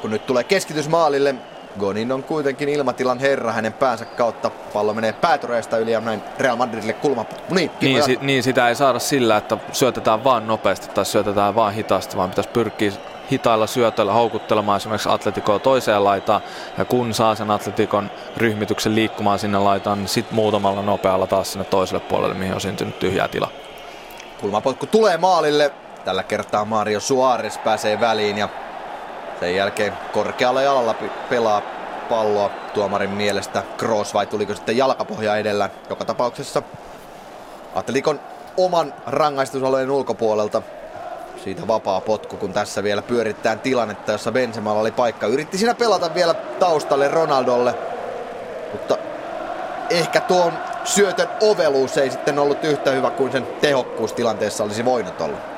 Kun 0.00 0.10
nyt 0.10 0.26
tulee 0.26 0.44
keskitys 0.44 0.88
maalille, 0.88 1.34
Gonin 1.78 2.12
on 2.12 2.22
kuitenkin 2.22 2.68
ilmatilan 2.68 3.18
herra 3.18 3.52
hänen 3.52 3.72
päänsä 3.72 4.04
kautta. 4.04 4.50
Pallo 4.72 4.94
menee 4.94 5.12
päätyreistä 5.12 5.76
yli 5.76 5.92
ja 5.92 6.00
näin 6.00 6.22
Real 6.38 6.56
Madridille 6.56 6.92
kulma. 6.92 7.24
Niin, 7.50 7.70
niin, 7.80 8.02
si- 8.02 8.18
niin, 8.22 8.42
sitä 8.42 8.68
ei 8.68 8.74
saada 8.74 8.98
sillä, 8.98 9.36
että 9.36 9.56
syötetään 9.72 10.24
vaan 10.24 10.46
nopeasti 10.46 10.88
tai 10.88 11.04
syötetään 11.06 11.54
vaan 11.54 11.72
hitaasti, 11.74 12.16
vaan 12.16 12.30
pitäisi 12.30 12.50
pyrkiä 12.50 12.92
hitailla 13.32 13.66
syötöillä 13.66 14.12
houkuttelemaan 14.12 14.76
esimerkiksi 14.76 15.08
Atletikoa 15.08 15.58
toiseen 15.58 16.04
laitaan. 16.04 16.40
Ja 16.78 16.84
kun 16.84 17.14
saa 17.14 17.34
sen 17.34 17.50
Atletikon 17.50 18.10
ryhmityksen 18.36 18.94
liikkumaan 18.94 19.38
sinne 19.38 19.58
laitaan, 19.58 19.98
niin 19.98 20.08
sitten 20.08 20.34
muutamalla 20.34 20.82
nopealla 20.82 21.26
taas 21.26 21.52
sinne 21.52 21.64
toiselle 21.64 22.00
puolelle, 22.00 22.34
mihin 22.34 22.54
on 22.54 22.60
syntynyt 22.60 22.98
tyhjää 22.98 23.28
tila. 23.28 23.48
Kulmapotku 24.40 24.86
tulee 24.86 25.16
maalille. 25.16 25.72
Tällä 26.04 26.22
kertaa 26.22 26.64
Mario 26.64 27.00
Suarez 27.00 27.58
pääsee 27.58 28.00
väliin 28.00 28.38
ja 28.38 28.48
sen 29.40 29.56
jälkeen 29.56 29.92
korkealla 30.12 30.62
jalalla 30.62 30.94
pelaa 31.30 31.62
palloa 32.08 32.50
tuomarin 32.74 33.10
mielestä 33.10 33.62
Cross 33.78 34.14
vai 34.14 34.26
tuliko 34.26 34.54
sitten 34.54 34.76
jalkapohja 34.76 35.36
edellä. 35.36 35.70
Joka 35.90 36.04
tapauksessa 36.04 36.62
Atletikon 37.74 38.20
oman 38.56 38.94
rangaistusalueen 39.06 39.90
ulkopuolelta 39.90 40.62
siitä 41.44 41.68
vapaa 41.68 42.00
potku, 42.00 42.36
kun 42.36 42.52
tässä 42.52 42.82
vielä 42.82 43.02
pyörittää 43.02 43.56
tilannetta, 43.56 44.12
jossa 44.12 44.32
Benzemalla 44.32 44.80
oli 44.80 44.92
paikka. 44.92 45.26
Yritti 45.26 45.58
siinä 45.58 45.74
pelata 45.74 46.14
vielä 46.14 46.34
taustalle 46.34 47.08
Ronaldolle, 47.08 47.74
mutta 48.72 48.98
ehkä 49.90 50.20
tuon 50.20 50.52
syötön 50.84 51.28
oveluus 51.40 51.98
ei 51.98 52.10
sitten 52.10 52.38
ollut 52.38 52.64
yhtä 52.64 52.90
hyvä 52.90 53.10
kuin 53.10 53.32
sen 53.32 53.46
tehokkuustilanteessa 53.60 54.64
olisi 54.64 54.84
voinut 54.84 55.20
olla. 55.20 55.55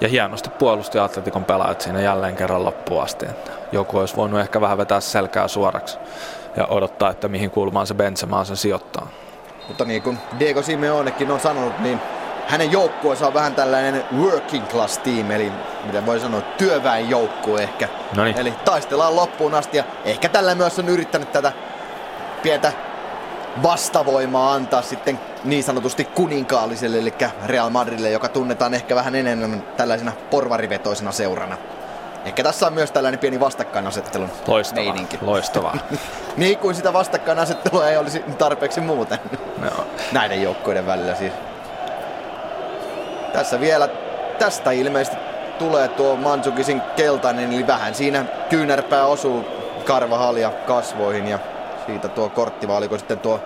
Ja 0.00 0.08
hienosti 0.08 0.50
puolusti 0.50 0.98
Atletikon 0.98 1.44
pelaajat 1.44 1.80
siinä 1.80 2.00
jälleen 2.00 2.36
kerran 2.36 2.64
loppuun 2.64 3.02
asti. 3.02 3.26
Että 3.26 3.50
joku 3.72 3.98
olisi 3.98 4.16
voinut 4.16 4.40
ehkä 4.40 4.60
vähän 4.60 4.78
vetää 4.78 5.00
selkää 5.00 5.48
suoraksi 5.48 5.98
ja 6.56 6.66
odottaa, 6.66 7.10
että 7.10 7.28
mihin 7.28 7.50
kulmaan 7.50 7.86
se 7.86 7.94
Benzema 7.94 8.44
sen 8.44 8.56
sijoittaa. 8.56 9.06
Mutta 9.68 9.84
niin 9.84 10.02
kuin 10.02 10.18
Diego 10.38 10.62
Simeonekin 10.62 11.30
on 11.30 11.40
sanonut, 11.40 11.78
niin 11.78 12.00
hänen 12.48 12.72
joukkueensa 12.72 13.26
on 13.26 13.34
vähän 13.34 13.54
tällainen 13.54 14.04
working 14.18 14.66
class 14.68 14.98
team, 14.98 15.30
eli 15.30 15.52
miten 15.84 16.06
voi 16.06 16.20
sanoa, 16.20 16.40
työväenjoukkue 16.40 17.62
ehkä. 17.62 17.88
Noniin. 18.16 18.38
Eli 18.38 18.54
taistellaan 18.64 19.16
loppuun 19.16 19.54
asti 19.54 19.76
ja 19.76 19.84
ehkä 20.04 20.28
tällä 20.28 20.54
myös 20.54 20.78
on 20.78 20.88
yrittänyt 20.88 21.32
tätä 21.32 21.52
pientä 22.42 22.72
vastavoimaa 23.62 24.52
antaa 24.52 24.82
sitten 24.82 25.20
niin 25.44 25.62
sanotusti 25.62 26.04
kuninkaalliselle, 26.04 26.98
eli 26.98 27.14
Real 27.46 27.70
Madridille, 27.70 28.10
joka 28.10 28.28
tunnetaan 28.28 28.74
ehkä 28.74 28.94
vähän 28.94 29.14
enemmän 29.14 29.62
tällaisena 29.76 30.12
porvarivetoisena 30.30 31.12
seurana. 31.12 31.56
Ehkä 32.24 32.42
tässä 32.42 32.66
on 32.66 32.72
myös 32.72 32.92
tällainen 32.92 33.20
pieni 33.20 33.40
vastakkainasettelun 33.40 34.30
loistavaa, 34.46 34.84
meininki. 34.84 35.18
Loistavaa. 35.22 35.76
niin 36.36 36.58
kuin 36.58 36.74
sitä 36.74 36.92
vastakkainasettelua 36.92 37.88
ei 37.88 37.96
olisi 37.96 38.24
tarpeeksi 38.38 38.80
muuten. 38.80 39.18
No. 39.58 39.86
Näiden 40.12 40.42
joukkoiden 40.42 40.86
välillä 40.86 41.14
siis. 41.14 41.32
Tässä 43.32 43.60
vielä 43.60 43.88
tästä 44.38 44.70
ilmeisesti 44.70 45.16
tulee 45.58 45.88
tuo 45.88 46.16
Mansukisin 46.16 46.80
keltainen, 46.96 47.52
eli 47.52 47.66
vähän 47.66 47.94
siinä 47.94 48.24
kyynärpää 48.48 49.06
osuu 49.06 49.44
Karvahalia 49.84 50.50
kasvoihin 50.50 51.26
ja 51.26 51.38
siitä 51.90 52.08
tuo 52.08 52.28
kortti, 52.28 52.68
vai 52.68 52.76
oliko 52.76 52.98
sitten 52.98 53.18
tuo 53.18 53.40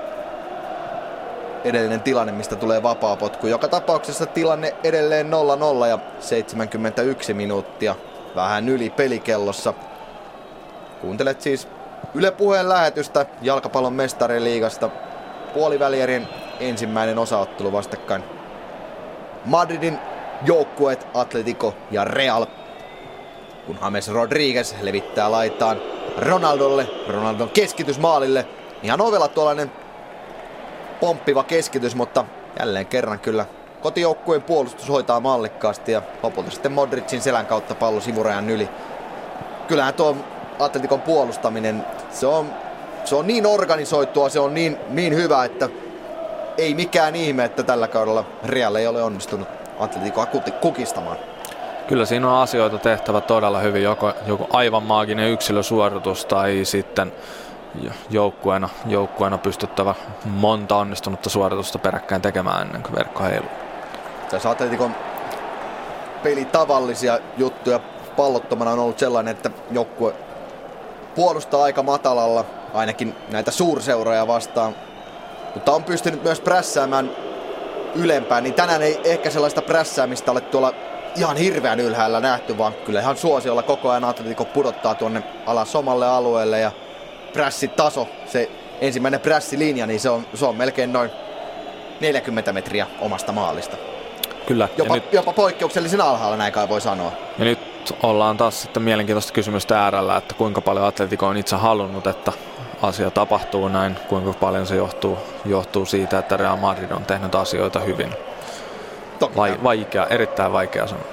edellinen 1.64 2.02
tilanne, 2.02 2.32
mistä 2.32 2.56
tulee 2.56 2.82
vapaa 2.82 3.16
potku. 3.16 3.46
Joka 3.46 3.68
tapauksessa 3.68 4.26
tilanne 4.26 4.74
edelleen 4.84 5.30
0-0 5.82 5.86
ja 5.86 5.98
71 6.20 7.34
minuuttia 7.34 7.94
vähän 8.34 8.68
yli 8.68 8.90
pelikellossa. 8.90 9.74
Kuuntelet 11.00 11.40
siis 11.40 11.68
Yle 12.14 12.30
Puheen 12.30 12.68
lähetystä 12.68 13.26
jalkapallon 13.42 13.92
mestariliigasta. 13.92 14.90
Puolivälierien 15.54 16.28
ensimmäinen 16.60 17.18
osaottelu 17.18 17.72
vastakkain. 17.72 18.24
Madridin 19.44 19.98
joukkueet 20.46 21.06
Atletico 21.14 21.74
ja 21.90 22.04
Real. 22.04 22.46
Kun 23.66 23.78
James 23.82 24.08
Rodriguez 24.08 24.74
levittää 24.80 25.30
laitaan 25.30 25.93
Ronaldolle, 26.18 26.86
Ronaldon 27.08 27.48
keskitys 27.48 27.98
maalille. 27.98 28.46
Ihan 28.82 29.00
ovella 29.00 29.28
tuollainen 29.28 29.72
pomppiva 31.00 31.44
keskitys, 31.44 31.94
mutta 31.94 32.24
jälleen 32.58 32.86
kerran 32.86 33.18
kyllä 33.18 33.46
kotijoukkueen 33.82 34.42
puolustus 34.42 34.88
hoitaa 34.88 35.20
mallikkaasti 35.20 35.92
ja 35.92 36.02
lopulta 36.22 36.50
sitten 36.50 36.72
Modricin 36.72 37.22
selän 37.22 37.46
kautta 37.46 37.74
pallo 37.74 38.00
sivurajan 38.00 38.50
yli. 38.50 38.68
Kyllähän 39.68 39.94
tuo 39.94 40.16
Atletikon 40.58 41.00
puolustaminen, 41.00 41.86
se 42.10 42.26
on, 42.26 42.50
se 43.04 43.14
on 43.14 43.26
niin 43.26 43.46
organisoitua, 43.46 44.28
se 44.28 44.40
on 44.40 44.54
niin, 44.54 44.78
niin 44.88 45.14
hyvä, 45.14 45.44
että 45.44 45.68
ei 46.58 46.74
mikään 46.74 47.16
ihme, 47.16 47.44
että 47.44 47.62
tällä 47.62 47.88
kaudella 47.88 48.24
Real 48.44 48.74
ei 48.74 48.86
ole 48.86 49.02
onnistunut 49.02 49.48
Atleticoa 49.78 50.26
kukistamaan. 50.60 51.33
Kyllä 51.88 52.04
siinä 52.04 52.28
on 52.28 52.42
asioita 52.42 52.78
tehtävä 52.78 53.20
todella 53.20 53.58
hyvin, 53.58 53.82
joko, 53.82 54.12
joku 54.26 54.46
aivan 54.50 54.82
maaginen 54.82 55.30
yksilösuoritus 55.30 56.24
tai 56.24 56.60
sitten 56.64 57.12
joukkueena, 58.10 58.68
joukkueena 58.86 59.38
pystyttävä 59.38 59.94
monta 60.24 60.76
onnistunutta 60.76 61.30
suoritusta 61.30 61.78
peräkkäin 61.78 62.22
tekemään 62.22 62.62
ennen 62.66 62.82
kuin 62.82 62.94
verkko 62.94 63.24
heiluu. 63.24 63.50
Tässä 64.30 64.50
Atletikon 64.50 64.94
peli 66.22 66.44
tavallisia 66.44 67.18
juttuja 67.36 67.80
pallottomana 68.16 68.70
on 68.70 68.78
ollut 68.78 68.98
sellainen, 68.98 69.32
että 69.32 69.50
joukkue 69.70 70.14
puolustaa 71.14 71.62
aika 71.62 71.82
matalalla, 71.82 72.44
ainakin 72.74 73.14
näitä 73.30 73.50
suurseuroja 73.50 74.26
vastaan, 74.26 74.74
mutta 75.54 75.72
on 75.72 75.84
pystynyt 75.84 76.22
myös 76.22 76.40
prässäämään 76.40 77.10
ylempään, 77.94 78.42
niin 78.42 78.54
tänään 78.54 78.82
ei 78.82 79.00
ehkä 79.04 79.30
sellaista 79.30 79.62
prässäämistä 79.62 80.32
ole 80.32 80.40
tuolla 80.40 80.72
ihan 81.16 81.36
hirveän 81.36 81.80
ylhäällä 81.80 82.20
nähty, 82.20 82.58
vaan 82.58 82.74
kyllä 82.86 83.00
ihan 83.00 83.16
suosiolla 83.16 83.62
koko 83.62 83.90
ajan 83.90 84.04
Atletico 84.04 84.44
pudottaa 84.44 84.94
tuonne 84.94 85.22
alas 85.46 85.76
omalle 85.76 86.06
alueelle 86.06 86.60
ja 86.60 86.72
prässitaso, 87.32 88.08
se 88.26 88.50
ensimmäinen 88.80 89.20
prässilinja, 89.20 89.86
niin 89.86 90.00
se 90.00 90.10
on, 90.10 90.26
se 90.34 90.44
on 90.44 90.56
melkein 90.56 90.92
noin 90.92 91.10
40 92.00 92.52
metriä 92.52 92.86
omasta 93.00 93.32
maalista. 93.32 93.76
Kyllä. 94.46 94.68
Jopa, 94.78 94.94
nyt, 94.94 95.12
jopa 95.12 95.32
poikkeuksellisen 95.32 96.00
alhaalla 96.00 96.36
näin 96.36 96.52
kai 96.52 96.68
voi 96.68 96.80
sanoa. 96.80 97.12
Ja 97.38 97.44
nyt 97.44 97.94
ollaan 98.02 98.36
taas 98.36 98.62
sitten 98.62 98.82
mielenkiintoista 98.82 99.32
kysymystä 99.32 99.82
äärellä, 99.82 100.16
että 100.16 100.34
kuinka 100.34 100.60
paljon 100.60 100.84
Atletico 100.84 101.26
on 101.26 101.36
itse 101.36 101.56
halunnut, 101.56 102.06
että 102.06 102.32
asia 102.82 103.10
tapahtuu 103.10 103.68
näin, 103.68 103.96
kuinka 104.08 104.32
paljon 104.32 104.66
se 104.66 104.76
johtuu, 104.76 105.18
johtuu 105.44 105.86
siitä, 105.86 106.18
että 106.18 106.36
Real 106.36 106.56
Madrid 106.56 106.90
on 106.90 107.04
tehnyt 107.04 107.34
asioita 107.34 107.80
hyvin. 107.80 108.14
Toki 109.18 109.36
Vai, 109.36 109.58
vaikea, 109.62 110.06
erittäin 110.06 110.52
vaikea 110.52 110.86
sanoa. 110.86 111.04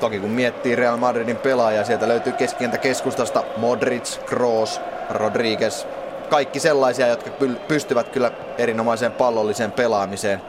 Toki 0.00 0.20
kun 0.20 0.30
miettii 0.30 0.76
Real 0.76 0.96
Madridin 0.96 1.36
pelaajia, 1.36 1.84
sieltä 1.84 2.08
löytyy 2.08 2.32
keskientä 2.32 2.78
keskustasta 2.78 3.42
Modric, 3.56 4.24
Kroos, 4.26 4.80
Rodriguez. 5.10 5.86
Kaikki 6.30 6.60
sellaisia, 6.60 7.06
jotka 7.06 7.30
pystyvät 7.68 8.08
kyllä 8.08 8.30
erinomaiseen 8.58 9.12
pallolliseen 9.12 9.72
pelaamiseen. 9.72 10.42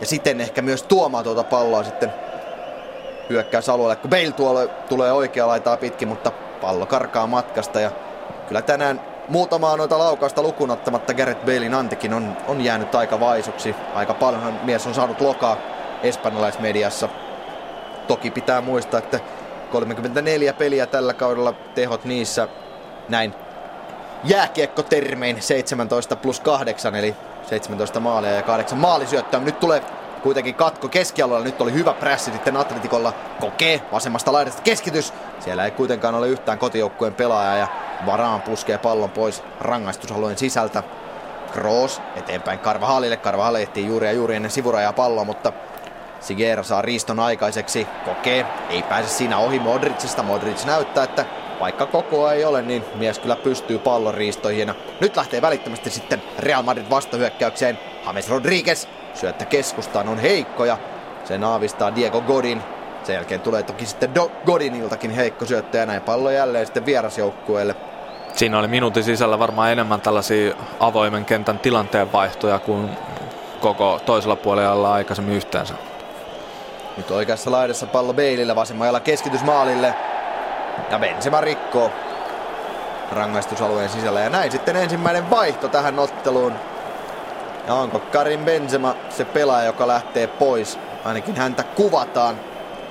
Ja 0.00 0.06
sitten 0.06 0.40
ehkä 0.40 0.62
myös 0.62 0.82
tuomaan 0.82 1.24
tuota 1.24 1.44
palloa 1.44 1.84
sitten 1.84 2.12
hyökkäysalueelle, 3.30 3.96
kun 3.96 4.10
Bale 4.10 4.32
tuolle, 4.32 4.68
tulee 4.88 5.12
oikea 5.12 5.46
laitaa 5.46 5.76
pitkin, 5.76 6.08
mutta 6.08 6.30
pallo 6.60 6.86
karkaa 6.86 7.26
matkasta 7.26 7.80
ja 7.80 7.90
kyllä 8.48 8.62
tänään 8.62 9.00
muutamaa 9.28 9.76
noita 9.76 9.98
laukausta 9.98 10.42
lukunottamatta 10.42 11.14
Gareth 11.14 11.40
Balein 11.40 11.74
antikin 11.74 12.14
on, 12.14 12.36
on 12.48 12.60
jäänyt 12.60 12.94
aika 12.94 13.20
vaisuksi. 13.20 13.74
Aika 13.94 14.14
paljon 14.14 14.60
mies 14.62 14.86
on 14.86 14.94
saanut 14.94 15.20
lokaa 15.20 15.56
espanjalaismediassa. 16.02 17.08
Toki 18.08 18.30
pitää 18.30 18.60
muistaa, 18.60 18.98
että 18.98 19.20
34 19.72 20.52
peliä 20.52 20.86
tällä 20.86 21.14
kaudella 21.14 21.52
tehot 21.74 22.04
niissä 22.04 22.48
näin 23.08 23.34
jääkiekkotermein 24.24 25.42
17 25.42 26.16
plus 26.16 26.40
8 26.40 26.94
eli 26.94 27.16
17 27.42 28.00
maalia 28.00 28.30
ja 28.30 28.42
8 28.42 28.78
maalisyöttöä. 28.78 29.40
Nyt 29.40 29.60
tulee 29.60 29.82
kuitenkin 30.22 30.54
katko 30.54 30.88
keskialueella. 30.88 31.46
Nyt 31.46 31.60
oli 31.60 31.72
hyvä 31.72 31.92
prässi 31.92 32.32
sitten 32.32 32.56
Atletikolla. 32.56 33.12
Kokee 33.40 33.82
vasemmasta 33.92 34.32
laidasta 34.32 34.62
keskitys. 34.62 35.12
Siellä 35.40 35.64
ei 35.64 35.70
kuitenkaan 35.70 36.14
ole 36.14 36.28
yhtään 36.28 36.58
kotijoukkueen 36.58 37.14
pelaajaa 37.14 37.56
ja 37.56 37.68
Varaan 38.06 38.42
puskee 38.42 38.78
pallon 38.78 39.10
pois 39.10 39.42
rangaistusalueen 39.60 40.38
sisältä. 40.38 40.82
Kroos 41.52 42.02
eteenpäin 42.16 42.58
Karvahalille. 42.58 43.16
Karvahalle 43.16 43.62
ehtii 43.62 43.86
juuri 43.86 44.06
ja 44.06 44.12
juuri 44.12 44.36
ennen 44.36 44.50
sivurajaa 44.50 44.92
palloa, 44.92 45.24
mutta 45.24 45.52
Sigera 46.20 46.62
saa 46.62 46.82
riiston 46.82 47.20
aikaiseksi. 47.20 47.86
Kokee, 48.04 48.46
ei 48.70 48.82
pääse 48.82 49.08
siinä 49.08 49.38
ohi 49.38 49.58
Modricista. 49.58 50.22
Modric 50.22 50.64
näyttää, 50.64 51.04
että 51.04 51.24
vaikka 51.60 51.86
koko 51.86 52.30
ei 52.30 52.44
ole, 52.44 52.62
niin 52.62 52.84
mies 52.94 53.18
kyllä 53.18 53.36
pystyy 53.36 53.78
pallon 53.78 54.14
riistoihin. 54.14 54.74
Nyt 55.00 55.16
lähtee 55.16 55.42
välittömästi 55.42 55.90
sitten 55.90 56.22
Real 56.38 56.62
Madrid 56.62 56.90
vastahyökkäykseen. 56.90 57.78
James 58.06 58.30
Rodriguez 58.30 58.86
syöttä 59.14 59.44
keskustaan 59.44 60.08
on 60.08 60.18
heikko 60.18 60.64
ja 60.64 60.78
sen 61.24 61.44
aavistaa 61.44 61.94
Diego 61.94 62.20
Godin. 62.20 62.62
Sen 63.02 63.14
jälkeen 63.14 63.40
tulee 63.40 63.62
toki 63.62 63.86
sitten 63.86 64.10
Do- 64.18 64.30
Godiniltakin 64.46 65.10
heikko 65.10 65.44
syöttö 65.44 65.78
ja 65.78 65.86
näin 65.86 66.02
pallo 66.02 66.30
jälleen 66.30 66.66
sitten 66.66 66.86
vierasjoukkueelle. 66.86 67.76
Siinä 68.32 68.58
oli 68.58 68.68
minuutin 68.68 69.04
sisällä 69.04 69.38
varmaan 69.38 69.72
enemmän 69.72 70.00
tällaisia 70.00 70.54
avoimen 70.80 71.24
kentän 71.24 71.58
tilanteen 71.58 72.12
vaihtoja 72.12 72.58
kuin 72.58 72.90
koko 73.60 74.00
toisella 74.06 74.36
puolella 74.36 74.92
aikaisemmin 74.92 75.36
yhteensä. 75.36 75.74
Nyt 76.96 77.10
oikeassa 77.10 77.50
laidassa 77.50 77.86
pallo 77.86 78.12
Beilille, 78.12 78.56
vasemmalla 78.56 79.00
keskitys 79.00 79.42
maalille. 79.42 79.94
Ja 80.90 80.98
Benzema 80.98 81.40
rikkoo 81.40 81.90
rangaistusalueen 83.12 83.88
sisällä. 83.88 84.20
Ja 84.20 84.30
näin 84.30 84.52
sitten 84.52 84.76
ensimmäinen 84.76 85.30
vaihto 85.30 85.68
tähän 85.68 85.98
otteluun. 85.98 86.52
Ja 87.66 87.74
onko 87.74 87.98
Karin 87.98 88.44
Benzema 88.44 88.94
se 89.08 89.24
pelaaja, 89.24 89.66
joka 89.66 89.88
lähtee 89.88 90.26
pois? 90.26 90.78
Ainakin 91.04 91.36
häntä 91.36 91.62
kuvataan. 91.62 92.36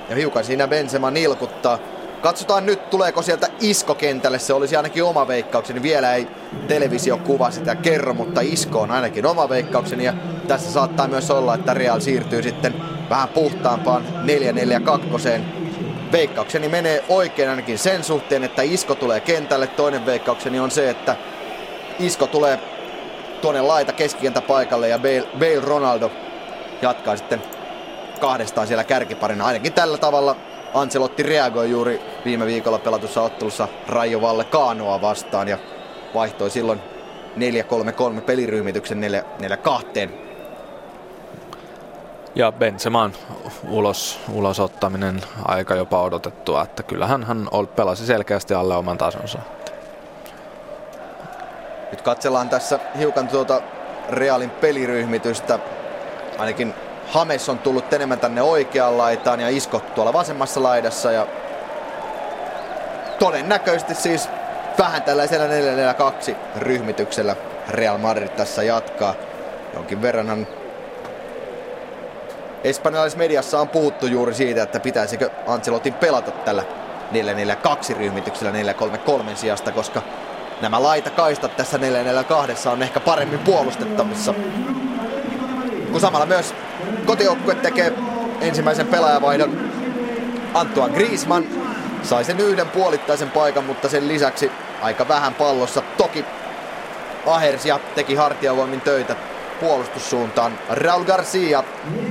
Ja 0.08 0.16
hiukan 0.16 0.44
siinä 0.44 0.68
Benzema 0.68 1.10
nilkuttaa. 1.10 1.78
Katsotaan 2.22 2.66
nyt, 2.66 2.90
tuleeko 2.90 3.22
sieltä 3.22 3.48
iskokentälle. 3.60 4.38
Se 4.38 4.52
olisi 4.52 4.76
ainakin 4.76 5.04
oma 5.04 5.28
veikkaukseni. 5.28 5.82
Vielä 5.82 6.14
ei 6.14 6.28
televisiokuva 6.68 7.50
sitä 7.50 7.74
kerro, 7.74 8.14
mutta 8.14 8.40
isko 8.40 8.80
on 8.80 8.90
ainakin 8.90 9.26
oma 9.26 9.48
veikkaukseni. 9.48 10.04
Ja 10.04 10.12
tässä 10.48 10.72
saattaa 10.72 11.08
myös 11.08 11.30
olla, 11.30 11.54
että 11.54 11.74
Real 11.74 12.00
siirtyy 12.00 12.42
sitten 12.42 12.74
vähän 13.10 13.28
puhtaampaan 13.28 14.04
4-4-2. 15.38 15.40
Veikkaukseni 16.12 16.68
menee 16.68 17.04
oikein 17.08 17.50
ainakin 17.50 17.78
sen 17.78 18.04
suhteen, 18.04 18.44
että 18.44 18.62
Isko 18.62 18.94
tulee 18.94 19.20
kentälle. 19.20 19.66
Toinen 19.66 20.06
veikkaukseni 20.06 20.60
on 20.60 20.70
se, 20.70 20.90
että 20.90 21.16
Isko 21.98 22.26
tulee 22.26 22.58
tuonne 23.42 23.60
laita 23.60 23.92
keskikentä 23.92 24.40
paikalle 24.40 24.88
ja 24.88 24.98
Bale, 24.98 25.26
Bale 25.38 25.60
Ronaldo 25.60 26.10
jatkaa 26.82 27.16
sitten 27.16 27.42
kahdestaan 28.20 28.66
siellä 28.66 28.84
kärkiparina. 28.84 29.46
Ainakin 29.46 29.72
tällä 29.72 29.98
tavalla 29.98 30.36
Ancelotti 30.74 31.22
reagoi 31.22 31.70
juuri 31.70 32.00
viime 32.24 32.46
viikolla 32.46 32.78
pelatussa 32.78 33.22
ottelussa 33.22 33.68
Raio 33.88 34.20
Valle 34.20 34.44
Kaanoa 34.44 35.00
vastaan 35.00 35.48
ja 35.48 35.58
vaihtoi 36.14 36.50
silloin 36.50 36.80
4-3-3 38.18 38.20
peliryhmityksen 38.20 39.00
4-4-2. 39.42 40.29
Ja 42.34 42.52
Benzeman 42.52 43.12
ulos, 43.68 44.20
ulosottaminen 44.32 45.20
aika 45.44 45.74
jopa 45.74 46.02
odotettua, 46.02 46.62
että 46.62 46.82
kyllähän 46.82 47.24
hän 47.24 47.48
pelasi 47.76 48.06
selkeästi 48.06 48.54
alle 48.54 48.76
oman 48.76 48.98
tasonsa. 48.98 49.38
Nyt 51.90 52.02
katsellaan 52.02 52.48
tässä 52.48 52.78
hiukan 52.98 53.28
tuota 53.28 53.62
Realin 54.08 54.50
peliryhmitystä. 54.50 55.58
Ainakin 56.38 56.74
Hames 57.10 57.48
on 57.48 57.58
tullut 57.58 57.92
enemmän 57.92 58.18
tänne 58.20 58.42
oikeaan 58.42 58.98
laitaan 58.98 59.40
ja 59.40 59.48
Isko 59.48 59.82
tuolla 59.94 60.12
vasemmassa 60.12 60.62
laidassa. 60.62 61.12
Ja 61.12 61.26
todennäköisesti 63.18 63.94
siis 63.94 64.28
vähän 64.78 65.02
tällaisella 65.02 65.46
4-4-2 66.32 66.34
ryhmityksellä 66.56 67.36
Real 67.68 67.98
Madrid 67.98 68.28
tässä 68.28 68.62
jatkaa. 68.62 69.14
Jonkin 69.74 70.02
verranhan 70.02 70.46
espanjalaismediassa 72.64 73.60
on 73.60 73.68
puhuttu 73.68 74.06
juuri 74.06 74.34
siitä, 74.34 74.62
että 74.62 74.80
pitäisikö 74.80 75.30
Ancelotin 75.46 75.94
pelata 75.94 76.30
tällä 76.30 76.64
4-4-2 77.92 77.96
ryhmityksellä 77.96 78.52
4-3-3 78.52 79.36
sijasta, 79.36 79.72
koska 79.72 80.02
nämä 80.60 80.82
laitakaistat 80.82 81.56
tässä 81.56 81.78
442 81.78 82.68
on 82.68 82.82
ehkä 82.82 83.00
paremmin 83.00 83.38
puolustettavissa. 83.38 84.34
Kun 85.92 86.00
samalla 86.00 86.26
myös 86.26 86.54
kotijoukkue 87.06 87.54
tekee 87.54 87.92
ensimmäisen 88.40 88.86
pelaajavaihdon 88.86 89.70
Antoine 90.54 90.94
Griezmann 90.94 91.46
sai 92.02 92.24
sen 92.24 92.40
yhden 92.40 92.68
puolittaisen 92.68 93.30
paikan, 93.30 93.64
mutta 93.64 93.88
sen 93.88 94.08
lisäksi 94.08 94.50
aika 94.82 95.08
vähän 95.08 95.34
pallossa. 95.34 95.82
Toki 95.96 96.24
Ahersia 97.26 97.80
teki 97.94 98.14
hartiavoimin 98.14 98.80
töitä 98.80 99.16
puolustussuuntaan. 99.60 100.58
Raul 100.70 101.04
Garcia, 101.04 101.64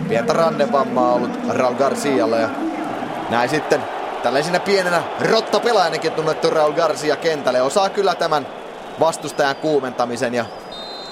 pientä 0.10 0.34
rannevammaa 0.34 1.14
ollut 1.14 1.40
Raul 1.50 1.74
Garcialle 1.76 2.42
ja 2.42 2.50
näin 3.30 3.50
sitten 3.50 3.82
Tällaisena 4.24 4.60
pienenä 4.60 5.04
rottapelaajanakin 5.22 6.12
tunnettu 6.12 6.50
Raul 6.50 6.72
Garcia 6.72 7.16
kentälle 7.16 7.62
osaa 7.62 7.90
kyllä 7.90 8.16
tämän 8.16 8.48
vastustajan 9.00 9.56
kuumentamisen 9.56 10.34
ja 10.34 10.46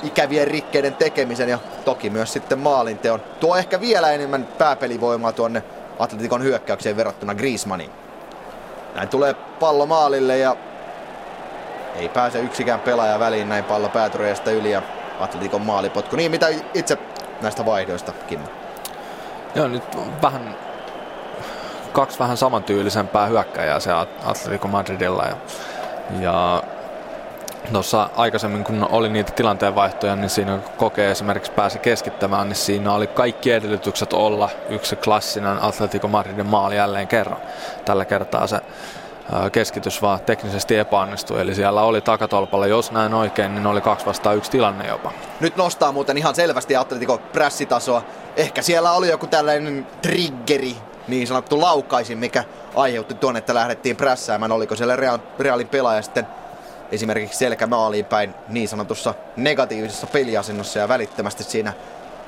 ikävien 0.04 0.48
rikkeiden 0.48 0.96
tekemisen 0.96 1.50
ja 1.50 1.60
toki 1.86 2.10
myös 2.10 2.34
sitten 2.34 2.60
maalinteon. 2.60 3.22
Tuo 3.40 3.56
ehkä 3.56 3.80
vielä 3.80 4.12
enemmän 4.12 4.48
pääpelivoimaa 4.58 5.32
tuonne 5.32 5.64
Atletikon 6.00 6.44
hyökkäykseen 6.44 6.98
verrattuna 6.98 7.36
Griezmanniin. 7.36 7.92
Näin 8.96 9.10
tulee 9.10 9.34
pallo 9.34 9.86
maalille 9.86 10.38
ja 10.38 10.56
ei 11.96 12.10
pääse 12.10 12.40
yksikään 12.40 12.80
pelaaja 12.80 13.20
väliin 13.20 13.50
näin 13.50 13.64
pallo 13.64 13.90
päätyreestä 13.90 14.52
yli 14.52 14.72
ja 14.72 14.82
Atletikon 15.20 15.62
maalipotku. 15.62 16.16
Niin 16.16 16.32
mitä 16.32 16.48
itse 16.74 16.98
näistä 17.42 17.66
vaihdoista, 17.66 18.14
Kimmo? 18.28 18.48
Joo, 19.56 19.68
nyt 19.68 19.84
vähän 20.22 20.56
kaksi 21.92 22.20
vähän 22.20 22.38
samantyylisempää 22.38 23.26
hyökkäjää 23.26 23.80
se 23.80 23.92
Atletico 24.26 24.68
Madridilla 24.68 25.24
ja, 25.24 25.38
ja 26.20 26.64
tuossa 27.74 28.10
aikaisemmin, 28.16 28.64
kun 28.64 28.88
oli 28.92 29.10
niitä 29.10 29.32
tilanteenvaihtoja, 29.32 30.16
niin 30.16 30.30
siinä 30.30 30.60
kokee 30.78 31.12
esimerkiksi 31.12 31.52
pääsi 31.52 31.80
keskittämään, 31.80 32.50
niin 32.50 32.56
siinä 32.56 32.94
oli 32.94 33.08
kaikki 33.08 33.52
edellytykset 33.52 34.14
olla 34.14 34.50
yksi 34.70 34.96
klassinen 34.96 35.64
Atletico 35.64 36.08
Madridin 36.08 36.46
maali 36.46 36.76
jälleen 36.76 37.08
kerran. 37.08 37.40
Tällä 37.86 38.06
kertaa 38.06 38.48
se 38.48 38.60
keskitys 39.52 40.02
vaan 40.02 40.20
teknisesti 40.20 40.78
epäonnistui. 40.78 41.42
Eli 41.42 41.56
siellä 41.56 41.82
oli 41.82 42.02
takatolpalla, 42.02 42.68
jos 42.68 42.92
näin 42.92 43.14
oikein, 43.14 43.56
niin 43.56 43.68
oli 43.68 43.82
kaksi 43.82 44.06
vastaan 44.06 44.38
yksi 44.38 44.52
tilanne 44.52 44.88
jopa. 44.88 45.12
Nyt 45.40 45.58
nostaa 45.58 45.92
muuten 45.92 46.18
ihan 46.18 46.36
selvästi 46.36 46.76
Atletico 46.76 47.18
prässitasoa. 47.18 48.02
Ehkä 48.38 48.62
siellä 48.62 48.92
oli 48.92 49.10
joku 49.10 49.28
tällainen 49.28 49.88
triggeri, 50.02 50.76
niin 51.08 51.28
sanottu 51.28 51.62
laukaisin, 51.62 52.18
mikä 52.18 52.44
aiheutti 52.76 53.14
tuonne, 53.14 53.38
että 53.38 53.54
lähdettiin 53.54 53.96
prässäämään. 53.96 54.52
Oliko 54.52 54.76
siellä 54.76 54.96
Realin 55.40 55.68
pelaaja 55.68 56.02
sitten 56.02 56.28
esimerkiksi 56.92 57.38
selkämaaliin 57.38 58.06
päin 58.06 58.34
niin 58.48 58.68
sanotussa 58.68 59.14
negatiivisessa 59.36 60.08
peliasennossa 60.08 60.80
ja 60.80 60.88
välittömästi 60.88 61.44
siinä 61.44 61.74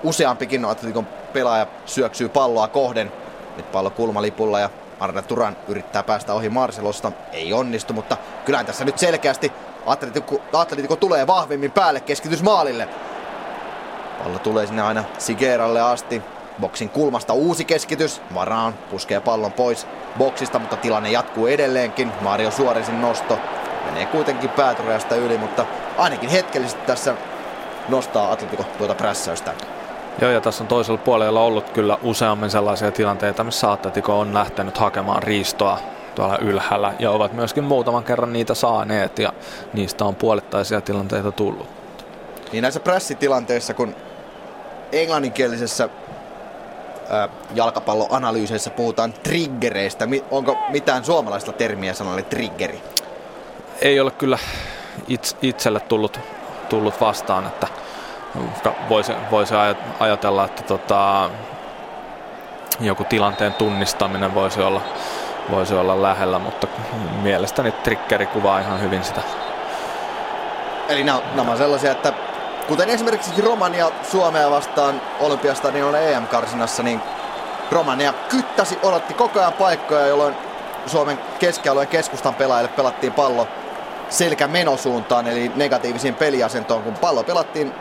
useampikin 0.03 0.65
Atletikon 0.65 1.07
pelaaja 1.34 1.67
syöksyy 1.85 2.30
palloa 2.30 2.67
kohden. 2.67 3.11
Nyt 3.57 3.71
pallo 3.71 3.89
kulmalipulla 3.89 4.59
ja 4.59 4.69
Arne 4.99 5.21
Turan 5.21 5.57
yrittää 5.67 6.03
päästä 6.03 6.34
ohi 6.34 6.49
Marcelosta. 6.49 7.11
Ei 7.31 7.53
onnistu, 7.53 7.93
mutta 7.93 8.17
kyllähän 8.45 8.65
tässä 8.65 8.85
nyt 8.85 8.97
selkeästi 8.97 9.51
Atletico, 9.85 10.41
Atletico 10.53 10.95
tulee 10.95 11.27
vahvemmin 11.27 11.71
päälle 11.71 12.01
keskitys 12.01 12.43
maalille. 12.43 12.89
Pallo 14.23 14.39
tulee 14.39 14.67
sinne 14.67 14.81
aina 14.81 15.03
Sigeralle 15.17 15.81
asti. 15.81 16.21
Boksin 16.61 16.89
kulmasta 16.89 17.34
uusi 17.34 17.65
keskitys. 17.65 18.21
Varaan 18.34 18.73
puskee 18.73 19.19
pallon 19.19 19.51
pois 19.51 19.88
boksista, 20.17 20.59
mutta 20.59 20.76
tilanne 20.76 21.11
jatkuu 21.11 21.47
edelleenkin. 21.47 22.11
Mario 22.21 22.51
Suorisin 22.51 23.01
nosto 23.01 23.39
menee 23.85 24.05
kuitenkin 24.05 24.49
päätyrajasta 24.49 25.15
yli, 25.15 25.38
mutta 25.38 25.65
ainakin 25.97 26.30
hetkellisesti 26.30 26.85
tässä 26.85 27.15
nostaa 27.89 28.31
Atletico 28.31 28.63
tuota 28.77 28.95
prässäystä. 28.95 29.53
Joo, 30.22 30.32
ja 30.32 30.41
tässä 30.41 30.64
on 30.64 30.68
toisella 30.68 30.98
puolella 30.98 31.41
ollut 31.41 31.70
kyllä 31.70 31.98
useammin 32.04 32.50
sellaisia 32.50 32.91
tilanteita, 32.91 33.44
missä 33.44 33.72
Atletico 33.72 34.20
on 34.20 34.34
lähtenyt 34.34 34.78
hakemaan 34.78 35.24
riistoa 35.24 35.80
tuolla 36.16 36.38
ylhäällä 36.38 36.94
ja 37.00 37.12
ovat 37.12 37.34
myöskin 37.34 37.64
muutaman 37.64 38.04
kerran 38.04 38.34
niitä 38.34 38.54
saaneet 38.54 39.20
ja 39.20 39.34
niistä 39.74 40.06
on 40.06 40.16
puolittaisia 40.16 40.82
tilanteita 40.82 41.32
tullut. 41.32 41.68
Niin 42.52 42.62
näissä 42.62 42.80
pressitilanteissa, 42.80 43.74
kun 43.74 43.96
englanninkielisessä 44.91 45.90
ää, 47.10 47.30
jalkapalloanalyyseissä 47.56 48.70
puhutaan 48.70 49.14
triggereistä, 49.14 50.08
onko 50.32 50.58
mitään 50.70 51.06
suomalaista 51.06 51.52
termiä 51.52 51.94
sanalle 51.94 52.22
triggeri? 52.22 52.82
Ei 53.82 54.00
ole 54.00 54.12
kyllä 54.12 54.38
itselle 55.41 55.80
tullut, 55.80 56.20
tullut 56.70 57.02
vastaan, 57.02 57.48
että 57.48 57.68
voisi, 58.89 59.14
voisi 59.31 59.53
ajatella, 59.99 60.45
että 60.45 60.64
tota, 60.64 61.30
joku 62.80 63.03
tilanteen 63.03 63.53
tunnistaminen 63.53 64.35
voisi 64.35 64.61
olla, 64.61 64.81
voisi 65.49 65.73
olla 65.73 66.01
lähellä, 66.01 66.39
mutta 66.39 66.68
mielestäni 67.22 67.72
triggeri 67.72 68.26
kuvaa 68.26 68.60
ihan 68.60 68.81
hyvin 68.81 69.03
sitä. 69.03 69.22
Eli 70.89 71.03
nämä, 71.03 71.22
nämä 71.35 71.51
on 71.51 71.57
sellaisia, 71.57 71.91
että 71.91 72.14
kuten 72.68 72.89
esimerkiksi 72.89 73.41
Romania 73.41 73.91
Suomea 74.11 74.51
vastaan 74.51 75.01
Olympiastadionilla 75.19 75.99
EM-karsinassa, 75.99 76.84
niin 76.84 77.01
Romania 77.72 78.14
kyttäsi, 78.14 78.80
odotti 78.84 79.14
koko 79.14 79.39
ajan 79.39 79.53
paikkoja, 79.53 80.07
jolloin 80.07 80.35
Suomen 80.85 81.19
keskialueen 81.39 81.88
keskustan 81.88 82.35
pelaajille 82.35 82.72
pelattiin 82.76 83.14
pallo 83.14 83.47
selkä 84.10 84.47
menosuuntaan, 84.47 85.27
eli 85.27 85.51
negatiivisiin 85.56 86.15
peliasentoon. 86.15 86.84
Kun 86.84 86.93
pallo 86.93 87.23
pelattiin 87.23 87.73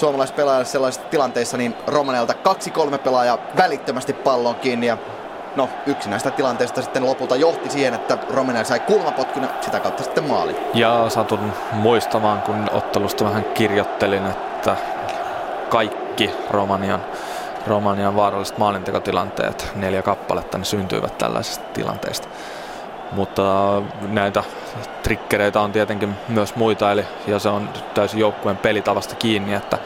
suomalaispelaajalle 0.00 0.64
sellaisissa 0.64 1.08
tilanteissa, 1.08 1.56
niin 1.56 1.74
Romanialta 1.86 2.34
kaksi-kolme 2.34 2.98
pelaajaa 2.98 3.38
välittömästi 3.56 4.12
pallon 4.12 4.54
kiinni 4.54 4.86
ja 4.86 4.98
no, 5.56 5.68
yksi 5.86 6.10
näistä 6.10 6.30
tilanteista 6.30 6.82
sitten 6.82 7.06
lopulta 7.06 7.36
johti 7.36 7.70
siihen, 7.70 7.94
että 7.94 8.18
Romania 8.30 8.64
sai 8.64 8.80
kulmapotkun 8.80 9.42
ja 9.42 9.48
sitä 9.60 9.80
kautta 9.80 10.02
sitten 10.02 10.24
maali. 10.24 10.56
Ja 10.74 11.04
satun 11.08 11.52
muistamaan, 11.72 12.42
kun 12.42 12.70
ottelusta 12.72 13.24
vähän 13.24 13.44
kirjoittelin, 13.44 14.26
että 14.26 14.76
kaikki 15.68 16.30
Romanian, 16.50 17.00
Romanian 17.66 18.16
vaaralliset 18.16 18.58
maalintekotilanteet, 18.58 19.72
neljä 19.74 20.02
kappaletta, 20.02 20.58
ne 20.58 20.64
syntyivät 20.64 21.18
tällaisista 21.18 21.64
tilanteista. 21.72 22.28
Mutta 23.12 23.42
näitä 24.08 24.44
trikkereitä 25.02 25.60
on 25.60 25.72
tietenkin 25.72 26.14
myös 26.28 26.56
muita, 26.56 26.92
eli 26.92 27.04
ja 27.26 27.38
se 27.38 27.48
on 27.48 27.68
täysin 27.94 28.20
joukkueen 28.20 28.56
pelitavasta 28.56 29.14
kiinni, 29.14 29.54
että 29.54 29.78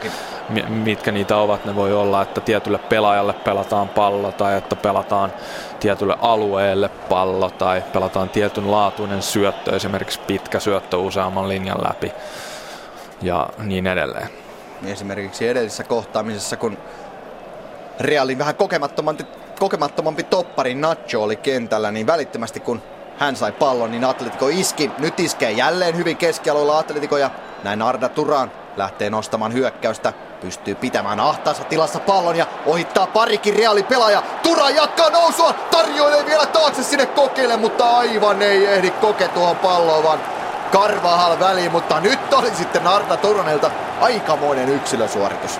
mitkä 0.67 1.11
niitä 1.11 1.37
ovat. 1.37 1.65
Ne 1.65 1.75
voi 1.75 1.93
olla, 1.93 2.21
että 2.21 2.41
tietylle 2.41 2.77
pelaajalle 2.77 3.33
pelataan 3.33 3.89
pallo 3.89 4.31
tai 4.31 4.57
että 4.57 4.75
pelataan 4.75 5.33
tietylle 5.79 6.17
alueelle 6.21 6.89
pallo 6.89 7.49
tai 7.49 7.83
pelataan 7.93 8.29
tietyn 8.29 8.71
laatuinen 8.71 9.21
syöttö, 9.21 9.75
esimerkiksi 9.75 10.19
pitkä 10.27 10.59
syöttö 10.59 10.97
useamman 10.97 11.49
linjan 11.49 11.83
läpi 11.89 12.11
ja 13.21 13.49
niin 13.57 13.87
edelleen. 13.87 14.29
Esimerkiksi 14.85 15.47
edellisessä 15.47 15.83
kohtaamisessa, 15.83 16.57
kun 16.57 16.77
Realin 17.99 18.37
vähän 18.37 18.55
kokemattomampi, 18.55 19.25
kokemattomampi 19.59 20.23
toppari 20.23 20.75
Nacho 20.75 21.23
oli 21.23 21.35
kentällä, 21.35 21.91
niin 21.91 22.07
välittömästi 22.07 22.59
kun 22.59 22.81
hän 23.17 23.35
sai 23.35 23.51
pallon, 23.51 23.91
niin 23.91 24.03
Atletico 24.03 24.47
iski. 24.47 24.91
Nyt 24.97 25.19
iskee 25.19 25.51
jälleen 25.51 25.97
hyvin 25.97 26.17
keskialueella 26.17 26.79
Atletico 26.79 27.17
ja 27.17 27.29
näin 27.63 27.81
Arda 27.81 28.09
Turan 28.09 28.51
lähtee 28.77 29.09
nostamaan 29.09 29.53
hyökkäystä. 29.53 30.13
Pystyy 30.41 30.75
pitämään 30.75 31.19
ahtaassa 31.19 31.63
tilassa 31.63 31.99
pallon 31.99 32.35
ja 32.35 32.45
ohittaa 32.65 33.07
parikin 33.07 33.55
reaali 33.55 33.83
pelaaja. 33.83 34.23
Turan 34.43 34.75
jatkaa 34.75 35.09
nousua, 35.09 35.53
tarjoilee 35.53 36.25
vielä 36.25 36.45
taakse 36.45 36.83
sinne 36.83 37.05
kokeille, 37.05 37.57
mutta 37.57 37.97
aivan 37.97 38.41
ei 38.41 38.65
ehdi 38.65 38.91
koke 38.91 39.27
tuohon 39.27 39.55
palloon, 39.55 40.03
vaan 40.03 40.19
Karvahal 40.71 41.39
väliin, 41.39 41.71
mutta 41.71 41.99
nyt 41.99 42.33
oli 42.33 42.55
sitten 42.55 42.87
Arda 42.87 43.17
Turanelta 43.17 43.71
aikamoinen 44.01 44.69
yksilösuoritus. 44.69 45.59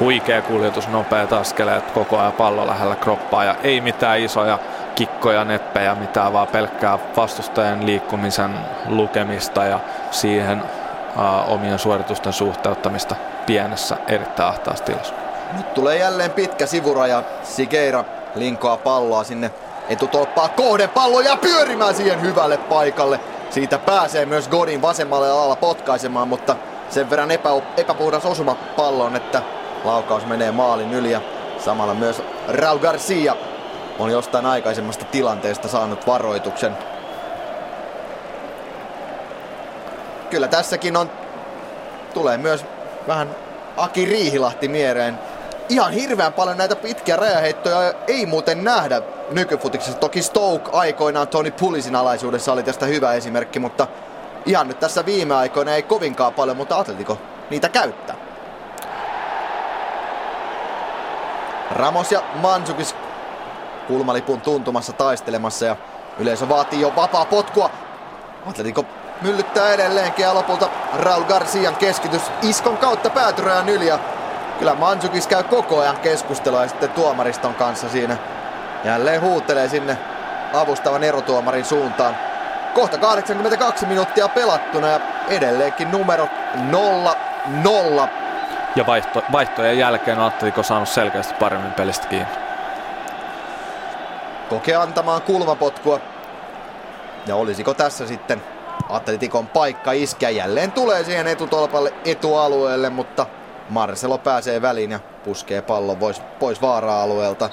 Huikea 0.00 0.42
kuljetus, 0.42 0.88
nopeat 0.88 1.32
askeleet, 1.32 1.90
koko 1.90 2.18
ajan 2.18 2.32
pallo 2.32 2.66
lähellä 2.66 2.96
kroppaa 2.96 3.44
ja 3.44 3.54
ei 3.62 3.80
mitään 3.80 4.20
isoja 4.20 4.58
kikkoja, 4.98 5.44
neppejä, 5.44 5.94
mitään, 5.94 6.32
vaan 6.32 6.48
pelkkää 6.48 6.98
vastustajan 7.16 7.86
liikkumisen 7.86 8.58
lukemista 8.86 9.64
ja 9.64 9.80
siihen 10.10 10.62
uh, 10.62 11.52
omien 11.52 11.78
suoritusten 11.78 12.32
suhteuttamista 12.32 13.14
pienessä 13.46 13.96
erittäin 14.08 14.48
ahtaassa 14.48 14.84
tilassa. 14.84 15.14
Nyt 15.56 15.74
tulee 15.74 15.98
jälleen 15.98 16.30
pitkä 16.30 16.66
sivuraja. 16.66 17.22
Sikeira 17.42 18.04
linkoa 18.34 18.76
palloa 18.76 19.24
sinne 19.24 19.50
etutolppaa 19.88 20.48
kohden 20.48 20.88
pallo 20.88 21.20
ja 21.20 21.36
pyörimään 21.36 21.94
siihen 21.94 22.22
hyvälle 22.22 22.56
paikalle. 22.56 23.20
Siitä 23.50 23.78
pääsee 23.78 24.26
myös 24.26 24.48
Godin 24.48 24.82
vasemmalle 24.82 25.30
alalla 25.30 25.56
potkaisemaan, 25.56 26.28
mutta 26.28 26.56
sen 26.90 27.10
verran 27.10 27.30
epä, 27.30 27.50
epäpuhdas 27.76 28.26
osuma 28.26 28.54
palloon, 28.76 29.16
että 29.16 29.42
laukaus 29.84 30.26
menee 30.26 30.52
maalin 30.52 30.92
yli 30.92 31.10
ja 31.10 31.20
samalla 31.58 31.94
myös 31.94 32.22
Raul 32.48 32.78
Garcia 32.78 33.36
on 33.98 34.10
jostain 34.10 34.46
aikaisemmasta 34.46 35.04
tilanteesta 35.04 35.68
saanut 35.68 36.06
varoituksen. 36.06 36.76
Kyllä 40.30 40.48
tässäkin 40.48 40.96
on, 40.96 41.10
tulee 42.14 42.36
myös 42.36 42.64
vähän 43.08 43.36
Aki 43.76 44.04
Riihilahti 44.04 44.68
mieleen. 44.68 45.18
Ihan 45.68 45.92
hirveän 45.92 46.32
paljon 46.32 46.56
näitä 46.56 46.76
pitkiä 46.76 47.16
rajaheittoja 47.16 47.94
ei 48.06 48.26
muuten 48.26 48.64
nähdä 48.64 49.02
nykyfutiksessa. 49.30 49.98
Toki 49.98 50.22
Stoke 50.22 50.70
aikoinaan 50.72 51.28
Tony 51.28 51.50
Pulisin 51.50 51.96
alaisuudessa 51.96 52.52
oli 52.52 52.62
tästä 52.62 52.86
hyvä 52.86 53.12
esimerkki, 53.12 53.58
mutta 53.58 53.86
ihan 54.46 54.68
nyt 54.68 54.80
tässä 54.80 55.06
viime 55.06 55.34
aikoina 55.34 55.74
ei 55.74 55.82
kovinkaan 55.82 56.34
paljon, 56.34 56.56
mutta 56.56 56.78
Atletico 56.78 57.18
niitä 57.50 57.68
käyttää. 57.68 58.16
Ramos 61.70 62.12
ja 62.12 62.22
Mansukis 62.34 62.94
kulmalipun 63.88 64.40
tuntumassa 64.40 64.92
taistelemassa 64.92 65.66
ja 65.66 65.76
yleisö 66.18 66.48
vaatii 66.48 66.80
jo 66.80 66.92
vapaa 66.96 67.24
potkua. 67.24 67.70
Atletico 68.46 68.84
myllyttää 69.22 69.72
edelleenkin 69.72 70.22
ja 70.22 70.34
lopulta 70.34 70.68
Raul 71.02 71.24
Garcian 71.24 71.76
keskitys 71.76 72.22
iskon 72.42 72.76
kautta 72.76 73.10
päätyrajan 73.10 73.68
yli 73.68 73.86
ja 73.86 73.98
kyllä 74.58 74.74
Mansukis 74.74 75.26
käy 75.26 75.42
koko 75.42 75.80
ajan 75.80 75.96
keskustelua 75.96 76.62
ja 76.62 76.68
sitten 76.68 76.90
tuomariston 76.90 77.54
kanssa 77.54 77.88
siinä 77.88 78.16
jälleen 78.84 79.20
huutelee 79.20 79.68
sinne 79.68 79.98
avustavan 80.54 81.04
erotuomarin 81.04 81.64
suuntaan. 81.64 82.16
Kohta 82.74 82.98
82 82.98 83.86
minuuttia 83.86 84.28
pelattuna 84.28 84.88
ja 84.88 85.00
edelleenkin 85.28 85.90
numero 85.90 86.28
0-0. 88.04 88.08
Ja 88.76 88.86
vaihto, 88.86 89.22
vaihtojen 89.32 89.78
jälkeen 89.78 90.18
Atletico 90.18 90.62
saanut 90.62 90.88
selkeästi 90.88 91.34
paremmin 91.34 91.72
pelistä 91.72 92.06
kiinni. 92.06 92.47
Kokee 94.48 94.74
antamaan 94.74 95.22
kulmapotkua. 95.22 96.00
Ja 97.26 97.36
olisiko 97.36 97.74
tässä 97.74 98.06
sitten 98.06 98.42
Atletikon 98.88 99.46
paikka 99.46 99.92
iskeä. 99.92 100.30
Jälleen 100.30 100.72
tulee 100.72 101.04
siihen 101.04 101.26
etutolpalle 101.26 101.92
etualueelle, 102.04 102.90
mutta 102.90 103.26
Marcelo 103.68 104.18
pääsee 104.18 104.62
väliin 104.62 104.90
ja 104.90 105.00
puskee 105.24 105.62
pallon 105.62 105.96
pois, 105.96 106.22
pois 106.38 106.62
vaara-alueelta. 106.62 107.50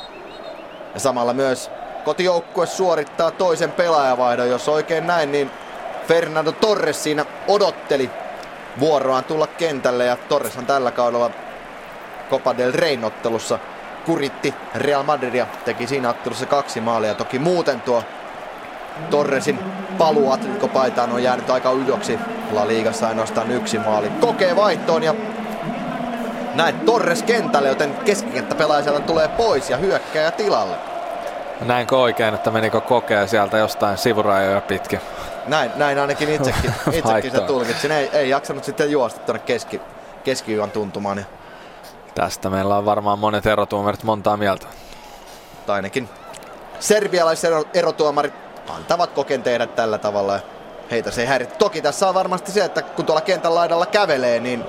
Ja 0.93 0.99
samalla 0.99 1.33
myös 1.33 1.71
kotijoukkue 2.05 2.65
suorittaa 2.65 3.31
toisen 3.31 3.71
pelaajavaihdon. 3.71 4.49
Jos 4.49 4.69
oikein 4.69 5.07
näin, 5.07 5.31
niin 5.31 5.51
Fernando 6.07 6.51
Torres 6.51 7.03
siinä 7.03 7.25
odotteli 7.47 8.09
vuoroaan 8.79 9.23
tulla 9.23 9.47
kentälle 9.47 10.05
ja 10.05 10.15
Torreshan 10.15 10.65
tällä 10.65 10.91
kaudella 10.91 11.31
Copa 12.29 12.57
del 12.57 12.71
Rey-ottelussa 12.71 13.59
kuritti 14.05 14.53
Real 14.75 15.03
Madridia, 15.03 15.47
teki 15.65 15.87
siinä 15.87 16.09
ottelussa 16.09 16.45
kaksi 16.45 16.81
maalia. 16.81 17.13
Toki 17.13 17.39
muuten 17.39 17.81
tuo 17.81 18.03
Torresin 19.09 19.59
paluu 19.97 20.31
Atletico 20.31 20.67
paitaan 20.67 21.11
on 21.11 21.23
jäänyt 21.23 21.49
aika 21.49 21.71
ydoksi. 21.71 22.19
La 22.51 22.67
Ligassa 22.67 23.07
ainoastaan 23.07 23.51
yksi 23.51 23.79
maali. 23.79 24.09
Kokee 24.09 24.55
vaihtoon 24.55 25.03
ja 25.03 25.15
näin 26.55 26.79
Torres 26.79 27.23
kentälle, 27.23 27.69
joten 27.69 27.93
keskikenttäpelaaja 28.05 28.83
sieltä 28.83 28.99
tulee 28.99 29.27
pois 29.27 29.69
ja 29.69 29.77
hyökkää 29.77 30.31
tilalle. 30.31 30.75
Näinkö 31.61 31.97
oikein, 31.97 32.33
että 32.33 32.51
menikö 32.51 32.81
kokea 32.81 33.27
sieltä 33.27 33.57
jostain 33.57 33.97
sivurajoja 33.97 34.61
pitkin? 34.61 34.99
Näin, 35.47 35.71
näin 35.75 35.99
ainakin 35.99 36.29
itsekin, 36.29 36.73
itsekin 36.93 37.31
se 37.31 37.39
tulkitsin. 37.39 37.91
Ei, 37.91 38.09
ei 38.13 38.29
jaksanut 38.29 38.63
sitten 38.63 38.91
juosta 38.91 39.19
tuonne 39.19 39.39
keski, 39.45 39.81
keskiyön 40.23 40.71
tuntumaan. 40.71 41.17
Ja... 41.17 41.23
Tästä 42.15 42.49
meillä 42.49 42.77
on 42.77 42.85
varmaan 42.85 43.19
monet 43.19 43.45
erotuomarit 43.45 44.03
montaa 44.03 44.37
mieltä. 44.37 44.67
Tai 45.65 45.75
ainakin 45.75 46.09
serbialaiset 46.79 47.51
erotuomarit 47.73 48.33
antavat 48.69 49.11
koken 49.11 49.43
tehdä 49.43 49.67
tällä 49.67 49.97
tavalla 49.97 50.39
heitä 50.91 51.11
se 51.11 51.21
ei 51.21 51.27
häiritse. 51.27 51.55
Toki 51.55 51.81
tässä 51.81 52.07
on 52.09 52.13
varmasti 52.13 52.51
se, 52.51 52.65
että 52.65 52.81
kun 52.81 53.05
tuolla 53.05 53.21
kentän 53.21 53.55
laidalla 53.55 53.85
kävelee, 53.85 54.39
niin 54.39 54.65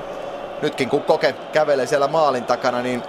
nytkin 0.62 0.88
kun 0.88 1.02
koke 1.02 1.32
kävelee 1.52 1.86
siellä 1.86 2.08
maalin 2.08 2.44
takana, 2.44 2.82
niin 2.82 3.02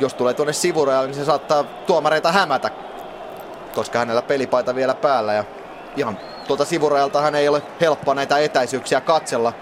jos 0.00 0.14
tulee 0.14 0.34
tuonne 0.34 0.52
sivurajalle, 0.52 1.06
niin 1.06 1.14
se 1.16 1.24
saattaa 1.24 1.64
tuomareita 1.64 2.32
hämätä, 2.32 2.70
koska 3.74 3.98
hänellä 3.98 4.22
pelipaita 4.22 4.74
vielä 4.74 4.94
päällä 4.94 5.32
ja 5.32 5.44
ihan 5.96 6.18
tuolta 6.46 6.64
sivurajalta 6.64 7.20
hän 7.20 7.34
ei 7.34 7.48
ole 7.48 7.62
helppoa 7.80 8.14
näitä 8.14 8.38
etäisyyksiä 8.38 9.00
katsella. 9.00 9.52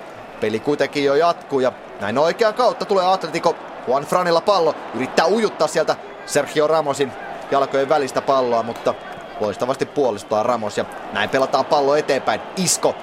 Peli 0.40 0.60
kuitenkin 0.60 1.04
jo 1.04 1.14
jatkuu 1.14 1.60
ja 1.60 1.72
näin 2.00 2.18
oikean 2.18 2.54
kautta 2.54 2.84
tulee 2.84 3.06
Atletico 3.06 3.56
Juan 3.86 4.04
Franilla 4.04 4.40
pallo. 4.40 4.74
Yrittää 4.94 5.26
ujuttaa 5.26 5.68
sieltä 5.68 5.96
Sergio 6.26 6.66
Ramosin 6.66 7.12
jalkojen 7.50 7.88
välistä 7.88 8.20
palloa, 8.20 8.62
mutta 8.62 8.94
loistavasti 9.40 9.86
puolustaa 9.86 10.42
Ramos 10.42 10.78
ja 10.78 10.84
näin 11.12 11.30
pelataan 11.30 11.64
pallo 11.64 11.96
eteenpäin. 11.96 12.40
Isko. 12.56 12.94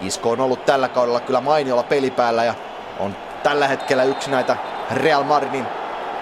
Isko 0.00 0.30
on 0.30 0.40
ollut 0.40 0.64
tällä 0.64 0.88
kaudella 0.88 1.20
kyllä 1.20 1.40
mainiolla 1.40 1.82
pelipäällä 1.82 2.44
ja 2.44 2.54
on 3.00 3.16
tällä 3.42 3.68
hetkellä 3.68 4.04
yksi 4.04 4.30
näitä 4.30 4.56
Real 4.90 5.22
Madridin 5.22 5.66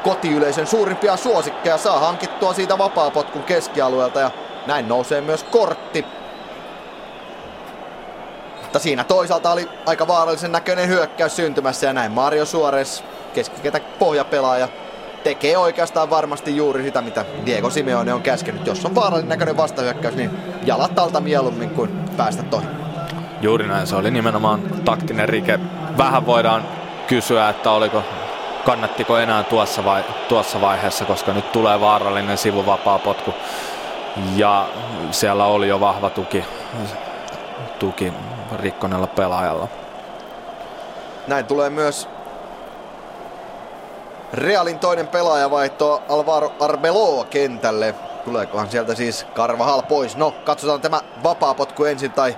kotiyleisön 0.05 0.67
suurimpia 0.67 1.17
suosikkeja. 1.17 1.79
Saa 1.79 1.99
hankittua 1.99 2.53
siitä 2.53 2.79
vapaapotkun 2.79 3.43
keskialueelta 3.43 4.21
ja 4.21 4.31
näin 4.67 4.89
nousee 4.89 5.21
myös 5.21 5.45
kortti 5.45 6.07
mutta 8.73 8.83
siinä 8.83 9.05
toisaalta 9.05 9.53
oli 9.53 9.69
aika 9.87 10.07
vaarallisen 10.07 10.53
näköinen 10.53 10.89
hyökkäys 10.89 11.37
syntymässä 11.37 11.87
ja 11.87 11.93
näin 11.93 12.13
Mario 12.13 12.45
Suarez, 12.45 13.03
keskiketä 13.35 13.81
pohjapelaaja, 13.99 14.69
tekee 15.25 15.57
oikeastaan 15.57 16.11
varmasti 16.11 16.57
juuri 16.57 16.83
sitä, 16.83 17.03
mitä 17.03 17.25
Diego 17.47 17.71
Simeone 17.71 18.15
on 18.15 18.23
käskenyt. 18.23 18.67
Jos 18.67 18.85
on 18.85 18.95
vaarallinen 18.95 19.29
näköinen 19.29 19.57
vastahyökkäys, 19.57 20.15
niin 20.15 20.31
jalat 20.65 20.99
alta 20.99 21.21
mieluummin 21.21 21.71
kuin 21.71 21.91
päästä 22.17 22.43
toihin. 22.43 22.71
Juuri 23.41 23.69
näin, 23.69 23.87
se 23.87 23.97
oli 23.97 24.11
nimenomaan 24.11 24.63
taktinen 24.85 25.29
rike. 25.29 25.59
Vähän 25.99 26.27
voidaan 26.27 26.65
kysyä, 27.07 27.49
että 27.49 27.71
oliko 27.71 28.03
kannattiko 28.65 29.19
enää 29.19 29.43
tuossa, 29.43 29.85
vai, 29.85 30.05
tuossa 30.29 30.61
vaiheessa, 30.61 31.05
koska 31.05 31.33
nyt 31.33 31.53
tulee 31.53 31.81
vaarallinen 31.81 32.39
sivuvapaa 32.39 32.99
potku. 32.99 33.35
Ja 34.37 34.69
siellä 35.11 35.45
oli 35.45 35.69
jo 35.69 35.81
vahva 35.81 36.11
tuki, 36.11 36.45
tuki 37.79 38.13
rikkoneella 38.61 39.07
pelaajalla. 39.07 39.69
Näin 41.27 41.47
tulee 41.47 41.71
myös 41.71 42.09
Realin 44.33 44.79
toinen 44.79 45.09
pelaaja 45.09 45.51
vaihto 45.51 46.03
Alvaro 46.09 46.53
Arbeloa 46.61 47.25
kentälle. 47.25 47.95
Tuleekohan 48.25 48.71
sieltä 48.71 48.95
siis 48.95 49.27
Karvahal 49.35 49.83
pois? 49.83 50.17
No, 50.17 50.35
katsotaan 50.45 50.81
tämä 50.81 51.01
vapaapotku 51.23 51.85
ensin 51.85 52.13
tai 52.13 52.37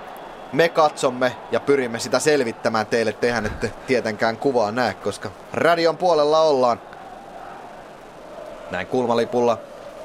me 0.53 0.69
katsomme 0.69 1.35
ja 1.51 1.59
pyrimme 1.59 1.99
sitä 1.99 2.19
selvittämään 2.19 2.85
teille. 2.85 3.13
Tehän 3.13 3.45
ette 3.45 3.73
tietenkään 3.87 4.37
kuvaa 4.37 4.71
näe, 4.71 4.93
koska 4.93 5.29
radion 5.53 5.97
puolella 5.97 6.41
ollaan. 6.41 6.81
Näin 8.71 8.87
kulmalipulla 8.87 9.57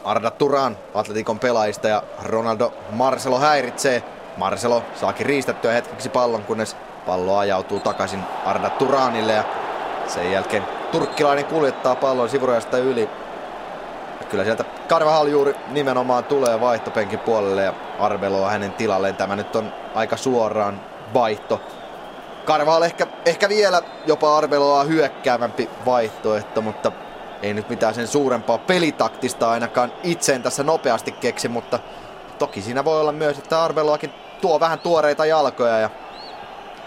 Arda 0.04 0.30
Turan 0.30 0.76
Atletikon 0.94 1.38
pelaajista 1.38 1.88
ja 1.88 2.02
Ronaldo 2.22 2.72
Marcelo 2.90 3.38
häiritsee 3.38 4.02
Marcelo 4.36 4.82
saakin 4.94 5.26
riistettyä 5.26 5.72
hetkeksi 5.72 6.08
pallon, 6.08 6.44
kunnes 6.44 6.76
pallo 7.06 7.38
ajautuu 7.38 7.80
takaisin 7.80 8.20
Arda 8.46 8.70
Turanille 8.70 9.32
ja 9.32 9.44
sen 10.06 10.32
jälkeen 10.32 10.64
turkkilainen 10.92 11.44
kuljettaa 11.44 11.96
pallon 11.96 12.28
sivurajasta 12.28 12.78
yli. 12.78 13.08
Ja 14.20 14.26
kyllä 14.26 14.44
sieltä 14.44 14.64
Carvajal 14.88 15.26
juuri 15.26 15.54
nimenomaan 15.68 16.24
tulee 16.24 16.60
vaihtopenkin 16.60 17.18
puolelle 17.18 17.62
ja 17.62 17.74
Arbeloa 17.98 18.50
hänen 18.50 18.72
tilalleen. 18.72 19.16
Tämä 19.16 19.36
nyt 19.36 19.56
on 19.56 19.72
aika 19.94 20.16
suoraan 20.16 20.80
vaihto. 21.14 21.60
Carvajal 22.46 22.82
ehkä, 22.82 23.06
ehkä 23.26 23.48
vielä 23.48 23.82
jopa 24.06 24.38
Arbeloa 24.38 24.84
hyökkäävämpi 24.84 25.70
vaihtoehto, 25.86 26.60
mutta 26.60 26.92
ei 27.42 27.54
nyt 27.54 27.68
mitään 27.68 27.94
sen 27.94 28.06
suurempaa 28.06 28.58
pelitaktista 28.58 29.50
ainakaan 29.50 29.92
itseen 30.02 30.42
tässä 30.42 30.62
nopeasti 30.62 31.12
keksi, 31.12 31.48
mutta 31.48 31.78
toki 32.40 32.62
siinä 32.62 32.84
voi 32.84 33.00
olla 33.00 33.12
myös, 33.12 33.38
että 33.38 33.64
Arbeloakin 33.64 34.10
tuo 34.40 34.60
vähän 34.60 34.78
tuoreita 34.78 35.26
jalkoja 35.26 35.78
ja 35.78 35.90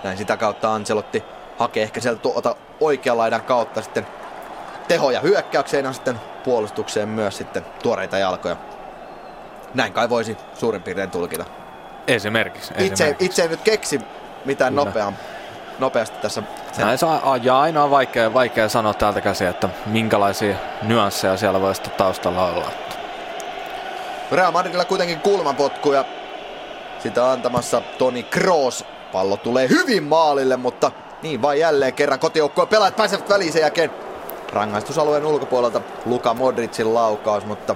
näin 0.04 0.18
sitä 0.18 0.38
kautta 0.38 0.74
Ancelotti 0.74 1.24
hakee 1.58 1.84
ehkä 1.84 2.02
sieltä 2.02 2.22
tuota 2.22 2.56
oikean 2.80 3.18
laidan 3.18 3.42
kautta 3.42 3.82
sitten 3.82 4.08
tehoja 4.88 5.20
hyökkäykseen 5.20 5.86
ja 5.86 5.94
sitten 5.94 6.20
puolustukseen 6.44 7.10
myös 7.10 7.38
sitten 7.38 7.66
tuoreita 7.84 8.18
jalkoja. 8.18 8.56
Näin 9.74 9.94
kai 9.94 10.10
voisi 10.10 10.38
suurin 10.54 10.84
piirtein 10.84 11.12
tulkita. 11.12 11.46
Esimerkiksi. 12.08 12.74
Itse, 12.78 12.94
esimerkiksi. 12.94 13.26
itse 13.26 13.44
en 13.44 13.50
nyt 13.50 13.62
keksi 13.62 14.02
mitään 14.46 14.76
nopeam, 14.76 15.14
nopeasti 15.80 16.18
tässä. 16.22 16.44
Sen... 16.72 16.86
Näin 16.86 16.98
saa, 16.98 17.38
ja 17.38 17.60
aina 17.60 17.84
on 17.84 17.92
vaikea, 17.92 18.34
vaikea 18.34 18.70
sanoa 18.70 18.94
täältä 18.94 19.22
käsin, 19.22 19.48
että 19.48 19.70
minkälaisia 19.86 20.56
nyansseja 20.82 21.38
siellä 21.38 21.62
voi 21.62 21.76
sitten 21.76 21.94
taustalla 21.94 22.46
olla. 22.46 22.72
Real 24.32 24.52
Madridilla 24.52 24.86
kuitenkin 24.86 25.20
kulmapotku 25.20 25.94
ja 25.94 26.06
sitä 27.00 27.32
antamassa 27.32 27.82
Toni 27.98 28.24
Kroos. 28.24 28.86
Pallo 29.12 29.38
tulee 29.38 29.70
hyvin 29.70 30.04
maalille, 30.04 30.58
mutta 30.58 30.92
niin 31.22 31.42
vain 31.42 31.60
jälleen 31.60 31.94
kerran 31.94 32.20
kotijoukkojen 32.20 32.68
pelaajat 32.68 32.96
pääsevät 32.96 33.30
väliin 33.30 33.54
sen 33.54 33.62
jälkeen 33.62 33.92
rangaistusalueen 34.54 35.26
ulkopuolelta 35.26 35.82
Luka 36.06 36.34
Modricin 36.34 36.94
laukaus, 36.94 37.46
mutta 37.46 37.76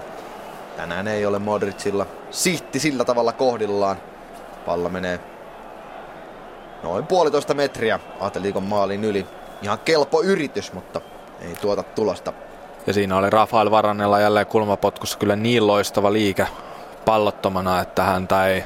tänään 0.77 1.07
ei 1.07 1.25
ole 1.25 1.39
Modricilla 1.39 2.05
sihti 2.31 2.79
sillä 2.79 3.05
tavalla 3.05 3.31
kohdillaan. 3.31 3.97
Pallo 4.65 4.89
menee 4.89 5.19
noin 6.83 7.07
puolitoista 7.07 7.53
metriä 7.53 7.99
Atletikon 8.19 8.63
maalin 8.63 9.03
yli. 9.03 9.27
Ihan 9.61 9.79
kelpo 9.79 10.21
yritys, 10.21 10.73
mutta 10.73 11.01
ei 11.41 11.55
tuota 11.55 11.83
tulosta. 11.83 12.33
Ja 12.87 12.93
siinä 12.93 13.17
oli 13.17 13.29
Rafael 13.29 13.71
Varannella 13.71 14.19
jälleen 14.19 14.45
kulmapotkussa 14.45 15.17
kyllä 15.17 15.35
niin 15.35 15.67
loistava 15.67 16.13
liike 16.13 16.47
pallottomana, 17.05 17.81
että 17.81 18.03
häntä 18.03 18.47
ei 18.47 18.63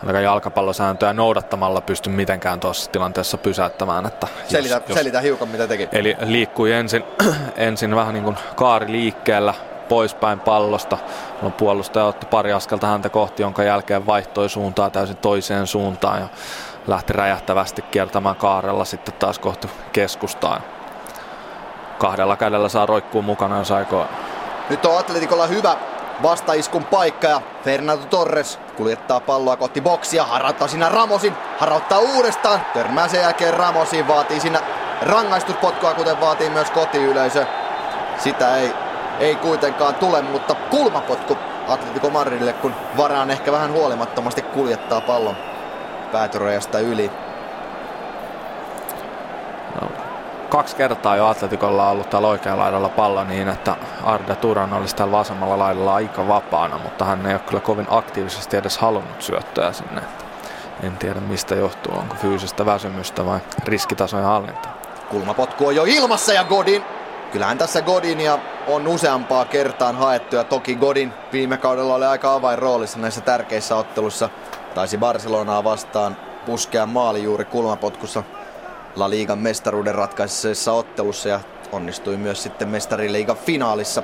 ainakaan 0.00 0.24
jalkapallosääntöjä 0.24 1.12
noudattamalla 1.12 1.80
pysty 1.80 2.10
mitenkään 2.10 2.60
tuossa 2.60 2.90
tilanteessa 2.90 3.38
pysäyttämään. 3.38 4.06
Että 4.06 4.26
selitä, 4.48 4.82
jos, 4.88 4.98
selitä 4.98 5.20
hiukan 5.20 5.48
mitä 5.48 5.66
teki. 5.66 5.88
Eli 5.92 6.16
liikkui 6.20 6.72
ensin, 6.72 7.04
ensin 7.56 7.96
vähän 7.96 8.14
niin 8.14 8.24
kuin 8.24 8.36
kaari 8.56 8.92
liikkeellä 8.92 9.54
poispäin 9.88 10.40
pallosta. 10.40 10.98
No, 11.42 11.50
puolustaja 11.50 12.04
otti 12.04 12.26
pari 12.26 12.52
askelta 12.52 12.86
häntä 12.86 13.08
kohti, 13.08 13.42
jonka 13.42 13.62
jälkeen 13.62 14.06
vaihtoi 14.06 14.48
suuntaa 14.48 14.90
täysin 14.90 15.16
toiseen 15.16 15.66
suuntaan 15.66 16.20
ja 16.20 16.28
lähti 16.86 17.12
räjähtävästi 17.12 17.82
kiertämään 17.82 18.36
kaarella 18.36 18.84
sitten 18.84 19.14
taas 19.18 19.38
kohti 19.38 19.68
keskustaa. 19.92 20.60
Kahdella 22.00 22.36
kädellä 22.36 22.68
saa 22.68 22.86
roikkuu 22.86 23.22
mukana, 23.22 23.58
jos 23.58 23.70
aikoo. 23.70 24.06
Nyt 24.70 24.84
on 24.84 24.98
Atletikolla 24.98 25.46
hyvä 25.46 25.76
vastaiskun 26.22 26.84
paikka 26.84 27.26
ja 27.26 27.40
Fernando 27.64 28.04
Torres 28.04 28.58
kuljettaa 28.76 29.20
palloa 29.20 29.56
kohti 29.56 29.80
boksia, 29.80 30.24
harauttaa 30.24 30.68
siinä 30.68 30.88
Ramosin, 30.88 31.34
harauttaa 31.58 31.98
uudestaan, 31.98 32.60
törmää 32.74 33.08
sen 33.08 33.20
jälkeen 33.20 33.54
Ramosin, 33.54 34.08
vaatii 34.08 34.40
siinä 34.40 34.60
rangaistuspotkua, 35.02 35.94
kuten 35.94 36.20
vaatii 36.20 36.50
myös 36.50 36.70
kotiyleisö. 36.70 37.46
Sitä 38.18 38.56
ei, 38.56 38.72
ei 39.20 39.36
kuitenkaan 39.36 39.94
tule, 39.94 40.22
mutta 40.22 40.54
kulmapotku 40.54 41.38
Atletico 41.68 42.10
Madridille, 42.10 42.52
kun 42.52 42.74
varaan 42.96 43.30
ehkä 43.30 43.52
vähän 43.52 43.72
huolimattomasti 43.72 44.42
kuljettaa 44.42 45.00
pallon 45.00 45.36
päätyrajasta 46.12 46.78
yli. 46.78 47.10
No, 49.80 49.88
kaksi 50.50 50.76
kertaa 50.76 51.16
jo 51.16 51.26
Atleticolla 51.26 51.90
ollut 51.90 52.10
täällä 52.10 52.28
oikealla 52.28 52.62
laidalla 52.62 52.88
pallo 52.88 53.24
niin, 53.24 53.48
että 53.48 53.76
Arda 54.04 54.34
Turan 54.34 54.72
olisi 54.72 54.96
täällä 54.96 55.18
vasemmalla 55.18 55.58
laidalla 55.58 55.94
aika 55.94 56.28
vapaana, 56.28 56.78
mutta 56.78 57.04
hän 57.04 57.26
ei 57.26 57.34
ole 57.34 57.40
kyllä 57.40 57.60
kovin 57.60 57.86
aktiivisesti 57.90 58.56
edes 58.56 58.78
halunnut 58.78 59.22
syöttöä 59.22 59.72
sinne. 59.72 60.02
En 60.82 60.96
tiedä 60.98 61.20
mistä 61.20 61.54
johtuu, 61.54 61.98
onko 61.98 62.14
fyysistä 62.14 62.66
väsymystä 62.66 63.26
vai 63.26 63.40
riskitasojen 63.64 64.26
hallinta. 64.26 64.68
Kulmapotku 65.10 65.66
on 65.66 65.76
jo 65.76 65.84
ilmassa 65.84 66.32
ja 66.32 66.44
Godin 66.44 66.84
Kyllähän 67.32 67.58
tässä 67.58 67.82
Godinia 67.82 68.38
on 68.66 68.88
useampaa 68.88 69.44
kertaan 69.44 69.96
haettu 69.96 70.36
ja 70.36 70.44
toki 70.44 70.74
Godin 70.74 71.12
viime 71.32 71.56
kaudella 71.56 71.94
oli 71.94 72.04
aika 72.04 72.34
avainroolissa 72.34 72.98
näissä 72.98 73.20
tärkeissä 73.20 73.76
ottelussa. 73.76 74.28
Taisi 74.74 74.98
Barcelonaa 74.98 75.64
vastaan 75.64 76.16
puskea 76.46 76.86
maali 76.86 77.22
juuri 77.22 77.44
kulmapotkussa 77.44 78.22
La 78.96 79.10
Ligan 79.10 79.38
mestaruuden 79.38 79.94
ratkaisessa 79.94 80.72
ottelussa 80.72 81.28
ja 81.28 81.40
onnistui 81.72 82.16
myös 82.16 82.42
sitten 82.42 82.68
mestariliigan 82.68 83.36
finaalissa. 83.36 84.02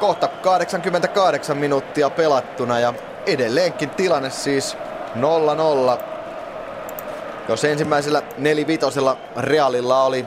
Kohta 0.00 0.28
88 0.28 1.56
minuuttia 1.56 2.10
pelattuna 2.10 2.80
ja 2.80 2.94
edelleenkin 3.26 3.90
tilanne 3.90 4.30
siis 4.30 4.76
0-0 5.16 6.00
jos 7.48 7.64
ensimmäisellä 7.64 8.22
nelivitosella 8.38 9.16
Realilla 9.36 10.04
oli 10.04 10.26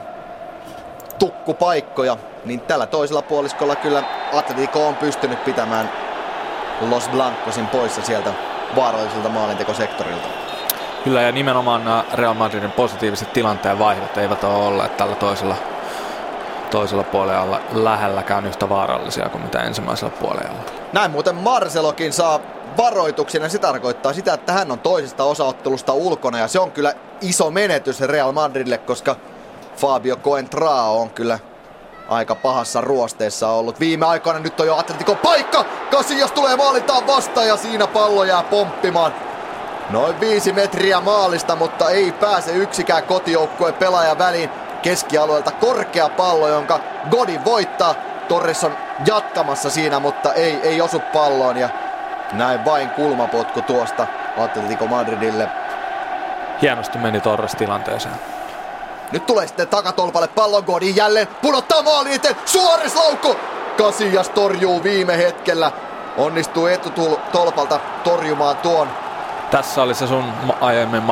tukkupaikkoja, 1.20 2.18
niin 2.46 2.62
tällä 2.62 2.86
toisella 2.86 3.22
puoliskolla 3.22 3.76
kyllä 3.76 4.04
Atletico 4.34 4.88
on 4.88 4.96
pystynyt 4.96 5.46
pitämään 5.46 5.92
Los 6.90 7.10
Blancosin 7.10 7.68
poissa 7.68 8.02
sieltä 8.02 8.34
vaaralliselta 8.76 9.30
maalintekosektorilta. 9.30 10.28
Kyllä 11.04 11.22
ja 11.22 11.32
nimenomaan 11.32 11.86
nämä 11.86 12.04
Real 12.14 12.34
Madridin 12.34 12.72
positiiviset 12.72 13.34
tilanteen 13.34 13.80
vaihdot 13.80 14.18
eivät 14.18 14.44
ole 14.44 14.54
olleet 14.54 14.98
tällä 14.98 15.16
toisella, 15.16 15.56
toisella 16.72 17.04
puolella 17.04 17.62
lähelläkään 17.72 18.46
yhtä 18.46 18.70
vaarallisia 18.70 19.30
kuin 19.30 19.44
mitä 19.44 19.62
ensimmäisellä 19.62 20.14
puolella. 20.20 20.60
Näin 20.94 21.12
muuten 21.12 21.36
Marcelokin 21.36 22.14
saa 22.14 22.40
varoituksena. 22.78 23.50
Se 23.50 23.60
tarkoittaa 23.60 24.14
sitä, 24.14 24.34
että 24.34 24.54
hän 24.54 24.72
on 24.72 24.80
toisesta 24.80 25.24
osaottelusta 25.24 25.94
ulkona 25.94 26.40
ja 26.40 26.48
se 26.48 26.60
on 26.60 26.72
kyllä 26.72 26.94
iso 27.22 27.52
menetys 27.52 28.02
Real 28.02 28.32
Madridille, 28.32 28.78
koska 28.78 29.16
Fabio 29.76 30.16
Coentrao 30.16 31.02
on 31.02 31.10
kyllä 31.10 31.40
aika 32.14 32.36
pahassa 32.36 32.82
ruosteessa 32.82 33.50
ollut 33.50 33.80
viime 33.80 34.06
aikoina. 34.06 34.40
Nyt 34.40 34.60
on 34.60 34.68
jo 34.68 34.78
Atletico 34.78 35.16
paikka! 35.16 35.66
Casillas 35.92 36.32
tulee 36.32 36.58
maalitaan 36.58 37.08
vastaan 37.08 37.48
ja 37.48 37.58
siinä 37.58 37.88
pallo 37.88 38.24
jää 38.24 38.44
pomppimaan. 38.44 39.14
Noin 39.90 40.20
viisi 40.20 40.54
metriä 40.54 41.02
maalista, 41.02 41.56
mutta 41.56 41.90
ei 41.90 42.12
pääse 42.12 42.52
yksikään 42.52 43.04
kotijoukkueen 43.04 43.74
pelaaja 43.74 44.18
väliin. 44.18 44.50
Keskialueelta 44.82 45.52
korkea 45.52 46.10
pallo, 46.10 46.48
jonka 46.48 46.80
Godin 47.12 47.46
voittaa. 47.46 47.96
Torres 48.28 48.64
on 48.64 48.78
jatkamassa 49.06 49.70
siinä, 49.70 50.00
mutta 50.00 50.34
ei, 50.34 50.60
ei 50.64 50.82
osu 50.82 51.02
palloon 51.14 51.58
ja 51.58 51.70
näin 52.34 52.66
vain 52.66 52.90
kulmapotku 52.90 53.62
tuosta 53.62 54.08
Atletico 54.38 54.88
Madridille. 54.88 55.50
Hienosti 56.62 56.98
meni 56.98 57.22
Torres 57.22 57.56
tilanteeseen. 57.56 58.16
Nyt 59.14 59.26
tulee 59.26 59.48
sitten 59.48 59.68
takatolpalle 59.68 60.28
pallon 60.28 60.64
Godin 60.64 60.96
jälleen. 60.96 61.28
Pudottaa 61.42 61.84
maali 61.84 62.14
eteen. 62.14 62.36
Suores 62.46 62.96
laukku. 62.96 63.36
Casillas 63.78 64.30
torjuu 64.30 64.84
viime 64.84 65.18
hetkellä. 65.18 65.72
Onnistuu 66.18 66.68
etutolpalta 66.68 67.80
torjumaan 68.04 68.58
tuon. 68.58 68.88
Tässä 69.52 69.82
oli 69.82 69.94
se 69.96 70.08
sun 70.08 70.24
aiemmin 70.62 71.04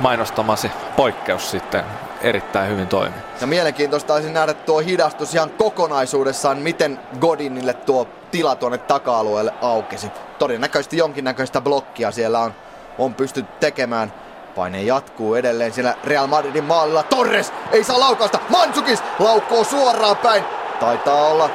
mainostamasi 0.00 0.70
poikkeus 0.96 1.50
sitten 1.50 1.84
erittäin 2.20 2.70
hyvin 2.70 2.88
toimi. 2.88 3.14
Ja 3.40 3.46
mielenkiintoista 3.46 4.14
olisi 4.14 4.32
nähdä 4.32 4.54
tuo 4.54 4.78
hidastus 4.78 5.34
ihan 5.34 5.50
kokonaisuudessaan, 5.50 6.58
miten 6.58 7.00
Godinille 7.20 7.74
tuo 7.74 8.08
tila 8.30 8.54
tuonne 8.54 8.78
taka-alueelle 8.78 9.54
aukesi. 9.62 10.10
Todennäköisesti 10.38 10.96
jonkinnäköistä 10.96 11.60
blokkia 11.60 12.10
siellä 12.10 12.40
on, 12.40 12.54
on 12.98 13.14
pystytty 13.14 13.52
tekemään. 13.60 14.12
Paine 14.58 14.82
jatkuu 14.82 15.34
edelleen 15.34 15.72
siellä 15.72 15.94
Real 16.04 16.26
Madridin 16.26 16.64
maalilla. 16.64 17.02
Torres 17.02 17.52
ei 17.72 17.84
saa 17.84 18.00
laukausta. 18.00 18.38
Mansukis 18.48 19.02
laukkoo 19.18 19.64
suoraan 19.64 20.16
päin. 20.16 20.44
Taitaa 20.80 21.26
olla 21.28 21.50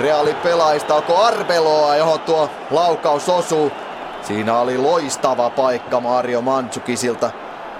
Reali 0.00 0.34
pelaista. 0.34 0.94
Onko 0.94 1.16
Arbeloa, 1.16 1.96
johon 1.96 2.20
tuo 2.20 2.50
laukaus 2.70 3.28
osuu. 3.28 3.72
Siinä 4.22 4.58
oli 4.58 4.78
loistava 4.78 5.50
paikka 5.50 6.00
Mario 6.00 6.40
Mansukisilta, 6.40 7.30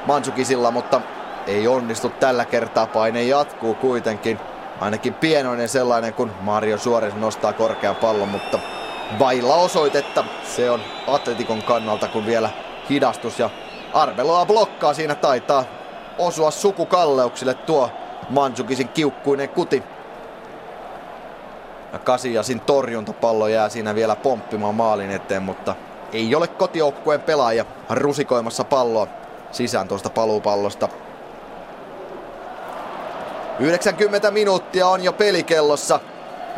Mansukisilla, 0.07 0.71
mutta 0.71 1.01
ei 1.47 1.69
onnistu 1.69 2.09
tällä 2.09 2.45
kertaa. 2.45 2.87
Paine 2.87 3.23
jatkuu 3.23 3.75
kuitenkin. 3.75 4.39
Ainakin 4.81 5.15
pienoinen 5.15 5.69
sellainen, 5.69 6.15
kun 6.15 6.33
Mario 6.41 6.79
Suores 6.79 7.15
nostaa 7.15 7.53
korkean 7.53 7.97
pallon, 7.97 8.29
mutta 8.29 8.59
vailla 9.19 9.55
osoitetta. 9.55 10.25
Se 10.45 10.71
on 10.71 10.81
Atletikon 11.07 11.63
kannalta, 11.63 12.09
kun 12.09 12.27
vielä 12.27 12.51
hidastus 12.91 13.39
ja 13.39 13.51
Arbeloa 13.95 14.47
blokkaa. 14.47 14.95
Siinä 14.95 15.15
taitaa 15.15 15.65
osua 16.19 16.51
sukukalleuksille 16.51 17.55
tuo 17.55 17.91
Mansukisin 18.29 18.89
kiukkuinen 18.89 19.49
kuti. 19.49 19.83
Ja 21.93 21.99
Kasiasin 21.99 22.61
torjuntapallo 22.61 23.49
jää 23.49 23.69
siinä 23.69 23.95
vielä 23.95 24.17
pomppimaan 24.17 24.75
maalin 24.75 25.11
eteen, 25.11 25.43
mutta 25.43 25.75
ei 26.13 26.35
ole 26.35 26.49
kotijoukkueen 26.49 27.21
pelaaja 27.21 27.65
rusikoimassa 27.91 28.65
palloa 28.65 29.07
sisään 29.53 29.89
tuosta 29.89 30.11
paluupallosta. 30.11 30.89
90 33.59 34.31
minuuttia 34.31 34.89
on 34.89 35.05
jo 35.05 35.13
pelikellossa, 35.13 36.01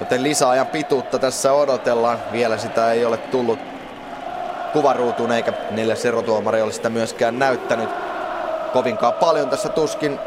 joten 0.00 0.22
lisäajan 0.22 0.66
pituutta 0.66 1.18
tässä 1.18 1.52
odotellaan. 1.52 2.18
Vielä 2.32 2.58
sitä 2.58 2.92
ei 2.92 3.04
ole 3.04 3.16
tullut 3.16 3.71
kuvaruutuun 4.72 5.32
eikä 5.32 5.52
neljäs 5.70 6.04
erotuomari 6.04 6.62
ole 6.62 6.72
sitä 6.72 6.90
myöskään 6.90 7.38
näyttänyt. 7.38 7.90
Kovinkaan 8.72 9.12
paljon 9.12 9.48
tässä 9.48 9.68
tuskin 9.68 10.18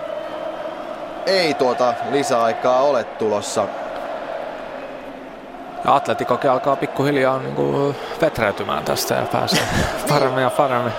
ei 1.26 1.54
tuota 1.54 1.94
lisäaikaa 2.12 2.82
ole 2.82 3.04
tulossa. 3.04 3.68
Ja 5.86 5.96
Atleticokin 5.96 6.52
alkaa 6.52 6.76
pikkuhiljaa 6.76 7.40
niin 7.40 7.56
kuin 7.56 7.96
vetreytymään 8.22 8.84
tästä 8.84 9.16
ja 9.16 9.26
pääsee 9.32 9.64
paremmin 10.10 10.44
ja 10.44 10.50
paremmin 10.50 10.94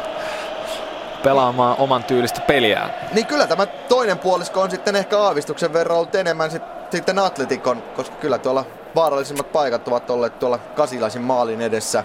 pelaamaan 1.23 1.77
oman 1.79 2.05
tyylistä 2.05 2.41
peliään. 2.41 2.91
Niin 3.13 3.27
kyllä 3.27 3.47
tämä 3.47 3.67
toinen 3.67 4.19
puolisko 4.19 4.61
on 4.61 4.71
sitten 4.71 4.97
ehkä 4.97 5.19
aavistuksen 5.19 5.73
verran 5.73 5.99
ollut 5.99 6.15
enemmän 6.15 6.51
sit, 6.51 6.63
sitten 6.91 7.19
Atletikon, 7.19 7.83
koska 7.97 8.17
kyllä 8.17 8.39
tuolla 8.39 8.65
vaarallisimmat 8.95 9.53
paikat 9.53 9.89
ovat 9.89 10.11
olleet 10.11 10.39
tuolla 10.39 10.59
Kasilaisin 10.59 11.23
maalin 11.23 11.61
edessä. 11.61 12.05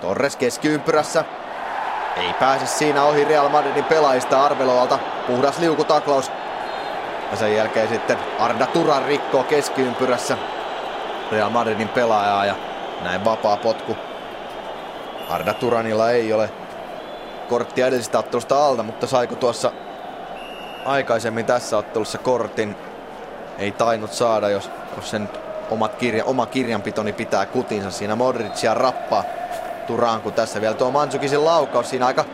Torres 0.00 0.36
keskiympyrässä. 0.36 1.24
Ei 2.16 2.32
pääse 2.32 2.66
siinä 2.66 3.04
ohi 3.04 3.24
Real 3.24 3.48
Madridin 3.48 3.84
pelaajista 3.84 4.44
Arbeloalta. 4.44 4.98
Puhdas 5.26 5.58
liukutaklaus. 5.58 6.30
Ja 7.30 7.36
sen 7.36 7.56
jälkeen 7.56 7.88
sitten 7.88 8.18
Arda 8.38 8.66
Turan 8.66 9.04
rikkoo 9.04 9.42
keskiympyrässä 9.42 10.38
Real 11.32 11.50
Madridin 11.50 11.88
pelaajaa 11.88 12.46
ja 12.46 12.54
näin 13.02 13.24
vapaa 13.24 13.56
potku. 13.56 13.96
Arda 15.30 15.54
Turanilla 15.54 16.10
ei 16.10 16.32
ole 16.32 16.50
korttia 17.48 17.86
edellisestä 17.86 18.18
ottelusta 18.18 18.66
alta, 18.66 18.82
mutta 18.82 19.06
saiko 19.06 19.34
tuossa 19.34 19.72
aikaisemmin 20.84 21.46
tässä 21.46 21.78
ottelussa 21.78 22.18
kortin? 22.18 22.76
Ei 23.58 23.72
tainnut 23.72 24.12
saada, 24.12 24.48
jos, 24.48 24.70
jos 24.96 25.10
sen 25.10 25.28
omat 25.70 25.94
kirja, 25.94 26.24
oma 26.24 26.46
kirjanpitoni 26.46 27.12
pitää 27.12 27.46
kutinsa 27.46 27.90
siinä 27.90 28.16
Modricia 28.16 28.74
rappaa 28.74 29.24
Turaan, 29.86 30.20
kun 30.20 30.32
tässä 30.32 30.60
vielä 30.60 30.74
tuo 30.74 30.90
Mansukisin 30.90 31.44
laukaus 31.44 31.90
siinä 31.90 32.06
aika 32.06 32.24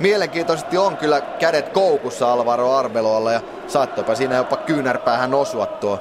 mielenkiintoisesti 0.00 0.78
on 0.78 0.96
kyllä 0.96 1.20
kädet 1.20 1.68
koukussa 1.68 2.32
Alvaro 2.32 2.72
Arbeloalla 2.72 3.32
ja 3.32 3.40
saattoipa 3.66 4.14
siinä 4.14 4.36
jopa 4.36 4.56
kyynärpäähän 4.56 5.34
osua 5.34 5.66
tuo 5.66 6.00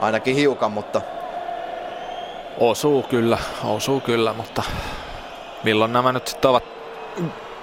ainakin 0.00 0.34
hiukan, 0.34 0.72
mutta 0.72 1.00
Osuu 2.60 3.02
kyllä, 3.02 3.38
osuu 3.64 4.00
kyllä, 4.00 4.32
mutta 4.32 4.62
milloin 5.64 5.92
nämä 5.92 6.12
nyt 6.12 6.28
sitten 6.28 6.50
ovat 6.50 6.64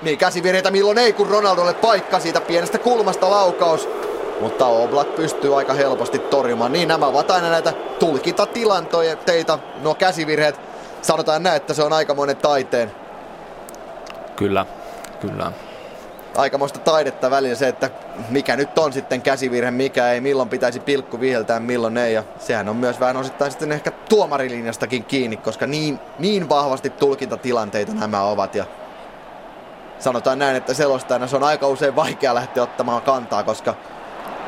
niin 0.02 0.18
käsivirheitä 0.18 0.72
milloin 0.72 0.98
ei, 0.98 1.14
kun 1.14 1.30
Ronaldolle 1.30 1.74
paikka 1.74 2.20
siitä 2.20 2.42
pienestä 2.42 2.78
kulmasta 2.78 3.30
laukaus. 3.30 3.90
Mutta 4.42 4.66
Oblak 4.66 5.16
pystyy 5.16 5.58
aika 5.58 5.74
helposti 5.74 6.20
torjumaan. 6.20 6.72
Niin 6.72 6.88
nämä 6.88 7.06
ovat 7.06 7.32
aina 7.32 7.50
näitä 7.50 7.74
tulkintatilanteita, 8.00 9.60
nuo 9.82 9.96
käsivirheet. 9.96 10.73
Sanotaan 11.04 11.44
näin, 11.44 11.56
että 11.56 11.74
se 11.74 11.84
on 11.84 11.94
aikamoinen 11.94 12.38
taiteen. 12.38 12.92
Kyllä, 14.36 14.66
kyllä. 15.22 15.52
aikamoista 16.38 16.80
taidetta 16.80 17.32
välillä 17.32 17.56
se, 17.56 17.68
että 17.68 17.90
mikä 18.30 18.56
nyt 18.56 18.78
on 18.78 18.94
sitten 18.94 19.22
käsivirhe, 19.22 19.72
mikä 19.72 20.12
ei, 20.12 20.22
milloin 20.22 20.50
pitäisi 20.50 20.80
pilkku 20.80 21.20
viheltää, 21.20 21.60
milloin 21.60 21.98
ei. 21.98 22.14
Ja 22.14 22.24
sehän 22.40 22.70
on 22.70 22.76
myös 22.76 23.00
vähän 23.00 23.18
osittain 23.18 23.52
sitten 23.52 23.72
ehkä 23.72 23.92
tuomarilinjastakin 23.92 25.04
kiinni, 25.04 25.38
koska 25.38 25.68
niin, 25.68 26.00
niin 26.20 26.50
vahvasti 26.50 26.90
tulkintatilanteita 26.90 27.94
nämä 27.94 28.24
ovat. 28.24 28.56
Ja 28.56 28.66
sanotaan 30.00 30.40
näin, 30.40 30.56
että 30.56 30.74
selostajana 30.74 31.28
se 31.28 31.36
on 31.36 31.44
aika 31.44 31.68
usein 31.68 31.96
vaikea 31.96 32.36
lähteä 32.36 32.64
ottamaan 32.64 33.02
kantaa, 33.02 33.44
koska 33.44 33.76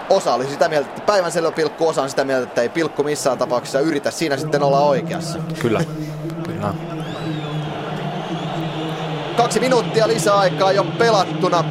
osa 0.10 0.34
oli 0.34 0.48
sitä 0.48 0.70
mieltä, 0.70 0.90
että 0.90 1.02
päivän 1.02 1.32
selvä 1.32 1.52
pilkku, 1.52 1.88
osa 1.88 2.02
on 2.02 2.10
sitä 2.10 2.24
mieltä, 2.24 2.44
että 2.44 2.62
ei 2.62 2.70
pilkku 2.70 3.04
missään 3.04 3.38
tapauksessa 3.38 3.80
yritä 3.80 4.12
siinä 4.12 4.38
sitten 4.38 4.64
olla 4.64 4.80
oikeassa. 4.80 5.40
Kyllä, 5.62 5.82
kyllä. 6.46 6.74
Kaksi 9.38 9.60
minuuttia 9.60 10.08
lisäaikaa 10.08 10.72
jo 10.72 10.86
pelattuna. 10.98 11.64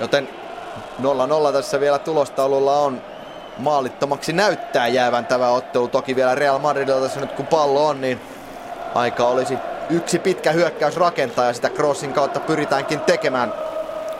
Joten 0.00 0.28
0-0 1.48 1.52
tässä 1.52 1.80
vielä 1.80 1.98
tulostaululla 1.98 2.78
on. 2.78 3.02
Maalittomaksi 3.58 4.32
näyttää 4.32 4.88
jäävän 4.88 5.26
tämä 5.26 5.48
ottelu. 5.48 5.88
Toki 5.88 6.16
vielä 6.16 6.34
Real 6.34 6.58
Madridilla 6.58 7.00
tässä 7.00 7.20
nyt 7.20 7.32
kun 7.32 7.46
pallo 7.46 7.86
on, 7.86 8.00
niin 8.00 8.20
aika 8.94 9.24
olisi 9.24 9.58
yksi 9.90 10.18
pitkä 10.18 10.52
hyökkäys 10.52 10.96
rakentaa 10.96 11.44
ja 11.44 11.52
sitä 11.52 11.70
crossin 11.70 12.12
kautta 12.12 12.40
pyritäänkin 12.40 13.00
tekemään. 13.00 13.54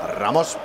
Ramos. 0.02 0.58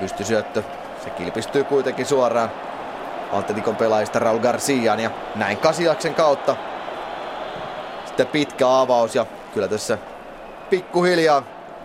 Pystysyöttö. 0.00 0.62
Se 1.04 1.10
kilpistyy 1.10 1.64
kuitenkin 1.64 2.06
suoraan 2.06 2.50
Atletikon 3.32 3.76
pelaajista 3.76 4.18
Raul 4.18 4.38
Garciaan 4.38 5.00
ja 5.00 5.10
näin 5.34 5.56
Kasiaksen 5.56 6.14
kautta 6.14 6.56
sitten 8.06 8.26
pitkä 8.26 8.80
avaus 8.80 9.14
ja 9.14 9.26
kyllä 9.54 9.68
tässä 9.68 9.98
pikkuhiljaa 10.70 11.42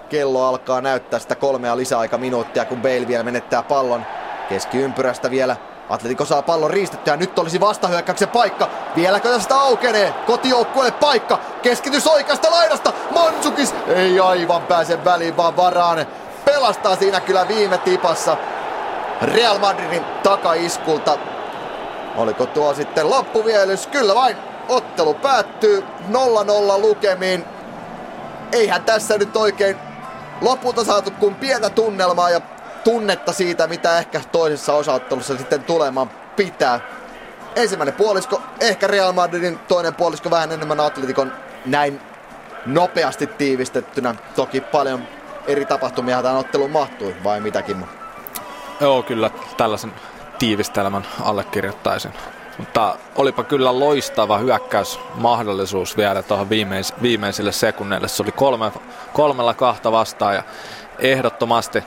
kello 0.09 0.47
alkaa 0.47 0.81
näyttää 0.81 1.19
sitä 1.19 1.35
kolmea 1.35 1.77
lisäaikaminuuttia, 1.77 2.65
kun 2.65 2.81
Bale 2.81 3.07
vielä 3.07 3.23
menettää 3.23 3.63
pallon 3.63 4.05
keskiympyrästä 4.49 5.31
vielä. 5.31 5.55
Atletico 5.89 6.25
saa 6.25 6.41
pallon 6.41 6.71
riistettyä, 6.71 7.17
nyt 7.17 7.39
olisi 7.39 7.59
vastahyökkäyksen 7.59 8.27
paikka. 8.27 8.69
Vieläkö 8.95 9.29
tästä 9.29 9.55
aukenee? 9.55 10.13
Kotijoukkueelle 10.25 10.91
paikka. 10.91 11.39
Keskitys 11.61 12.07
oikeasta 12.07 12.51
laidasta. 12.51 12.93
Mansukis 13.11 13.75
ei 13.87 14.19
aivan 14.19 14.61
pääse 14.61 15.05
väliin, 15.05 15.37
vaan 15.37 15.57
varaan. 15.57 16.05
Pelastaa 16.45 16.95
siinä 16.95 17.19
kyllä 17.19 17.47
viime 17.47 17.77
tipassa. 17.77 18.37
Real 19.21 19.59
Madridin 19.59 20.05
takaiskulta. 20.23 21.17
Oliko 22.15 22.45
tuo 22.45 22.73
sitten 22.73 23.09
loppuvielys? 23.09 23.87
Kyllä 23.87 24.15
vain 24.15 24.37
Ottelu 24.69 25.13
päättyy 25.13 25.83
0-0 26.09 26.81
lukemiin. 26.81 27.45
Eihän 28.51 28.83
tässä 28.83 29.17
nyt 29.17 29.35
oikein 29.35 29.77
lopulta 30.41 30.83
saatu 30.83 31.11
kuin 31.11 31.35
pientä 31.35 31.69
tunnelmaa 31.69 32.29
ja 32.29 32.41
tunnetta 32.83 33.33
siitä, 33.33 33.67
mitä 33.67 33.97
ehkä 33.97 34.21
toisessa 34.31 34.73
osaottelussa 34.73 35.37
sitten 35.37 35.63
tulemaan 35.63 36.09
pitää. 36.35 36.79
Ensimmäinen 37.55 37.93
puolisko, 37.93 38.41
ehkä 38.59 38.87
Real 38.87 39.11
Madridin, 39.11 39.59
toinen 39.59 39.95
puolisko 39.95 40.29
vähän 40.29 40.51
enemmän 40.51 40.79
Atletikon 40.79 41.33
näin 41.65 42.01
nopeasti 42.65 43.27
tiivistettynä. 43.27 44.15
Toki 44.35 44.61
paljon 44.61 45.07
eri 45.47 45.65
tapahtumia 45.65 46.21
tähän 46.21 46.37
otteluun 46.37 46.71
mahtui, 46.71 47.15
vai 47.23 47.39
mitäkin? 47.39 47.85
Joo, 48.81 49.03
kyllä 49.03 49.29
tällaisen 49.57 49.93
tiivistelmän 50.39 51.05
allekirjoittaisin. 51.23 52.13
Mutta 52.57 52.95
olipa 53.15 53.43
kyllä 53.43 53.79
loistava 53.79 54.37
hyökkäysmahdollisuus 54.37 55.97
vielä 55.97 56.23
tuohon 56.23 56.49
viimeis- 56.49 56.93
viimeisille 57.01 57.51
sekunneille. 57.51 58.07
Se 58.07 58.23
oli 58.23 58.31
kolme, 58.31 58.71
kolmella 59.13 59.53
kahta 59.53 59.91
vastaan 59.91 60.35
ja 60.35 60.43
ehdottomasti, 60.99 61.83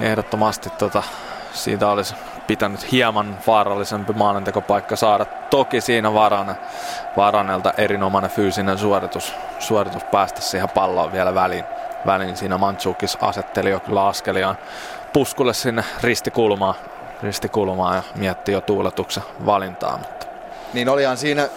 ehdottomasti 0.00 0.70
tota, 0.70 1.02
siitä 1.52 1.88
olisi 1.88 2.14
pitänyt 2.46 2.92
hieman 2.92 3.38
vaarallisempi 3.46 4.12
maalintekopaikka 4.12 4.96
saada. 4.96 5.24
Toki 5.24 5.80
siinä 5.80 6.14
Varane, 6.14 6.56
Varanelta 7.16 7.72
erinomainen 7.76 8.30
fyysinen 8.30 8.78
suoritus, 8.78 9.34
suoritus 9.58 10.04
päästä 10.04 10.40
siihen 10.40 10.68
palloon 10.68 11.12
vielä 11.12 11.34
väliin. 11.34 11.64
Väliin. 12.06 12.36
Siinä 12.36 12.58
Mantsukis 12.58 13.18
asetteli 13.20 13.70
jo 13.70 13.80
kyllä 13.80 14.06
askeliaan 14.06 14.58
puskulle 15.12 15.54
sinne 15.54 15.84
ristikulmaan 16.02 16.74
ristikulmaa 17.22 17.94
ja 17.94 18.02
mietti 18.14 18.52
jo 18.52 18.60
tuuletuksen 18.60 19.22
valintaa. 19.46 19.98
Mutta. 19.98 20.26
Niin 20.72 20.88
olihan 20.88 21.16
siinä 21.16 21.48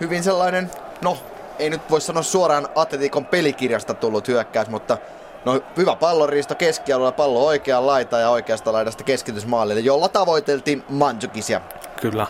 hyvin 0.00 0.22
sellainen, 0.22 0.70
no 1.02 1.18
ei 1.58 1.70
nyt 1.70 1.90
voi 1.90 2.00
sanoa 2.00 2.22
suoraan 2.22 2.68
Atletikon 2.74 3.26
pelikirjasta 3.26 3.94
tullut 3.94 4.28
hyökkäys, 4.28 4.68
mutta 4.68 4.98
no 5.44 5.60
hyvä 5.76 5.96
pallonriisto 5.96 6.54
keskialueella, 6.54 7.12
pallo 7.12 7.46
oikeaan 7.46 7.86
laita 7.86 8.18
ja 8.18 8.30
oikeasta 8.30 8.72
laidasta 8.72 9.04
keskitysmaalille, 9.04 9.80
jolla 9.80 10.08
tavoiteltiin 10.08 10.84
Manjukisia. 10.88 11.60
Kyllä. 12.00 12.26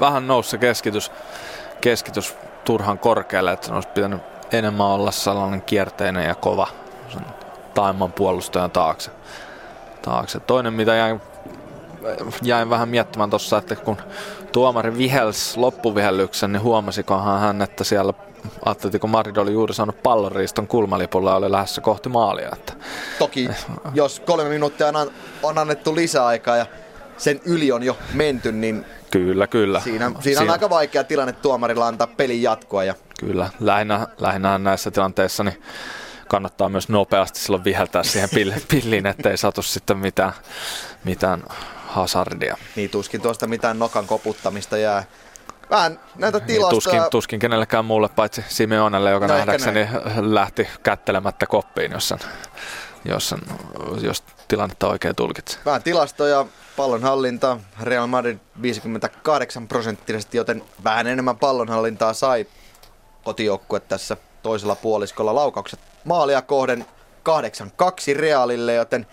Vähän 0.00 0.26
nousi 0.26 0.50
se 0.50 0.58
keskitys, 0.58 1.12
keskitys 1.80 2.36
turhan 2.64 2.98
korkealle, 2.98 3.52
että 3.52 3.66
se 3.66 3.72
olisi 3.72 3.88
pitänyt 3.88 4.22
enemmän 4.52 4.86
olla 4.86 5.10
sellainen 5.10 5.62
kierteinen 5.62 6.28
ja 6.28 6.34
kova 6.34 6.66
sen 7.12 7.24
Taiman 7.74 8.12
puolustajan 8.12 8.70
taakse. 8.70 9.10
taakse. 10.02 10.40
Toinen, 10.40 10.72
mitä 10.72 10.94
jäi 10.94 11.18
jäin 12.42 12.70
vähän 12.70 12.88
miettimään 12.88 13.30
tuossa, 13.30 13.58
että 13.58 13.76
kun 13.76 13.96
tuomari 14.52 14.98
vihels 14.98 15.56
loppuvihellyksen, 15.56 16.52
niin 16.52 16.62
huomasikohan 16.62 17.40
hän, 17.40 17.62
että 17.62 17.84
siellä 17.84 18.12
Atletico 18.64 19.06
Madrid 19.06 19.36
oli 19.36 19.52
juuri 19.52 19.74
saanut 19.74 20.02
pallonriiston 20.02 20.66
kulmalipulla 20.66 21.30
ja 21.30 21.36
oli 21.36 21.52
lähdössä 21.52 21.80
kohti 21.80 22.08
maalia. 22.08 22.48
Että... 22.52 22.72
Toki, 23.18 23.48
jos 23.94 24.20
kolme 24.20 24.48
minuuttia 24.48 24.86
on 25.42 25.58
annettu 25.58 25.94
lisäaikaa 25.94 26.56
ja 26.56 26.66
sen 27.16 27.40
yli 27.44 27.72
on 27.72 27.82
jo 27.82 27.96
menty, 28.14 28.52
niin 28.52 28.86
Kyllä, 29.10 29.46
kyllä. 29.46 29.80
Siinä, 29.80 30.08
siinä, 30.08 30.20
siinä 30.22 30.40
on 30.40 30.50
aika 30.50 30.70
vaikea 30.70 31.04
tilanne 31.04 31.32
tuomarilla 31.32 31.86
antaa 31.86 32.06
pelin 32.06 32.42
jatkoa. 32.42 32.84
Ja... 32.84 32.94
Kyllä, 33.20 33.50
lähinnä, 33.60 34.06
lähinnä 34.18 34.58
näissä 34.58 34.90
tilanteissa 34.90 35.44
niin 35.44 35.62
kannattaa 36.28 36.68
myös 36.68 36.88
nopeasti 36.88 37.38
silloin 37.38 37.64
viheltää 37.64 38.02
siihen 38.02 38.28
pilliin, 38.70 39.06
ettei 39.06 39.36
satu 39.36 39.62
sitten 39.62 39.98
mitään, 39.98 40.32
mitään 41.04 41.42
hazardia. 41.86 42.56
Niin, 42.76 42.90
tuskin 42.90 43.20
tuosta 43.20 43.46
mitään 43.46 43.78
nokan 43.78 44.06
koputtamista 44.06 44.78
jää. 44.78 45.04
Vähän 45.70 46.00
näitä 46.16 46.38
niin, 46.38 46.46
tilastoja. 46.46 46.70
Tuskin, 46.70 47.02
tuskin 47.10 47.40
kenellekään 47.40 47.84
muulle, 47.84 48.08
paitsi 48.08 48.44
Simeonelle, 48.48 49.10
joka 49.10 49.26
no 49.26 49.34
nähdäkseni 49.34 49.88
lähti 50.20 50.68
kättelemättä 50.82 51.46
koppiin, 51.46 51.92
jos, 51.92 52.08
sen, 52.08 52.18
jos, 53.04 53.28
sen, 53.28 53.40
jos 54.02 54.24
tilannetta 54.50 54.88
oikein 54.88 55.16
tulkitsee. 55.16 55.60
Vähän 55.64 55.82
tilastoja, 55.82 56.46
pallonhallinta, 56.76 57.58
Real 57.82 58.06
Madrid 58.06 58.38
58 58.62 59.68
prosenttisesti, 59.68 60.36
joten 60.36 60.62
vähän 60.84 61.06
enemmän 61.06 61.38
pallonhallintaa 61.38 62.12
sai 62.12 62.46
kotijoukkue 63.24 63.80
tässä 63.80 64.16
toisella 64.42 64.74
puoliskolla 64.74 65.34
laukaukset 65.34 65.80
maalia 66.04 66.42
kohden 66.42 66.86
8-2 68.14 68.16
Realille, 68.16 68.74
joten 68.74 69.06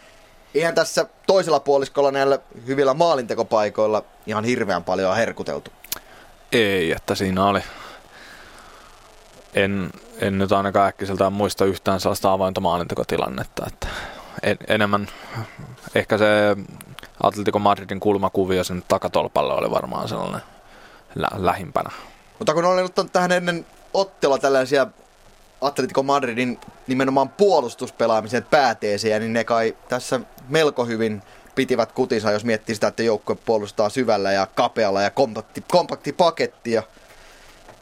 eihän 0.55 0.76
tässä 0.76 1.05
toisella 1.27 1.59
puoliskolla 1.59 2.11
näillä 2.11 2.39
hyvillä 2.68 2.93
maalintekopaikoilla 2.93 4.03
ihan 4.26 4.43
hirveän 4.43 4.84
paljon 4.84 5.15
herkuteltu. 5.15 5.72
Ei, 6.51 6.91
että 6.91 7.15
siinä 7.15 7.45
oli. 7.45 7.61
En, 9.53 9.89
en 10.19 10.38
nyt 10.38 10.51
ainakaan 10.51 10.88
äkkiseltään 10.88 11.34
muista 11.34 11.65
yhtään 11.65 11.99
sellaista 11.99 12.31
avointa 12.31 12.61
maalintekotilannetta. 12.61 13.65
Että 13.68 13.88
en, 14.43 14.57
enemmän 14.68 15.07
ehkä 15.95 16.18
se 16.18 16.26
Atletico 17.23 17.59
Madridin 17.59 17.99
kulmakuvio 17.99 18.64
sen 18.64 18.84
takatolpalle 18.88 19.53
oli 19.53 19.72
varmaan 19.72 20.07
sellainen 20.07 20.41
lä- 21.15 21.30
lähimpänä. 21.34 21.89
Mutta 22.39 22.53
kun 22.53 22.65
olen 22.65 22.85
ottanut 22.85 23.11
tähän 23.11 23.31
ennen 23.31 23.65
ottelua 23.93 24.38
tällaisia 24.38 24.88
Atletico 25.61 26.03
Madridin 26.03 26.59
nimenomaan 26.88 27.30
puolustuspelaamisen 27.30 28.43
pääteesejä, 28.43 29.19
niin 29.19 29.34
ne 29.34 29.43
kai 29.43 29.76
tässä 29.89 30.19
melko 30.49 30.85
hyvin 30.85 31.22
pitivät 31.55 31.91
kutinsa, 31.91 32.31
jos 32.31 32.45
miettii 32.45 32.76
sitä, 32.76 32.88
että 32.88 33.03
joukkue 33.03 33.35
puolustaa 33.35 33.89
syvällä 33.89 34.31
ja 34.31 34.47
kapealla 34.55 35.01
ja 35.01 35.09
kompakti, 35.09 35.64
kompakti 35.68 36.14
paketti 36.14 36.72
ja 36.72 36.84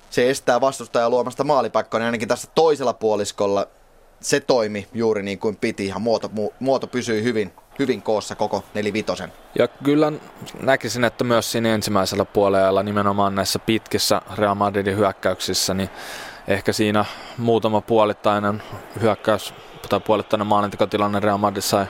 se 0.09 0.29
estää 0.29 0.61
vastustajan 0.61 1.11
luomasta 1.11 1.43
maalipaikkaa, 1.43 1.99
niin 1.99 2.05
ainakin 2.05 2.27
tässä 2.27 2.47
toisella 2.55 2.93
puoliskolla 2.93 3.67
se 4.25 4.39
toimi 4.39 4.87
juuri 4.93 5.23
niin 5.23 5.39
kuin 5.39 5.55
piti 5.55 5.87
ja 5.87 5.99
muoto, 5.99 6.31
muoto 6.59 6.87
pysyi 6.87 7.23
hyvin, 7.23 7.53
hyvin 7.79 8.01
koossa 8.01 8.35
koko 8.35 8.63
nelivitosen. 8.73 9.33
Ja 9.59 9.67
kyllä 9.67 10.11
näkisin, 10.61 11.03
että 11.03 11.23
myös 11.23 11.51
siinä 11.51 11.75
ensimmäisellä 11.75 12.25
puolella 12.25 12.83
nimenomaan 12.83 13.35
näissä 13.35 13.59
pitkissä 13.59 14.21
Real 14.37 14.55
Madridin 14.55 14.97
hyökkäyksissä, 14.97 15.73
niin 15.73 15.89
ehkä 16.47 16.73
siinä 16.73 17.05
muutama 17.37 17.81
puolittainen 17.81 18.63
hyökkäys 19.01 19.53
tai 19.89 19.99
puolittainen 19.99 20.47
maalintekotilanne 20.47 21.19
Real 21.19 21.37
Madrid 21.37 21.61
sai 21.61 21.85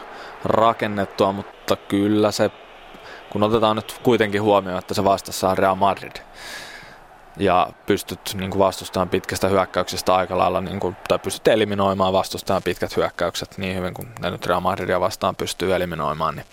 rakennettua, 0.45 1.31
mutta 1.31 1.75
kyllä 1.75 2.31
se, 2.31 2.51
kun 3.31 3.43
otetaan 3.43 3.75
nyt 3.75 3.99
kuitenkin 4.03 4.41
huomioon, 4.41 4.79
että 4.79 4.93
se 4.93 5.03
vastassa 5.03 5.49
on 5.49 5.57
Real 5.57 5.75
Madrid, 5.75 6.15
ja 7.37 7.69
pystyt 7.85 8.19
niin 8.33 8.51
kuin 8.51 8.59
vastustamaan 8.59 9.09
pitkästä 9.09 9.47
hyökkäyksestä 9.47 10.15
aika 10.15 10.37
lailla, 10.37 10.61
niin 10.61 10.79
kuin, 10.79 10.95
tai 11.07 11.19
pystyt 11.19 11.47
eliminoimaan 11.47 12.13
vastustamaan 12.13 12.63
pitkät 12.63 12.97
hyökkäykset 12.97 13.57
niin 13.57 13.77
hyvin 13.77 13.93
kuin 13.93 14.07
ne 14.19 14.29
nyt 14.29 14.45
Real 14.45 14.59
Madridia 14.59 14.99
vastaan 14.99 15.35
pystyy 15.35 15.75
eliminoimaan, 15.75 16.35
niin, 16.35 16.45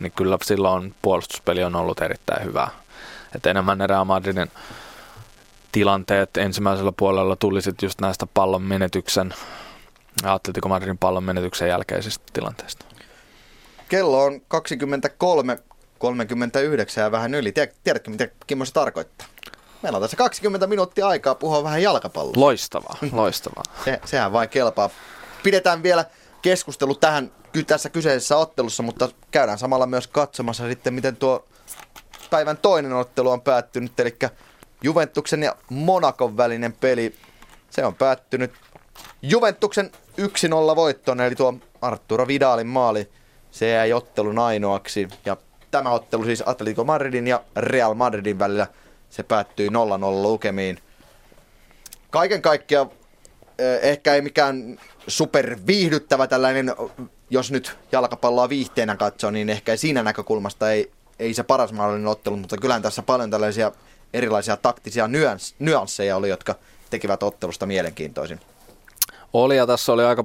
niin 0.00 0.12
kyllä 0.12 0.38
silloin 0.42 0.94
puolustuspeli 1.02 1.64
on 1.64 1.76
ollut 1.76 2.00
erittäin 2.00 2.44
hyvää. 2.44 2.70
Et 3.34 3.46
enemmän 3.46 3.78
ne 3.78 3.86
Real 3.86 4.04
Madridin 4.04 4.50
tilanteet 5.72 6.36
ensimmäisellä 6.36 6.92
puolella 6.92 7.36
tuli 7.36 7.62
sitten 7.62 7.86
just 7.86 8.00
näistä 8.00 8.26
pallon 8.34 8.62
menetyksen, 8.62 9.34
Atletico 10.24 10.68
Madridin 10.68 10.98
pallon 10.98 11.24
menetyksen 11.24 11.68
jälkeisistä 11.68 12.24
tilanteista. 12.32 12.84
Kello 13.88 14.24
on 14.24 14.40
23 14.48 15.58
39 15.98 17.04
ja 17.04 17.10
vähän 17.10 17.34
yli. 17.34 17.52
Tiedätkö, 17.84 18.10
mitä 18.10 18.28
Kimmo 18.46 18.64
se 18.64 18.72
tarkoittaa? 18.72 19.26
Meillä 19.82 19.96
on 19.96 20.02
tässä 20.02 20.16
20 20.16 20.66
minuuttia 20.66 21.08
aikaa 21.08 21.34
puhua 21.34 21.64
vähän 21.64 21.82
jalkapalloa. 21.82 22.32
Loistavaa, 22.36 22.96
loistavaa. 23.12 23.62
Se, 23.84 24.00
sehän 24.04 24.32
vain 24.32 24.48
kelpaa. 24.48 24.90
Pidetään 25.42 25.82
vielä 25.82 26.04
keskustelu 26.42 26.94
tähän 26.94 27.32
tässä 27.66 27.90
kyseisessä 27.90 28.36
ottelussa, 28.36 28.82
mutta 28.82 29.08
käydään 29.30 29.58
samalla 29.58 29.86
myös 29.86 30.06
katsomassa 30.06 30.68
sitten, 30.68 30.94
miten 30.94 31.16
tuo 31.16 31.44
päivän 32.30 32.56
toinen 32.56 32.92
ottelu 32.92 33.30
on 33.30 33.40
päättynyt. 33.40 34.00
Eli 34.00 34.18
Juventuksen 34.82 35.42
ja 35.42 35.56
Monakon 35.70 36.36
välinen 36.36 36.72
peli, 36.72 37.14
se 37.70 37.84
on 37.84 37.94
päättynyt 37.94 38.52
Juventuksen 39.22 39.90
1-0 40.72 40.76
voittoon, 40.76 41.20
eli 41.20 41.34
tuo 41.34 41.54
Arturo 41.82 42.26
Vidalin 42.26 42.66
maali, 42.66 43.10
se 43.50 43.68
jäi 43.68 43.92
ottelun 43.92 44.38
ainoaksi. 44.38 45.08
Ja 45.24 45.36
tämä 45.70 45.90
ottelu 45.90 46.24
siis 46.24 46.42
Atletico 46.46 46.84
Madridin 46.84 47.26
ja 47.26 47.40
Real 47.56 47.94
Madridin 47.94 48.38
välillä, 48.38 48.66
se 49.10 49.22
päättyi 49.22 49.68
0-0 49.68 49.70
lukemiin. 50.22 50.78
Kaiken 52.10 52.42
kaikkiaan 52.42 52.90
eh, 53.58 53.78
ehkä 53.82 54.14
ei 54.14 54.22
mikään 54.22 54.80
super 55.06 55.58
viihdyttävä 55.66 56.26
tällainen, 56.26 56.74
jos 57.30 57.50
nyt 57.50 57.78
jalkapalloa 57.92 58.48
viihteenä 58.48 58.96
katsoo, 58.96 59.30
niin 59.30 59.50
ehkä 59.50 59.76
siinä 59.76 60.02
näkökulmasta 60.02 60.72
ei, 60.72 60.90
ei 61.18 61.34
se 61.34 61.42
paras 61.42 61.72
mahdollinen 61.72 62.06
ottelu, 62.06 62.36
mutta 62.36 62.56
kyllähän 62.56 62.82
tässä 62.82 63.02
paljon 63.02 63.30
tällaisia 63.30 63.72
erilaisia 64.14 64.56
taktisia 64.56 65.08
nyans, 65.08 65.54
nyansseja 65.58 66.16
oli, 66.16 66.28
jotka 66.28 66.54
tekivät 66.90 67.22
ottelusta 67.22 67.66
mielenkiintoisin. 67.66 68.40
Oli 69.32 69.56
ja 69.56 69.66
tässä 69.66 69.92
oli 69.92 70.04
aika 70.04 70.24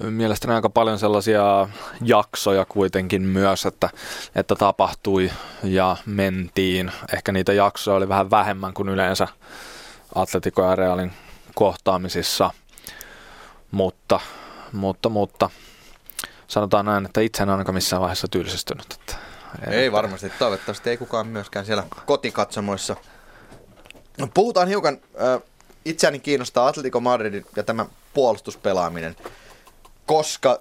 mielestäni 0.00 0.54
aika 0.54 0.70
paljon 0.70 0.98
sellaisia 0.98 1.68
jaksoja 2.04 2.64
kuitenkin 2.64 3.22
myös, 3.22 3.66
että, 3.66 3.90
että 4.34 4.54
tapahtui 4.54 5.30
ja 5.62 5.96
mentiin. 6.06 6.92
Ehkä 7.14 7.32
niitä 7.32 7.52
jaksoja 7.52 7.96
oli 7.96 8.08
vähän 8.08 8.30
vähemmän 8.30 8.74
kuin 8.74 8.88
yleensä 8.88 9.28
Atletico 10.14 10.62
ja 10.62 10.76
Realin 10.76 11.12
kohtaamisissa, 11.54 12.50
mutta, 13.70 14.20
mutta, 14.72 15.08
mutta 15.08 15.50
sanotaan 16.48 16.84
näin, 16.84 17.06
että 17.06 17.20
itse 17.20 17.42
en 17.42 17.50
ainakaan 17.50 17.74
missään 17.74 18.02
vaiheessa 18.02 18.28
tylsistynyt. 18.28 18.86
Että 18.92 19.16
ei 19.70 19.92
varmasti, 19.92 20.30
toivottavasti 20.38 20.90
ei 20.90 20.96
kukaan 20.96 21.26
myöskään 21.26 21.66
siellä 21.66 21.84
kotikatsomoissa. 22.06 22.96
No, 24.18 24.28
puhutaan 24.34 24.68
hiukan, 24.68 24.98
itseäni 25.84 26.18
kiinnostaa 26.18 26.66
Atletico 26.66 27.00
Madrid 27.00 27.44
ja 27.56 27.62
tämä 27.62 27.86
puolustuspelaaminen 28.14 29.16
koska 30.06 30.60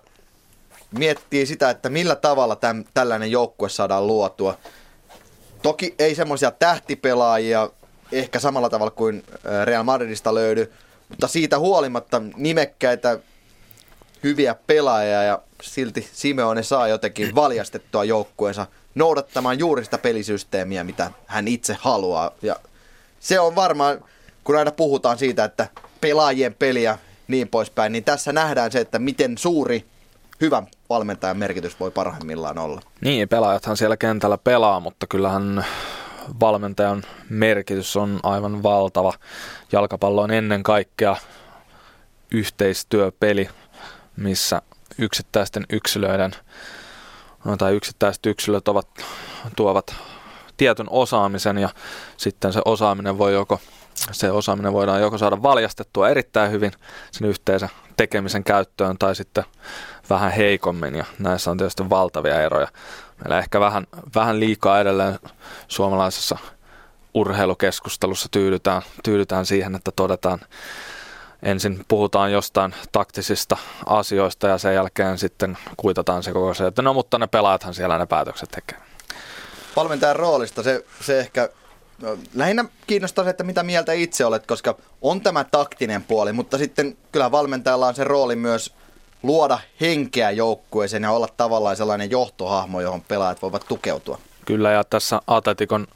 miettii 0.91 1.45
sitä, 1.45 1.69
että 1.69 1.89
millä 1.89 2.15
tavalla 2.15 2.55
täm, 2.55 2.83
tällainen 2.93 3.31
joukkue 3.31 3.69
saadaan 3.69 4.07
luotua. 4.07 4.57
Toki 5.61 5.95
ei 5.99 6.15
semmoisia 6.15 6.51
tähtipelaajia 6.51 7.69
ehkä 8.11 8.39
samalla 8.39 8.69
tavalla 8.69 8.91
kuin 8.91 9.23
Real 9.65 9.83
Madridista 9.83 10.35
löydy, 10.35 10.73
mutta 11.09 11.27
siitä 11.27 11.59
huolimatta 11.59 12.21
nimekkäitä 12.35 13.19
hyviä 14.23 14.55
pelaajia 14.67 15.23
ja 15.23 15.41
silti 15.61 16.09
Simeone 16.13 16.63
saa 16.63 16.87
jotenkin 16.87 17.35
valjastettua 17.35 18.03
joukkueensa 18.03 18.67
noudattamaan 18.95 19.59
juuri 19.59 19.83
sitä 19.83 19.97
pelisysteemiä, 19.97 20.83
mitä 20.83 21.11
hän 21.25 21.47
itse 21.47 21.77
haluaa. 21.79 22.31
Ja 22.41 22.55
se 23.19 23.39
on 23.39 23.55
varmaan, 23.55 24.03
kun 24.43 24.55
aina 24.55 24.71
puhutaan 24.71 25.17
siitä, 25.17 25.43
että 25.43 25.67
pelaajien 26.01 26.53
peliä 26.53 26.97
niin 27.31 27.47
poispäin, 27.47 27.91
niin 27.91 28.03
tässä 28.03 28.33
nähdään 28.33 28.71
se, 28.71 28.79
että 28.79 28.99
miten 28.99 29.37
suuri 29.37 29.85
hyvän 30.41 30.67
valmentajan 30.89 31.37
merkitys 31.37 31.79
voi 31.79 31.91
parhaimmillaan 31.91 32.57
olla. 32.57 32.81
Niin, 33.01 33.29
pelaajathan 33.29 33.77
siellä 33.77 33.97
kentällä 33.97 34.37
pelaa, 34.37 34.79
mutta 34.79 35.07
kyllähän 35.07 35.65
valmentajan 36.39 37.03
merkitys 37.29 37.95
on 37.95 38.19
aivan 38.23 38.63
valtava. 38.63 39.13
Jalkapallo 39.71 40.21
on 40.21 40.31
ennen 40.31 40.63
kaikkea 40.63 41.15
yhteistyöpeli, 42.31 43.49
missä 44.17 44.61
yksittäisten 44.97 45.65
yksilöiden 45.69 46.31
no, 47.45 47.57
tai 47.57 47.75
yksittäiset 47.75 48.25
yksilöt 48.25 48.67
ovat, 48.67 48.87
tuovat 49.55 49.95
tietyn 50.57 50.87
osaamisen 50.89 51.57
ja 51.57 51.69
sitten 52.17 52.53
se 52.53 52.61
osaaminen 52.65 53.17
voi 53.17 53.33
joko 53.33 53.59
se 54.11 54.31
osaaminen 54.31 54.73
voidaan 54.73 55.01
joko 55.01 55.17
saada 55.17 55.43
valjastettua 55.43 56.09
erittäin 56.09 56.51
hyvin 56.51 56.71
sen 57.11 57.27
yhteisen 57.27 57.69
tekemisen 57.97 58.43
käyttöön 58.43 58.97
tai 58.97 59.15
sitten 59.15 59.43
vähän 60.09 60.31
heikommin 60.31 60.95
ja 60.95 61.05
näissä 61.19 61.51
on 61.51 61.57
tietysti 61.57 61.89
valtavia 61.89 62.41
eroja. 62.41 62.67
Meillä 63.17 63.39
ehkä 63.39 63.59
vähän, 63.59 63.87
vähän 64.15 64.39
liikaa 64.39 64.79
edelleen 64.79 65.19
suomalaisessa 65.67 66.37
urheilukeskustelussa 67.13 68.27
tyydytään, 68.31 68.81
tyydytään 69.03 69.45
siihen, 69.45 69.75
että 69.75 69.91
todetaan 69.95 70.39
ensin 71.43 71.85
puhutaan 71.87 72.31
jostain 72.31 72.75
taktisista 72.91 73.57
asioista 73.85 74.47
ja 74.47 74.57
sen 74.57 74.75
jälkeen 74.75 75.17
sitten 75.17 75.57
kuitataan 75.77 76.23
se 76.23 76.33
koko 76.33 76.53
se, 76.53 76.67
että 76.67 76.81
no 76.81 76.93
mutta 76.93 77.17
ne 77.17 77.27
pelaajathan 77.27 77.73
siellä 77.73 77.97
ne 77.97 78.05
päätökset 78.05 78.49
tekee. 78.49 78.79
Valmentajan 79.75 80.15
roolista 80.15 80.63
se, 80.63 80.85
se 81.01 81.19
ehkä 81.19 81.49
lähinnä 82.33 82.65
kiinnostaa 82.87 83.23
se, 83.23 83.29
että 83.29 83.43
mitä 83.43 83.63
mieltä 83.63 83.93
itse 83.93 84.25
olet, 84.25 84.47
koska 84.47 84.75
on 85.01 85.21
tämä 85.21 85.43
taktinen 85.43 86.03
puoli, 86.03 86.33
mutta 86.33 86.57
sitten 86.57 86.97
kyllä 87.11 87.31
valmentajalla 87.31 87.87
on 87.87 87.95
se 87.95 88.03
rooli 88.03 88.35
myös 88.35 88.73
luoda 89.23 89.59
henkeä 89.81 90.31
joukkueeseen 90.31 91.03
ja 91.03 91.11
olla 91.11 91.27
tavallaan 91.37 91.75
sellainen 91.75 92.11
johtohahmo, 92.11 92.81
johon 92.81 93.01
pelaajat 93.01 93.41
voivat 93.41 93.65
tukeutua. 93.67 94.19
Kyllä, 94.45 94.71
ja 94.71 94.83
tässä 94.83 95.21
Atletikon 95.27 95.87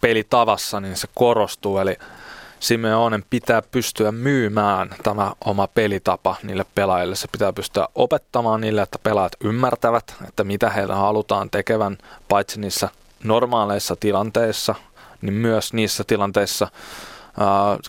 pelitavassa 0.00 0.80
niin 0.80 0.96
se 0.96 1.08
korostuu, 1.14 1.78
eli 1.78 1.96
Simeonen 2.60 3.24
pitää 3.30 3.62
pystyä 3.62 4.12
myymään 4.12 4.90
tämä 5.02 5.32
oma 5.44 5.66
pelitapa 5.66 6.36
niille 6.42 6.66
pelaajille. 6.74 7.16
Se 7.16 7.28
pitää 7.32 7.52
pystyä 7.52 7.88
opettamaan 7.94 8.60
niille, 8.60 8.82
että 8.82 8.98
pelaajat 9.02 9.32
ymmärtävät, 9.44 10.14
että 10.28 10.44
mitä 10.44 10.70
heillä 10.70 10.94
halutaan 10.94 11.50
tekevän, 11.50 11.98
paitsi 12.28 12.60
niissä 12.60 12.88
normaaleissa 13.24 13.96
tilanteissa– 13.96 14.74
niin 15.22 15.34
myös 15.34 15.72
niissä 15.72 16.04
tilanteissa, 16.06 16.68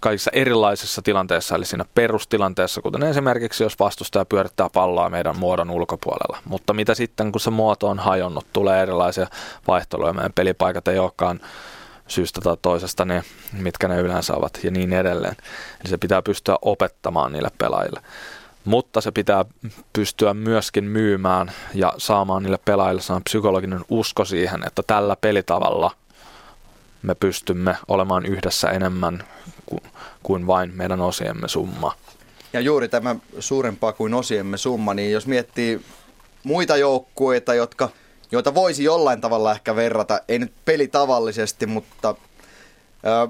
kaikissa 0.01 0.31
erilaisissa 0.34 1.01
tilanteissa, 1.01 1.55
eli 1.55 1.65
siinä 1.65 1.85
perustilanteessa, 1.95 2.81
kuten 2.81 3.03
esimerkiksi 3.03 3.64
jos 3.64 3.80
vastustaja 3.80 4.26
pyörittää 4.26 4.69
palloa 4.73 5.10
meidän 5.10 5.38
muodon 5.38 5.72
ulkopuolella. 5.72 6.38
Mutta 6.45 6.73
mitä 6.73 6.95
sitten, 6.95 7.31
kun 7.31 7.41
se 7.41 7.49
muoto 7.49 7.88
on 7.88 7.99
hajonnut, 7.99 8.45
tulee 8.53 8.81
erilaisia 8.81 9.27
vaihteluja, 9.68 10.14
meidän 10.14 10.34
pelipaikat 10.34 10.88
ei 10.88 10.99
olekaan 10.99 11.39
syystä 12.07 12.41
tai 12.41 12.57
toisesta 12.61 13.05
ne, 13.05 13.23
mitkä 13.53 13.88
ne 13.88 13.99
yleensä 13.99 14.35
ovat 14.35 14.60
ja 14.64 14.72
niin 14.72 14.93
edelleen. 14.93 15.35
Eli 15.81 15.89
se 15.89 15.97
pitää 15.97 16.22
pystyä 16.22 16.57
opettamaan 16.61 17.31
niille 17.31 17.51
pelaajille. 17.57 18.01
Mutta 18.65 19.01
se 19.01 19.11
pitää 19.11 19.45
pystyä 19.93 20.34
myöskin 20.34 20.84
myymään 20.84 21.51
ja 21.73 21.93
saamaan 21.97 22.43
niille 22.43 22.60
pelaajille 22.65 23.22
psykologinen 23.23 23.85
usko 23.89 24.26
siihen, 24.26 24.68
että 24.68 24.81
tällä 24.88 25.15
pelitavalla– 25.22 25.91
me 27.03 27.15
pystymme 27.15 27.77
olemaan 27.88 28.25
yhdessä 28.25 28.69
enemmän 28.69 29.23
kuin 30.23 30.47
vain 30.47 30.71
meidän 30.75 31.01
osiemme 31.01 31.47
summa. 31.47 31.93
Ja 32.53 32.59
juuri 32.59 32.89
tämä 32.89 33.15
suurempaa 33.39 33.93
kuin 33.93 34.13
osiemme 34.13 34.57
summa, 34.57 34.93
niin 34.93 35.11
jos 35.11 35.27
miettii 35.27 35.81
muita 36.43 36.77
joukkueita, 36.77 37.53
jotka, 37.53 37.89
joita 38.31 38.55
voisi 38.55 38.84
jollain 38.84 39.21
tavalla 39.21 39.51
ehkä 39.51 39.75
verrata, 39.75 40.19
ei 40.27 40.39
nyt 40.39 40.53
pelitavallisesti, 40.65 41.65
mutta 41.65 42.15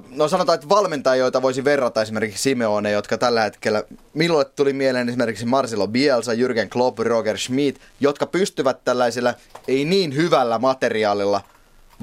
No 0.09 0.27
sanotaan, 0.27 0.55
että 0.55 0.69
valmentajia, 0.69 1.23
joita 1.23 1.41
voisi 1.41 1.63
verrata 1.63 2.01
esimerkiksi 2.01 2.41
Simeone, 2.41 2.91
jotka 2.91 3.17
tällä 3.17 3.41
hetkellä, 3.41 3.83
minulle 4.13 4.45
tuli 4.45 4.73
mieleen 4.73 5.09
esimerkiksi 5.09 5.45
Marcelo 5.45 5.87
Bielsa, 5.87 6.33
Jürgen 6.33 6.69
Klopp, 6.69 6.99
Roger 6.99 7.37
Schmidt, 7.37 7.81
jotka 7.99 8.25
pystyvät 8.25 8.83
tällaisella 8.85 9.33
ei 9.67 9.85
niin 9.85 10.15
hyvällä 10.15 10.59
materiaalilla 10.59 11.41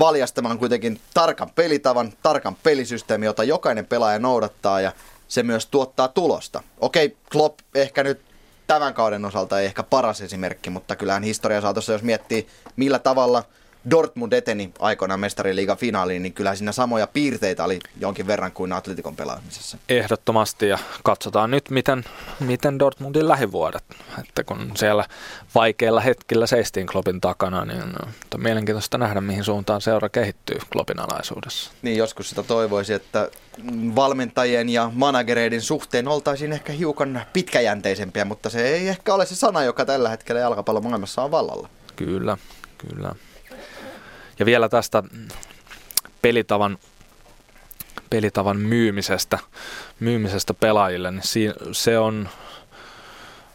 valjastamaan 0.00 0.58
kuitenkin 0.58 1.00
tarkan 1.14 1.50
pelitavan, 1.50 2.12
tarkan 2.22 2.56
pelisysteemi, 2.62 3.26
jota 3.26 3.44
jokainen 3.44 3.86
pelaaja 3.86 4.18
noudattaa 4.18 4.80
ja 4.80 4.92
se 5.28 5.42
myös 5.42 5.66
tuottaa 5.66 6.08
tulosta. 6.08 6.62
Okei, 6.80 7.16
Klopp 7.32 7.58
ehkä 7.74 8.04
nyt 8.04 8.20
tämän 8.66 8.94
kauden 8.94 9.24
osalta 9.24 9.60
ei 9.60 9.66
ehkä 9.66 9.82
paras 9.82 10.20
esimerkki, 10.20 10.70
mutta 10.70 10.96
kyllähän 10.96 11.22
historia 11.22 11.60
saatossa, 11.60 11.92
jos 11.92 12.02
miettii 12.02 12.48
millä 12.76 12.98
tavalla 12.98 13.44
Dortmund 13.90 14.32
eteni 14.32 14.72
aikoinaan 14.78 15.20
mestariliigan 15.20 15.76
finaaliin, 15.76 16.22
niin 16.22 16.32
kyllä 16.32 16.54
siinä 16.54 16.72
samoja 16.72 17.06
piirteitä 17.06 17.64
oli 17.64 17.78
jonkin 18.00 18.26
verran 18.26 18.52
kuin 18.52 18.72
Atletikon 18.72 19.16
pelaamisessa. 19.16 19.78
Ehdottomasti 19.88 20.68
ja 20.68 20.78
katsotaan 21.02 21.50
nyt, 21.50 21.70
miten, 21.70 22.04
miten 22.40 22.78
Dortmundin 22.78 23.28
lähivuodet, 23.28 23.84
että 24.18 24.44
kun 24.44 24.72
siellä 24.76 25.04
vaikeilla 25.54 26.00
hetkillä 26.00 26.46
seistiin 26.46 26.86
Klopin 26.86 27.20
takana, 27.20 27.64
niin 27.64 27.82
on 27.82 28.12
mielenkiintoista 28.36 28.98
nähdä, 28.98 29.20
mihin 29.20 29.44
suuntaan 29.44 29.80
seura 29.80 30.08
kehittyy 30.08 30.58
Klopin 30.72 31.00
alaisuudessa. 31.00 31.70
Niin, 31.82 31.96
joskus 31.96 32.28
sitä 32.28 32.42
toivoisi, 32.42 32.92
että 32.92 33.30
valmentajien 33.96 34.68
ja 34.68 34.90
managereiden 34.94 35.62
suhteen 35.62 36.08
oltaisiin 36.08 36.52
ehkä 36.52 36.72
hiukan 36.72 37.22
pitkäjänteisempiä, 37.32 38.24
mutta 38.24 38.50
se 38.50 38.68
ei 38.68 38.88
ehkä 38.88 39.14
ole 39.14 39.26
se 39.26 39.36
sana, 39.36 39.62
joka 39.62 39.84
tällä 39.84 40.08
hetkellä 40.08 40.40
jalkapallon 40.40 40.84
maailmassa 40.84 41.22
on 41.22 41.30
vallalla. 41.30 41.68
Kyllä, 41.96 42.38
kyllä. 42.78 43.14
Ja 44.40 44.46
vielä 44.46 44.68
tästä 44.68 45.02
pelitavan, 46.22 46.78
pelitavan 48.10 48.56
myymisestä, 48.56 49.38
myymisestä 50.00 50.54
pelaajille, 50.54 51.10
niin 51.10 51.22
se 51.72 51.98
on 51.98 52.28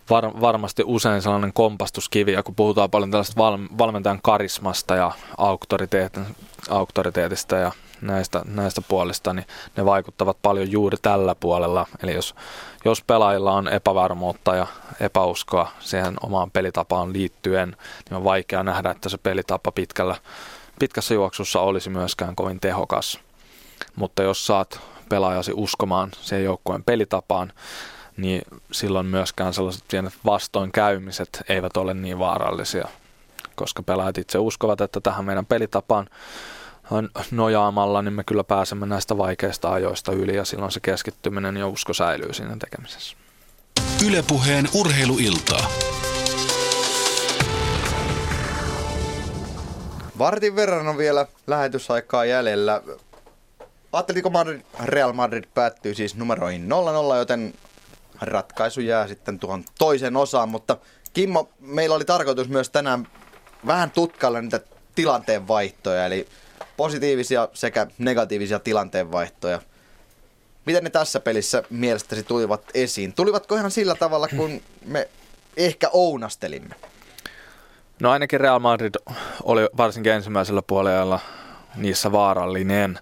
var, 0.10 0.42
varmasti 0.42 0.84
usein 0.86 1.22
sellainen 1.22 1.54
kompastuskivi, 1.54 2.32
ja 2.32 2.44
kun 2.44 2.56
puhutaan 2.56 2.90
paljon 2.90 3.12
tällaista 3.12 3.34
val, 3.38 3.58
valmentajan 3.78 4.20
karismasta 4.24 4.96
ja 4.96 5.12
auktoriteet, 5.38 6.20
auktoriteetista 6.70 7.56
ja 7.56 7.72
näistä, 8.02 8.42
näistä 8.46 8.82
puolista, 8.82 9.34
niin 9.34 9.46
ne 9.78 9.86
vaikuttavat 9.86 10.38
paljon 10.42 10.72
juuri 10.72 10.98
tällä 11.02 11.36
puolella. 11.36 11.88
Eli 12.04 12.14
jos, 12.14 12.36
jos 12.86 13.04
pelaajilla 13.04 13.52
on 13.52 13.68
epävarmuutta 13.68 14.56
ja 14.56 14.68
epäuskoa 15.00 15.72
siihen 15.80 16.16
omaan 16.24 16.52
pelitapaan 16.52 17.14
liittyen, 17.14 17.70
niin 18.10 18.18
on 18.18 18.24
vaikea 18.24 18.64
nähdä, 18.64 18.92
että 18.92 19.10
se 19.10 19.18
pelitapa 19.18 19.72
pitkällä 19.72 20.16
pitkässä 20.80 21.14
juoksussa 21.14 21.60
olisi 21.60 21.90
myöskään 21.90 22.36
kovin 22.36 22.60
tehokas. 22.60 23.20
Mutta 23.96 24.24
jos 24.24 24.48
saat 24.48 24.80
pelaajasi 25.10 25.52
uskomaan 25.56 26.12
sen 26.22 26.44
joukkueen 26.44 26.84
pelitapaan, 26.84 27.54
niin 28.18 28.42
silloin 28.72 29.06
myöskään 29.06 29.54
sellaiset 29.54 29.84
pienet 29.92 30.14
vastoinkäymiset 30.26 31.44
eivät 31.50 31.78
ole 31.78 31.94
niin 31.94 32.20
vaarallisia, 32.20 32.88
koska 33.56 33.84
pelaajat 33.84 34.18
itse 34.18 34.38
uskovat, 34.38 34.82
että 34.82 35.02
tähän 35.02 35.26
meidän 35.26 35.46
pelitapaan 35.46 36.10
nojaamalla, 37.32 38.02
niin 38.02 38.14
me 38.14 38.24
kyllä 38.24 38.44
pääsemme 38.44 38.86
näistä 38.86 39.18
vaikeista 39.18 39.72
ajoista 39.72 40.12
yli 40.12 40.36
ja 40.36 40.46
silloin 40.46 40.72
se 40.72 40.80
keskittyminen 40.80 41.58
ja 41.58 41.68
usko 41.68 41.94
säilyy 41.94 42.34
siinä 42.34 42.58
tekemisessä. 42.60 43.18
Ylepuheen 44.08 44.70
urheiluiltaa. 44.74 45.68
Vartin 50.18 50.56
verran 50.56 50.88
on 50.88 50.98
vielä 50.98 51.28
lähetysaikaa 51.48 52.26
jäljellä. 52.26 52.82
Atletico 53.92 54.30
Madrid, 54.30 54.62
Real 54.84 55.14
Madrid 55.14 55.44
päättyy 55.54 55.94
siis 55.94 56.16
numeroihin 56.16 56.68
0-0, 57.14 57.18
joten 57.18 57.54
ratkaisu 58.22 58.82
jää 58.82 59.08
sitten 59.08 59.40
tuohon 59.40 59.64
toisen 59.80 60.16
osaan. 60.18 60.50
Mutta 60.50 60.78
Kimmo, 61.14 61.50
meillä 61.60 61.96
oli 61.96 62.06
tarkoitus 62.06 62.50
myös 62.50 62.70
tänään 62.70 63.08
vähän 63.68 63.92
tutkailla 63.92 64.42
niitä 64.42 64.60
tilanteen 64.96 65.48
vaihtoja, 65.48 66.06
eli 66.06 66.28
positiivisia 66.78 67.48
sekä 67.54 67.88
negatiivisia 67.98 68.60
tilanteen 68.60 69.12
vaihtoja. 69.12 69.62
Miten 70.66 70.84
ne 70.84 70.90
tässä 70.90 71.20
pelissä 71.20 71.64
mielestäsi 71.70 72.24
tulivat 72.24 72.62
esiin? 72.74 73.14
Tulivatko 73.14 73.56
ihan 73.56 73.72
sillä 73.72 73.96
tavalla, 73.96 74.28
kun 74.28 74.62
me 74.86 75.10
ehkä 75.58 75.90
ounastelimme? 75.94 76.76
No 78.00 78.12
ainakin 78.12 78.40
Real 78.40 78.60
Madrid 78.60 78.96
oli 79.44 79.68
varsinkin 79.78 80.12
ensimmäisellä 80.12 80.62
puolella 80.62 81.20
niissä 81.76 82.12
vaarallinen. 82.12 83.00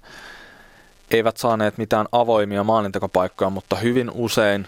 Eivät 1.12 1.38
saaneet 1.38 1.78
mitään 1.78 2.06
avoimia 2.12 2.64
maalintekopaikkoja, 2.64 3.50
mutta 3.50 3.76
hyvin 3.76 4.12
usein 4.14 4.68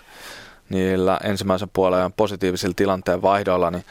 niillä 0.69 1.19
ensimmäisen 1.23 1.69
puolen 1.73 2.13
positiivisilla 2.13 2.73
tilanteen 2.75 3.21
vaihdoilla, 3.21 3.71
niin 3.71 3.85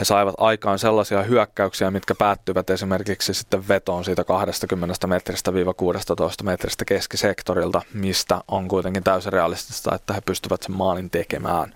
he 0.00 0.04
saivat 0.04 0.34
aikaan 0.38 0.78
sellaisia 0.78 1.22
hyökkäyksiä, 1.22 1.90
mitkä 1.90 2.14
päättyvät 2.14 2.70
esimerkiksi 2.70 3.34
sitten 3.34 3.68
vetoon 3.68 4.04
siitä 4.04 4.24
20 4.24 5.06
metristä 5.06 5.52
16 5.76 6.44
metristä 6.44 6.84
keskisektorilta, 6.84 7.82
mistä 7.94 8.40
on 8.48 8.68
kuitenkin 8.68 9.04
täysin 9.04 9.32
realistista, 9.32 9.94
että 9.94 10.14
he 10.14 10.20
pystyvät 10.20 10.62
sen 10.62 10.76
maalin 10.76 11.10
tekemään. 11.10 11.74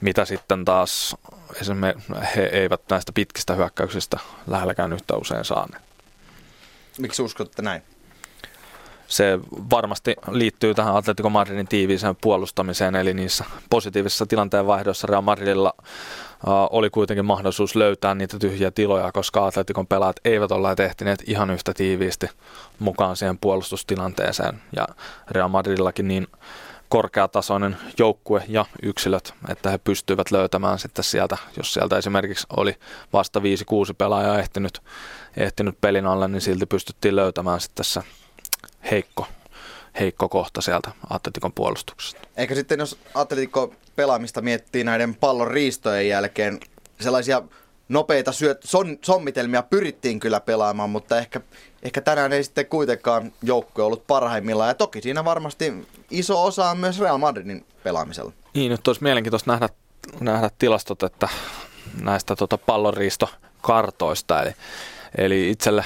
Mitä 0.00 0.24
sitten 0.24 0.64
taas 0.64 1.16
esimerkiksi 1.60 2.12
he 2.36 2.42
eivät 2.42 2.80
näistä 2.90 3.12
pitkistä 3.12 3.54
hyökkäyksistä 3.54 4.18
lähelläkään 4.46 4.92
yhtä 4.92 5.16
usein 5.16 5.44
saaneet. 5.44 5.82
Miksi 6.98 7.22
uskotte 7.22 7.62
näin? 7.62 7.82
Se 9.08 9.38
varmasti 9.70 10.16
liittyy 10.30 10.74
tähän 10.74 10.96
Atletico 10.96 11.30
Madridin 11.30 11.68
tiiviiseen 11.68 12.16
puolustamiseen, 12.20 12.96
eli 12.96 13.14
niissä 13.14 13.44
positiivisissa 13.70 14.26
tilanteen 14.26 14.66
vaihdoissa 14.66 15.06
Real 15.06 15.22
Madridilla 15.22 15.74
oli 16.70 16.90
kuitenkin 16.90 17.24
mahdollisuus 17.24 17.76
löytää 17.76 18.14
niitä 18.14 18.38
tyhjiä 18.38 18.70
tiloja, 18.70 19.12
koska 19.12 19.46
Atleticon 19.46 19.86
pelaat 19.86 20.16
eivät 20.24 20.52
ole 20.52 20.74
ehtineet 20.78 21.22
ihan 21.26 21.50
yhtä 21.50 21.74
tiiviisti 21.74 22.30
mukaan 22.78 23.16
siihen 23.16 23.38
puolustustilanteeseen. 23.38 24.62
Ja 24.76 24.86
Real 25.30 25.48
Madridillakin 25.48 26.08
niin 26.08 26.26
korkeatasoinen 26.88 27.76
joukkue 27.98 28.42
ja 28.48 28.64
yksilöt, 28.82 29.34
että 29.48 29.70
he 29.70 29.78
pystyivät 29.78 30.30
löytämään 30.30 30.78
sitten 30.78 31.04
sieltä, 31.04 31.36
jos 31.56 31.74
sieltä 31.74 31.98
esimerkiksi 31.98 32.46
oli 32.56 32.74
vasta 33.12 33.40
5-6 33.40 33.42
pelaajaa 33.98 34.38
ehtinyt, 34.38 34.82
ehtinyt 35.36 35.80
pelin 35.80 36.06
alle, 36.06 36.28
niin 36.28 36.40
silti 36.40 36.66
pystyttiin 36.66 37.16
löytämään 37.16 37.60
sitten 37.60 37.84
se 37.84 38.00
heikko, 38.90 39.26
heikko 40.00 40.28
kohta 40.28 40.60
sieltä 40.60 40.90
Atletikon 41.10 41.52
puolustuksesta. 41.52 42.20
Eikä 42.36 42.54
sitten 42.54 42.78
jos 42.78 42.98
Atletikko 43.14 43.74
pelaamista 43.96 44.42
miettii 44.42 44.84
näiden 44.84 45.14
pallon 45.14 45.50
riistojen 45.50 46.08
jälkeen, 46.08 46.60
sellaisia 47.00 47.42
nopeita 47.88 48.32
syöt, 48.32 48.62
son, 48.64 48.98
sommitelmia 49.02 49.62
pyrittiin 49.62 50.20
kyllä 50.20 50.40
pelaamaan, 50.40 50.90
mutta 50.90 51.18
ehkä, 51.18 51.40
ehkä 51.86 52.00
tänään 52.00 52.32
ei 52.32 52.44
sitten 52.44 52.66
kuitenkaan 52.66 53.32
joukkue 53.42 53.84
ollut 53.84 54.06
parhaimmillaan. 54.06 54.68
Ja 54.68 54.74
toki 54.74 55.02
siinä 55.02 55.24
varmasti 55.24 55.86
iso 56.10 56.44
osa 56.44 56.70
on 56.70 56.78
myös 56.78 57.00
Real 57.00 57.18
Madridin 57.18 57.66
pelaamisella. 57.84 58.32
Niin, 58.54 58.70
nyt 58.70 58.88
olisi 58.88 59.02
mielenkiintoista 59.02 59.50
nähdä, 59.50 59.68
nähdä 60.20 60.50
tilastot, 60.58 61.02
että 61.02 61.28
näistä 62.02 62.36
tota 62.36 62.58
pallonriistokartoista. 62.58 64.42
Eli, 64.42 64.54
eli 65.18 65.50
itselle 65.50 65.84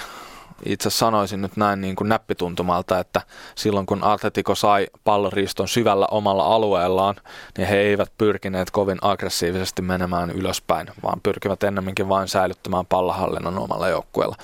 itse 0.65 0.91
sanoisin 0.91 1.43
nyt 1.43 1.57
näin 1.57 1.81
niin 1.81 1.97
kuin 1.97 2.09
näppituntumalta, 2.09 2.99
että 2.99 3.21
silloin 3.55 3.87
kun 3.87 4.05
Atletico 4.05 4.55
sai 4.55 4.87
pallonriiston 5.05 5.69
syvällä 5.69 6.07
omalla 6.11 6.45
alueellaan, 6.45 7.15
niin 7.59 7.69
he 7.69 7.77
eivät 7.77 8.13
pyrkineet 8.19 8.71
kovin 8.71 8.99
aggressiivisesti 9.03 9.83
menemään 9.83 10.31
ylöspäin, 10.31 10.87
vaan 11.03 11.21
pyrkivät 11.23 11.63
ennemminkin 11.63 12.09
vain 12.09 12.29
säilyttämään 12.29 12.87
pallohallinnon 12.87 13.59
omalla 13.59 13.89
joukkueella. 13.89 14.37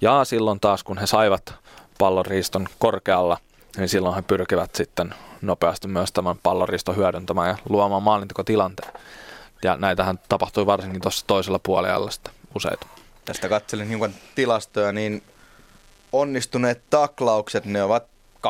Ja 0.00 0.24
silloin 0.24 0.60
taas 0.60 0.84
kun 0.84 0.98
he 0.98 1.06
saivat 1.06 1.54
pallonriiston 1.98 2.68
korkealla, 2.78 3.38
niin 3.76 3.88
silloin 3.88 4.14
he 4.14 4.22
pyrkivät 4.22 4.74
sitten 4.74 5.14
nopeasti 5.42 5.88
myös 5.88 6.12
tämän 6.12 6.38
pallonriiston 6.42 6.96
hyödyntämään 6.96 7.48
ja 7.48 7.56
luomaan 7.68 8.02
maalintekotilanteen. 8.02 8.92
Ja 9.62 9.76
näitähän 9.76 10.18
tapahtui 10.28 10.66
varsinkin 10.66 11.00
tuossa 11.00 11.26
toisella 11.26 11.58
puolella 11.58 12.10
useita. 12.54 12.86
Tästä 13.24 13.48
katselin 13.48 13.88
hiukan 13.88 14.14
tilastoja, 14.34 14.92
niin 14.92 15.22
onnistuneet 16.12 16.82
taklaukset, 16.90 17.64
ne 17.64 17.82
ovat 17.82 18.04
23-19 18.04 18.40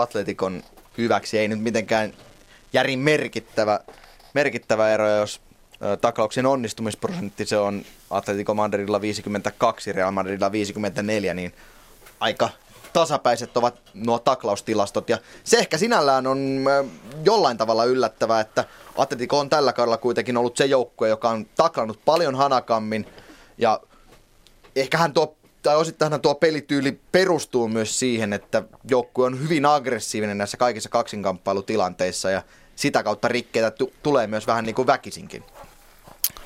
Atletikon 0.00 0.62
hyväksi. 0.98 1.38
Ei 1.38 1.48
nyt 1.48 1.60
mitenkään 1.60 2.12
järin 2.72 2.98
merkittävä, 2.98 3.80
merkittävä 4.34 4.90
ero, 4.90 5.08
jos 5.08 5.40
taklauksen 6.00 6.46
onnistumisprosentti 6.46 7.46
se 7.46 7.58
on 7.58 7.84
Atletico 8.14 8.54
Madridilla 8.54 9.00
52, 9.00 9.92
Real 9.92 10.10
Madridilla 10.10 10.52
54, 10.52 11.34
niin 11.34 11.54
aika 12.20 12.48
tasapäiset 12.92 13.56
ovat 13.56 13.80
nuo 13.94 14.18
taklaustilastot. 14.18 15.08
Ja 15.08 15.18
se 15.44 15.58
ehkä 15.58 15.78
sinällään 15.78 16.26
on 16.26 16.64
jollain 17.24 17.56
tavalla 17.56 17.84
yllättävää, 17.84 18.40
että 18.40 18.64
Atletico 18.96 19.38
on 19.38 19.50
tällä 19.50 19.72
kaudella 19.72 19.96
kuitenkin 19.96 20.36
ollut 20.36 20.56
se 20.56 20.64
joukkue, 20.64 21.08
joka 21.08 21.30
on 21.30 21.46
taklannut 21.56 22.00
paljon 22.04 22.34
hanakammin. 22.34 23.06
Ja 23.58 23.80
hän 24.94 25.12
tuo 25.12 25.36
tai 25.62 25.76
osittain 25.76 26.20
tuo 26.20 26.34
pelityyli 26.34 27.00
perustuu 27.12 27.68
myös 27.68 27.98
siihen, 27.98 28.32
että 28.32 28.62
joukkue 28.90 29.26
on 29.26 29.40
hyvin 29.40 29.66
aggressiivinen 29.66 30.38
näissä 30.38 30.56
kaikissa 30.56 30.88
kaksinkamppailutilanteissa 30.88 32.30
ja 32.30 32.42
sitä 32.76 33.02
kautta 33.02 33.28
rikkeitä 33.28 33.70
t- 33.70 34.02
tulee 34.02 34.26
myös 34.26 34.46
vähän 34.46 34.64
niin 34.64 34.74
kuin 34.74 34.86
väkisinkin. 34.86 35.44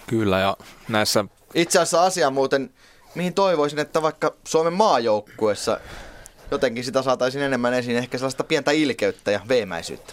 Kyllä 0.09 0.39
ja 0.39 0.57
näissä... 0.89 1.25
Itse 1.55 1.79
asiassa 1.79 2.05
asia 2.05 2.31
muuten, 2.31 2.71
mihin 3.15 3.35
toivoisin, 3.35 3.79
että 3.79 4.03
vaikka 4.03 4.35
Suomen 4.45 4.73
maajoukkuessa 4.73 5.81
jotenkin 6.51 6.85
sitä 6.85 7.03
saataisiin 7.03 7.45
enemmän 7.45 7.75
esiin, 7.75 7.97
ehkä 7.97 8.19
sellaista 8.19 8.45
pientä 8.45 8.71
ilkeyttä 8.71 9.31
ja 9.31 9.41
veemäisyyttä. 9.49 10.13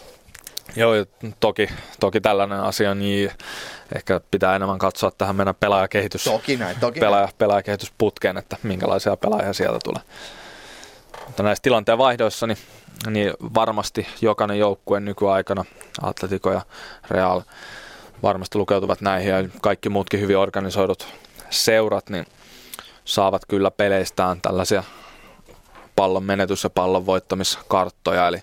Joo, 0.76 0.92
toki, 1.40 1.68
toki 2.00 2.20
tällainen 2.20 2.60
asia, 2.60 2.94
niin 2.94 3.30
ehkä 3.94 4.20
pitää 4.30 4.56
enemmän 4.56 4.78
katsoa 4.78 5.10
tähän 5.10 5.36
meidän 5.36 5.54
pelaajakehitys, 5.54 6.24
toki 6.24 6.56
näin, 6.56 6.80
toki 6.80 7.00
pelaaja, 7.00 7.24
näin. 7.24 7.34
pelaajakehitysputkeen, 7.38 8.36
että 8.36 8.56
minkälaisia 8.62 9.16
pelaajia 9.16 9.52
sieltä 9.52 9.78
tulee. 9.84 10.02
Mutta 11.26 11.42
näissä 11.42 11.62
tilanteen 11.62 11.98
vaihdoissa, 11.98 12.46
niin, 12.46 12.58
niin 13.10 13.32
varmasti 13.54 14.06
jokainen 14.20 14.58
joukkue 14.58 15.00
nykyaikana, 15.00 15.64
Atletico 16.02 16.52
ja 16.52 16.60
Real, 17.10 17.40
varmasti 18.22 18.58
lukeutuvat 18.58 19.00
näihin 19.00 19.30
ja 19.30 19.48
kaikki 19.62 19.88
muutkin 19.88 20.20
hyvin 20.20 20.38
organisoidut 20.38 21.08
seurat, 21.50 22.10
niin 22.10 22.26
saavat 23.04 23.42
kyllä 23.48 23.70
peleistään 23.70 24.40
tällaisia 24.40 24.82
pallon 25.96 26.24
menetys- 26.24 26.64
ja 26.64 26.70
pallon 26.70 27.06
voittamiskarttoja, 27.06 28.28
eli, 28.28 28.42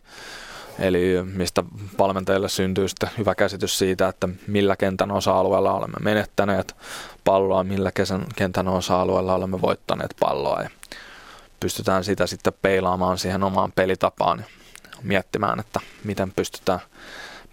eli 0.80 1.24
mistä 1.24 1.64
valmentajille 2.00 2.50
syntyy 2.50 2.88
sitten 2.88 3.10
hyvä 3.18 3.36
käsitys 3.36 3.78
siitä, 3.78 4.08
että 4.08 4.30
millä 4.48 4.76
kentän 4.76 5.12
osa-alueella 5.12 5.74
olemme 5.74 5.98
menettäneet 6.02 6.76
palloa, 7.24 7.64
millä 7.64 7.92
kesän, 7.92 8.26
kentän 8.36 8.68
osa-alueella 8.68 9.36
olemme 9.36 9.62
voittaneet 9.62 10.16
palloa. 10.20 10.62
Ja 10.62 10.70
pystytään 11.60 12.04
sitä 12.04 12.28
sitten 12.28 12.54
peilaamaan 12.62 13.18
siihen 13.18 13.44
omaan 13.44 13.72
pelitapaan 13.72 14.40
ja 14.40 14.46
miettimään, 15.04 15.60
että 15.60 15.80
miten 16.04 16.32
pystytään, 16.32 16.80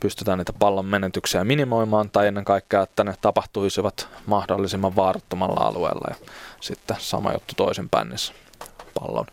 pystytään 0.01 0.39
niitä 0.39 0.53
pallon 0.53 0.87
menetyksiä 0.87 1.45
minimoimaan 1.45 2.11
tai 2.11 2.27
ennen 2.27 2.45
kaikkea, 2.45 2.83
että 2.83 3.05
ne 3.05 3.15
tapahtuisivat 3.21 4.09
mahdollisimman 4.27 4.97
vaarattomalla 4.97 5.61
alueella 5.61 6.07
ja 6.11 6.27
sitten 6.61 6.97
sama 7.01 7.33
juttu 7.33 7.55
toisinpäin 7.57 8.09
niissä 8.09 8.33
pallon 9.01 9.27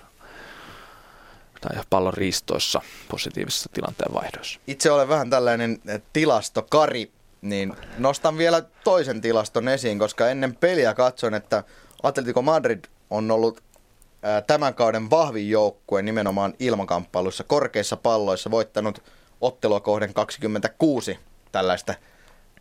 tai 1.61 1.83
pallon 1.89 2.13
riistoissa 2.13 2.81
positiivisissa 3.09 3.69
tilanteen 3.73 4.13
vaihdoissa. 4.13 4.59
Itse 4.67 4.91
olen 4.91 5.09
vähän 5.09 5.29
tällainen 5.29 5.81
eh, 5.87 6.01
tilastokari, 6.13 7.11
niin 7.41 7.73
nostan 7.97 8.37
vielä 8.37 8.61
toisen 8.83 9.21
tilaston 9.21 9.67
esiin, 9.67 9.99
koska 9.99 10.29
ennen 10.29 10.55
peliä 10.55 10.93
katson, 10.93 11.33
että 11.33 11.63
Atletico 12.03 12.41
Madrid 12.41 12.83
on 13.09 13.31
ollut 13.31 13.63
tämän 14.47 14.73
kauden 14.73 15.09
vahvin 15.09 15.49
joukkue 15.49 16.01
nimenomaan 16.01 16.53
ilmakamppailuissa, 16.59 17.43
korkeissa 17.43 17.97
palloissa, 17.97 18.51
voittanut 18.51 19.03
ottelua 19.41 19.79
kohden 19.79 20.13
26 20.13 21.19
tällaista 21.51 21.93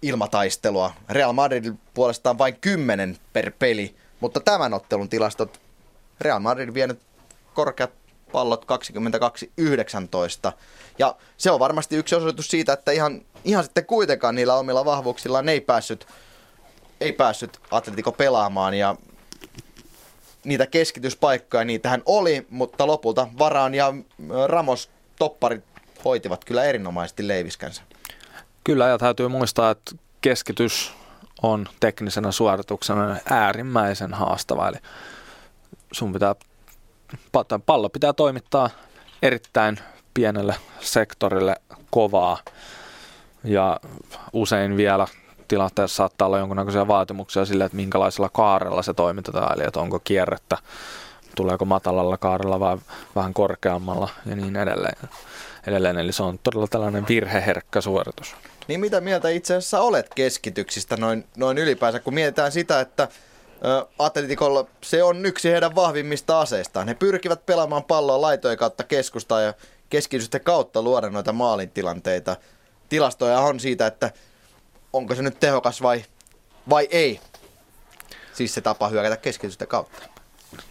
ilmataistelua. 0.02 0.92
Real 1.08 1.32
Madrid 1.32 1.74
puolestaan 1.94 2.38
vain 2.38 2.56
10 2.60 3.18
per 3.32 3.52
peli, 3.58 3.96
mutta 4.20 4.40
tämän 4.40 4.74
ottelun 4.74 5.08
tilastot 5.08 5.60
Real 6.20 6.38
Madrid 6.38 6.74
vienyt 6.74 7.00
korkeat 7.54 7.90
pallot 8.32 8.66
22-19. 10.48 10.52
Ja 10.98 11.16
se 11.36 11.50
on 11.50 11.60
varmasti 11.60 11.96
yksi 11.96 12.14
osoitus 12.14 12.50
siitä, 12.50 12.72
että 12.72 12.92
ihan, 12.92 13.22
ihan 13.44 13.64
sitten 13.64 13.86
kuitenkaan 13.86 14.34
niillä 14.34 14.54
omilla 14.54 14.84
vahvuuksillaan 14.84 15.48
ei 15.48 15.60
päässyt, 15.60 16.06
ei 17.00 17.12
päässyt 17.12 17.60
Atletico 17.70 18.12
pelaamaan. 18.12 18.74
Ja 18.74 18.96
niitä 20.44 20.66
keskityspaikkoja, 20.66 21.64
niitähän 21.64 22.02
oli, 22.06 22.46
mutta 22.50 22.86
lopulta 22.86 23.28
Varaan 23.38 23.74
ja 23.74 23.94
Ramos 24.46 24.90
topparit 25.18 25.64
hoitivat 26.06 26.44
kyllä 26.44 26.64
erinomaisesti 26.64 27.28
leiviskänsä. 27.28 27.82
Kyllä, 28.64 28.88
ja 28.88 28.98
täytyy 28.98 29.28
muistaa, 29.28 29.70
että 29.70 29.96
keskitys 30.20 30.92
on 31.42 31.66
teknisenä 31.80 32.32
suorituksena 32.32 33.16
äärimmäisen 33.30 34.14
haastava. 34.14 34.68
Eli 34.68 34.76
sun 35.92 36.12
pitää, 36.12 36.34
pallo 37.66 37.88
pitää 37.88 38.12
toimittaa 38.12 38.70
erittäin 39.22 39.78
pienelle 40.14 40.54
sektorille 40.80 41.56
kovaa 41.90 42.38
ja 43.44 43.80
usein 44.32 44.76
vielä 44.76 45.06
tilanteessa 45.48 45.96
saattaa 45.96 46.26
olla 46.26 46.38
jonkunnäköisiä 46.38 46.88
vaatimuksia 46.88 47.44
sille, 47.44 47.64
että 47.64 47.76
minkälaisella 47.76 48.28
kaarella 48.28 48.82
se 48.82 48.94
toimitetaan, 48.94 49.54
eli 49.56 49.66
että 49.66 49.80
onko 49.80 50.00
kierrettä, 50.04 50.58
tuleeko 51.36 51.64
matalalla 51.64 52.16
kaarella 52.16 52.60
vai 52.60 52.78
vähän 53.16 53.34
korkeammalla 53.34 54.08
ja 54.26 54.36
niin 54.36 54.56
edelleen. 54.56 55.08
edelleen. 55.66 55.98
Eli 55.98 56.12
se 56.12 56.22
on 56.22 56.38
todella 56.42 56.66
tällainen 56.66 57.08
virheherkkä 57.08 57.80
suoritus. 57.80 58.36
Niin 58.68 58.80
mitä 58.80 59.00
mieltä 59.00 59.28
itse 59.28 59.54
asiassa 59.54 59.80
olet 59.80 60.14
keskityksistä 60.14 60.96
noin, 60.96 61.24
noin 61.36 61.58
ylipäänsä, 61.58 62.00
kun 62.00 62.14
mietitään 62.14 62.52
sitä, 62.52 62.80
että 62.80 63.08
Atletikolla 63.98 64.66
se 64.82 65.02
on 65.02 65.26
yksi 65.26 65.50
heidän 65.50 65.74
vahvimmista 65.74 66.40
aseistaan. 66.40 66.88
He 66.88 66.94
pyrkivät 66.94 67.46
pelaamaan 67.46 67.84
palloa 67.84 68.20
laitojen 68.20 68.58
kautta 68.58 68.84
keskustaa 68.84 69.40
ja 69.40 69.54
keskitysten 69.90 70.40
kautta 70.40 70.82
luoda 70.82 71.10
noita 71.10 71.32
maalintilanteita. 71.32 72.36
Tilastoja 72.88 73.40
on 73.40 73.60
siitä, 73.60 73.86
että 73.86 74.10
onko 74.92 75.14
se 75.14 75.22
nyt 75.22 75.40
tehokas 75.40 75.82
vai, 75.82 76.04
vai 76.70 76.88
ei. 76.90 77.20
Siis 78.32 78.54
se 78.54 78.60
tapa 78.60 78.88
hyökätä 78.88 79.16
keskitystä 79.16 79.66
kautta. 79.66 80.15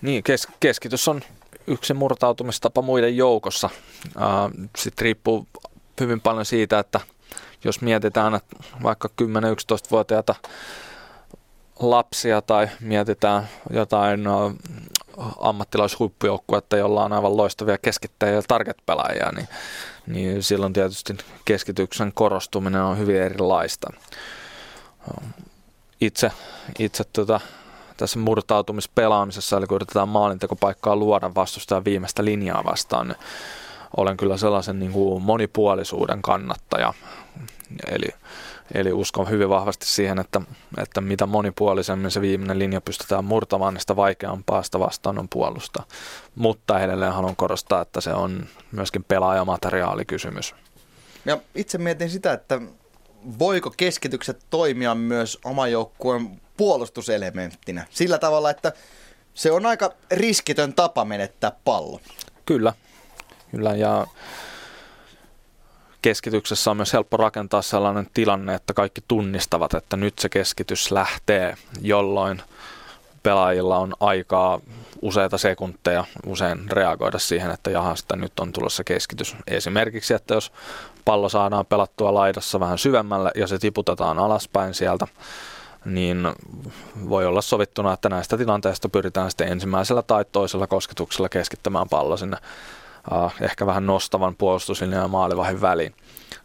Niin, 0.02 0.24
kes- 0.24 0.48
keskitys 0.60 1.08
on 1.08 1.22
yksi 1.68 1.94
murtautumistapa 1.94 2.82
muiden 2.82 3.18
joukossa. 3.18 3.70
Sitten 4.78 5.04
riippuu 5.04 5.48
hyvin 6.00 6.22
paljon 6.22 6.46
siitä, 6.46 6.80
että 6.80 7.00
jos 7.64 7.82
mietitään, 7.82 8.36
että 8.36 8.56
vaikka 8.84 9.10
10-11-vuotiaita 9.22 10.36
lapsia 11.80 12.42
tai 12.42 12.70
mietitään 12.80 13.50
jotain 13.70 14.24
ammattilaishuippujoukkuetta, 15.40 16.78
jolla 16.78 17.06
on 17.06 17.14
aivan 17.14 17.38
loistavia 17.38 17.78
keskittäjiä 17.78 18.36
ja 18.36 18.44
target-pelaajia, 18.48 19.32
niin 19.32 19.48
niin 20.08 20.44
silloin 20.44 20.74
tietysti 20.74 21.18
keskityksen 21.46 22.14
korostuminen 22.14 22.82
on 22.82 22.98
hyvin 22.98 23.22
erilaista. 23.22 23.94
Itse, 26.02 26.32
itse 26.80 27.04
tota, 27.04 27.40
tässä 27.98 28.20
murtautumispelaamisessa, 28.20 29.58
eli 29.58 29.68
kun 29.68 29.76
yritetään 29.76 30.10
maalintekopaikkaa 30.10 30.96
luoda 30.96 31.36
vastustajan 31.36 31.86
viimeistä 31.86 32.26
linjaa 32.26 32.64
vastaan, 32.66 33.08
niin 33.08 33.18
olen 33.98 34.18
kyllä 34.18 34.38
sellaisen 34.38 34.80
niin 34.80 34.92
kuin 34.92 35.24
monipuolisuuden 35.24 36.22
kannattaja. 36.22 36.94
Eli, 37.92 38.08
eli 38.74 38.94
uskon 38.94 39.30
hyvin 39.30 39.50
vahvasti 39.50 39.86
siihen, 39.86 40.20
että, 40.20 40.42
että 40.78 41.02
mitä 41.02 41.26
monipuolisemmin 41.26 42.12
se 42.12 42.22
viimeinen 42.22 42.60
linja 42.60 42.82
pystytään 42.82 43.26
murtamaan, 43.26 43.74
niin 43.74 43.82
sitä 43.82 43.96
vaikeampaa 43.96 44.64
sitä 44.64 44.80
vastaan 44.80 45.20
on 45.20 45.30
puolusta. 45.30 45.84
Mutta 46.36 46.80
edelleen 46.80 47.14
haluan 47.14 47.36
korostaa, 47.36 47.82
että 47.82 48.02
se 48.02 48.14
on 48.14 48.46
myöskin 48.72 49.04
pelaajamateriaalikysymys. 49.04 50.56
Ja 51.26 51.38
itse 51.56 51.78
mietin 51.78 52.10
sitä, 52.10 52.34
että 52.34 52.62
voiko 53.40 53.74
keskitykset 53.78 54.46
toimia 54.50 54.96
myös 54.96 55.40
oman 55.46 55.72
joukkueen 55.72 56.42
puolustuselementtinä 56.58 57.85
sillä 57.90 58.17
tavalla, 58.17 58.50
että 58.50 58.74
se 59.34 59.51
on 59.51 59.66
aika 59.66 59.93
riskitön 60.11 60.74
tapa 60.74 61.06
menettää 61.06 61.51
pallo. 61.66 62.00
Kyllä, 62.45 62.74
kyllä 63.51 63.75
ja 63.75 64.08
keskityksessä 66.01 66.72
on 66.72 66.77
myös 66.77 66.93
helppo 66.93 67.17
rakentaa 67.17 67.61
sellainen 67.61 68.08
tilanne, 68.14 68.56
että 68.56 68.74
kaikki 68.74 69.01
tunnistavat, 69.08 69.74
että 69.74 69.98
nyt 69.98 70.19
se 70.19 70.30
keskitys 70.30 70.92
lähtee, 70.92 71.56
jolloin 71.82 72.42
pelaajilla 73.24 73.77
on 73.77 73.93
aikaa 74.00 74.59
useita 75.01 75.38
sekunteja 75.38 76.06
usein 76.25 76.72
reagoida 76.72 77.19
siihen, 77.19 77.51
että 77.51 77.72
jaha, 77.72 77.95
sitä 77.95 78.16
nyt 78.16 78.40
on 78.40 78.53
tulossa 78.53 78.84
keskitys. 78.84 79.35
Esimerkiksi, 79.48 80.14
että 80.14 80.34
jos 80.34 80.51
pallo 81.06 81.30
saadaan 81.30 81.66
pelattua 81.66 82.14
laidassa 82.14 82.59
vähän 82.59 82.77
syvemmälle 82.77 83.32
ja 83.35 83.48
se 83.48 83.59
tiputetaan 83.59 84.19
alaspäin 84.19 84.74
sieltä, 84.74 85.08
niin 85.86 86.28
voi 87.10 87.26
olla 87.26 87.42
sovittuna, 87.42 87.94
että 87.94 88.10
näistä 88.10 88.38
tilanteista 88.38 88.90
pyritään 88.90 89.32
sitten 89.32 89.48
ensimmäisellä 89.48 90.02
tai 90.02 90.26
toisella 90.32 90.68
kosketuksella 90.68 91.30
keskittämään 91.30 91.90
pallo 91.90 92.18
sinne 92.18 92.38
uh, 93.12 93.34
ehkä 93.42 93.66
vähän 93.66 93.86
nostavan 93.86 94.36
puolustuslinjan 94.36 95.02
ja 95.02 95.08
maalivahin 95.08 95.62
väliin. 95.62 95.96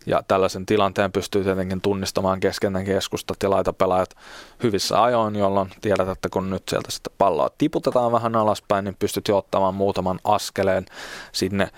Ja 0.07 0.23
tällaisen 0.29 0.67
tilanteen 0.67 1.13
pystyy 1.13 1.45
tietenkin 1.45 1.81
tunnistamaan 1.81 2.41
kesken 2.41 2.85
keskustat 2.85 3.37
ja 3.43 3.51
laitapelaajat 3.51 4.17
hyvissä 4.63 5.03
ajoin, 5.03 5.37
jolloin 5.37 5.71
tiedät, 5.81 6.09
että 6.09 6.29
kun 6.29 6.51
nyt 6.51 6.63
sieltä 6.69 6.91
sitä 6.91 7.11
palloa 7.19 7.51
tiputetaan 7.59 8.13
vähän 8.13 8.37
alaspäin, 8.37 8.85
niin 8.85 8.97
pystyt 8.99 9.29
jo 9.29 9.37
ottamaan 9.37 9.75
muutaman 9.75 10.21
askeleen 10.25 10.87
sinne 11.33 11.71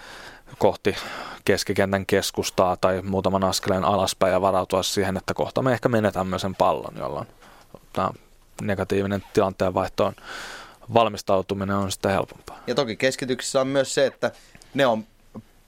kohti 0.59 0.97
keskikentän 1.45 2.07
keskustaa 2.07 2.77
tai 2.77 3.03
muutaman 3.03 3.45
askeleen 3.45 3.85
alaspäin 3.85 4.33
ja 4.33 4.41
varautua 4.41 4.83
siihen, 4.83 5.17
että 5.17 5.35
kohta 5.35 5.63
me 5.63 5.73
ehkä 5.73 5.89
menetämme 5.89 6.39
sen 6.39 6.55
pallon, 6.55 6.95
jolloin 6.99 7.27
tämä 7.93 8.11
negatiivinen 8.63 9.25
tilanteenvaihto 9.33 10.05
on 10.05 10.15
valmistautuminen 10.95 11.77
on 11.77 11.93
sitä 11.93 12.09
helpompaa. 12.09 12.63
Ja 12.67 12.75
toki 12.75 12.97
keskityksissä 12.97 13.61
on 13.61 13.67
myös 13.67 13.95
se, 13.95 14.07
että 14.07 14.31
ne 14.75 14.87
on 14.87 15.07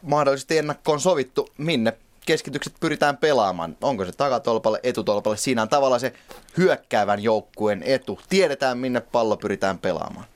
mahdollisesti 0.02 0.58
ennakkoon 0.58 1.00
sovittu, 1.00 1.48
minne 1.58 1.92
keskitykset 2.26 2.74
pyritään 2.80 3.16
pelaamaan. 3.16 3.76
Onko 3.82 4.04
se 4.04 4.12
takatolpalle, 4.12 4.80
etutolpalle? 4.82 5.36
Siinä 5.36 5.62
on 5.62 5.68
tavallaan 5.68 6.00
se 6.00 6.12
hyökkäävän 6.56 7.22
joukkueen 7.22 7.82
etu. 7.82 8.20
Tiedetään, 8.28 8.78
minne 8.78 9.00
pallo 9.00 9.36
pyritään 9.36 9.78
pelaamaan. 9.78 10.26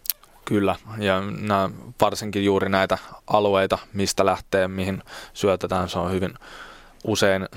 Kyllä, 0.44 0.76
ja 0.99 1.20
nämä, 1.20 1.70
varsinkin 2.00 2.44
juuri 2.44 2.68
näitä 2.68 2.99
alueita, 3.26 3.78
mistä 3.92 4.26
lähtee, 4.26 4.68
mihin 4.68 5.02
syötetään, 5.34 5.89
se 5.89 5.99
on 5.99 6.12
hyvin 6.12 6.34
usein 7.05 7.49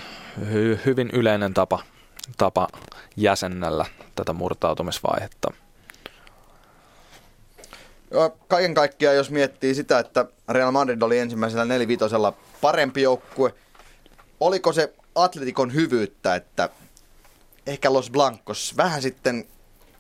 hy, 0.51 0.79
hyvin 0.85 1.09
yleinen 1.13 1.53
tapa, 1.53 1.79
tapa 2.37 2.67
jäsennellä 3.17 3.85
tätä 4.15 4.33
murtautumisvaihetta. 4.33 5.53
Kaiken 8.47 8.73
kaikkiaan, 8.73 9.15
jos 9.15 9.29
miettii 9.29 9.75
sitä, 9.75 9.99
että 9.99 10.25
Real 10.49 10.71
Madrid 10.71 11.01
oli 11.01 11.19
ensimmäisellä 11.19 11.65
nelivitosella 11.65 12.33
parempi 12.61 13.01
joukkue, 13.01 13.53
oliko 14.39 14.73
se 14.73 14.93
Atletikon 15.15 15.73
hyvyyttä, 15.73 16.35
että 16.35 16.69
ehkä 17.67 17.93
Los 17.93 18.09
Blancos 18.09 18.77
vähän 18.77 19.01
sitten, 19.01 19.47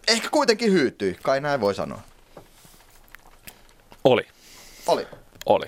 ehkä 0.07 0.29
kuitenkin 0.29 0.71
hyytyi, 0.71 1.17
kai 1.23 1.41
näin 1.41 1.61
voi 1.61 1.75
sanoa. 1.75 2.01
Oli. 4.03 4.27
Oli. 4.87 5.07
Oli. 5.45 5.65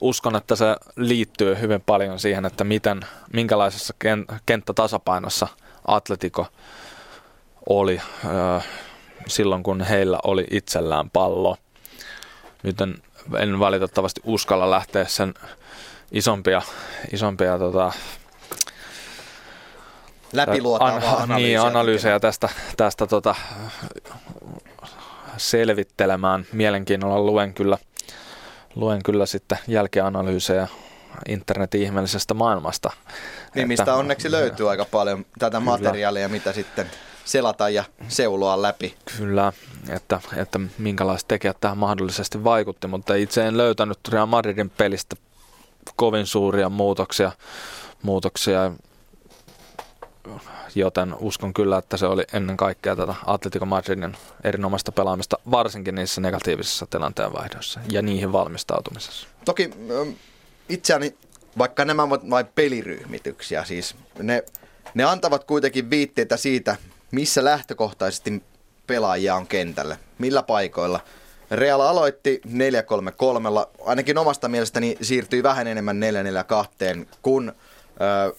Uskon, 0.00 0.36
että 0.36 0.56
se 0.56 0.76
liittyy 0.96 1.60
hyvin 1.60 1.80
paljon 1.80 2.18
siihen, 2.18 2.44
että 2.44 2.64
miten, 2.64 3.00
minkälaisessa 3.32 3.94
kenttätasapainossa 4.46 5.48
Atletico 5.88 6.46
oli 7.68 8.00
ö, 8.24 8.60
silloin, 9.26 9.62
kun 9.62 9.80
heillä 9.80 10.18
oli 10.24 10.46
itsellään 10.50 11.10
pallo. 11.10 11.56
Nyt 12.62 12.80
en, 12.80 12.94
en 13.38 13.58
valitettavasti 13.58 14.20
uskalla 14.24 14.70
lähteä 14.70 15.04
sen 15.04 15.34
isompia, 16.12 16.62
isompia 17.12 17.58
tota, 17.58 17.92
läpiluotaavaa 20.32 21.16
an, 21.16 21.22
analyysiä, 21.22 21.36
niin, 21.36 21.60
analyysejä 21.60 22.20
tästä, 22.20 22.48
tästä 22.76 23.06
tota, 23.06 23.34
selvittelemään. 25.36 26.46
Mielenkiinnolla 26.52 27.20
luen 27.20 27.54
kyllä, 27.54 27.78
luen 28.74 29.02
kyllä 29.02 29.26
sitten 29.26 29.58
jälkianalyysejä 29.66 30.68
internetin 31.28 31.82
ihmeellisestä 31.82 32.34
maailmasta. 32.34 32.90
Niin, 33.54 33.68
mistä 33.68 33.94
onneksi 33.94 34.30
löytyy 34.30 34.70
aika 34.70 34.84
paljon 34.84 35.26
tätä 35.38 35.58
kyllä. 35.58 35.70
materiaalia, 35.70 36.28
mitä 36.28 36.52
sitten 36.52 36.90
selata 37.24 37.68
ja 37.68 37.84
seuloa 38.08 38.62
läpi. 38.62 38.94
Kyllä, 39.18 39.52
että, 39.88 40.20
että 40.36 40.60
minkälaiset 40.78 41.28
tekijät 41.28 41.60
tähän 41.60 41.78
mahdollisesti 41.78 42.44
vaikutti, 42.44 42.86
mutta 42.86 43.14
itse 43.14 43.46
en 43.46 43.56
löytänyt 43.56 43.98
Real 44.08 44.26
Madridin 44.26 44.70
pelistä 44.70 45.16
kovin 45.96 46.26
suuria 46.26 46.68
muutoksia, 46.68 47.32
muutoksia 48.02 48.72
joten 50.74 51.14
uskon 51.20 51.54
kyllä, 51.54 51.78
että 51.78 51.96
se 51.96 52.06
oli 52.06 52.24
ennen 52.32 52.56
kaikkea 52.56 52.96
tätä 52.96 53.14
Atletico 53.26 53.66
Madridin 53.66 54.16
erinomaista 54.44 54.92
pelaamista, 54.92 55.38
varsinkin 55.50 55.94
niissä 55.94 56.20
negatiivisissa 56.20 56.86
tilanteenvaihdoissa 56.90 57.80
ja 57.90 58.02
niihin 58.02 58.32
valmistautumisessa. 58.32 59.28
Toki 59.44 59.70
itseäni, 60.68 61.14
vaikka 61.58 61.84
nämä 61.84 62.02
ovat 62.02 62.30
vain 62.30 62.46
peliryhmityksiä, 62.54 63.64
siis 63.64 63.94
ne, 64.18 64.44
ne 64.94 65.04
antavat 65.04 65.44
kuitenkin 65.44 65.90
viitteitä 65.90 66.36
siitä, 66.36 66.76
missä 67.10 67.44
lähtökohtaisesti 67.44 68.42
pelaajia 68.86 69.34
on 69.34 69.46
kentällä, 69.46 69.96
millä 70.18 70.42
paikoilla. 70.42 71.00
Real 71.50 71.80
aloitti 71.80 72.40
4-3-3, 72.46 72.50
ainakin 73.84 74.18
omasta 74.18 74.48
mielestäni 74.48 74.96
siirtyi 75.02 75.42
vähän 75.42 75.66
enemmän 75.66 76.00
4-4-2, 77.02 77.06
kun 77.22 77.52
ö, 78.28 78.34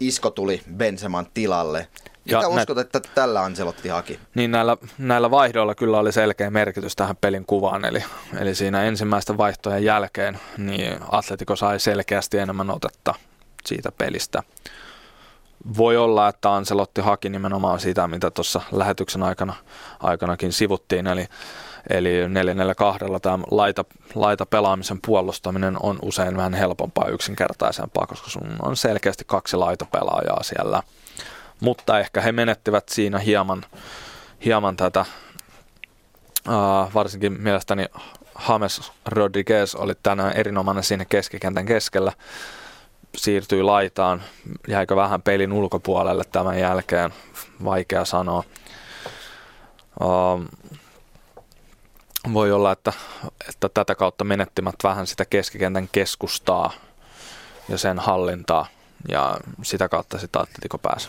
Isko 0.00 0.30
tuli 0.30 0.62
Benseman 0.76 1.26
tilalle. 1.34 1.88
Mitä 2.24 2.38
ja 2.38 2.48
uskot, 2.48 2.76
nä- 2.76 2.80
että 2.80 3.00
tällä 3.14 3.42
Ancelotti 3.42 3.88
haki? 3.88 4.20
Niin 4.34 4.50
näillä, 4.50 4.76
näillä 4.98 5.30
vaihdoilla 5.30 5.74
kyllä 5.74 5.98
oli 5.98 6.12
selkeä 6.12 6.50
merkitys 6.50 6.96
tähän 6.96 7.16
pelin 7.16 7.44
kuvaan. 7.46 7.84
Eli, 7.84 8.04
eli 8.38 8.54
siinä 8.54 8.82
ensimmäisten 8.82 9.38
vaihtojen 9.38 9.84
jälkeen 9.84 10.38
niin 10.58 10.98
Atletico 11.10 11.56
sai 11.56 11.80
selkeästi 11.80 12.38
enemmän 12.38 12.70
otetta 12.70 13.14
siitä 13.64 13.92
pelistä. 13.92 14.42
Voi 15.76 15.96
olla, 15.96 16.28
että 16.28 16.54
Ancelotti 16.54 17.00
haki 17.00 17.28
nimenomaan 17.28 17.80
sitä, 17.80 18.08
mitä 18.08 18.30
tuossa 18.30 18.60
lähetyksen 18.72 19.22
aikana, 19.22 19.54
aikanakin 20.00 20.52
sivuttiin, 20.52 21.06
eli 21.06 21.28
Eli 21.90 22.28
442 22.28 23.04
tämä 23.22 23.38
laita, 23.50 23.84
laita 24.14 24.46
pelaamisen 24.46 24.98
puolustaminen 25.06 25.76
on 25.82 25.98
usein 26.02 26.36
vähän 26.36 26.54
helpompaa 26.54 27.08
yksinkertaisempaa, 27.08 28.06
koska 28.06 28.30
sun 28.30 28.56
on 28.62 28.76
selkeästi 28.76 29.24
kaksi 29.26 29.56
laita 29.56 29.86
pelaajaa 29.92 30.42
siellä. 30.42 30.82
Mutta 31.60 31.98
ehkä 31.98 32.20
he 32.20 32.32
menettivät 32.32 32.88
siinä 32.88 33.18
hieman, 33.18 33.64
hieman 34.44 34.76
tätä, 34.76 35.04
varsinkin 36.94 37.42
mielestäni 37.42 37.86
James 38.48 38.92
Rodriguez 39.06 39.74
oli 39.74 39.94
tänään 40.02 40.32
erinomainen 40.32 40.84
siinä 40.84 41.04
keskikentän 41.04 41.66
keskellä 41.66 42.12
siirtyi 43.16 43.62
laitaan, 43.62 44.22
jäikö 44.68 44.96
vähän 44.96 45.22
pelin 45.22 45.52
ulkopuolelle 45.52 46.24
tämän 46.32 46.58
jälkeen, 46.58 47.14
vaikea 47.64 48.04
sanoa. 48.04 48.44
Voi 52.32 52.52
olla, 52.52 52.72
että, 52.72 52.92
että 53.48 53.68
tätä 53.68 53.94
kautta 53.94 54.24
menettimät 54.24 54.74
vähän 54.82 55.06
sitä 55.06 55.24
keskikentän 55.24 55.88
keskustaa 55.92 56.72
ja 57.68 57.78
sen 57.78 57.98
hallintaa 57.98 58.66
ja 59.08 59.36
sitä 59.62 59.88
kautta 59.88 60.18
sitä 60.18 60.40
Atletico 60.40 60.78
pääsi 60.78 61.08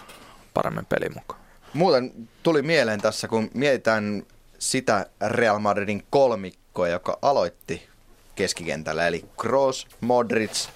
paremmin 0.56 0.85
peliin 0.85 1.14
mukaan. 1.14 1.42
Muuten 1.74 2.11
tuli 2.43 2.61
mieleen 2.61 3.01
tässä, 3.01 3.27
kun 3.27 3.51
mietitään 3.53 4.24
sitä 4.59 5.06
Real 5.27 5.59
Madridin 5.59 6.03
kolmikkoa, 6.09 6.88
joka 6.88 7.19
aloitti 7.22 7.90
keskikentällä, 8.35 9.08
eli 9.08 9.25
Kroos, 9.38 9.88
Modric, 10.01 10.67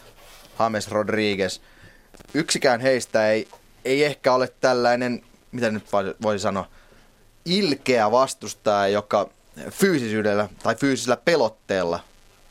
James 0.60 0.92
Rodriguez. 0.92 1.60
Yksikään 2.34 2.82
heistä 2.82 3.30
ei, 3.30 3.48
ei 3.86 4.04
ehkä 4.04 4.34
ole 4.34 4.54
tällainen, 4.60 5.24
mitä 5.52 5.72
nyt 5.72 5.84
voisi 6.22 6.44
sanoa, 6.44 6.68
ilkeä 7.46 8.12
vastustaja, 8.12 8.88
joka 8.88 9.30
fyysisyydellä 9.70 10.50
tai 10.64 10.76
fyysisellä 10.76 11.18
pelotteella 11.18 12.00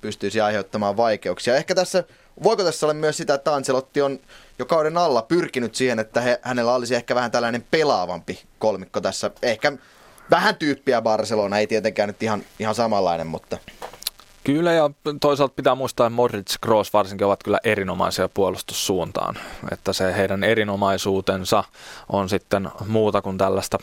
pystyisi 0.01 0.41
aiheuttamaan 0.41 0.97
vaikeuksia. 0.97 1.57
Ehkä 1.57 1.75
tässä, 1.75 2.05
voiko 2.43 2.65
tässä 2.65 2.87
olla 2.87 2.95
myös 2.95 3.17
sitä, 3.17 3.35
että 3.35 3.55
Ancelotti 3.55 4.03
on 4.03 4.21
jo 4.59 4.67
kauden 4.67 4.99
alla 4.99 5.23
pyrkinyt 5.23 5.75
siihen, 5.75 5.99
että 5.99 6.21
he, 6.21 6.41
hänellä 6.43 6.75
olisi 6.75 6.95
ehkä 6.95 7.15
vähän 7.15 7.31
tällainen 7.31 7.65
pelaavampi 7.71 8.43
kolmikko 8.59 9.01
tässä. 9.01 9.31
Ehkä 9.43 9.73
vähän 10.31 10.57
tyyppiä 10.57 11.03
Barcelona, 11.03 11.59
ei 11.59 11.67
tietenkään 11.67 12.09
nyt 12.09 12.23
ihan, 12.23 12.43
ihan 12.59 12.75
samanlainen, 12.75 13.27
mutta... 13.27 13.59
Kyllä 14.45 14.73
ja 14.73 14.91
toisaalta 15.21 15.55
pitää 15.55 15.75
muistaa, 15.75 16.07
että 16.07 16.15
Modric 16.15 16.55
Kroos 16.61 16.93
varsinkin 16.93 17.27
ovat 17.27 17.43
kyllä 17.43 17.59
erinomaisia 17.65 18.29
puolustussuuntaan. 18.29 19.39
Että 19.73 19.93
se 19.93 20.17
heidän 20.17 20.45
erinomaisuutensa 20.45 21.65
on 22.09 22.29
sitten 22.29 22.69
muuta 22.87 23.23
kuin 23.23 23.39
tällaista, 23.39 23.79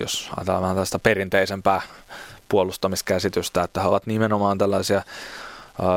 jos 0.00 0.30
ajatellaan 0.36 0.62
vähän 0.62 0.76
tällaista 0.76 0.98
perinteisempää 0.98 1.80
puolustamiskäsitystä, 2.48 3.62
että 3.62 3.80
he 3.80 3.88
ovat 3.88 4.06
nimenomaan 4.06 4.58
tällaisia 4.58 5.02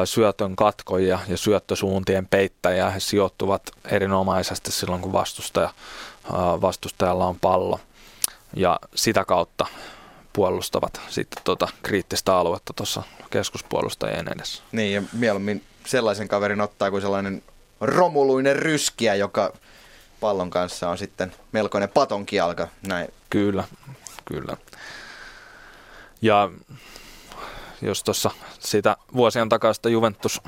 syötön 0.05 0.55
katkoja 0.55 1.19
ja 1.27 1.37
syöttösuuntien 1.37 2.27
peittäjiä. 2.27 2.89
He 2.89 2.99
sijoittuvat 2.99 3.71
erinomaisesti 3.85 4.71
silloin, 4.71 5.01
kun 5.01 5.13
vastustaja, 5.13 5.73
vastustajalla 6.61 7.25
on 7.25 7.39
pallo. 7.39 7.79
Ja 8.55 8.79
sitä 8.95 9.25
kautta 9.25 9.65
puolustavat 10.33 11.01
sitten 11.09 11.43
tuota 11.43 11.67
kriittistä 11.83 12.37
aluetta 12.37 12.73
tuossa 12.73 13.03
keskuspuolustajien 13.29 14.27
edessä. 14.35 14.63
Niin, 14.71 14.93
ja 14.93 15.03
mieluummin 15.13 15.63
sellaisen 15.85 16.27
kaverin 16.27 16.61
ottaa 16.61 16.91
kuin 16.91 17.01
sellainen 17.01 17.43
romuluinen 17.81 18.55
ryskiä, 18.55 19.15
joka 19.15 19.53
pallon 20.19 20.49
kanssa 20.49 20.89
on 20.89 20.97
sitten 20.97 21.33
melkoinen 21.51 21.89
patonkialka. 21.89 22.67
Näin. 22.87 23.07
Kyllä, 23.29 23.63
kyllä. 24.25 24.57
Ja 26.21 26.49
jos 27.87 28.03
tuossa 28.03 28.31
sitä 28.59 28.97
vuosien 29.15 29.49
takaista 29.49 29.89
Juventus, 29.89 30.41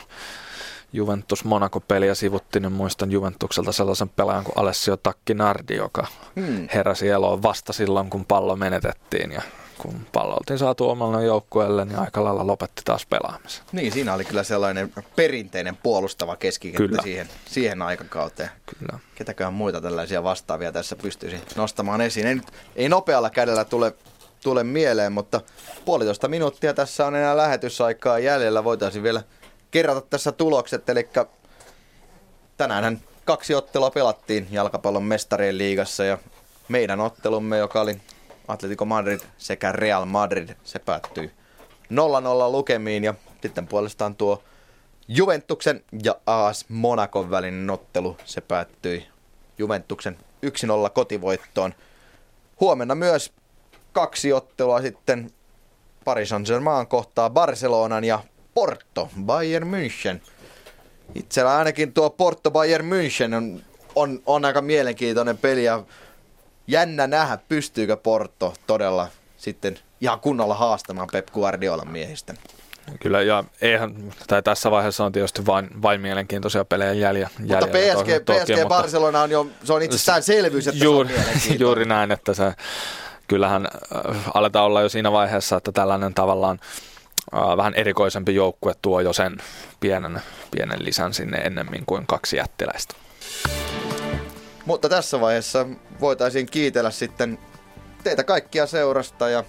Juventus 0.93 1.45
Monaco-peliä 1.45 2.15
sivuttiin, 2.15 2.61
niin 2.61 2.71
muistan 2.73 3.11
Juventukselta 3.11 3.71
sellaisen 3.71 4.09
pelaajan 4.09 4.43
kuin 4.43 4.57
Alessio 4.57 4.97
Takkinardi, 4.97 5.75
joka 5.75 6.07
hmm. 6.35 6.67
heräsi 6.73 7.09
eloon 7.09 7.43
vasta 7.43 7.73
silloin, 7.73 8.09
kun 8.09 8.25
pallo 8.25 8.55
menetettiin 8.55 9.31
ja 9.31 9.41
kun 9.77 10.07
pallo 10.13 10.33
oltiin 10.33 10.59
saatu 10.59 10.89
omalle 10.89 11.25
joukkueelle, 11.25 11.85
niin 11.85 11.99
aika 11.99 12.23
lailla 12.23 12.47
lopetti 12.47 12.81
taas 12.85 13.05
pelaamisen. 13.05 13.63
Niin, 13.71 13.91
siinä 13.91 14.13
oli 14.13 14.25
kyllä 14.25 14.43
sellainen 14.43 14.93
perinteinen 15.15 15.75
puolustava 15.75 16.35
keskikenttä 16.35 17.01
siihen, 17.03 17.29
siihen 17.45 17.81
aikakauteen. 17.81 18.49
Kyllä. 18.65 18.99
Ketäköhän 19.15 19.53
muita 19.53 19.81
tällaisia 19.81 20.23
vastaavia 20.23 20.71
tässä 20.71 20.95
pystyisi 20.95 21.37
nostamaan 21.55 22.01
esiin. 22.01 22.27
Ei, 22.27 22.41
ei 22.75 22.89
nopealla 22.89 23.29
kädellä 23.29 23.65
tule 23.65 23.93
tule 24.47 24.63
mieleen, 24.63 25.11
mutta 25.11 25.41
puolitoista 25.85 26.27
minuuttia 26.27 26.73
tässä 26.73 27.05
on 27.05 27.15
enää 27.15 27.37
lähetysaikaa 27.37 28.19
jäljellä. 28.19 28.63
Voitaisiin 28.63 29.03
vielä 29.03 29.23
kerrata 29.71 30.01
tässä 30.01 30.31
tulokset, 30.31 30.89
eli 30.89 31.09
tänään 32.57 33.01
kaksi 33.25 33.55
ottelua 33.55 33.91
pelattiin 33.91 34.47
jalkapallon 34.51 35.03
mestarien 35.03 35.57
liigassa 35.57 36.03
ja 36.03 36.17
meidän 36.67 36.99
ottelumme, 36.99 37.57
joka 37.57 37.81
oli 37.81 38.01
Atletico 38.47 38.85
Madrid 38.85 39.19
sekä 39.37 39.71
Real 39.71 40.05
Madrid, 40.05 40.49
se 40.63 40.79
päättyi 40.79 41.31
0-0 41.93 42.51
lukemiin 42.51 43.03
ja 43.03 43.13
sitten 43.41 43.67
puolestaan 43.67 44.15
tuo 44.15 44.43
Juventuksen 45.07 45.83
ja 46.03 46.15
AS 46.25 46.65
Monakon 46.69 47.31
välinen 47.31 47.69
ottelu. 47.69 48.17
Se 48.25 48.41
päättyi 48.41 49.07
Juventuksen 49.57 50.17
1-0 50.45 50.49
kotivoittoon. 50.93 51.73
Huomenna 52.59 52.95
myös 52.95 53.33
kaksi 53.97 54.33
ottelua 54.33 54.81
sitten 54.81 55.31
Paris 56.05 56.29
Saint-Germain 56.29 56.87
kohtaa 56.87 57.29
Barcelonan 57.29 58.03
ja 58.03 58.19
Porto, 58.53 59.09
Bayern 59.25 59.67
München. 59.67 60.21
Itsellä 61.15 61.57
ainakin 61.57 61.93
tuo 61.93 62.09
Porto 62.09 62.51
Bayern 62.51 62.85
München 62.85 63.33
on, 63.33 63.61
on, 63.95 64.21
on 64.25 64.45
aika 64.45 64.61
mielenkiintoinen 64.61 65.37
peli 65.37 65.63
ja 65.63 65.83
jännä 66.67 67.07
nähdä, 67.07 67.37
pystyykö 67.49 67.97
Porto 67.97 68.53
todella 68.67 69.07
sitten 69.37 69.79
ihan 70.01 70.19
kunnolla 70.19 70.55
haastamaan 70.55 71.07
Pep 71.11 71.27
Guardiolan 71.33 71.91
miehistä. 71.91 72.33
Kyllä, 72.99 73.21
ja 73.21 73.43
eihän, 73.61 74.13
tai 74.27 74.43
tässä 74.43 74.71
vaiheessa 74.71 75.05
on 75.05 75.11
tietysti 75.11 75.45
vain, 75.45 75.69
vain 75.81 76.01
mielenkiintoisia 76.01 76.65
pelejä 76.65 76.93
jäljellä. 76.93 77.29
Mutta 77.39 77.67
PSG, 77.67 78.25
toki, 78.25 78.39
PSG 78.39 78.49
mutta 78.49 78.67
Barcelona 78.67 79.21
on 79.21 79.31
jo, 79.31 79.47
se 79.63 79.73
on 79.73 79.81
selvyys, 80.21 80.67
että 80.67 80.83
juuri, 80.83 81.09
se 81.39 81.51
on 81.51 81.59
juuri 81.65 81.85
näin, 81.85 82.11
että 82.11 82.33
se, 82.33 82.53
kyllähän 83.27 83.67
äh, 83.95 84.15
aletaan 84.33 84.65
olla 84.65 84.81
jo 84.81 84.89
siinä 84.89 85.11
vaiheessa, 85.11 85.57
että 85.57 85.71
tällainen 85.71 86.13
tavallaan 86.13 86.59
äh, 87.35 87.57
vähän 87.57 87.73
erikoisempi 87.73 88.35
joukkue 88.35 88.73
tuo 88.81 88.99
jo 88.99 89.13
sen 89.13 89.37
pienen, 89.79 90.21
pienen 90.51 90.85
lisän 90.85 91.13
sinne 91.13 91.37
ennemmin 91.37 91.83
kuin 91.85 92.07
kaksi 92.07 92.37
jättiläistä. 92.37 92.95
Mutta 94.65 94.89
tässä 94.89 95.21
vaiheessa 95.21 95.65
voitaisiin 96.01 96.45
kiitellä 96.45 96.91
sitten 96.91 97.39
teitä 98.03 98.23
kaikkia 98.23 98.65
seurasta 98.65 99.29
ja 99.29 99.43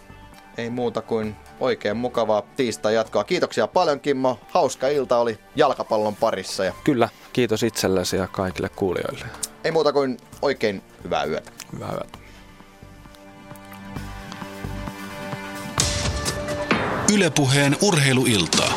ei 0.59 0.71
muuta 0.71 1.03
kuin 1.03 1.37
oikein 1.61 1.97
mukavaa 1.97 2.43
tiistai 2.57 2.95
jatkoa. 2.95 3.25
Kiitoksia 3.25 3.67
paljon 3.67 4.01
Kimmo. 4.01 4.39
Hauska 4.51 4.89
ilta 4.89 5.19
oli 5.19 5.39
jalkapallon 5.57 6.17
parissa. 6.17 6.65
Ja... 6.65 6.73
Kyllä, 6.85 7.09
kiitos 7.33 7.63
itsellesi 7.63 8.17
ja 8.17 8.27
kaikille 8.27 8.69
kuulijoille. 8.69 9.25
Ei 9.65 9.73
muuta 9.73 9.93
kuin 9.93 10.17
oikein 10.43 10.83
hyvää 11.05 11.25
yötä. 11.25 11.51
Hyvää 11.73 11.93
yötä. 11.93 12.19
Ylepuheen 17.13 17.77
urheiluiltaa. 17.83 18.73